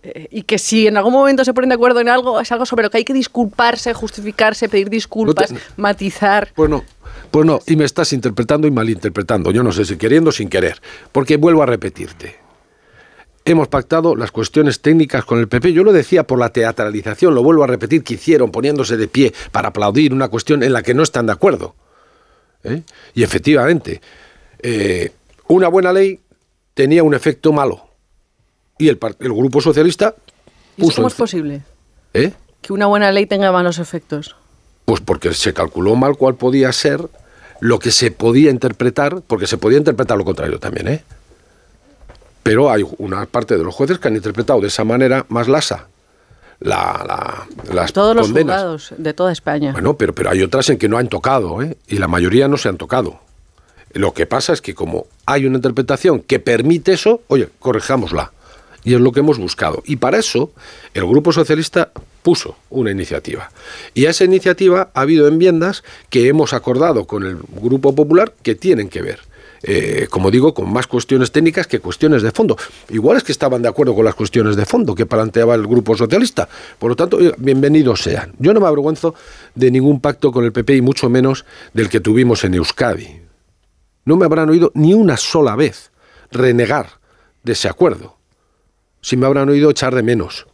Eh, 0.04 0.28
y 0.30 0.42
que 0.44 0.58
si 0.58 0.86
en 0.86 0.96
algún 0.96 1.12
momento 1.12 1.44
se 1.44 1.52
ponen 1.52 1.70
de 1.70 1.74
acuerdo 1.74 1.98
en 1.98 2.08
algo, 2.08 2.38
es 2.40 2.52
algo 2.52 2.64
sobre 2.64 2.84
lo 2.84 2.90
que 2.90 2.98
hay 2.98 3.04
que 3.04 3.12
disculparse, 3.12 3.92
justificarse, 3.94 4.68
pedir 4.68 4.88
disculpas, 4.90 5.52
matizar. 5.76 6.50
Pues 6.54 6.70
no, 6.70 6.84
pues 7.30 7.46
no, 7.46 7.60
y 7.66 7.76
me 7.76 7.84
estás 7.84 8.12
interpretando 8.12 8.66
y 8.66 8.70
malinterpretando, 8.70 9.50
yo 9.50 9.62
no 9.62 9.72
sé 9.72 9.84
si 9.84 9.96
queriendo 9.96 10.30
o 10.30 10.32
sin 10.32 10.48
querer, 10.48 10.80
porque 11.12 11.36
vuelvo 11.36 11.62
a 11.62 11.66
repetirte. 11.66 12.36
Hemos 13.44 13.68
pactado 13.68 14.14
las 14.14 14.30
cuestiones 14.30 14.80
técnicas 14.80 15.24
con 15.24 15.38
el 15.38 15.48
PP. 15.48 15.72
Yo 15.72 15.82
lo 15.82 15.92
decía 15.92 16.26
por 16.26 16.38
la 16.38 16.50
teatralización, 16.50 17.34
lo 17.34 17.42
vuelvo 17.42 17.64
a 17.64 17.66
repetir, 17.66 18.04
que 18.04 18.14
hicieron 18.14 18.50
poniéndose 18.50 18.98
de 18.98 19.08
pie 19.08 19.32
para 19.52 19.68
aplaudir 19.68 20.12
una 20.12 20.28
cuestión 20.28 20.62
en 20.62 20.74
la 20.74 20.82
que 20.82 20.92
no 20.92 21.02
están 21.02 21.24
de 21.24 21.32
acuerdo. 21.32 21.74
¿Eh? 22.62 22.82
Y 23.14 23.22
efectivamente, 23.22 24.02
eh, 24.58 25.12
una 25.46 25.68
buena 25.68 25.94
ley 25.94 26.20
tenía 26.74 27.02
un 27.02 27.14
efecto 27.14 27.52
malo. 27.52 27.88
Y 28.76 28.88
el, 28.88 28.98
el 29.20 29.32
Grupo 29.32 29.62
Socialista 29.62 30.14
¿Y 30.76 30.82
puso... 30.82 30.96
cómo 30.96 31.08
es 31.08 31.14
posible? 31.14 31.62
¿Eh? 32.12 32.32
Que 32.60 32.72
una 32.74 32.86
buena 32.86 33.10
ley 33.12 33.24
tenga 33.24 33.50
malos 33.50 33.78
efectos. 33.78 34.36
Pues 34.88 35.02
porque 35.02 35.34
se 35.34 35.52
calculó 35.52 35.96
mal 35.96 36.16
cuál 36.16 36.36
podía 36.36 36.72
ser 36.72 37.10
lo 37.60 37.78
que 37.78 37.90
se 37.90 38.10
podía 38.10 38.50
interpretar, 38.50 39.20
porque 39.26 39.46
se 39.46 39.58
podía 39.58 39.76
interpretar 39.76 40.16
lo 40.16 40.24
contrario 40.24 40.58
también, 40.58 40.88
¿eh? 40.88 41.04
Pero 42.42 42.70
hay 42.72 42.86
una 42.96 43.26
parte 43.26 43.58
de 43.58 43.64
los 43.64 43.74
jueces 43.74 43.98
que 43.98 44.08
han 44.08 44.16
interpretado 44.16 44.62
de 44.62 44.68
esa 44.68 44.84
manera 44.84 45.26
más 45.28 45.46
lasa 45.46 45.88
la, 46.60 47.04
la- 47.06 47.74
las 47.74 47.92
Todos 47.92 48.16
los 48.16 48.28
condenas. 48.28 48.56
juzgados 48.62 48.94
de 48.96 49.12
toda 49.12 49.30
España. 49.30 49.72
Bueno, 49.72 49.92
pero, 49.98 50.14
pero 50.14 50.30
hay 50.30 50.40
otras 50.42 50.70
en 50.70 50.78
que 50.78 50.88
no 50.88 50.96
han 50.96 51.08
tocado, 51.08 51.60
¿eh? 51.60 51.76
Y 51.86 51.98
la 51.98 52.08
mayoría 52.08 52.48
no 52.48 52.56
se 52.56 52.70
han 52.70 52.78
tocado. 52.78 53.20
Lo 53.92 54.14
que 54.14 54.24
pasa 54.24 54.54
es 54.54 54.62
que 54.62 54.74
como 54.74 55.04
hay 55.26 55.44
una 55.44 55.56
interpretación 55.56 56.20
que 56.22 56.38
permite 56.38 56.94
eso, 56.94 57.20
oye, 57.28 57.50
corrijámosla. 57.58 58.32
Y 58.84 58.94
es 58.94 59.00
lo 59.00 59.12
que 59.12 59.20
hemos 59.20 59.38
buscado. 59.38 59.82
Y 59.86 59.96
para 59.96 60.18
eso 60.18 60.52
el 60.94 61.06
Grupo 61.06 61.32
Socialista 61.32 61.92
puso 62.22 62.56
una 62.70 62.90
iniciativa. 62.90 63.50
Y 63.94 64.06
a 64.06 64.10
esa 64.10 64.24
iniciativa 64.24 64.90
ha 64.94 65.00
habido 65.00 65.28
enmiendas 65.28 65.82
que 66.10 66.28
hemos 66.28 66.52
acordado 66.52 67.06
con 67.06 67.24
el 67.24 67.38
Grupo 67.60 67.94
Popular 67.94 68.32
que 68.42 68.54
tienen 68.54 68.88
que 68.88 69.02
ver. 69.02 69.20
eh, 69.62 70.06
como 70.10 70.30
digo, 70.30 70.54
con 70.54 70.72
más 70.72 70.86
cuestiones 70.86 71.32
técnicas 71.32 71.66
que 71.66 71.80
cuestiones 71.80 72.22
de 72.22 72.30
fondo. 72.30 72.56
Igual 72.90 73.16
es 73.16 73.24
que 73.24 73.32
estaban 73.32 73.62
de 73.62 73.68
acuerdo 73.68 73.94
con 73.94 74.04
las 74.04 74.14
cuestiones 74.14 74.56
de 74.56 74.64
fondo 74.64 74.94
que 74.94 75.06
planteaba 75.06 75.54
el 75.54 75.66
Grupo 75.66 75.96
Socialista. 75.96 76.48
Por 76.78 76.90
lo 76.90 76.96
tanto, 76.96 77.18
bienvenidos 77.38 78.02
sean. 78.02 78.32
Yo 78.38 78.54
no 78.54 78.60
me 78.60 78.66
avergüenzo 78.66 79.14
de 79.54 79.70
ningún 79.70 80.00
pacto 80.00 80.32
con 80.32 80.44
el 80.44 80.52
PP 80.52 80.76
y 80.76 80.82
mucho 80.82 81.08
menos 81.08 81.44
del 81.72 81.88
que 81.88 82.00
tuvimos 82.00 82.44
en 82.44 82.54
Euskadi. 82.54 83.20
No 84.04 84.16
me 84.16 84.24
habrán 84.24 84.48
oído 84.48 84.70
ni 84.74 84.94
una 84.94 85.16
sola 85.16 85.56
vez 85.56 85.90
renegar 86.30 87.00
de 87.42 87.52
ese 87.52 87.68
acuerdo. 87.68 88.17
Si 89.00 89.16
me 89.16 89.26
habrán 89.26 89.48
oído 89.48 89.70
echar 89.70 89.94
de 89.94 90.02
menos 90.02 90.46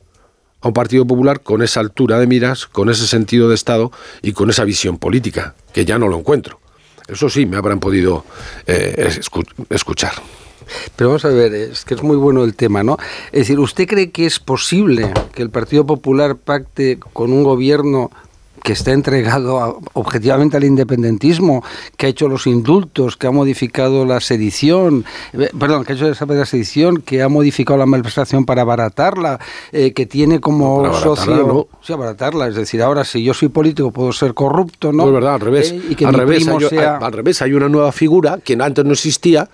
a 0.61 0.69
un 0.69 0.75
Partido 0.75 1.07
Popular 1.07 1.41
con 1.41 1.63
esa 1.63 1.81
altura 1.81 2.19
de 2.19 2.27
miras, 2.27 2.67
con 2.67 2.89
ese 2.89 3.07
sentido 3.07 3.49
de 3.49 3.55
Estado 3.55 3.91
y 4.23 4.33
con 4.33 4.51
esa 4.51 4.65
visión 4.65 4.99
política, 4.99 5.55
que 5.73 5.85
ya 5.85 5.99
no 5.99 6.09
lo 6.09 6.19
encuentro. 6.19 6.61
Eso 7.07 7.29
sí, 7.29 7.45
me 7.45 7.57
habrán 7.57 7.81
podido 7.81 8.25
eh, 8.67 8.95
escu- 9.21 9.47
escuchar. 9.69 10.13
Pero 10.97 11.11
vamos 11.11 11.25
a 11.27 11.29
ver, 11.29 11.53
es 11.55 11.85
que 11.85 11.93
es 11.93 12.03
muy 12.03 12.17
bueno 12.17 12.43
el 12.45 12.55
tema, 12.55 12.83
¿no? 12.83 12.97
Es 13.27 13.41
decir, 13.41 13.59
¿usted 13.61 13.87
cree 13.87 14.11
que 14.11 14.25
es 14.25 14.39
posible 14.39 15.13
que 15.35 15.43
el 15.43 15.51
Partido 15.51 15.85
Popular 15.85 16.37
pacte 16.37 16.99
con 17.13 17.31
un 17.35 17.45
gobierno 17.45 18.11
que 18.65 18.73
está 18.73 18.93
entregado 18.93 19.61
a- 19.61 19.77
objetivamente 19.93 20.57
al 20.57 20.65
independentismo, 20.65 21.63
que 21.99 22.07
ha 22.07 22.09
hecho 22.09 22.29
los 22.29 22.47
indultos, 22.47 23.19
que 23.19 23.27
ha 23.27 23.31
modificado 23.31 24.07
la 24.07 24.21
sedición, 24.21 25.05
eh, 25.35 25.51
perdón, 25.61 25.85
que 25.85 25.93
ha 25.93 25.97
hecho 25.97 26.09
esa 26.09 26.25
la 26.25 26.47
sedición, 26.47 27.03
que 27.03 27.23
ha 27.23 27.29
modificado 27.29 27.79
la 27.79 27.85
malversación 27.85 28.47
para 28.47 28.63
abaratarla, 28.63 29.39
eh, 29.71 29.93
que 29.93 30.07
tiene 30.07 30.41
como 30.41 30.81
abaratarla, 30.81 31.03
socio... 31.17 31.37
no. 31.37 31.67
Sí, 31.83 31.93
abaratarla, 31.93 32.49
es 32.49 32.55
decir, 32.55 32.81
ahora 32.81 33.05
si 33.05 33.23
yo 33.23 33.35
soy 33.35 33.51
político 33.51 33.91
puedo 33.93 34.13
ser 34.15 34.33
corrupto, 34.33 34.93
¿no? 34.93 35.03
No 35.03 35.09
es 35.09 35.15
verdad, 35.15 35.35
al 35.35 35.41
revés. 35.41 35.71
Eh, 35.71 35.83
y 35.91 35.95
que 35.95 36.07
al, 36.07 36.15
revés 36.15 36.49
hay, 36.49 36.61
sea... 36.71 36.97
al 36.97 37.13
revés, 37.13 37.43
hay 37.43 37.53
una 37.53 37.69
nueva 37.69 37.93
figura 37.93 38.39
que 38.43 38.55
antes 38.59 38.83
no 38.83 38.93
existía, 38.93 39.47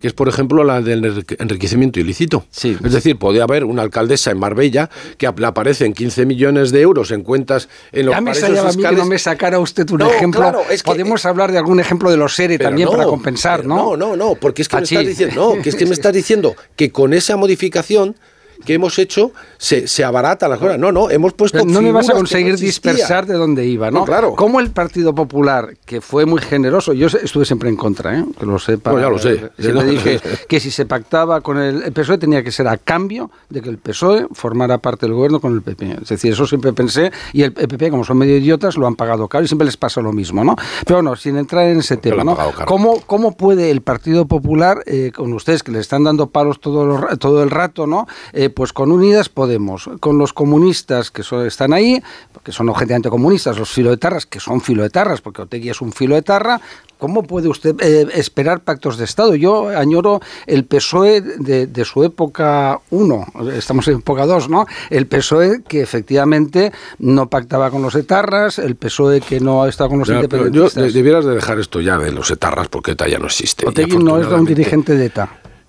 que 0.00 0.06
es, 0.08 0.14
por 0.14 0.28
ejemplo, 0.28 0.64
la 0.64 0.80
del 0.80 1.04
enrique- 1.04 1.36
enriquecimiento 1.38 2.00
ilícito. 2.00 2.44
Es 2.54 2.92
decir, 2.92 3.18
podía 3.18 3.42
haber 3.44 3.64
una 3.64 3.82
alcaldesa 3.82 4.30
en 4.30 4.38
Marbella 4.38 4.88
que 5.18 5.30
le 5.36 5.46
aparecen 5.46 5.92
15 5.92 6.24
millones 6.26 6.70
de 6.72 6.80
euros 6.80 7.10
en 7.10 7.22
cuentas 7.22 7.68
en 7.92 8.06
los 8.06 8.14
Ya 8.14 8.20
me 8.22 8.30
extrañaba 8.30 8.68
a 8.68 8.72
mí 8.72 8.76
que 8.76 8.78
fiscales. 8.78 8.98
no 8.98 9.04
me 9.06 9.18
sacara 9.18 9.58
usted 9.58 9.88
un 9.90 9.98
No, 9.98 10.10
ejemplo. 10.10 10.40
claro, 10.40 10.62
es 10.70 10.82
que- 10.82 10.90
Podemos 10.90 11.24
hablar 11.26 11.52
de 11.52 11.58
algún 11.58 11.80
ejemplo 11.80 12.10
de 12.10 12.16
los 12.16 12.34
SERE 12.34 12.58
también 12.58 12.86
no, 12.86 12.92
para 12.92 13.04
compensar, 13.04 13.60
pero 13.60 13.68
¿no? 13.68 13.96
No, 13.96 13.96
no, 13.96 14.16
no, 14.16 14.34
porque 14.36 14.62
es 14.62 14.68
que 14.68 14.76
me 14.78 14.82
estás 14.84 15.06
diciendo, 15.06 15.54
no, 15.56 15.62
que 15.62 15.68
es 15.68 15.74
que 15.76 15.84
me 15.86 15.92
estás 15.94 16.12
diciendo 16.14 16.56
que 16.76 16.90
con 16.90 17.12
esa 17.12 17.36
modificación 17.36 18.16
que 18.64 18.74
hemos 18.74 18.98
hecho 18.98 19.32
se, 19.58 19.86
se 19.86 20.04
abarata 20.04 20.48
las 20.48 20.58
cosas. 20.58 20.78
No, 20.78 20.92
no, 20.92 21.10
hemos 21.10 21.32
puesto 21.32 21.58
Pero 21.58 21.70
no 21.70 21.82
me 21.82 21.92
vas 21.92 22.08
a 22.10 22.12
conseguir 22.12 22.52
no 22.52 22.58
dispersar 22.58 23.26
de 23.26 23.34
dónde 23.34 23.66
iba, 23.66 23.90
¿no? 23.90 24.00
No, 24.00 24.04
claro. 24.04 24.34
Como 24.34 24.60
el 24.60 24.70
Partido 24.70 25.14
Popular, 25.14 25.76
que 25.84 26.00
fue 26.00 26.26
muy 26.26 26.40
generoso, 26.40 26.92
yo 26.92 27.06
estuve 27.06 27.44
siempre 27.44 27.68
en 27.68 27.76
contra, 27.76 28.18
¿eh? 28.18 28.24
que 28.38 28.46
lo 28.46 28.58
sepa. 28.58 28.92
Bueno, 28.92 29.08
ya 29.08 29.12
lo 29.12 29.18
sé. 29.18 29.50
Ya 29.60 29.70
lo 29.70 29.82
dije 29.82 30.20
que 30.48 30.58
si 30.58 30.70
se 30.70 30.86
pactaba 30.86 31.40
con 31.42 31.58
el, 31.58 31.82
el 31.82 31.92
PSOE 31.92 32.18
tenía 32.18 32.42
que 32.42 32.50
ser 32.50 32.66
a 32.66 32.76
cambio 32.78 33.30
de 33.48 33.60
que 33.60 33.68
el 33.68 33.78
PSOE 33.78 34.26
formara 34.32 34.78
parte 34.78 35.06
del 35.06 35.14
gobierno 35.14 35.40
con 35.40 35.54
el 35.54 35.62
PP. 35.62 35.98
Es 36.02 36.08
decir, 36.08 36.32
eso 36.32 36.46
siempre 36.46 36.72
pensé, 36.72 37.12
y 37.32 37.42
el 37.42 37.52
PP, 37.52 37.90
como 37.90 38.04
son 38.04 38.18
medio 38.18 38.36
idiotas, 38.36 38.76
lo 38.76 38.86
han 38.86 38.96
pagado 38.96 39.28
caro 39.28 39.44
y 39.44 39.48
siempre 39.48 39.66
les 39.66 39.76
pasa 39.76 40.00
lo 40.00 40.12
mismo, 40.12 40.44
¿no? 40.44 40.56
Pero 40.84 40.98
bueno, 40.98 41.16
sin 41.16 41.36
entrar 41.36 41.66
en 41.66 41.78
ese 41.78 41.96
tema, 41.96 42.24
¿no? 42.24 42.36
¿Cómo, 42.66 43.00
¿Cómo 43.06 43.36
puede 43.36 43.70
el 43.70 43.82
Partido 43.82 44.26
Popular, 44.26 44.82
eh, 44.86 45.12
con 45.14 45.32
ustedes 45.32 45.62
que 45.62 45.72
le 45.72 45.80
están 45.80 46.04
dando 46.04 46.28
palos 46.28 46.60
todo, 46.60 46.86
lo 46.86 47.16
todo 47.18 47.42
el 47.42 47.50
rato, 47.50 47.86
¿no? 47.86 48.06
Eh, 48.32 48.49
pues 48.50 48.72
con 48.72 48.90
Unidas 48.92 49.28
Podemos, 49.28 49.88
con 50.00 50.18
los 50.18 50.32
comunistas 50.32 51.10
que 51.10 51.22
son- 51.22 51.46
están 51.46 51.72
ahí, 51.72 52.02
que 52.44 52.52
son 52.52 52.68
objetivamente 52.68 53.08
comunistas, 53.10 53.58
los 53.58 53.70
filoetarras, 53.70 54.26
que 54.26 54.40
son 54.40 54.60
filoetarras, 54.60 55.20
porque 55.20 55.42
Otegui 55.42 55.70
es 55.70 55.80
un 55.80 55.92
filoetarra, 55.92 56.60
¿cómo 56.98 57.22
puede 57.22 57.48
usted 57.48 57.74
eh, 57.80 58.06
esperar 58.14 58.60
pactos 58.60 58.96
de 58.98 59.04
Estado? 59.04 59.34
Yo 59.34 59.68
añoro 59.68 60.20
el 60.46 60.64
PSOE 60.64 61.20
de, 61.20 61.66
de 61.66 61.84
su 61.84 62.04
época 62.04 62.80
1, 62.90 63.26
estamos 63.54 63.88
en 63.88 63.96
época 63.98 64.26
2, 64.26 64.48
¿no? 64.48 64.66
El 64.90 65.06
PSOE 65.06 65.62
que 65.66 65.80
efectivamente 65.82 66.72
no 66.98 67.28
pactaba 67.28 67.70
con 67.70 67.82
los 67.82 67.94
etarras, 67.94 68.58
el 68.58 68.76
PSOE 68.76 69.20
que 69.20 69.40
no 69.40 69.66
estaba 69.66 69.88
con 69.90 69.98
los 70.00 70.08
yo 70.08 70.14
independentistas. 70.16 70.84
de- 70.84 70.92
debieras 70.92 71.24
de 71.24 71.34
dejar 71.34 71.58
esto 71.58 71.80
ya 71.80 71.98
de 71.98 72.12
los 72.12 72.30
etarras 72.30 72.68
porque 72.68 72.92
ETA 72.92 73.08
ya 73.08 73.18
no 73.18 73.26
existe. 73.26 73.66
Otegui 73.66 73.96
no 73.98 74.18
es 74.20 74.26
un 74.26 74.44
dirigente 74.46 74.94
de 74.96 75.06
ETA. 75.06 75.28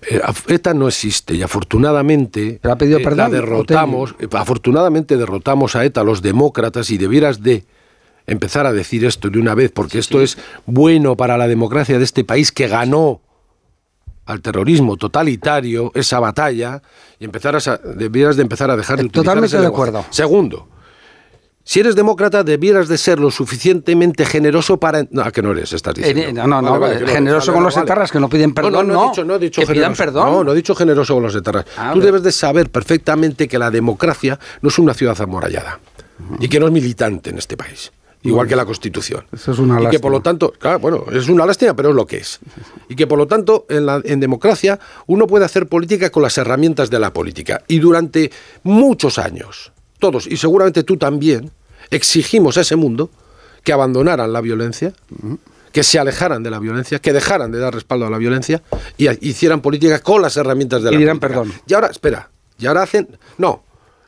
Eh, 0.10 0.20
ETA 0.48 0.74
no 0.74 0.88
existe 0.88 1.36
y 1.36 1.44
afortunadamente 1.44 2.60
ha 2.64 2.76
pedido 2.76 3.00
eh, 3.00 3.04
perdón, 3.04 3.18
la 3.18 3.30
derrotamos, 3.30 4.16
eh, 4.20 4.28
afortunadamente 4.32 5.16
derrotamos 5.16 5.76
a 5.76 5.86
ETA 5.86 6.04
los 6.04 6.24
demócratas 6.24 6.90
y 6.90 6.98
debieras 6.98 7.44
de 7.44 7.66
empezar 8.26 8.66
a 8.66 8.74
decir 8.74 9.06
esto 9.06 9.30
de 9.30 9.38
una 9.38 9.54
vez 9.54 9.72
porque 9.72 10.00
esto 10.00 10.22
es 10.22 10.40
bueno 10.66 11.16
para 11.16 11.38
la 11.38 11.48
democracia 11.48 12.00
de 12.00 12.04
este 12.04 12.24
país 12.24 12.52
que 12.52 12.68
ganó 12.68 13.22
al 14.26 14.42
terrorismo 14.42 14.98
totalitario 14.98 15.92
esa 15.94 16.20
batalla 16.20 16.82
y 17.20 17.26
empezar 17.26 17.56
a 17.56 17.78
debieras 17.96 18.38
de 18.38 18.42
empezar 18.42 18.72
a 18.72 18.78
dejar 18.78 18.98
de 18.98 19.06
utilizar 19.06 19.24
Totalmente 19.24 19.56
ese 19.56 19.62
de 19.62 19.68
acuerdo. 19.68 20.06
Segundo, 20.10 20.68
si 21.72 21.80
eres 21.80 21.96
demócrata, 21.96 22.44
debieras 22.44 22.90
de 22.90 22.98
ser 22.98 23.18
lo 23.18 23.32
suficientemente 23.32 24.26
generoso 24.26 24.78
para... 24.78 25.08
No, 25.10 25.32
que 25.32 25.42
no 25.42 25.52
eres, 25.54 25.72
estás 25.72 25.94
diciendo. 25.94 26.22
Eh, 26.22 26.34
no, 26.34 26.46
no, 26.46 26.62
no, 26.62 26.78
Vale, 26.78 27.08
generoso 27.08 27.54
con 27.54 27.64
los 27.64 27.78
etarras 27.78 28.12
que 28.12 28.20
no 28.20 28.28
piden 28.28 28.54
perdón, 28.54 28.74
No, 28.74 28.84
no, 28.84 28.94
no, 28.94 29.06
he 29.06 29.08
dicho, 29.08 29.24
no 29.24 29.36
he 29.36 29.40
dicho 29.40 29.62
que 29.62 29.68
pidan 29.68 29.96
generoso. 29.96 30.04
perdón. 30.20 30.34
No, 30.34 30.44
no 30.44 30.52
he 30.52 30.56
dicho 30.56 30.76
generoso 30.76 31.14
con 31.14 31.24
los 31.24 31.34
etarras. 31.34 31.64
Ah, 31.78 31.92
Tú 31.94 32.02
debes 32.02 32.24
de 32.24 32.34
saber 32.34 32.70
perfectamente 32.70 33.48
que 33.48 33.58
la 33.58 33.72
democracia 33.72 34.38
no 34.62 34.68
es 34.68 34.80
una 34.80 34.94
ciudad 34.94 35.16
amurallada 35.22 35.80
y 36.40 36.50
que 36.50 36.60
no 36.60 36.66
es 36.66 36.74
militante 36.74 37.30
en 37.30 37.38
este 37.38 37.56
país. 37.56 37.94
Igual 38.24 38.50
que 38.50 38.58
la 38.58 38.66
Constitución. 38.66 39.24
Eso 39.32 39.54
es 39.54 39.58
una 39.60 39.76
y 39.76 39.78
que 39.78 39.84
lástima. 39.84 40.02
por 40.02 40.12
lo 40.12 40.20
tanto, 40.20 40.52
claro, 40.52 40.80
bueno, 40.80 41.06
es 41.14 41.30
una 41.30 41.46
lástima, 41.46 41.74
pero 41.74 41.92
es 41.92 41.96
lo 41.96 42.06
que 42.06 42.18
es. 42.18 42.40
Y 42.90 42.98
que 42.98 43.08
por 43.08 43.18
lo 43.18 43.28
tanto, 43.28 43.66
en, 43.70 43.86
la, 43.86 44.02
en 44.04 44.20
democracia, 44.20 44.78
uno 45.08 45.26
puede 45.26 45.46
hacer 45.46 45.68
política 45.68 46.10
con 46.10 46.22
las 46.22 46.38
herramientas 46.38 46.90
de 46.90 47.00
la 47.00 47.14
política. 47.14 47.64
Y 47.70 47.80
durante 47.80 48.30
muchos 48.64 49.18
años, 49.18 49.72
todos, 50.00 50.28
y 50.28 50.36
seguramente 50.36 50.84
tú 50.84 50.98
también, 50.98 51.50
exigimos 51.92 52.58
a 52.58 52.62
ese 52.62 52.76
mundo 52.76 53.10
que 53.64 53.74
abandonaran 53.74 54.34
la 54.34 54.42
violencia, 54.42 54.94
que 55.72 55.84
se 55.84 56.00
alejaran 56.00 56.42
de 56.44 56.50
la 56.50 56.60
violencia, 56.60 57.00
que 57.00 57.14
dejaran 57.14 57.52
de 57.52 57.60
dar 57.60 57.74
respaldo 57.74 58.08
a 58.08 58.10
la 58.10 58.18
violencia 58.18 58.62
y 58.98 59.08
hicieran 59.30 59.62
política 59.62 60.00
con 60.00 60.22
las 60.22 60.36
herramientas 60.38 60.82
de 60.84 60.90
Y 60.90 60.94
la 60.94 61.00
dirán 61.00 61.20
política. 61.20 61.42
perdón. 61.44 61.62
Y 61.68 61.74
ahora, 61.74 61.88
espera, 61.88 62.30
y 62.58 62.66
ahora 62.66 62.84
hacen. 62.84 63.08
No. 63.38 63.64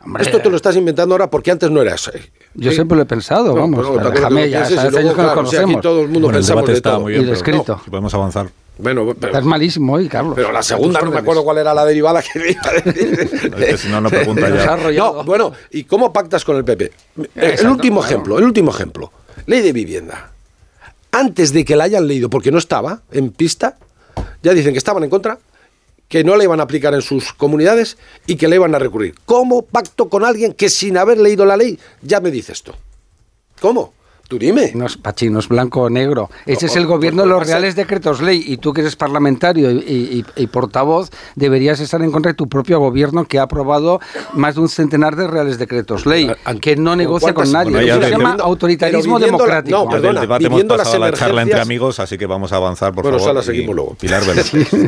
Hombre. 0.06 0.24
Esto 0.24 0.40
te 0.42 0.50
lo 0.50 0.58
estás 0.58 0.76
inventando 0.76 1.14
ahora 1.16 1.30
porque 1.30 1.52
antes 1.52 1.72
no 1.72 1.82
era 1.82 1.96
eso. 1.96 2.12
Yo 2.56 2.72
¿Sí? 2.72 2.76
siempre 2.76 2.98
lo 2.98 3.04
he 3.04 3.06
pensado, 3.06 3.48
No, 3.48 3.54
vamos. 3.56 3.88
pero 3.96 4.12
déjame, 4.12 4.42
que 4.42 4.48
lo 4.48 4.52
ya 4.52 4.62
hace 4.64 4.92
luego, 4.92 5.10
que 5.10 5.16
claro, 5.16 5.30
aquí 5.30 5.36
conocemos. 5.36 5.82
todo 5.82 6.02
el 6.02 6.08
mundo 6.10 6.28
Bueno, 6.28 6.38
el 6.40 6.44
pensamos 6.44 6.68
de 6.70 6.82
todo. 6.82 7.00
muy 7.00 7.12
bien, 7.14 7.22
Y 7.22 7.24
el 7.24 7.30
pero 7.30 7.38
escrito. 7.38 7.76
no, 7.86 7.92
podemos 7.92 8.14
avanzar. 8.14 8.50
Bueno, 8.78 9.14
pero, 9.14 9.28
Estás 9.28 9.46
malísimo 9.46 9.94
hoy, 9.94 10.08
Carlos. 10.08 10.34
pero 10.36 10.52
la 10.52 10.64
segunda 10.64 11.00
no 11.02 11.12
me 11.12 11.20
acuerdo 11.20 11.44
cuál 11.44 11.60
era 11.60 11.74
la 11.74 11.86
derivada 11.86 12.24
que 12.24 12.40
iba 12.52 12.62
a 12.70 12.74
decir. 12.82 13.30
Es 13.58 13.66
que 13.70 13.78
si 13.78 13.88
no, 13.90 14.02
no 14.02 14.10
pregunta 14.10 14.50
ya. 14.50 14.76
No, 14.94 15.24
bueno, 15.24 15.54
¿y 15.72 15.84
cómo 15.84 16.12
pactas 16.12 16.44
con 16.44 16.58
el 16.58 16.66
PP? 16.66 16.92
el 17.18 17.26
Exacto, 17.52 17.72
último 17.72 18.00
claro. 18.02 18.12
ejemplo, 18.14 18.38
el 18.40 18.44
último 18.46 18.72
ejemplo. 18.72 19.12
Ley 19.46 19.62
de 19.62 19.74
vivienda. 19.74 20.32
Antes 21.12 21.54
de 21.54 21.64
que 21.64 21.76
la 21.76 21.84
hayan 21.84 22.08
leído, 22.08 22.30
porque 22.30 22.52
no 22.52 22.58
estaba 22.58 23.02
en 23.12 23.30
pista, 23.32 23.78
ya 24.42 24.54
dicen 24.54 24.72
que 24.74 24.80
estaban 24.80 25.04
en 25.04 25.12
contra, 25.12 25.38
que 26.08 26.24
no 26.24 26.36
la 26.36 26.44
iban 26.44 26.60
a 26.60 26.64
aplicar 26.64 26.94
en 26.96 27.02
sus 27.04 27.34
comunidades 27.34 27.98
y 28.26 28.36
que 28.36 28.48
le 28.48 28.56
iban 28.56 28.74
a 28.74 28.80
recurrir. 28.80 29.14
¿Cómo 29.26 29.62
pacto 29.64 30.10
con 30.10 30.26
alguien 30.26 30.54
que 30.54 30.70
sin 30.70 30.98
haber 30.98 31.20
leído 31.20 31.46
la 31.46 31.58
ley 31.58 31.78
ya 32.02 32.20
me 32.20 32.32
dice 32.32 32.52
esto? 32.54 32.76
¿Cómo? 33.62 33.94
Tú 34.34 34.40
dime. 34.40 34.72
No 34.74 34.88
es 34.88 34.98
Pachi, 34.98 35.30
no 35.30 35.38
es 35.38 35.48
blanco 35.48 35.82
o 35.82 35.90
negro. 35.92 36.30
Ese 36.48 36.66
No, 36.66 36.72
es 36.72 36.76
el 36.78 36.88
gobierno 36.88 37.22
pues, 37.22 37.30
de 37.32 37.38
los 37.40 37.48
reales 37.48 37.76
decretos 37.76 38.20
ley. 38.20 38.44
Y 38.48 38.58
tú 38.58 38.74
que 38.74 38.82
eres 38.82 38.96
parlamentario 38.96 39.70
y, 39.70 39.76
y- 39.78 40.26
y 40.36 40.48
portavoz, 40.48 41.12
deberías 41.36 41.80
estar 41.80 42.02
en 42.02 42.12
contra 42.12 42.32
de 42.32 42.36
tu 42.36 42.48
propio 42.48 42.80
gobierno 42.80 43.26
que 43.26 43.38
ha 43.38 43.44
aprobado 43.44 44.00
más 44.34 44.56
de 44.56 44.62
un 44.62 44.70
centenar 44.70 45.16
de 45.16 45.28
reales 45.28 45.60
decretos 45.60 46.08
ley, 46.08 46.32
que 46.62 46.76
no 46.76 46.96
negocia 46.96 47.34
con 47.36 47.52
nadie. 47.52 47.72
Bueno, 47.74 47.86
ya 47.86 47.94
Eso 47.96 48.04
se 48.06 48.10
llama 48.10 48.38
autoritarismo 48.40 49.18
viviendo 49.18 49.38
la- 49.46 49.62
democrático. 49.62 49.78
no, 49.86 49.90
perdona, 49.92 50.14
del 50.14 50.22
debate 50.22 50.46
hemos 50.48 50.64
pasado 50.64 50.96
a 50.96 51.12
la 51.12 51.14
charla 51.14 51.42
entre 51.44 51.62
amigos, 51.62 52.00
así 52.00 52.18
que 52.18 52.26
vamos 52.26 52.52
a 52.54 52.56
avanzar, 52.56 52.92
por 52.94 53.04
Bueno, 53.04 53.20
favor. 53.20 53.30
esa 53.30 53.34
la 53.34 53.42
y 53.42 53.56
seguimos 53.58 53.76
luego. 53.76 53.94
Pilar. 54.00 54.24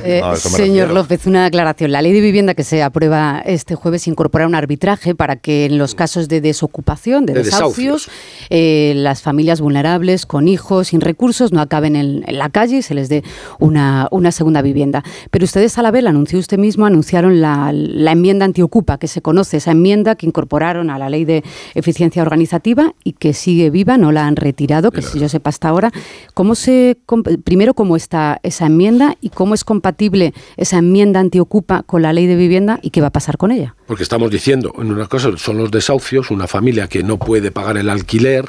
Eh, 0.03 0.21
No, 0.23 0.35
señor. 0.35 0.89
López, 0.91 1.27
una 1.27 1.45
aclaración. 1.45 1.91
La 1.91 2.01
ley 2.01 2.13
de 2.13 2.21
vivienda 2.21 2.55
que 2.55 2.63
se 2.63 2.81
aprueba 2.81 3.43
este 3.45 3.75
jueves 3.75 4.07
incorpora 4.07 4.47
un 4.47 4.55
arbitraje 4.55 5.13
para 5.13 5.35
que 5.35 5.65
en 5.65 5.77
los 5.77 5.93
casos 5.93 6.27
de 6.27 6.41
desocupación, 6.41 7.25
de, 7.27 7.33
De 7.33 7.43
desahucios, 7.43 8.05
desahucios. 8.07 8.47
eh, 8.49 8.93
las 8.95 9.21
familias 9.21 9.34
vulnerables 9.59 10.25
con 10.25 10.47
hijos 10.47 10.87
sin 10.89 11.01
recursos 11.01 11.51
no 11.51 11.61
acaben 11.61 11.95
en, 11.95 12.23
en 12.27 12.37
la 12.37 12.49
calle 12.49 12.77
y 12.77 12.81
se 12.81 12.93
les 12.93 13.09
dé 13.09 13.23
una, 13.59 14.07
una 14.11 14.31
segunda 14.31 14.61
vivienda. 14.61 15.03
Pero 15.31 15.45
ustedes 15.45 15.77
a 15.77 15.81
la 15.81 15.91
vez, 15.91 16.05
anunció 16.05 16.39
usted 16.39 16.57
mismo, 16.57 16.85
anunciaron 16.85 17.41
la, 17.41 17.71
la 17.73 18.11
enmienda 18.11 18.45
antiocupa, 18.45 18.97
que 18.97 19.07
se 19.07 19.21
conoce, 19.21 19.57
esa 19.57 19.71
enmienda 19.71 20.15
que 20.15 20.25
incorporaron 20.25 20.89
a 20.89 20.97
la 20.97 21.09
ley 21.09 21.25
de 21.25 21.43
eficiencia 21.73 22.21
organizativa 22.21 22.93
y 23.03 23.13
que 23.13 23.33
sigue 23.33 23.69
viva, 23.69 23.97
no 23.97 24.11
la 24.11 24.27
han 24.27 24.35
retirado, 24.35 24.91
que 24.91 25.01
si 25.01 25.19
yo 25.19 25.29
sepa 25.29 25.49
hasta 25.49 25.69
ahora. 25.69 25.91
¿Cómo 26.33 26.55
se, 26.55 26.97
primero, 27.43 27.73
cómo 27.73 27.95
está 27.95 28.39
esa 28.43 28.67
enmienda 28.67 29.15
y 29.21 29.29
cómo 29.29 29.53
es 29.53 29.63
compatible 29.63 30.33
esa 30.57 30.77
enmienda 30.77 31.19
antiocupa 31.19 31.83
con 31.83 32.01
la 32.01 32.13
ley 32.13 32.27
de 32.27 32.35
vivienda 32.35 32.79
y 32.81 32.89
qué 32.89 33.01
va 33.01 33.07
a 33.07 33.11
pasar 33.11 33.37
con 33.37 33.51
ella? 33.51 33.75
Porque 33.87 34.03
estamos 34.03 34.31
diciendo, 34.31 34.73
en 34.77 34.91
una 34.91 35.07
cosa 35.07 35.29
son 35.37 35.57
los 35.57 35.71
desahucios, 35.71 36.31
una 36.31 36.47
familia 36.47 36.87
que 36.87 37.03
no 37.03 37.17
puede 37.17 37.51
pagar 37.51 37.77
el 37.77 37.89
alquiler 37.89 38.45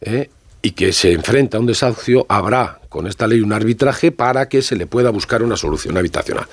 ¿eh? 0.00 0.30
y 0.62 0.72
que 0.72 0.92
se 0.92 1.12
enfrenta 1.12 1.58
a 1.58 1.60
un 1.60 1.66
desahucio, 1.66 2.26
habrá 2.28 2.80
con 2.88 3.06
esta 3.06 3.26
ley 3.26 3.40
un 3.40 3.52
arbitraje 3.52 4.10
para 4.10 4.48
que 4.48 4.62
se 4.62 4.74
le 4.74 4.86
pueda 4.86 5.10
buscar 5.10 5.42
una 5.42 5.56
solución 5.56 5.96
habitacional. 5.96 6.46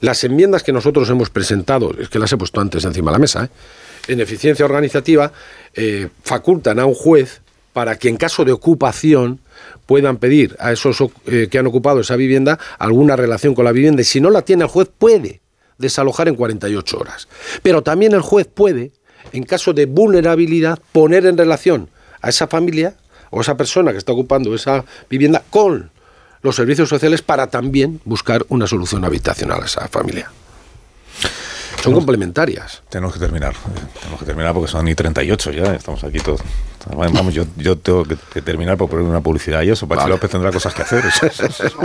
Las 0.00 0.24
enmiendas 0.24 0.62
que 0.62 0.72
nosotros 0.72 1.10
hemos 1.10 1.28
presentado, 1.28 1.92
es 1.98 2.08
que 2.08 2.18
las 2.18 2.32
he 2.32 2.36
puesto 2.36 2.60
antes 2.60 2.84
encima 2.84 3.10
de 3.10 3.16
la 3.16 3.18
mesa, 3.18 3.44
¿eh? 3.44 3.48
en 4.12 4.20
eficiencia 4.20 4.64
organizativa, 4.64 5.32
eh, 5.74 6.08
facultan 6.22 6.78
a 6.78 6.86
un 6.86 6.94
juez 6.94 7.42
para 7.74 7.98
que 7.98 8.08
en 8.08 8.16
caso 8.16 8.44
de 8.44 8.52
ocupación 8.52 9.40
puedan 9.84 10.16
pedir 10.16 10.56
a 10.58 10.72
esos 10.72 10.98
que 11.24 11.58
han 11.58 11.66
ocupado 11.66 12.00
esa 12.00 12.16
vivienda 12.16 12.58
alguna 12.78 13.16
relación 13.16 13.54
con 13.54 13.64
la 13.64 13.72
vivienda 13.72 14.00
y 14.00 14.04
si 14.04 14.20
no 14.20 14.30
la 14.30 14.42
tiene 14.42 14.64
el 14.64 14.70
juez 14.70 14.88
puede 14.96 15.40
desalojar 15.78 16.28
en 16.28 16.34
48 16.34 16.98
horas. 16.98 17.28
Pero 17.62 17.82
también 17.82 18.12
el 18.12 18.20
juez 18.20 18.48
puede, 18.52 18.92
en 19.32 19.44
caso 19.44 19.72
de 19.72 19.86
vulnerabilidad, 19.86 20.78
poner 20.92 21.26
en 21.26 21.38
relación 21.38 21.88
a 22.28 22.30
esa 22.30 22.46
familia 22.46 22.94
o 23.30 23.40
esa 23.40 23.56
persona 23.56 23.90
que 23.92 23.98
está 23.98 24.12
ocupando 24.12 24.54
esa 24.54 24.84
vivienda 25.10 25.42
con 25.50 25.90
los 26.42 26.54
servicios 26.56 26.88
sociales 26.88 27.20
para 27.22 27.48
también 27.48 28.00
buscar 28.04 28.44
una 28.48 28.66
solución 28.66 29.04
habitacional 29.04 29.62
a 29.62 29.66
esa 29.66 29.88
familia. 29.88 30.30
Son 31.82 31.92
complementarias. 31.92 32.82
Tenemos 32.88 33.14
que 33.14 33.20
terminar. 33.20 33.54
Tenemos 34.00 34.18
que 34.20 34.26
terminar 34.26 34.52
porque 34.52 34.68
son 34.70 34.84
ni 34.84 34.94
38 34.96 35.52
ya. 35.52 35.74
Estamos 35.74 36.02
aquí 36.04 36.18
todos. 36.18 36.40
Vamos, 36.96 37.32
yo, 37.34 37.44
yo 37.56 37.76
tengo 37.78 38.04
que, 38.04 38.16
que 38.32 38.42
terminar 38.42 38.76
por 38.76 38.88
poner 38.90 39.04
una 39.04 39.20
publicidad 39.20 39.62
y 39.62 39.70
eso. 39.70 39.86
Pachi 39.86 40.00
Vale. 40.02 40.10
López 40.14 40.30
tendrá 40.30 40.50
cosas 40.50 40.74
que 40.74 40.82
hacer. 40.82 41.04
Eso- 41.06 41.26
eso- 41.26 41.46
eso- 41.46 41.78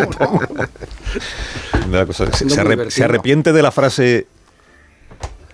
Tendrá 1.72 2.06
cosas- 2.06 2.38
se, 2.38 2.50
se 2.50 2.90
se 2.92 3.04
arrepiente 3.04 3.54
de 3.54 3.62
la 3.62 3.72
frase 3.72 4.28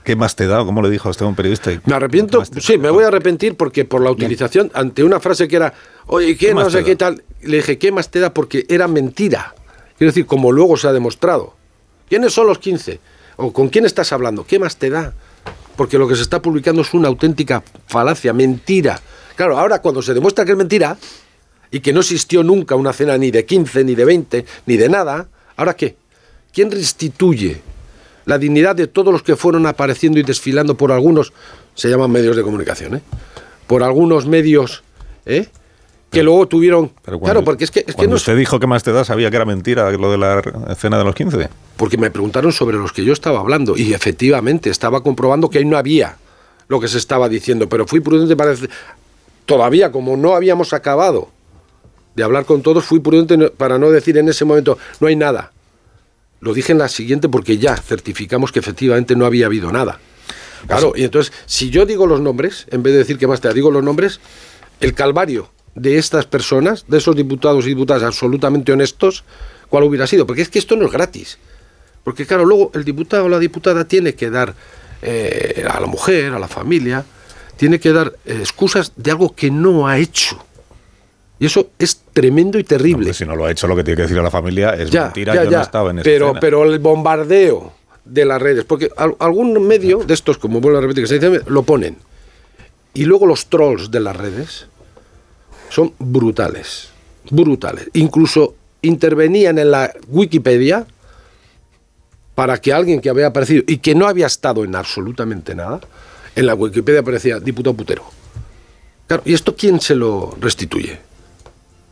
¿Qué 0.10 0.16
más 0.16 0.36
te 0.36 0.48
da? 0.48 0.66
¿Cómo 0.66 0.82
le 0.82 0.90
dijo 0.90 1.08
a 1.08 1.12
usted 1.12 1.24
a 1.24 1.28
un 1.28 1.36
periodista? 1.36 1.70
Me 1.86 1.94
arrepiento, 1.94 2.44
sí, 2.44 2.80
me 2.80 2.90
voy 2.90 3.04
a 3.04 3.10
arrepentir 3.10 3.56
porque 3.56 3.86
por 3.86 4.02
la 4.02 4.10
utilización, 4.10 4.72
ante 4.74 5.04
una 5.04 5.20
frase 5.20 5.48
que 5.48 5.58
era, 5.58 5.72
oye, 6.08 6.36
¿qué, 6.36 6.48
¿Qué 6.48 6.54
no 6.56 6.68
sé 6.72 6.84
qué 6.84 6.96
tal? 6.96 7.24
Le 7.44 7.58
dije, 7.58 7.78
¿qué 7.78 7.92
más 7.92 8.10
te 8.10 8.20
da? 8.20 8.34
Porque 8.34 8.66
era 8.70 8.88
mentira. 8.88 9.54
Quiero 10.00 10.10
decir, 10.10 10.26
como 10.26 10.52
luego 10.52 10.78
se 10.78 10.88
ha 10.88 10.94
demostrado. 10.94 11.54
¿Quiénes 12.10 12.34
son 12.34 12.48
los 12.48 12.58
15? 12.58 13.00
¿O 13.36 13.54
con 13.54 13.70
quién 13.70 13.86
estás 13.86 14.12
hablando? 14.12 14.48
¿Qué 14.48 14.58
más 14.58 14.78
te 14.78 14.90
da? 14.90 15.14
Porque 15.76 16.00
lo 16.00 16.08
que 16.08 16.16
se 16.16 16.24
está 16.24 16.42
publicando 16.42 16.82
es 16.82 16.92
una 16.96 17.08
auténtica 17.08 17.62
falacia, 17.86 18.34
mentira. 18.34 19.00
Claro, 19.36 19.60
ahora 19.60 19.80
cuando 19.80 20.02
se 20.02 20.16
demuestra 20.16 20.44
que 20.44 20.54
es 20.54 20.58
mentira 20.58 20.98
y 21.70 21.82
que 21.82 21.94
no 21.94 22.00
existió 22.00 22.42
nunca 22.42 22.74
una 22.74 22.94
cena 22.94 23.16
ni 23.16 23.30
de 23.30 23.46
15, 23.46 23.84
ni 23.84 23.94
de 23.94 24.06
20, 24.06 24.46
ni 24.66 24.76
de 24.76 24.90
nada, 24.90 25.30
¿ahora 25.56 25.76
qué? 25.76 25.98
¿Quién 26.52 26.72
restituye 26.72 27.62
la 28.30 28.38
dignidad 28.38 28.76
de 28.76 28.86
todos 28.86 29.12
los 29.12 29.24
que 29.24 29.36
fueron 29.36 29.66
apareciendo 29.66 30.20
y 30.20 30.22
desfilando 30.22 30.78
por 30.78 30.92
algunos, 30.92 31.34
se 31.74 31.90
llaman 31.90 32.12
medios 32.12 32.36
de 32.36 32.44
comunicación, 32.44 32.98
¿eh? 32.98 33.02
por 33.66 33.82
algunos 33.82 34.28
medios 34.28 34.84
¿eh? 35.26 35.48
que 36.12 36.22
luego 36.22 36.48
tuvieron... 36.48 36.92
Pero 37.04 37.20
claro, 37.20 37.44
porque 37.44 37.64
es 37.64 37.72
que, 37.72 37.80
es 37.80 37.88
que 37.88 37.94
Cuando 37.94 38.12
no... 38.12 38.18
usted 38.18 38.38
dijo 38.38 38.60
que 38.60 38.68
más 38.68 38.84
te 38.84 38.92
da, 38.92 39.04
sabía 39.04 39.32
que 39.32 39.36
era 39.36 39.46
mentira 39.46 39.90
lo 39.90 40.12
de 40.12 40.20
la 40.20 40.44
escena 40.70 41.00
de 41.00 41.06
los 41.06 41.16
15. 41.16 41.50
Porque 41.76 41.98
me 41.98 42.12
preguntaron 42.12 42.52
sobre 42.52 42.78
los 42.78 42.94
que 42.94 43.04
yo 43.04 43.14
estaba 43.14 43.40
hablando 43.40 43.76
y 43.76 43.94
efectivamente 43.94 44.70
estaba 44.70 45.02
comprobando 45.02 45.50
que 45.50 45.58
ahí 45.58 45.66
no 45.66 45.76
había 45.76 46.18
lo 46.68 46.80
que 46.80 46.88
se 46.88 47.00
estaba 47.00 47.30
diciendo, 47.30 47.68
pero 47.68 47.88
fui 47.88 48.00
prudente 48.00 48.36
para 48.36 48.52
decir, 48.52 48.70
todavía 49.48 49.92
como 49.92 50.16
no 50.18 50.36
habíamos 50.36 50.74
acabado 50.74 51.30
de 52.16 52.22
hablar 52.22 52.46
con 52.46 52.62
todos, 52.62 52.86
fui 52.86 53.00
prudente 53.00 53.50
para 53.50 53.80
no 53.80 53.90
decir 53.90 54.20
en 54.20 54.30
ese 54.30 54.46
momento, 54.46 54.78
no 55.00 55.08
hay 55.08 55.16
nada. 55.16 55.52
Lo 56.42 56.54
dije 56.54 56.72
en 56.72 56.78
la 56.78 56.88
siguiente 56.88 57.30
porque 57.30 57.58
ya 57.58 57.76
certificamos 57.78 58.52
que 58.52 58.60
efectivamente 58.60 59.16
no 59.16 59.26
había 59.26 59.48
habido 59.48 59.72
nada. 59.72 60.00
Claro, 60.68 60.94
y 60.96 61.04
entonces, 61.04 61.34
si 61.46 61.70
yo 61.70 61.86
digo 61.86 62.06
los 62.06 62.20
nombres, 62.20 62.66
en 62.70 62.84
vez 62.84 62.94
de 62.94 63.00
decir 63.00 63.18
que 63.18 63.28
más 63.28 63.42
te 63.42 63.48
da, 63.48 63.54
digo 63.54 63.72
los 63.72 63.84
nombres, 63.84 64.20
el 64.82 64.94
calvario 64.94 65.52
de 65.76 65.98
estas 65.98 66.26
personas, 66.26 66.86
de 66.88 66.98
esos 66.98 67.16
diputados 67.16 67.66
y 67.66 67.70
diputadas 67.70 68.04
absolutamente 68.04 68.72
honestos, 68.72 69.24
¿cuál 69.70 69.84
hubiera 69.84 70.08
sido? 70.08 70.26
Porque 70.28 70.42
es 70.42 70.50
que 70.50 70.60
esto 70.60 70.76
no 70.76 70.86
es 70.86 70.92
gratis. 70.92 71.38
Porque 72.04 72.26
claro, 72.26 72.46
luego 72.46 72.72
el 72.74 72.84
diputado 72.84 73.26
o 73.26 73.30
la 73.30 73.40
diputada 73.40 73.86
tiene 73.86 74.16
que 74.16 74.30
dar 74.30 74.56
eh, 75.02 75.66
a 75.70 75.80
la 75.80 75.88
mujer, 75.88 76.34
a 76.34 76.40
la 76.40 76.48
familia, 76.48 77.06
tiene 77.56 77.80
que 77.80 77.92
dar 77.92 78.14
eh, 78.26 78.38
excusas 78.40 78.94
de 78.96 79.12
algo 79.12 79.36
que 79.36 79.52
no 79.52 79.88
ha 79.88 79.98
hecho. 79.98 80.44
Y 81.40 81.46
eso 81.46 81.70
es 81.80 82.02
tremendo 82.14 82.60
y 82.60 82.64
terrible. 82.66 83.14
si 83.14 83.26
no 83.26 83.36
lo 83.36 83.46
ha 83.46 83.52
hecho, 83.52 83.66
lo 83.68 83.76
que 83.76 83.84
tiene 83.84 83.96
que 83.96 84.02
decir 84.04 84.20
a 84.20 84.24
la 84.24 84.32
familia 84.32 84.72
es 84.76 84.90
Ya, 84.90 85.06
mentira, 85.06 85.34
ya, 85.36 85.44
yo 85.46 85.52
ya. 85.52 85.58
no 85.58 85.64
estaba 85.64 85.90
en 85.92 86.00
esa 86.00 86.04
pero, 86.04 86.26
escena. 86.28 86.40
pero 86.42 86.64
el 86.66 86.80
bombardeo 86.80 87.72
de 88.04 88.26
las 88.26 88.42
redes, 88.42 88.66
porque 88.66 88.90
al- 88.98 89.16
algún 89.20 89.66
medio 89.66 90.00
de 90.00 90.14
estos, 90.14 90.38
como 90.38 90.60
vuelvo 90.60 90.80
a 90.80 90.82
repetir, 90.82 91.04
que 91.06 91.08
se 91.08 91.20
dice, 91.20 91.42
lo 91.48 91.64
ponen. 91.64 91.96
Y 92.94 93.06
luego 93.06 93.26
los 93.26 93.46
trolls 93.48 93.90
de 93.92 94.00
las 94.02 94.16
redes 94.18 94.66
son 95.70 95.94
brutales, 96.00 96.90
brutales. 97.30 97.90
Incluso 97.94 98.56
intervenían 98.82 99.60
en 99.60 99.72
la 99.72 99.94
Wikipedia 100.10 100.86
para 102.36 102.58
que 102.60 102.74
alguien 102.74 103.00
que 103.02 103.10
había 103.10 103.28
aparecido 103.28 103.64
y 103.68 103.78
que 103.78 103.94
no 103.96 104.08
había 104.08 104.28
estado 104.28 104.64
en 104.64 104.76
absolutamente 104.76 105.54
nada, 105.56 105.80
en 106.36 106.46
la 106.46 106.56
Wikipedia 106.56 107.02
aparecía 107.02 107.40
diputado 107.40 107.76
putero. 107.76 108.04
Claro, 109.08 109.24
¿y 109.26 109.34
esto 109.34 109.56
quién 109.56 109.80
se 109.82 109.96
lo 109.96 110.36
restituye? 110.40 111.00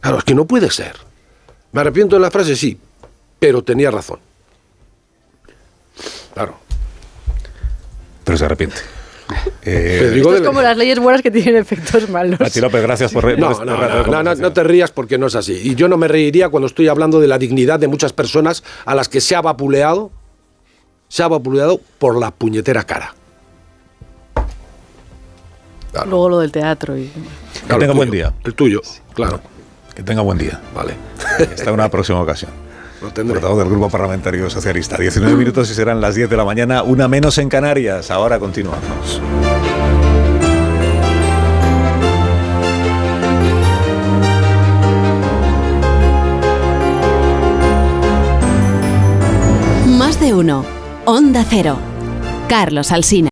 Claro, 0.01 0.19
es 0.19 0.23
que 0.23 0.35
no 0.35 0.45
puede 0.45 0.69
ser. 0.69 0.95
Me 1.71 1.81
arrepiento 1.81 2.15
de 2.15 2.21
la 2.21 2.31
frase, 2.31 2.55
sí, 2.55 2.77
pero 3.39 3.63
tenía 3.63 3.91
razón. 3.91 4.19
Claro. 6.33 6.55
Pero 8.23 8.37
se 8.37 8.45
arrepiente. 8.45 8.77
Eh, 9.69 10.13
Esto 10.15 10.37
es 10.37 10.41
como 10.43 10.61
las 10.61 10.77
leyes 10.77 10.97
buenas 10.99 11.21
que 11.21 11.29
tienen 11.29 11.57
efectos 11.57 12.07
malos. 12.07 12.39
Pachi 12.39 12.61
López, 12.61 12.81
gracias 12.81 13.11
por... 13.11 13.37
No, 13.37 13.49
no, 13.49 13.65
no, 13.65 13.65
no, 13.65 13.77
no, 13.77 14.03
conversación. 14.05 14.39
no 14.39 14.53
te 14.53 14.63
rías 14.63 14.91
porque 14.91 15.17
no 15.17 15.27
es 15.27 15.35
así. 15.35 15.59
Y 15.61 15.75
yo 15.75 15.89
no 15.89 15.97
me 15.97 16.07
reiría 16.07 16.47
cuando 16.47 16.67
estoy 16.67 16.87
hablando 16.87 17.19
de 17.19 17.27
la 17.27 17.37
dignidad 17.37 17.77
de 17.77 17.89
muchas 17.89 18.13
personas 18.13 18.63
a 18.85 18.95
las 18.95 19.09
que 19.09 19.19
se 19.19 19.35
ha 19.35 19.41
vapuleado, 19.41 20.09
se 21.09 21.21
ha 21.21 21.27
vapuleado 21.27 21.81
por 21.99 22.17
la 22.17 22.31
puñetera 22.31 22.85
cara. 22.85 23.13
Luego 26.05 26.29
lo 26.29 26.39
del 26.39 26.53
teatro. 26.53 26.97
Y... 26.97 27.11
Que 27.67 27.75
tenga 27.75 27.93
buen 27.93 28.09
día. 28.09 28.33
El 28.45 28.53
tuyo, 28.53 28.81
claro. 29.13 29.41
Que 29.97 30.03
tenga 30.03 30.21
buen 30.21 30.37
día. 30.37 30.61
Vale. 30.75 30.93
Hasta 31.39 31.71
una 31.71 31.89
próxima 31.89 32.21
ocasión. 32.21 32.51
Lo 33.01 33.09
tendré. 33.09 33.33
Portavoz 33.33 33.57
del 33.57 33.67
Grupo 33.67 33.89
Parlamentario 33.89 34.47
Socialista. 34.47 34.95
19 34.95 35.35
minutos 35.39 35.71
y 35.71 35.73
serán 35.73 35.99
las 35.99 36.13
10 36.13 36.29
de 36.29 36.37
la 36.37 36.45
mañana, 36.45 36.83
una 36.83 37.07
menos 37.07 37.39
en 37.39 37.49
Canarias. 37.49 38.11
Ahora 38.11 38.37
continuamos. 38.37 38.79
Más 49.97 50.19
de 50.19 50.35
uno. 50.35 50.63
Onda 51.05 51.43
Cero. 51.49 51.79
Carlos 52.47 52.91
Alsina. 52.91 53.29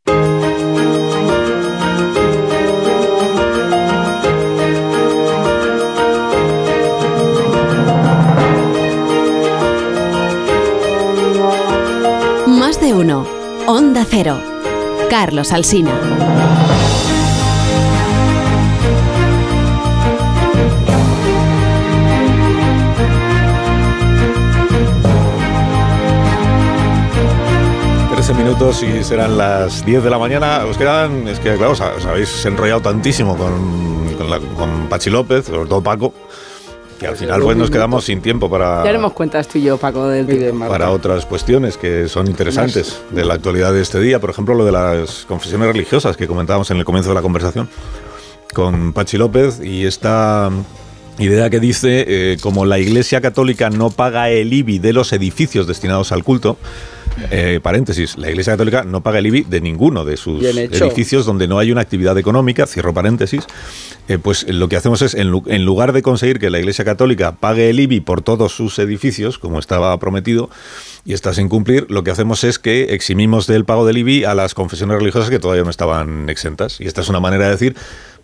Onda 12.98 14.06
Cero. 14.10 14.38
Carlos 15.10 15.52
Alsina. 15.52 15.92
Minutos 28.38 28.82
y 28.84 29.04
serán 29.04 29.38
las 29.38 29.86
10 29.86 30.04
de 30.04 30.10
la 30.10 30.18
mañana. 30.18 30.64
Os 30.66 30.78
quedan, 30.78 31.28
es 31.28 31.40
que 31.40 31.56
claro, 31.56 31.74
os, 31.74 31.82
habéis 31.82 32.46
enrollado 32.46 32.82
tantísimo 32.82 33.38
con, 33.38 34.16
con, 34.18 34.56
con 34.56 34.88
Pachi 34.88 35.10
López, 35.10 35.46
sobre 35.46 35.70
todo 35.70 35.82
Paco, 35.82 36.14
que 37.00 37.08
al 37.08 37.16
final 37.16 37.42
pues 37.42 37.58
nos 37.58 37.70
quedamos 37.70 38.06
sin 38.06 38.22
tiempo 38.22 38.50
para, 38.50 38.84
Ya 38.84 38.90
haremos 38.90 39.14
cuentas 39.14 39.48
tú 39.48 39.58
y 39.58 39.64
yo, 39.64 39.78
Paco, 39.78 40.08
del 40.08 40.26
tema. 40.28 40.68
para 40.68 40.92
otras 40.92 41.26
cuestiones 41.26 41.78
que 41.78 42.08
son 42.08 42.28
interesantes 42.28 43.02
de 43.12 43.26
la 43.26 43.34
actualidad 43.34 43.74
de 43.74 43.82
este 43.82 44.00
día. 44.00 44.20
Por 44.20 44.30
ejemplo, 44.30 44.56
lo 44.56 44.66
de 44.66 44.72
las 44.72 45.26
confesiones 45.26 45.68
religiosas 45.68 46.16
que 46.18 46.28
comentábamos 46.28 46.72
en 46.72 46.78
el 46.78 46.86
comienzo 46.86 47.10
de 47.10 47.16
la 47.16 47.22
conversación 47.22 47.70
con 48.54 48.94
Pachi 48.94 49.18
López 49.18 49.60
y 49.62 49.86
esta 49.86 50.50
idea 51.18 51.50
que 51.50 51.60
dice, 51.60 52.06
eh, 52.08 52.38
como 52.42 52.66
la 52.66 52.80
Iglesia 52.80 53.22
Católica 53.22 53.70
no 53.70 53.90
paga 53.90 54.30
el 54.30 54.52
IBI 54.52 54.80
de 54.80 54.94
los 54.94 55.14
edificios 55.14 55.68
destinados 55.68 56.12
al 56.12 56.24
culto, 56.24 56.58
eh, 57.32 57.60
paréntesis, 57.64 58.18
la 58.18 58.30
Iglesia 58.30 58.54
Católica 58.54 58.84
no 58.84 59.02
paga 59.02 59.20
el 59.20 59.28
IBI 59.28 59.44
de 59.44 59.62
ninguno 59.62 60.04
de 60.04 60.18
sus 60.18 60.44
edificios 60.44 61.26
donde 61.26 61.48
no 61.48 61.60
hay 61.60 61.72
una 61.72 61.82
actividad 61.82 62.18
económica, 62.18 62.68
cierro 62.68 62.94
paréntesis, 62.94 63.46
eh, 64.08 64.18
pues 64.18 64.46
lo 64.50 64.68
que 64.68 64.76
hacemos 64.76 65.02
es, 65.02 65.14
en, 65.14 65.32
en 65.48 65.66
lugar 65.66 65.94
de 65.94 66.02
conseguir 66.02 66.40
que 66.40 66.50
la 66.50 66.60
Iglesia 66.60 66.84
Católica 66.84 67.36
pague 67.36 67.70
el 67.70 67.80
IBI 67.80 68.02
por 68.02 68.22
todos 68.22 68.54
sus 68.54 68.78
edificios, 68.80 69.40
como 69.40 69.60
estaba 69.60 69.98
prometido, 69.98 70.50
y 71.06 71.14
está 71.14 71.34
sin 71.34 71.48
cumplir, 71.50 71.86
lo 71.90 72.04
que 72.04 72.12
hacemos 72.12 72.44
es 72.44 72.60
que 72.60 72.96
eximimos 72.96 73.48
del 73.48 73.64
pago 73.64 73.86
del 73.86 74.00
IBI 74.00 74.26
a 74.26 74.34
las 74.34 74.54
confesiones 74.54 74.98
religiosas 74.98 75.30
que 75.30 75.40
todavía 75.40 75.64
no 75.64 75.70
estaban 75.70 76.30
exentas. 76.30 76.82
Y 76.82 76.88
esta 76.88 77.02
es 77.02 77.10
una 77.10 77.20
manera 77.20 77.46
de 77.46 77.52
decir, 77.52 77.76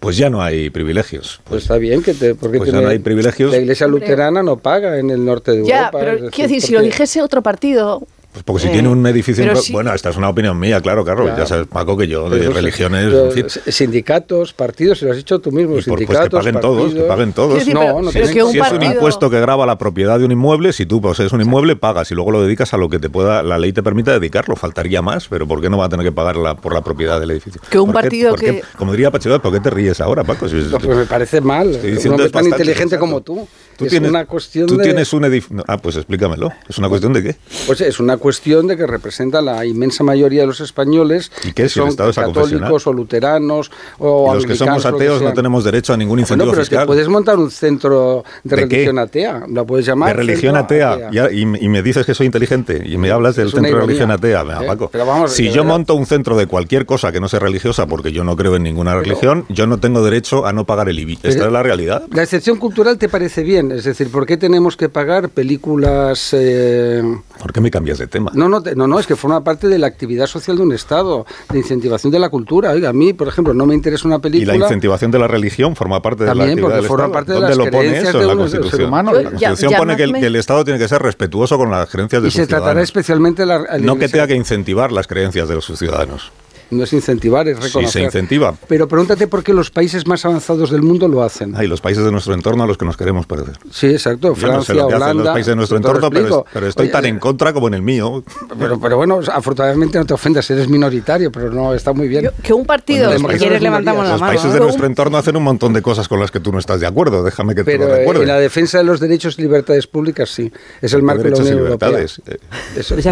pues 0.02 0.18
ya 0.18 0.32
no 0.32 0.42
hay 0.42 0.72
privilegios. 0.72 1.42
Pues 1.44 1.62
está 1.62 1.78
bien 1.78 2.02
que 2.02 2.16
te, 2.16 2.34
porque 2.34 2.58
Pues 2.58 2.72
ya 2.72 2.82
no 2.82 2.90
hay 2.90 2.98
privilegios. 2.98 3.52
La 3.52 3.60
iglesia 3.60 3.86
luterana 3.86 4.42
no 4.42 4.58
paga 4.58 4.98
en 4.98 5.12
el 5.12 5.24
norte 5.24 5.52
de 5.52 5.64
Ya, 5.64 5.78
Europa. 5.86 6.00
pero 6.00 6.12
es 6.14 6.22
decir, 6.22 6.32
quiero 6.34 6.48
decir, 6.50 6.62
si 6.68 6.74
lo 6.74 6.82
dijese 6.82 7.22
otro 7.22 7.44
partido. 7.44 8.02
Pues 8.32 8.44
porque 8.46 8.62
si 8.64 8.68
Eh, 8.70 8.72
tiene 8.72 8.88
un 8.88 9.06
edificio... 9.08 9.44
pero 9.44 9.58
en- 9.58 9.62
si- 9.62 9.74
Bueno, 9.74 9.94
esta 9.94 10.10
es 10.10 10.16
una 10.18 10.30
opinión 10.30 10.58
mía, 10.58 10.80
claro, 10.80 11.04
Carlos. 11.04 11.26
Claro. 11.28 11.42
Ya 11.44 11.46
sabes, 11.46 11.68
Paco, 11.68 11.98
que 11.98 12.08
yo 12.08 12.30
de 12.30 12.40
Pero, 12.40 12.54
religiones... 12.54 13.06
pero, 13.10 13.26
en 13.26 13.32
fin, 13.34 13.46
Sindicatos, 13.86 14.54
partidos, 14.54 15.00
se 15.00 15.06
lo 15.06 15.12
has 15.12 15.18
dicho 15.18 15.40
tú 15.40 15.52
mismo. 15.52 15.78
Y 15.78 15.82
por- 15.82 15.98
pues 15.98 16.00
que 16.00 16.06
sindicatos, 16.06 16.40
paguen 16.46 16.62
todos, 16.62 16.94
que 16.94 17.02
paguen 17.02 17.34
todos. 17.34 17.64
Pero- 17.66 18.02
no, 18.02 18.12
si 18.12 18.20
es, 18.20 18.32
que 18.32 18.42
un 18.44 18.52
si 18.52 18.60
es 18.60 18.64
un 18.64 18.70
partido- 18.78 18.94
impuesto 18.94 19.30
que 19.30 19.40
graba 19.42 19.66
la 19.66 19.78
propiedad 19.78 20.18
de 20.20 20.26
un 20.26 20.32
inmueble, 20.32 20.72
si 20.72 20.86
tú 20.86 21.02
posees 21.02 21.32
un 21.34 21.42
inmueble, 21.42 21.76
pagas 21.76 22.10
y 22.12 22.16
luego 22.16 22.32
lo 22.32 22.42
dedicas 22.42 22.74
a 22.74 22.78
lo 22.78 22.88
que 22.90 23.00
te 23.00 23.10
pueda 23.10 23.44
la 23.44 23.58
ley 23.58 23.74
te 23.74 23.84
permita 23.84 24.12
dedicarlo. 24.14 24.56
Faltaría 24.56 25.02
más, 25.02 25.28
pero 25.28 25.46
¿por 25.48 25.60
qué 25.62 25.70
no 25.70 25.78
va 25.78 25.86
a 25.86 25.90
tener 25.90 26.06
que 26.06 26.12
pagar 26.14 26.38
la- 26.38 26.56
por 26.56 26.74
la 26.74 26.82
propiedad 26.82 27.20
del 27.20 27.32
edificio? 27.32 27.60
Que 27.70 27.80
un 27.80 27.88
¿Por 27.92 27.96
qué- 27.96 28.02
partido 28.02 28.30
por 28.32 28.40
qué- 28.40 28.46
que- 28.46 28.64
como 28.78 28.92
diría 28.94 29.12
Pacheco, 29.12 29.40
¿por 29.42 29.52
qué 29.52 29.60
te 29.60 29.70
ríes 29.70 30.00
ahora, 30.00 30.24
Paco? 30.24 30.48
Si- 30.48 30.56
No, 30.56 30.78
pues 30.80 30.98
me 30.98 31.06
parece 31.06 31.42
mal. 31.42 31.68
Un 31.84 32.12
hombre 32.12 32.30
tan 32.30 32.46
inteligente 32.46 32.98
como 32.98 33.22
tú. 33.22 33.48
Tú 33.78 33.86
es 33.86 33.92
tienes, 33.92 34.10
una 34.12 34.26
cuestión 34.26 34.68
tú 34.68 34.78
de. 34.78 34.84
tienes 34.84 35.12
un 35.12 35.26
edificio... 35.26 35.64
Ah, 35.68 35.78
pues 35.78 35.96
explícamelo. 35.96 36.52
¿Es 36.70 36.78
una 36.78 36.88
cuestión 36.88 37.14
de 37.14 37.24
qué? 37.24 37.36
Pues 37.66 37.82
es 37.82 38.00
una 38.00 38.18
cuestión 38.22 38.68
de 38.68 38.78
que 38.78 38.88
representa 38.88 39.42
la 39.42 39.66
inmensa 39.66 40.04
mayoría 40.04 40.42
de 40.42 40.48
los 40.48 40.62
españoles 40.62 41.32
¿Y 41.44 41.50
es? 41.50 41.54
que 41.54 41.64
¿El 41.64 41.70
son 41.70 41.90
es 41.90 41.96
católicos 42.16 42.88
o 42.88 42.94
luteranos 42.94 43.72
o 44.00 44.32
Y 44.32 44.36
los 44.36 44.46
que 44.46 44.56
somos 44.56 44.86
ateos 44.86 45.22
no 45.22 45.34
tenemos 45.34 45.64
derecho 45.64 45.94
a 45.94 45.98
ningún 45.98 46.20
incentivo 46.20 46.46
Bueno, 46.46 46.52
pero 46.54 46.64
fiscal. 46.64 46.80
te 46.84 46.86
puedes 46.88 47.08
montar 47.10 47.38
un 47.38 47.52
centro 47.52 48.24
de, 48.44 48.56
¿De 48.56 48.68
qué? 48.68 48.76
religión 48.76 49.00
atea, 49.00 49.44
lo 49.50 49.66
puedes 49.66 49.86
llamar. 49.86 50.10
de 50.16 50.24
religión 50.24 50.56
atea, 50.56 51.10
Ya- 51.12 51.32
y, 51.32 51.42
y 51.42 51.68
me 51.70 51.82
dices 51.84 52.06
que 52.06 52.14
soy 52.14 52.28
inteligente 52.28 52.82
y 52.86 52.98
me 52.98 53.12
hablas 53.12 53.36
del 53.36 53.48
Es 53.48 53.54
centro 53.54 53.76
de 53.76 53.82
religión 53.86 54.12
atea. 54.12 54.42
¿eh? 54.62 54.68
Paco, 54.68 54.90
Pero 54.92 55.06
vamos, 55.06 55.32
si 55.34 55.50
yo 55.52 55.64
monto 55.64 55.96
un 55.96 56.06
centro 56.06 56.38
de 56.38 56.46
cualquier 56.48 56.86
cosa 56.86 57.12
que 57.12 57.20
no 57.20 57.28
sea 57.28 57.40
religiosa, 57.40 57.88
porque 57.88 58.12
yo 58.12 58.24
no 58.24 58.36
creo 58.36 58.56
en 58.56 58.64
ninguna 58.64 58.96
religión, 58.96 59.46
yo 59.50 59.68
no 59.68 59.80
tengo 59.80 60.04
derecho 60.04 60.46
a 60.46 60.54
no 60.54 60.66
pagar 60.66 60.88
el 60.90 61.00
IBI. 61.00 61.20
Esta 61.24 61.46
es 61.48 61.52
la 61.52 61.64
realidad. 61.64 62.04
La 62.14 62.24
excepción 62.24 62.58
cultural 62.58 62.98
te 62.98 63.10
parece 63.10 63.44
bien, 63.44 63.72
es 63.72 63.84
decir, 63.84 64.10
¿por 64.12 64.26
qué 64.26 64.38
tenemos 64.38 64.78
que 64.78 64.90
pagar 64.90 65.30
películas? 65.30 66.30
eh, 66.34 67.02
¿Por 67.40 67.52
qué 67.54 67.62
me 67.62 67.72
cambias 67.72 67.98
de 67.98 68.08
tema? 68.12 68.30
No, 68.36 68.48
no, 68.48 68.60
no, 68.76 68.88
no, 68.88 69.00
es 69.00 69.08
que 69.08 69.16
forma 69.16 69.44
parte 69.44 69.68
de 69.68 69.80
la 69.80 69.88
actividad 69.88 70.28
social 70.28 70.56
de 70.58 70.62
un 70.62 70.72
Estado, 70.74 71.26
de 71.50 71.58
incentivación 71.58 72.12
de 72.12 72.20
la 72.20 72.30
cultura. 72.30 72.70
Oiga, 72.70 72.90
a 72.90 72.94
mí, 72.94 73.14
por 73.14 73.28
ejemplo, 73.28 73.56
no 73.56 73.66
me 73.66 73.74
interesa 73.74 74.08
una 74.08 74.18
Y 74.18 74.20
película. 74.20 74.54
la 74.54 74.60
incentivación 74.66 75.10
de 75.10 75.18
la 75.18 75.28
religión 75.28 75.76
forma 75.76 76.00
parte 76.02 76.26
de 76.26 76.28
la 76.28 76.34
También, 76.34 76.50
actividad 76.52 76.68
porque 76.68 76.82
del 76.82 76.88
forma 76.88 77.06
Estado. 77.06 77.14
parte 77.14 77.32
de 77.32 77.40
¿Dónde 77.40 77.50
las 77.50 77.58
lo 77.58 77.64
pone 77.72 77.78
creencias 77.80 78.10
eso 78.10 78.18
de 78.20 78.24
en 78.24 78.28
la 78.30 78.36
Constitución? 78.36 78.88
humano. 78.88 79.14
La 79.14 79.24
Constitución 79.24 79.72
ya- 79.72 79.78
pone 79.80 79.96
que 79.96 80.04
el, 80.04 80.10
llamadme- 80.12 80.20
que 80.20 80.26
el 80.28 80.36
Estado 80.36 80.64
tiene 80.66 80.80
que 80.80 80.88
ser 80.88 81.02
respetuoso 81.02 81.58
con 81.58 81.72
las 81.72 81.90
creencias 81.90 82.22
de 82.22 82.28
y 82.28 82.32
sus 82.32 82.42
se 82.42 82.48
tratará 82.48 82.62
ciudadanos. 82.66 82.84
especialmente 82.84 83.46
la, 83.46 83.60
la 83.60 83.78
No 83.80 83.96
que 83.98 84.10
tenga 84.10 84.28
que 84.28 84.36
incentivar 84.36 84.92
las 84.92 85.08
creencias 85.08 85.48
de 85.50 85.62
sus 85.62 85.80
ciudadanos. 85.80 86.32
No 86.72 86.84
es 86.84 86.94
incentivar, 86.94 87.48
es 87.48 87.58
Sí, 87.58 87.64
reconocer. 87.66 87.92
se 87.92 88.02
incentiva. 88.06 88.56
Pero 88.68 88.88
pregúntate 88.88 89.28
por 89.28 89.44
qué 89.44 89.54
los 89.54 89.70
países 89.72 90.08
más 90.08 90.26
avanzados 90.26 90.72
del 90.72 90.82
mundo 90.82 91.08
lo 91.08 91.22
hacen. 91.22 91.56
Hay 91.56 91.68
los 91.68 91.82
países 91.82 92.04
de 92.04 92.12
nuestro 92.12 92.34
entorno 92.34 92.64
a 92.64 92.68
los 92.68 92.78
que 92.78 92.86
nos 92.86 92.98
queremos 92.98 93.26
parecer. 93.26 93.58
Sí, 93.72 93.88
exacto. 93.88 94.30
Yo 94.30 94.36
Francia, 94.36 94.58
no 94.58 94.64
sé 94.64 94.74
lo 94.74 94.88
que 94.88 94.94
hacen 94.96 95.00
los 95.00 95.12
Holanda. 95.16 95.34
países 95.34 95.48
de 95.52 95.56
nuestro 95.58 95.78
te 95.80 95.84
lo 95.84 95.90
entorno, 95.96 96.10
pero, 96.10 96.46
pero 96.54 96.68
estoy 96.68 96.86
Oye, 96.86 96.92
tan 96.94 97.06
en 97.06 97.20
contra 97.20 97.54
como 97.54 97.68
en 97.68 97.74
el 97.76 97.82
mío. 97.82 98.24
Pero, 98.58 98.80
pero 98.80 98.98
bueno, 98.98 99.20
afortunadamente 99.32 99.98
no 100.00 100.06
te 100.06 100.14
ofendas, 100.14 100.50
eres 100.50 100.68
minoritario, 100.70 101.32
pero 101.32 101.52
no, 101.52 101.74
está 101.74 101.92
muy 101.94 102.08
bien. 102.08 102.30
Que 102.42 102.54
un 102.54 102.66
partido, 102.66 103.06
Bueno, 103.08 103.18
si 103.18 103.24
los 103.24 103.30
países- 103.32 103.42
quieres 103.44 103.62
levantamos 103.62 104.06
la 104.06 104.12
Los 104.14 104.22
mano. 104.22 104.32
países 104.34 104.54
de 104.54 104.60
¿no? 104.60 104.66
nuestro 104.66 104.86
entorno 104.86 105.18
hacen 105.18 105.36
un 105.36 105.44
montón 105.44 105.74
de 105.74 105.82
cosas 105.82 106.08
con 106.08 106.20
las 106.20 106.32
que 106.32 106.40
tú 106.40 106.52
no 106.52 106.60
estás 106.60 106.80
de 106.80 106.88
acuerdo. 106.88 107.24
Déjame 107.24 107.54
que 107.54 107.64
te 107.64 107.72
Pero 107.72 107.88
lo 107.88 107.96
eh, 107.96 108.00
recuerde. 108.00 108.22
en 108.22 108.28
la 108.30 108.40
defensa 108.40 108.78
de 108.78 108.84
los 108.86 109.00
derechos 109.02 109.38
y 109.38 109.42
libertades 109.42 109.88
públicas 109.88 110.30
sí, 110.30 110.52
es 110.82 110.94
el 110.94 111.04
marco 111.04 111.24
de 111.24 111.32
la 111.32 111.36
derechos 111.36 111.50
y 111.50 111.54
Unión 111.54 111.68
Europea. 111.68 111.90
libertades. 111.90 112.22
Eh, 112.28 112.80
Eso. 112.80 112.96
De 112.96 113.02
cosa. 113.02 113.12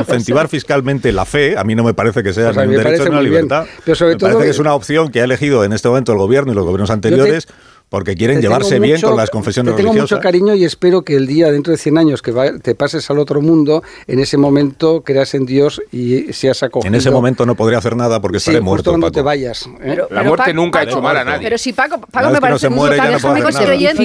incentivar 0.00 0.48
fiscalmente 0.48 1.12
la 1.12 1.19
fe, 1.24 1.56
a 1.56 1.64
mí 1.64 1.74
no 1.74 1.82
me 1.84 1.94
parece 1.94 2.22
que 2.22 2.32
sea 2.32 2.52
Pues 2.52 2.66
ni 2.68 2.76
un 2.76 2.82
derecho 2.82 3.04
ni 3.04 3.10
una 3.10 3.20
bien. 3.20 3.32
libertad. 3.32 3.66
Pero 3.84 3.94
sobre 3.94 4.14
me 4.14 4.20
parece 4.20 4.42
que 4.44 4.50
es 4.50 4.58
una 4.58 4.74
opción 4.74 5.10
que 5.10 5.20
ha 5.20 5.24
elegido 5.24 5.64
en 5.64 5.72
este 5.72 5.88
momento 5.88 6.12
el 6.12 6.18
gobierno 6.18 6.52
y 6.52 6.54
los 6.54 6.64
gobiernos 6.64 6.90
anteriores 6.90 7.48
porque 7.90 8.14
quieren 8.14 8.36
Te 8.36 8.42
llevarse 8.42 8.78
bien 8.78 9.00
con 9.00 9.16
las 9.16 9.28
confesiones 9.30 9.74
Te 9.74 9.78
tengo 9.78 9.90
religiosas. 9.92 10.16
mucho 10.18 10.22
cariño 10.22 10.54
y 10.54 10.64
espero 10.64 11.02
que 11.02 11.16
el 11.16 11.26
día, 11.26 11.50
dentro 11.50 11.72
de 11.72 11.76
100 11.76 11.98
años, 11.98 12.22
que 12.22 12.30
va- 12.30 12.56
te 12.58 12.74
pases 12.76 13.10
al 13.10 13.18
otro 13.18 13.42
mundo, 13.42 13.82
en 14.06 14.20
ese 14.20 14.36
momento 14.38 15.02
creas 15.02 15.34
en 15.34 15.44
Dios 15.44 15.82
y 15.92 16.32
seas 16.32 16.62
acogido. 16.62 16.88
En 16.88 16.94
ese 16.94 17.10
momento 17.10 17.44
no 17.44 17.56
podría 17.56 17.78
hacer 17.78 17.96
nada 17.96 18.20
porque 18.20 18.38
Sí, 18.38 18.50
estaré 18.50 18.58
justo 18.64 18.92
muerto. 18.92 18.92
Paco. 18.92 19.12
te 19.12 19.22
vayas. 19.22 19.68
¿eh? 19.82 19.98
La 20.10 20.22
muerte 20.22 20.54
nunca 20.54 20.78
ha 20.78 20.82
hecho 20.84 21.02
mal 21.02 21.16
a 21.16 21.24
nadie. 21.24 21.42
Pero 21.42 21.58
si 21.58 21.72
Paco, 21.72 21.98
Paco 22.00 22.28
me 22.28 22.34
que 22.34 22.34
no 22.36 22.40
parece 22.40 22.68
muere, 22.70 22.96
no 22.96 23.02
déjame 23.02 23.20
puede 23.20 23.34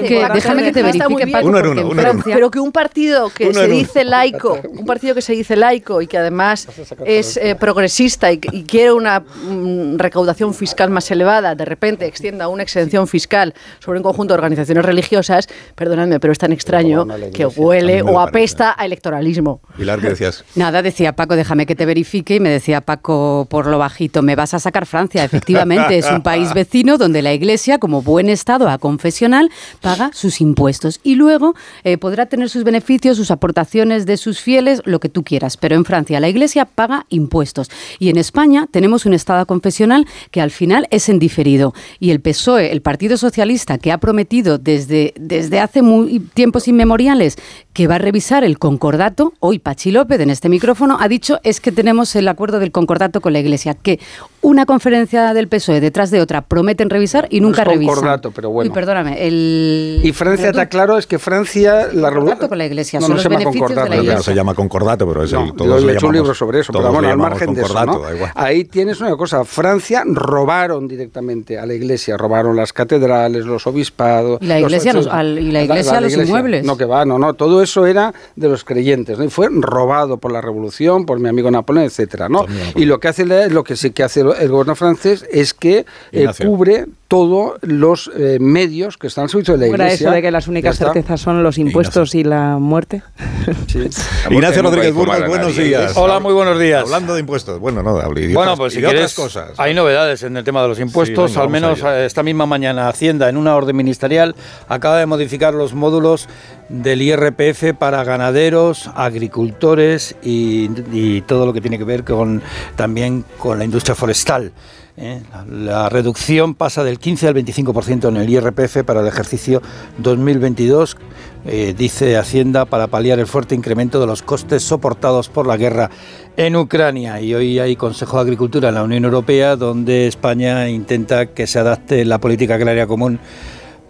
que 0.02 0.28
déjame 0.34 0.64
que 0.64 0.72
te 0.72 0.82
muy 0.84 0.92
verifique. 0.92 1.32
Paco, 1.32 1.48
Uno 1.48 1.60
en 1.60 1.68
uno, 1.68 1.88
uno 1.88 2.02
en 2.02 2.22
Pero 2.24 2.50
que 2.52 2.60
un 2.60 2.72
partido 2.72 3.30
que 3.30 3.50
Uno 3.50 3.62
se 3.62 3.68
dice 3.68 4.04
laico, 4.04 4.60
un 4.68 4.86
partido 4.88 5.14
que 5.14 5.22
se 5.22 5.34
dice 5.34 5.56
laico 5.56 6.02
y 6.02 6.08
que 6.08 6.18
además 6.18 6.68
es 7.06 7.38
eh, 7.38 7.56
progresista 7.56 8.32
y, 8.32 8.40
y 8.52 8.64
quiere 8.64 8.94
una 8.94 9.20
mm, 9.20 9.98
recaudación 9.98 10.54
fiscal 10.56 10.90
más 10.90 11.10
elevada, 11.12 11.54
de 11.54 11.66
repente 11.66 12.08
extienda 12.08 12.48
una 12.48 12.64
exención 12.64 13.08
fiscal 13.08 13.54
sobre 13.80 14.00
un 14.00 14.04
conjunto 14.04 14.34
de 14.34 14.36
organizaciones 14.36 14.86
religiosas, 14.86 15.48
perdonadme, 15.76 16.20
pero 16.20 16.32
es 16.32 16.40
tan 16.40 16.52
extraño 16.52 17.06
que 17.34 17.46
huele 17.46 18.00
A 18.00 18.04
o 18.04 18.20
apesta 18.20 18.76
a 18.78 18.86
electoralismo. 18.86 19.62
Pilar, 19.78 20.00
¿qué 20.00 20.10
decías? 20.10 20.44
Nada, 20.56 20.82
decía 20.82 21.16
Paco, 21.16 21.36
déjame 21.36 21.66
que 21.66 21.76
te 21.76 21.86
verifique 21.86 22.36
y 22.36 22.40
me 22.40 22.50
decía 22.50 22.82
Paco 22.82 23.48
por 23.50 23.68
lo 23.68 23.78
bajito, 23.78 24.22
me 24.22 24.36
vas 24.36 24.54
a 24.54 24.60
sacar 24.60 24.86
Francia. 24.86 25.24
Efectivamente, 25.24 25.98
es 25.98 26.10
un 26.10 26.22
país 26.22 26.54
vecino 26.56 26.98
donde 26.98 27.22
la 27.22 27.34
Iglesia, 27.34 27.78
como 27.78 28.02
buen 28.02 28.30
Estado 28.30 28.70
a 28.70 28.78
confesional, 28.78 29.50
paga 29.82 30.12
sus 30.14 30.42
impuestos 30.42 31.00
y 31.04 31.16
luego 31.16 31.56
eh, 31.84 31.98
podrá 31.98 32.26
tener 32.28 32.50
sus 32.50 32.64
beneficios, 32.64 33.18
sus 33.18 33.32
aportaciones 33.32 34.06
de 34.06 34.18
sus 34.18 34.40
fieles, 34.40 34.82
lo 34.86 35.00
que 35.00 35.10
tú 35.10 35.24
quieras. 35.24 35.58
Pero 35.58 35.76
en 35.76 35.86
Francia 35.86 36.20
la 36.20 36.30
Iglesia 36.30 36.66
paga 36.66 37.06
impuestos 37.10 37.70
y 38.00 38.10
en 38.10 38.18
España 38.18 38.68
tenemos 38.72 39.06
un 39.06 39.14
Estado 39.14 39.46
confesional 39.46 40.06
que 40.32 40.42
al 40.42 40.52
final 40.52 40.88
es 40.92 41.10
en 41.10 41.20
diferido. 41.20 41.74
Y 42.00 42.12
el 42.12 42.22
PSOE, 42.22 42.72
el 42.72 42.82
Partido 42.82 43.18
Socialista, 43.18 43.65
que 43.82 43.92
ha 43.92 43.98
prometido 43.98 44.58
desde, 44.58 45.14
desde 45.20 45.60
hace 45.60 45.82
muy 45.82 46.20
tiempos 46.20 46.68
inmemoriales 46.68 47.38
que 47.76 47.88
va 47.88 47.96
a 47.96 47.98
revisar 47.98 48.46
el 48.46 48.58
concordato, 48.58 49.34
hoy 49.42 49.60
Pachi 49.60 49.92
López 49.92 50.22
en 50.22 50.30
este 50.30 50.48
micrófono 50.48 50.98
ha 50.98 51.10
dicho 51.10 51.42
es 51.44 51.60
que 51.60 51.74
tenemos 51.74 52.16
el 52.16 52.26
acuerdo 52.30 52.60
del 52.60 52.72
concordato 52.72 53.20
con 53.20 53.34
la 53.34 53.40
Iglesia, 53.40 53.74
que 53.74 54.00
una 54.40 54.66
conferencia 54.66 55.34
del 55.34 55.50
PSOE 55.50 55.82
detrás 55.82 56.10
de 56.10 56.22
otra 56.22 56.40
prometen 56.42 56.90
revisar 56.90 57.28
y 57.30 57.42
No 57.42 57.48
nunca 57.48 57.64
es 57.64 57.68
revisan. 57.68 57.96
concordato, 57.96 58.32
pero 58.32 58.50
bueno. 58.52 58.72
Uy, 58.72 58.74
perdóname, 58.74 59.28
el... 59.28 60.00
Y 60.06 60.14
Francia, 60.14 60.52
está 60.52 60.70
claro, 60.70 60.98
es 60.98 61.06
que 61.06 61.20
Francia... 61.20 61.90
La 61.92 62.12
Concordato 62.14 62.48
con 62.48 62.58
la 62.60 62.66
Iglesia, 62.66 63.02
No, 63.02 63.08
son 63.08 63.10
no 63.10 63.16
los 63.16 63.24
se 63.24 63.30
llama 63.30 63.40
beneficios 63.40 63.70
de 63.72 63.76
la 63.76 63.82
concordato. 63.82 64.08
No, 64.12 64.16
no 64.16 64.24
se 64.24 64.34
llama 64.36 64.54
concordato, 64.54 65.08
pero 65.10 65.24
es 65.26 65.34
No, 65.34 65.42
el, 65.42 65.48
yo 65.48 65.54
todos 65.56 65.84
le 65.84 65.92
he 65.92 65.96
hecho 65.96 66.08
un 66.08 66.14
libro 66.16 66.34
sobre 66.34 66.60
eso, 66.62 66.72
pero 66.72 66.94
bueno, 66.94 67.10
al 67.10 67.18
margen 67.18 67.54
de 67.54 67.62
eso, 67.62 67.74
concordato, 67.74 68.26
¿no? 68.26 68.32
Ahí 68.36 68.64
tienes 68.64 69.02
una 69.02 69.18
cosa, 69.18 69.44
Francia 69.44 70.04
robaron 70.06 70.88
directamente 70.88 71.60
a 71.60 71.66
la 71.66 71.74
iglesia, 71.74 72.16
robaron 72.16 72.56
las 72.56 72.72
catedrales, 72.72 73.46
los 73.46 73.68
obispados... 73.68 74.38
Y 74.42 74.46
la 74.46 74.62
iglesia 74.62 74.94
los- 74.94 75.08
al- 75.08 75.40
y 75.40 75.52
la 75.52 75.64
iglesia 75.64 76.00
los 76.00 76.14
inmuebles. 76.14 76.64
No, 76.66 76.78
que 76.78 76.86
va, 76.86 77.04
no, 77.04 77.20
no, 77.20 77.34
todo 77.34 77.65
eso 77.66 77.86
era 77.86 78.14
de 78.36 78.48
los 78.48 78.64
creyentes, 78.64 79.18
¿no? 79.20 79.26
Y 79.26 79.30
fue 79.30 79.50
robado 79.52 80.18
por 80.18 80.32
la 80.32 80.40
revolución, 80.42 81.06
por 81.06 81.20
mi 81.20 81.30
amigo 81.30 81.52
Napoleón, 81.52 81.86
etcétera, 81.86 82.30
¿no? 82.30 82.46
Y 82.76 82.86
lo 82.86 83.00
que 83.00 83.10
hace 83.10 83.26
la- 83.26 83.48
lo 83.48 83.64
que 83.64 83.76
sí 83.76 83.92
que 83.92 84.04
hace 84.04 84.22
el 84.22 84.50
gobierno 84.50 84.76
francés 84.76 85.26
es 85.30 85.54
que 85.54 85.86
eh, 86.12 86.24
cubre 86.48 86.86
todos 87.16 87.54
los 87.62 88.12
eh, 88.14 88.40
medios 88.42 88.98
que 88.98 89.08
están 89.08 89.24
al 89.24 89.30
servicio 89.30 89.54
de 89.54 89.60
la 89.60 89.66
¿Cómo 89.68 89.76
era 89.76 89.86
iglesia. 89.86 90.08
eso 90.08 90.16
de 90.16 90.22
que 90.22 90.32
las 90.32 90.50
únicas 90.50 90.78
certezas 90.78 91.22
son 91.22 91.44
los 91.44 91.58
impuestos 91.58 92.14
y 92.14 92.26
la 92.26 92.58
muerte? 92.58 93.04
Ignacio 94.30 94.62
Rodríguez 94.62 94.94
Burgos, 94.94 95.26
buenos 95.26 95.56
días. 95.56 95.94
Hola, 95.96 96.20
muy 96.20 96.34
buenos 96.34 96.60
días. 96.60 96.84
Hablando 96.84 97.14
de 97.14 97.22
impuestos. 97.22 97.58
Bueno, 97.62 97.82
no, 97.84 97.98
de, 97.98 98.22
y 98.22 98.28
de 98.28 98.34
Bueno, 98.34 98.58
pues 98.58 98.74
y 98.74 98.76
si 98.78 98.82
quieres, 98.82 99.18
otras 99.18 99.34
cosas. 99.34 99.52
hay 99.58 99.74
novedades 99.74 100.24
en 100.24 100.36
el 100.36 100.44
tema 100.44 100.62
de 100.62 100.68
los 100.68 100.78
impuestos. 100.82 101.32
venga, 101.32 101.44
Al 101.44 101.50
menos 101.50 101.82
eh, 101.84 102.06
esta 102.06 102.22
misma 102.22 102.46
mañana 102.48 102.90
Hacienda, 102.90 103.30
en 103.30 103.38
una 103.38 103.56
orden 103.56 103.78
ministerial, 103.78 104.36
acaba 104.68 104.98
de 105.00 105.06
modificar 105.06 105.54
los 105.54 105.74
módulos 105.74 106.28
del 106.68 107.02
IRPF 107.02 107.76
para 107.80 108.04
ganaderos, 108.04 108.90
agricultores 108.94 110.18
y, 110.22 110.70
y 110.92 111.22
todo 111.22 111.46
lo 111.46 111.54
que 111.54 111.62
tiene 111.62 111.78
que 111.78 111.86
ver 111.86 112.04
con 112.04 112.42
también 112.76 113.24
con 113.38 113.58
la 113.58 113.64
industria 113.64 113.96
forestal. 113.96 114.52
¿Eh? 114.98 115.22
La 115.50 115.90
reducción 115.90 116.56
pasa 116.56 116.84
del 116.84 117.00
15 117.00 117.28
al 117.28 117.36
25% 117.36 118.10
en 118.10 118.18
el 118.18 118.30
IRPF 118.30 118.84
para 118.84 119.02
el 119.02 119.08
ejercicio 119.08 119.62
2022, 119.98 120.98
eh, 121.46 121.74
dice 121.78 122.18
Hacienda, 122.18 122.66
para 122.66 122.88
paliar 122.88 123.20
el 123.20 123.28
fuerte 123.28 123.56
incremento 123.56 124.00
de 124.00 124.08
los 124.08 124.22
costes 124.22 124.64
soportados 124.64 125.30
por 125.30 125.48
la 125.48 125.58
guerra 125.58 125.90
en 126.38 126.56
Ucrania. 126.56 127.22
Y 127.22 127.34
hoy 127.34 127.60
hay 127.60 127.76
Consejo 127.76 128.18
de 128.18 128.24
Agricultura 128.24 128.70
en 128.70 128.76
la 128.76 128.84
Unión 128.84 129.06
Europea 129.06 129.56
donde 129.56 130.08
España 130.08 130.70
intenta 130.70 131.28
que 131.28 131.48
se 131.48 131.60
adapte 131.60 132.06
la 132.06 132.20
política 132.20 132.56
agraria 132.56 132.88
común 132.88 133.20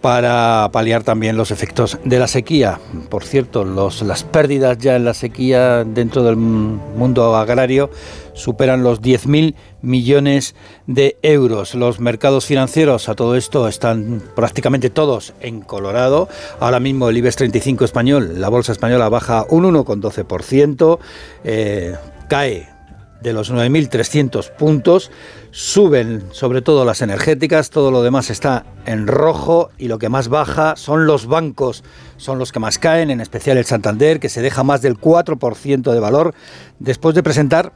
para 0.00 0.68
paliar 0.72 1.02
también 1.02 1.36
los 1.36 1.50
efectos 1.50 1.98
de 2.04 2.18
la 2.18 2.28
sequía. 2.28 2.78
Por 3.08 3.24
cierto, 3.24 3.64
las 3.64 4.22
pérdidas 4.22 4.78
ya 4.78 4.94
en 4.94 5.04
la 5.04 5.14
sequía 5.14 5.82
dentro 5.82 6.22
del 6.22 6.36
mundo 6.36 7.34
agrario 7.34 7.90
superan 8.36 8.84
los 8.84 9.02
10.000 9.02 9.54
millones 9.82 10.54
de 10.86 11.18
euros. 11.22 11.74
Los 11.74 11.98
mercados 11.98 12.46
financieros 12.46 13.08
a 13.08 13.16
todo 13.16 13.34
esto 13.34 13.66
están 13.66 14.22
prácticamente 14.36 14.90
todos 14.90 15.34
en 15.40 15.60
Colorado. 15.60 16.28
Ahora 16.60 16.78
mismo 16.78 17.08
el 17.08 17.16
IBEX 17.16 17.36
35 17.36 17.84
español, 17.84 18.40
la 18.40 18.48
bolsa 18.48 18.72
española 18.72 19.08
baja 19.08 19.46
un 19.48 19.64
1,12%, 19.64 20.98
eh, 21.44 21.96
cae 22.28 22.76
de 23.22 23.32
los 23.32 23.50
9.300 23.52 24.52
puntos, 24.52 25.10
suben 25.50 26.24
sobre 26.32 26.62
todo 26.62 26.84
las 26.84 27.02
energéticas, 27.02 27.70
todo 27.70 27.90
lo 27.90 28.02
demás 28.02 28.30
está 28.30 28.66
en 28.84 29.06
rojo 29.06 29.70
y 29.78 29.88
lo 29.88 29.98
que 29.98 30.08
más 30.08 30.28
baja 30.28 30.76
son 30.76 31.06
los 31.06 31.26
bancos, 31.26 31.82
son 32.18 32.38
los 32.38 32.52
que 32.52 32.60
más 32.60 32.78
caen, 32.78 33.10
en 33.10 33.20
especial 33.20 33.56
el 33.56 33.64
Santander, 33.64 34.20
que 34.20 34.28
se 34.28 34.42
deja 34.42 34.62
más 34.62 34.82
del 34.82 34.98
4% 34.98 35.92
de 35.92 36.00
valor 36.00 36.34
después 36.78 37.14
de 37.14 37.22
presentar 37.22 37.72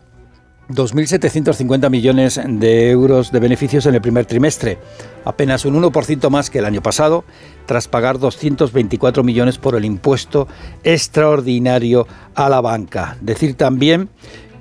2.750 0.71 1.91
millones 1.91 2.41
de 2.47 2.91
euros 2.91 3.33
de 3.33 3.41
beneficios 3.41 3.87
en 3.87 3.95
el 3.95 4.01
primer 4.01 4.27
trimestre, 4.27 4.79
apenas 5.25 5.65
un 5.65 5.81
1% 5.81 6.31
más 6.31 6.51
que 6.51 6.61
el 6.61 6.65
año 6.65 6.83
pasado, 6.83 7.25
tras 7.67 7.89
pagar 7.89 8.19
224 8.19 9.25
millones 9.25 9.59
por 9.59 9.75
el 9.75 9.85
impuesto 9.85 10.47
extraordinario 10.85 12.07
a 12.35 12.49
la 12.49 12.61
banca. 12.61 13.17
Decir 13.21 13.55
también 13.55 14.09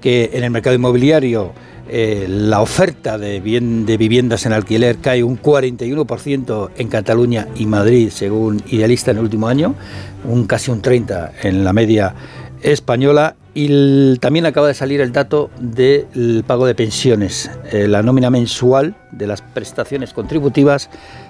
que 0.01 0.31
en 0.33 0.43
el 0.43 0.51
mercado 0.51 0.75
inmobiliario 0.75 1.53
eh, 1.91 2.27
la 2.29 2.61
oferta 2.61 3.17
de, 3.17 3.39
bien, 3.39 3.87
de 3.87 3.97
viviendas 3.97 4.45
en 4.45 4.53
alquiler 4.53 4.99
cae 4.99 5.23
un 5.23 5.41
41% 5.41 6.69
en 6.77 6.87
Cataluña 6.87 7.47
y 7.55 7.65
Madrid, 7.65 8.09
según 8.11 8.61
Idealista 8.67 9.09
en 9.09 9.17
el 9.17 9.23
último 9.23 9.47
año, 9.47 9.73
un 10.23 10.45
casi 10.45 10.69
un 10.69 10.83
30% 10.83 11.31
en 11.41 11.63
la 11.63 11.73
media 11.73 12.13
española. 12.61 13.35
Y 13.61 14.17
también 14.19 14.45
acaba 14.45 14.69
de 14.69 14.73
salir 14.73 15.01
el 15.01 15.11
dato 15.11 15.49
del 15.59 16.45
pago 16.47 16.65
de 16.65 16.75
pensiones. 16.75 17.51
Eh, 17.73 17.89
la 17.89 18.01
nómina 18.01 18.29
mensual 18.29 18.95
de 19.11 19.27
las 19.27 19.41
prestaciones 19.41 20.13
contributivas 20.13 20.89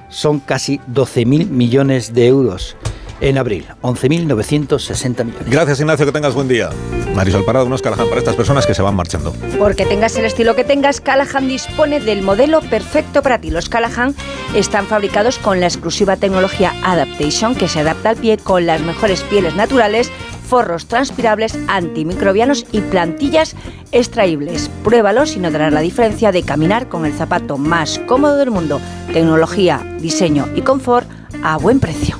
son 0.10 0.40
casi 0.40 0.80
12.000 0.94 1.48
millones 1.48 2.14
de 2.14 2.28
euros 2.28 2.78
en 3.20 3.40
abril, 3.40 3.66
11.960 3.82 5.26
millones. 5.26 5.50
Gracias 5.50 5.80
Ignacio, 5.80 6.06
que 6.06 6.12
tengas 6.12 6.36
buen 6.36 6.48
día. 6.48 6.70
Marisol 7.16 7.44
Parado, 7.44 7.66
unos 7.66 7.82
Callahan 7.82 8.08
para 8.08 8.20
estas 8.20 8.36
personas 8.36 8.68
que 8.68 8.76
se 8.76 8.84
van 8.84 8.96
marchando. 8.96 9.34
Porque 9.58 9.88
tengas 9.88 10.16
el 10.16 10.26
estilo 10.26 10.56
que 10.56 10.64
tengas, 10.64 11.02
Callahan 11.02 11.48
dispone 11.48 12.00
del 12.00 12.22
modelo 12.22 12.62
perfecto 12.62 13.24
para 13.24 13.42
ti. 13.42 13.50
Los 13.50 13.70
Callahan 13.70 14.14
están 14.54 14.86
fabricados 14.86 15.40
con 15.40 15.60
la 15.60 15.66
exclusiva 15.66 16.16
tecnología 16.16 16.76
Adaptation 16.84 17.56
que 17.56 17.68
se 17.68 17.80
adapta 17.80 18.12
al 18.12 18.18
pie 18.18 18.38
con 18.38 18.68
las 18.68 18.82
mejores 18.82 19.22
pieles 19.24 19.56
naturales 19.56 20.12
forros 20.50 20.88
transpirables, 20.88 21.58
antimicrobianos 21.68 22.66
y 22.72 22.82
plantillas 22.82 23.56
extraíbles. 23.92 24.70
Pruébalos 24.84 25.36
y 25.36 25.40
notarás 25.40 25.72
la 25.72 25.82
diferencia 25.82 26.32
de 26.32 26.44
caminar 26.44 26.90
con 26.90 27.06
el 27.06 27.14
zapato 27.14 27.58
más 27.58 28.00
cómodo 28.00 28.36
del 28.38 28.52
mundo. 28.52 28.82
Tecnología, 29.14 29.82
diseño 30.00 30.48
y 30.56 30.62
confort 30.62 31.08
a 31.44 31.58
buen 31.58 31.80
precio. 31.80 32.18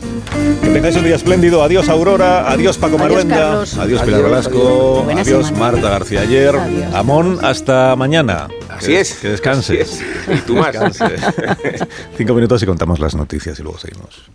Que 0.62 0.70
tengáis 0.70 0.96
un 0.96 1.04
día 1.04 1.16
espléndido. 1.16 1.64
Adiós 1.64 1.90
Aurora, 1.90 2.50
adiós 2.50 2.78
Paco 2.78 2.98
Maruenda, 2.98 3.62
adiós, 3.62 4.02
Pilar 4.04 4.22
Velasco, 4.22 5.06
adiós, 5.10 5.52
Marta 5.52 5.90
García 5.90 6.22
Ayer, 6.22 6.56
Amón, 6.94 7.40
hasta 7.42 7.96
mañana. 7.96 8.48
Así 8.70 8.96
es. 8.96 9.16
Que 9.16 9.30
descanses. 9.30 10.02
Y 10.28 10.38
tú 10.42 10.56
más. 10.56 10.76
Cinco 12.18 12.34
minutos 12.34 12.64
y 12.64 12.66
contamos 12.66 13.00
las 13.00 13.16
noticias 13.16 13.60
y 13.60 13.64
luego 13.64 13.78
seguimos. 13.78 14.30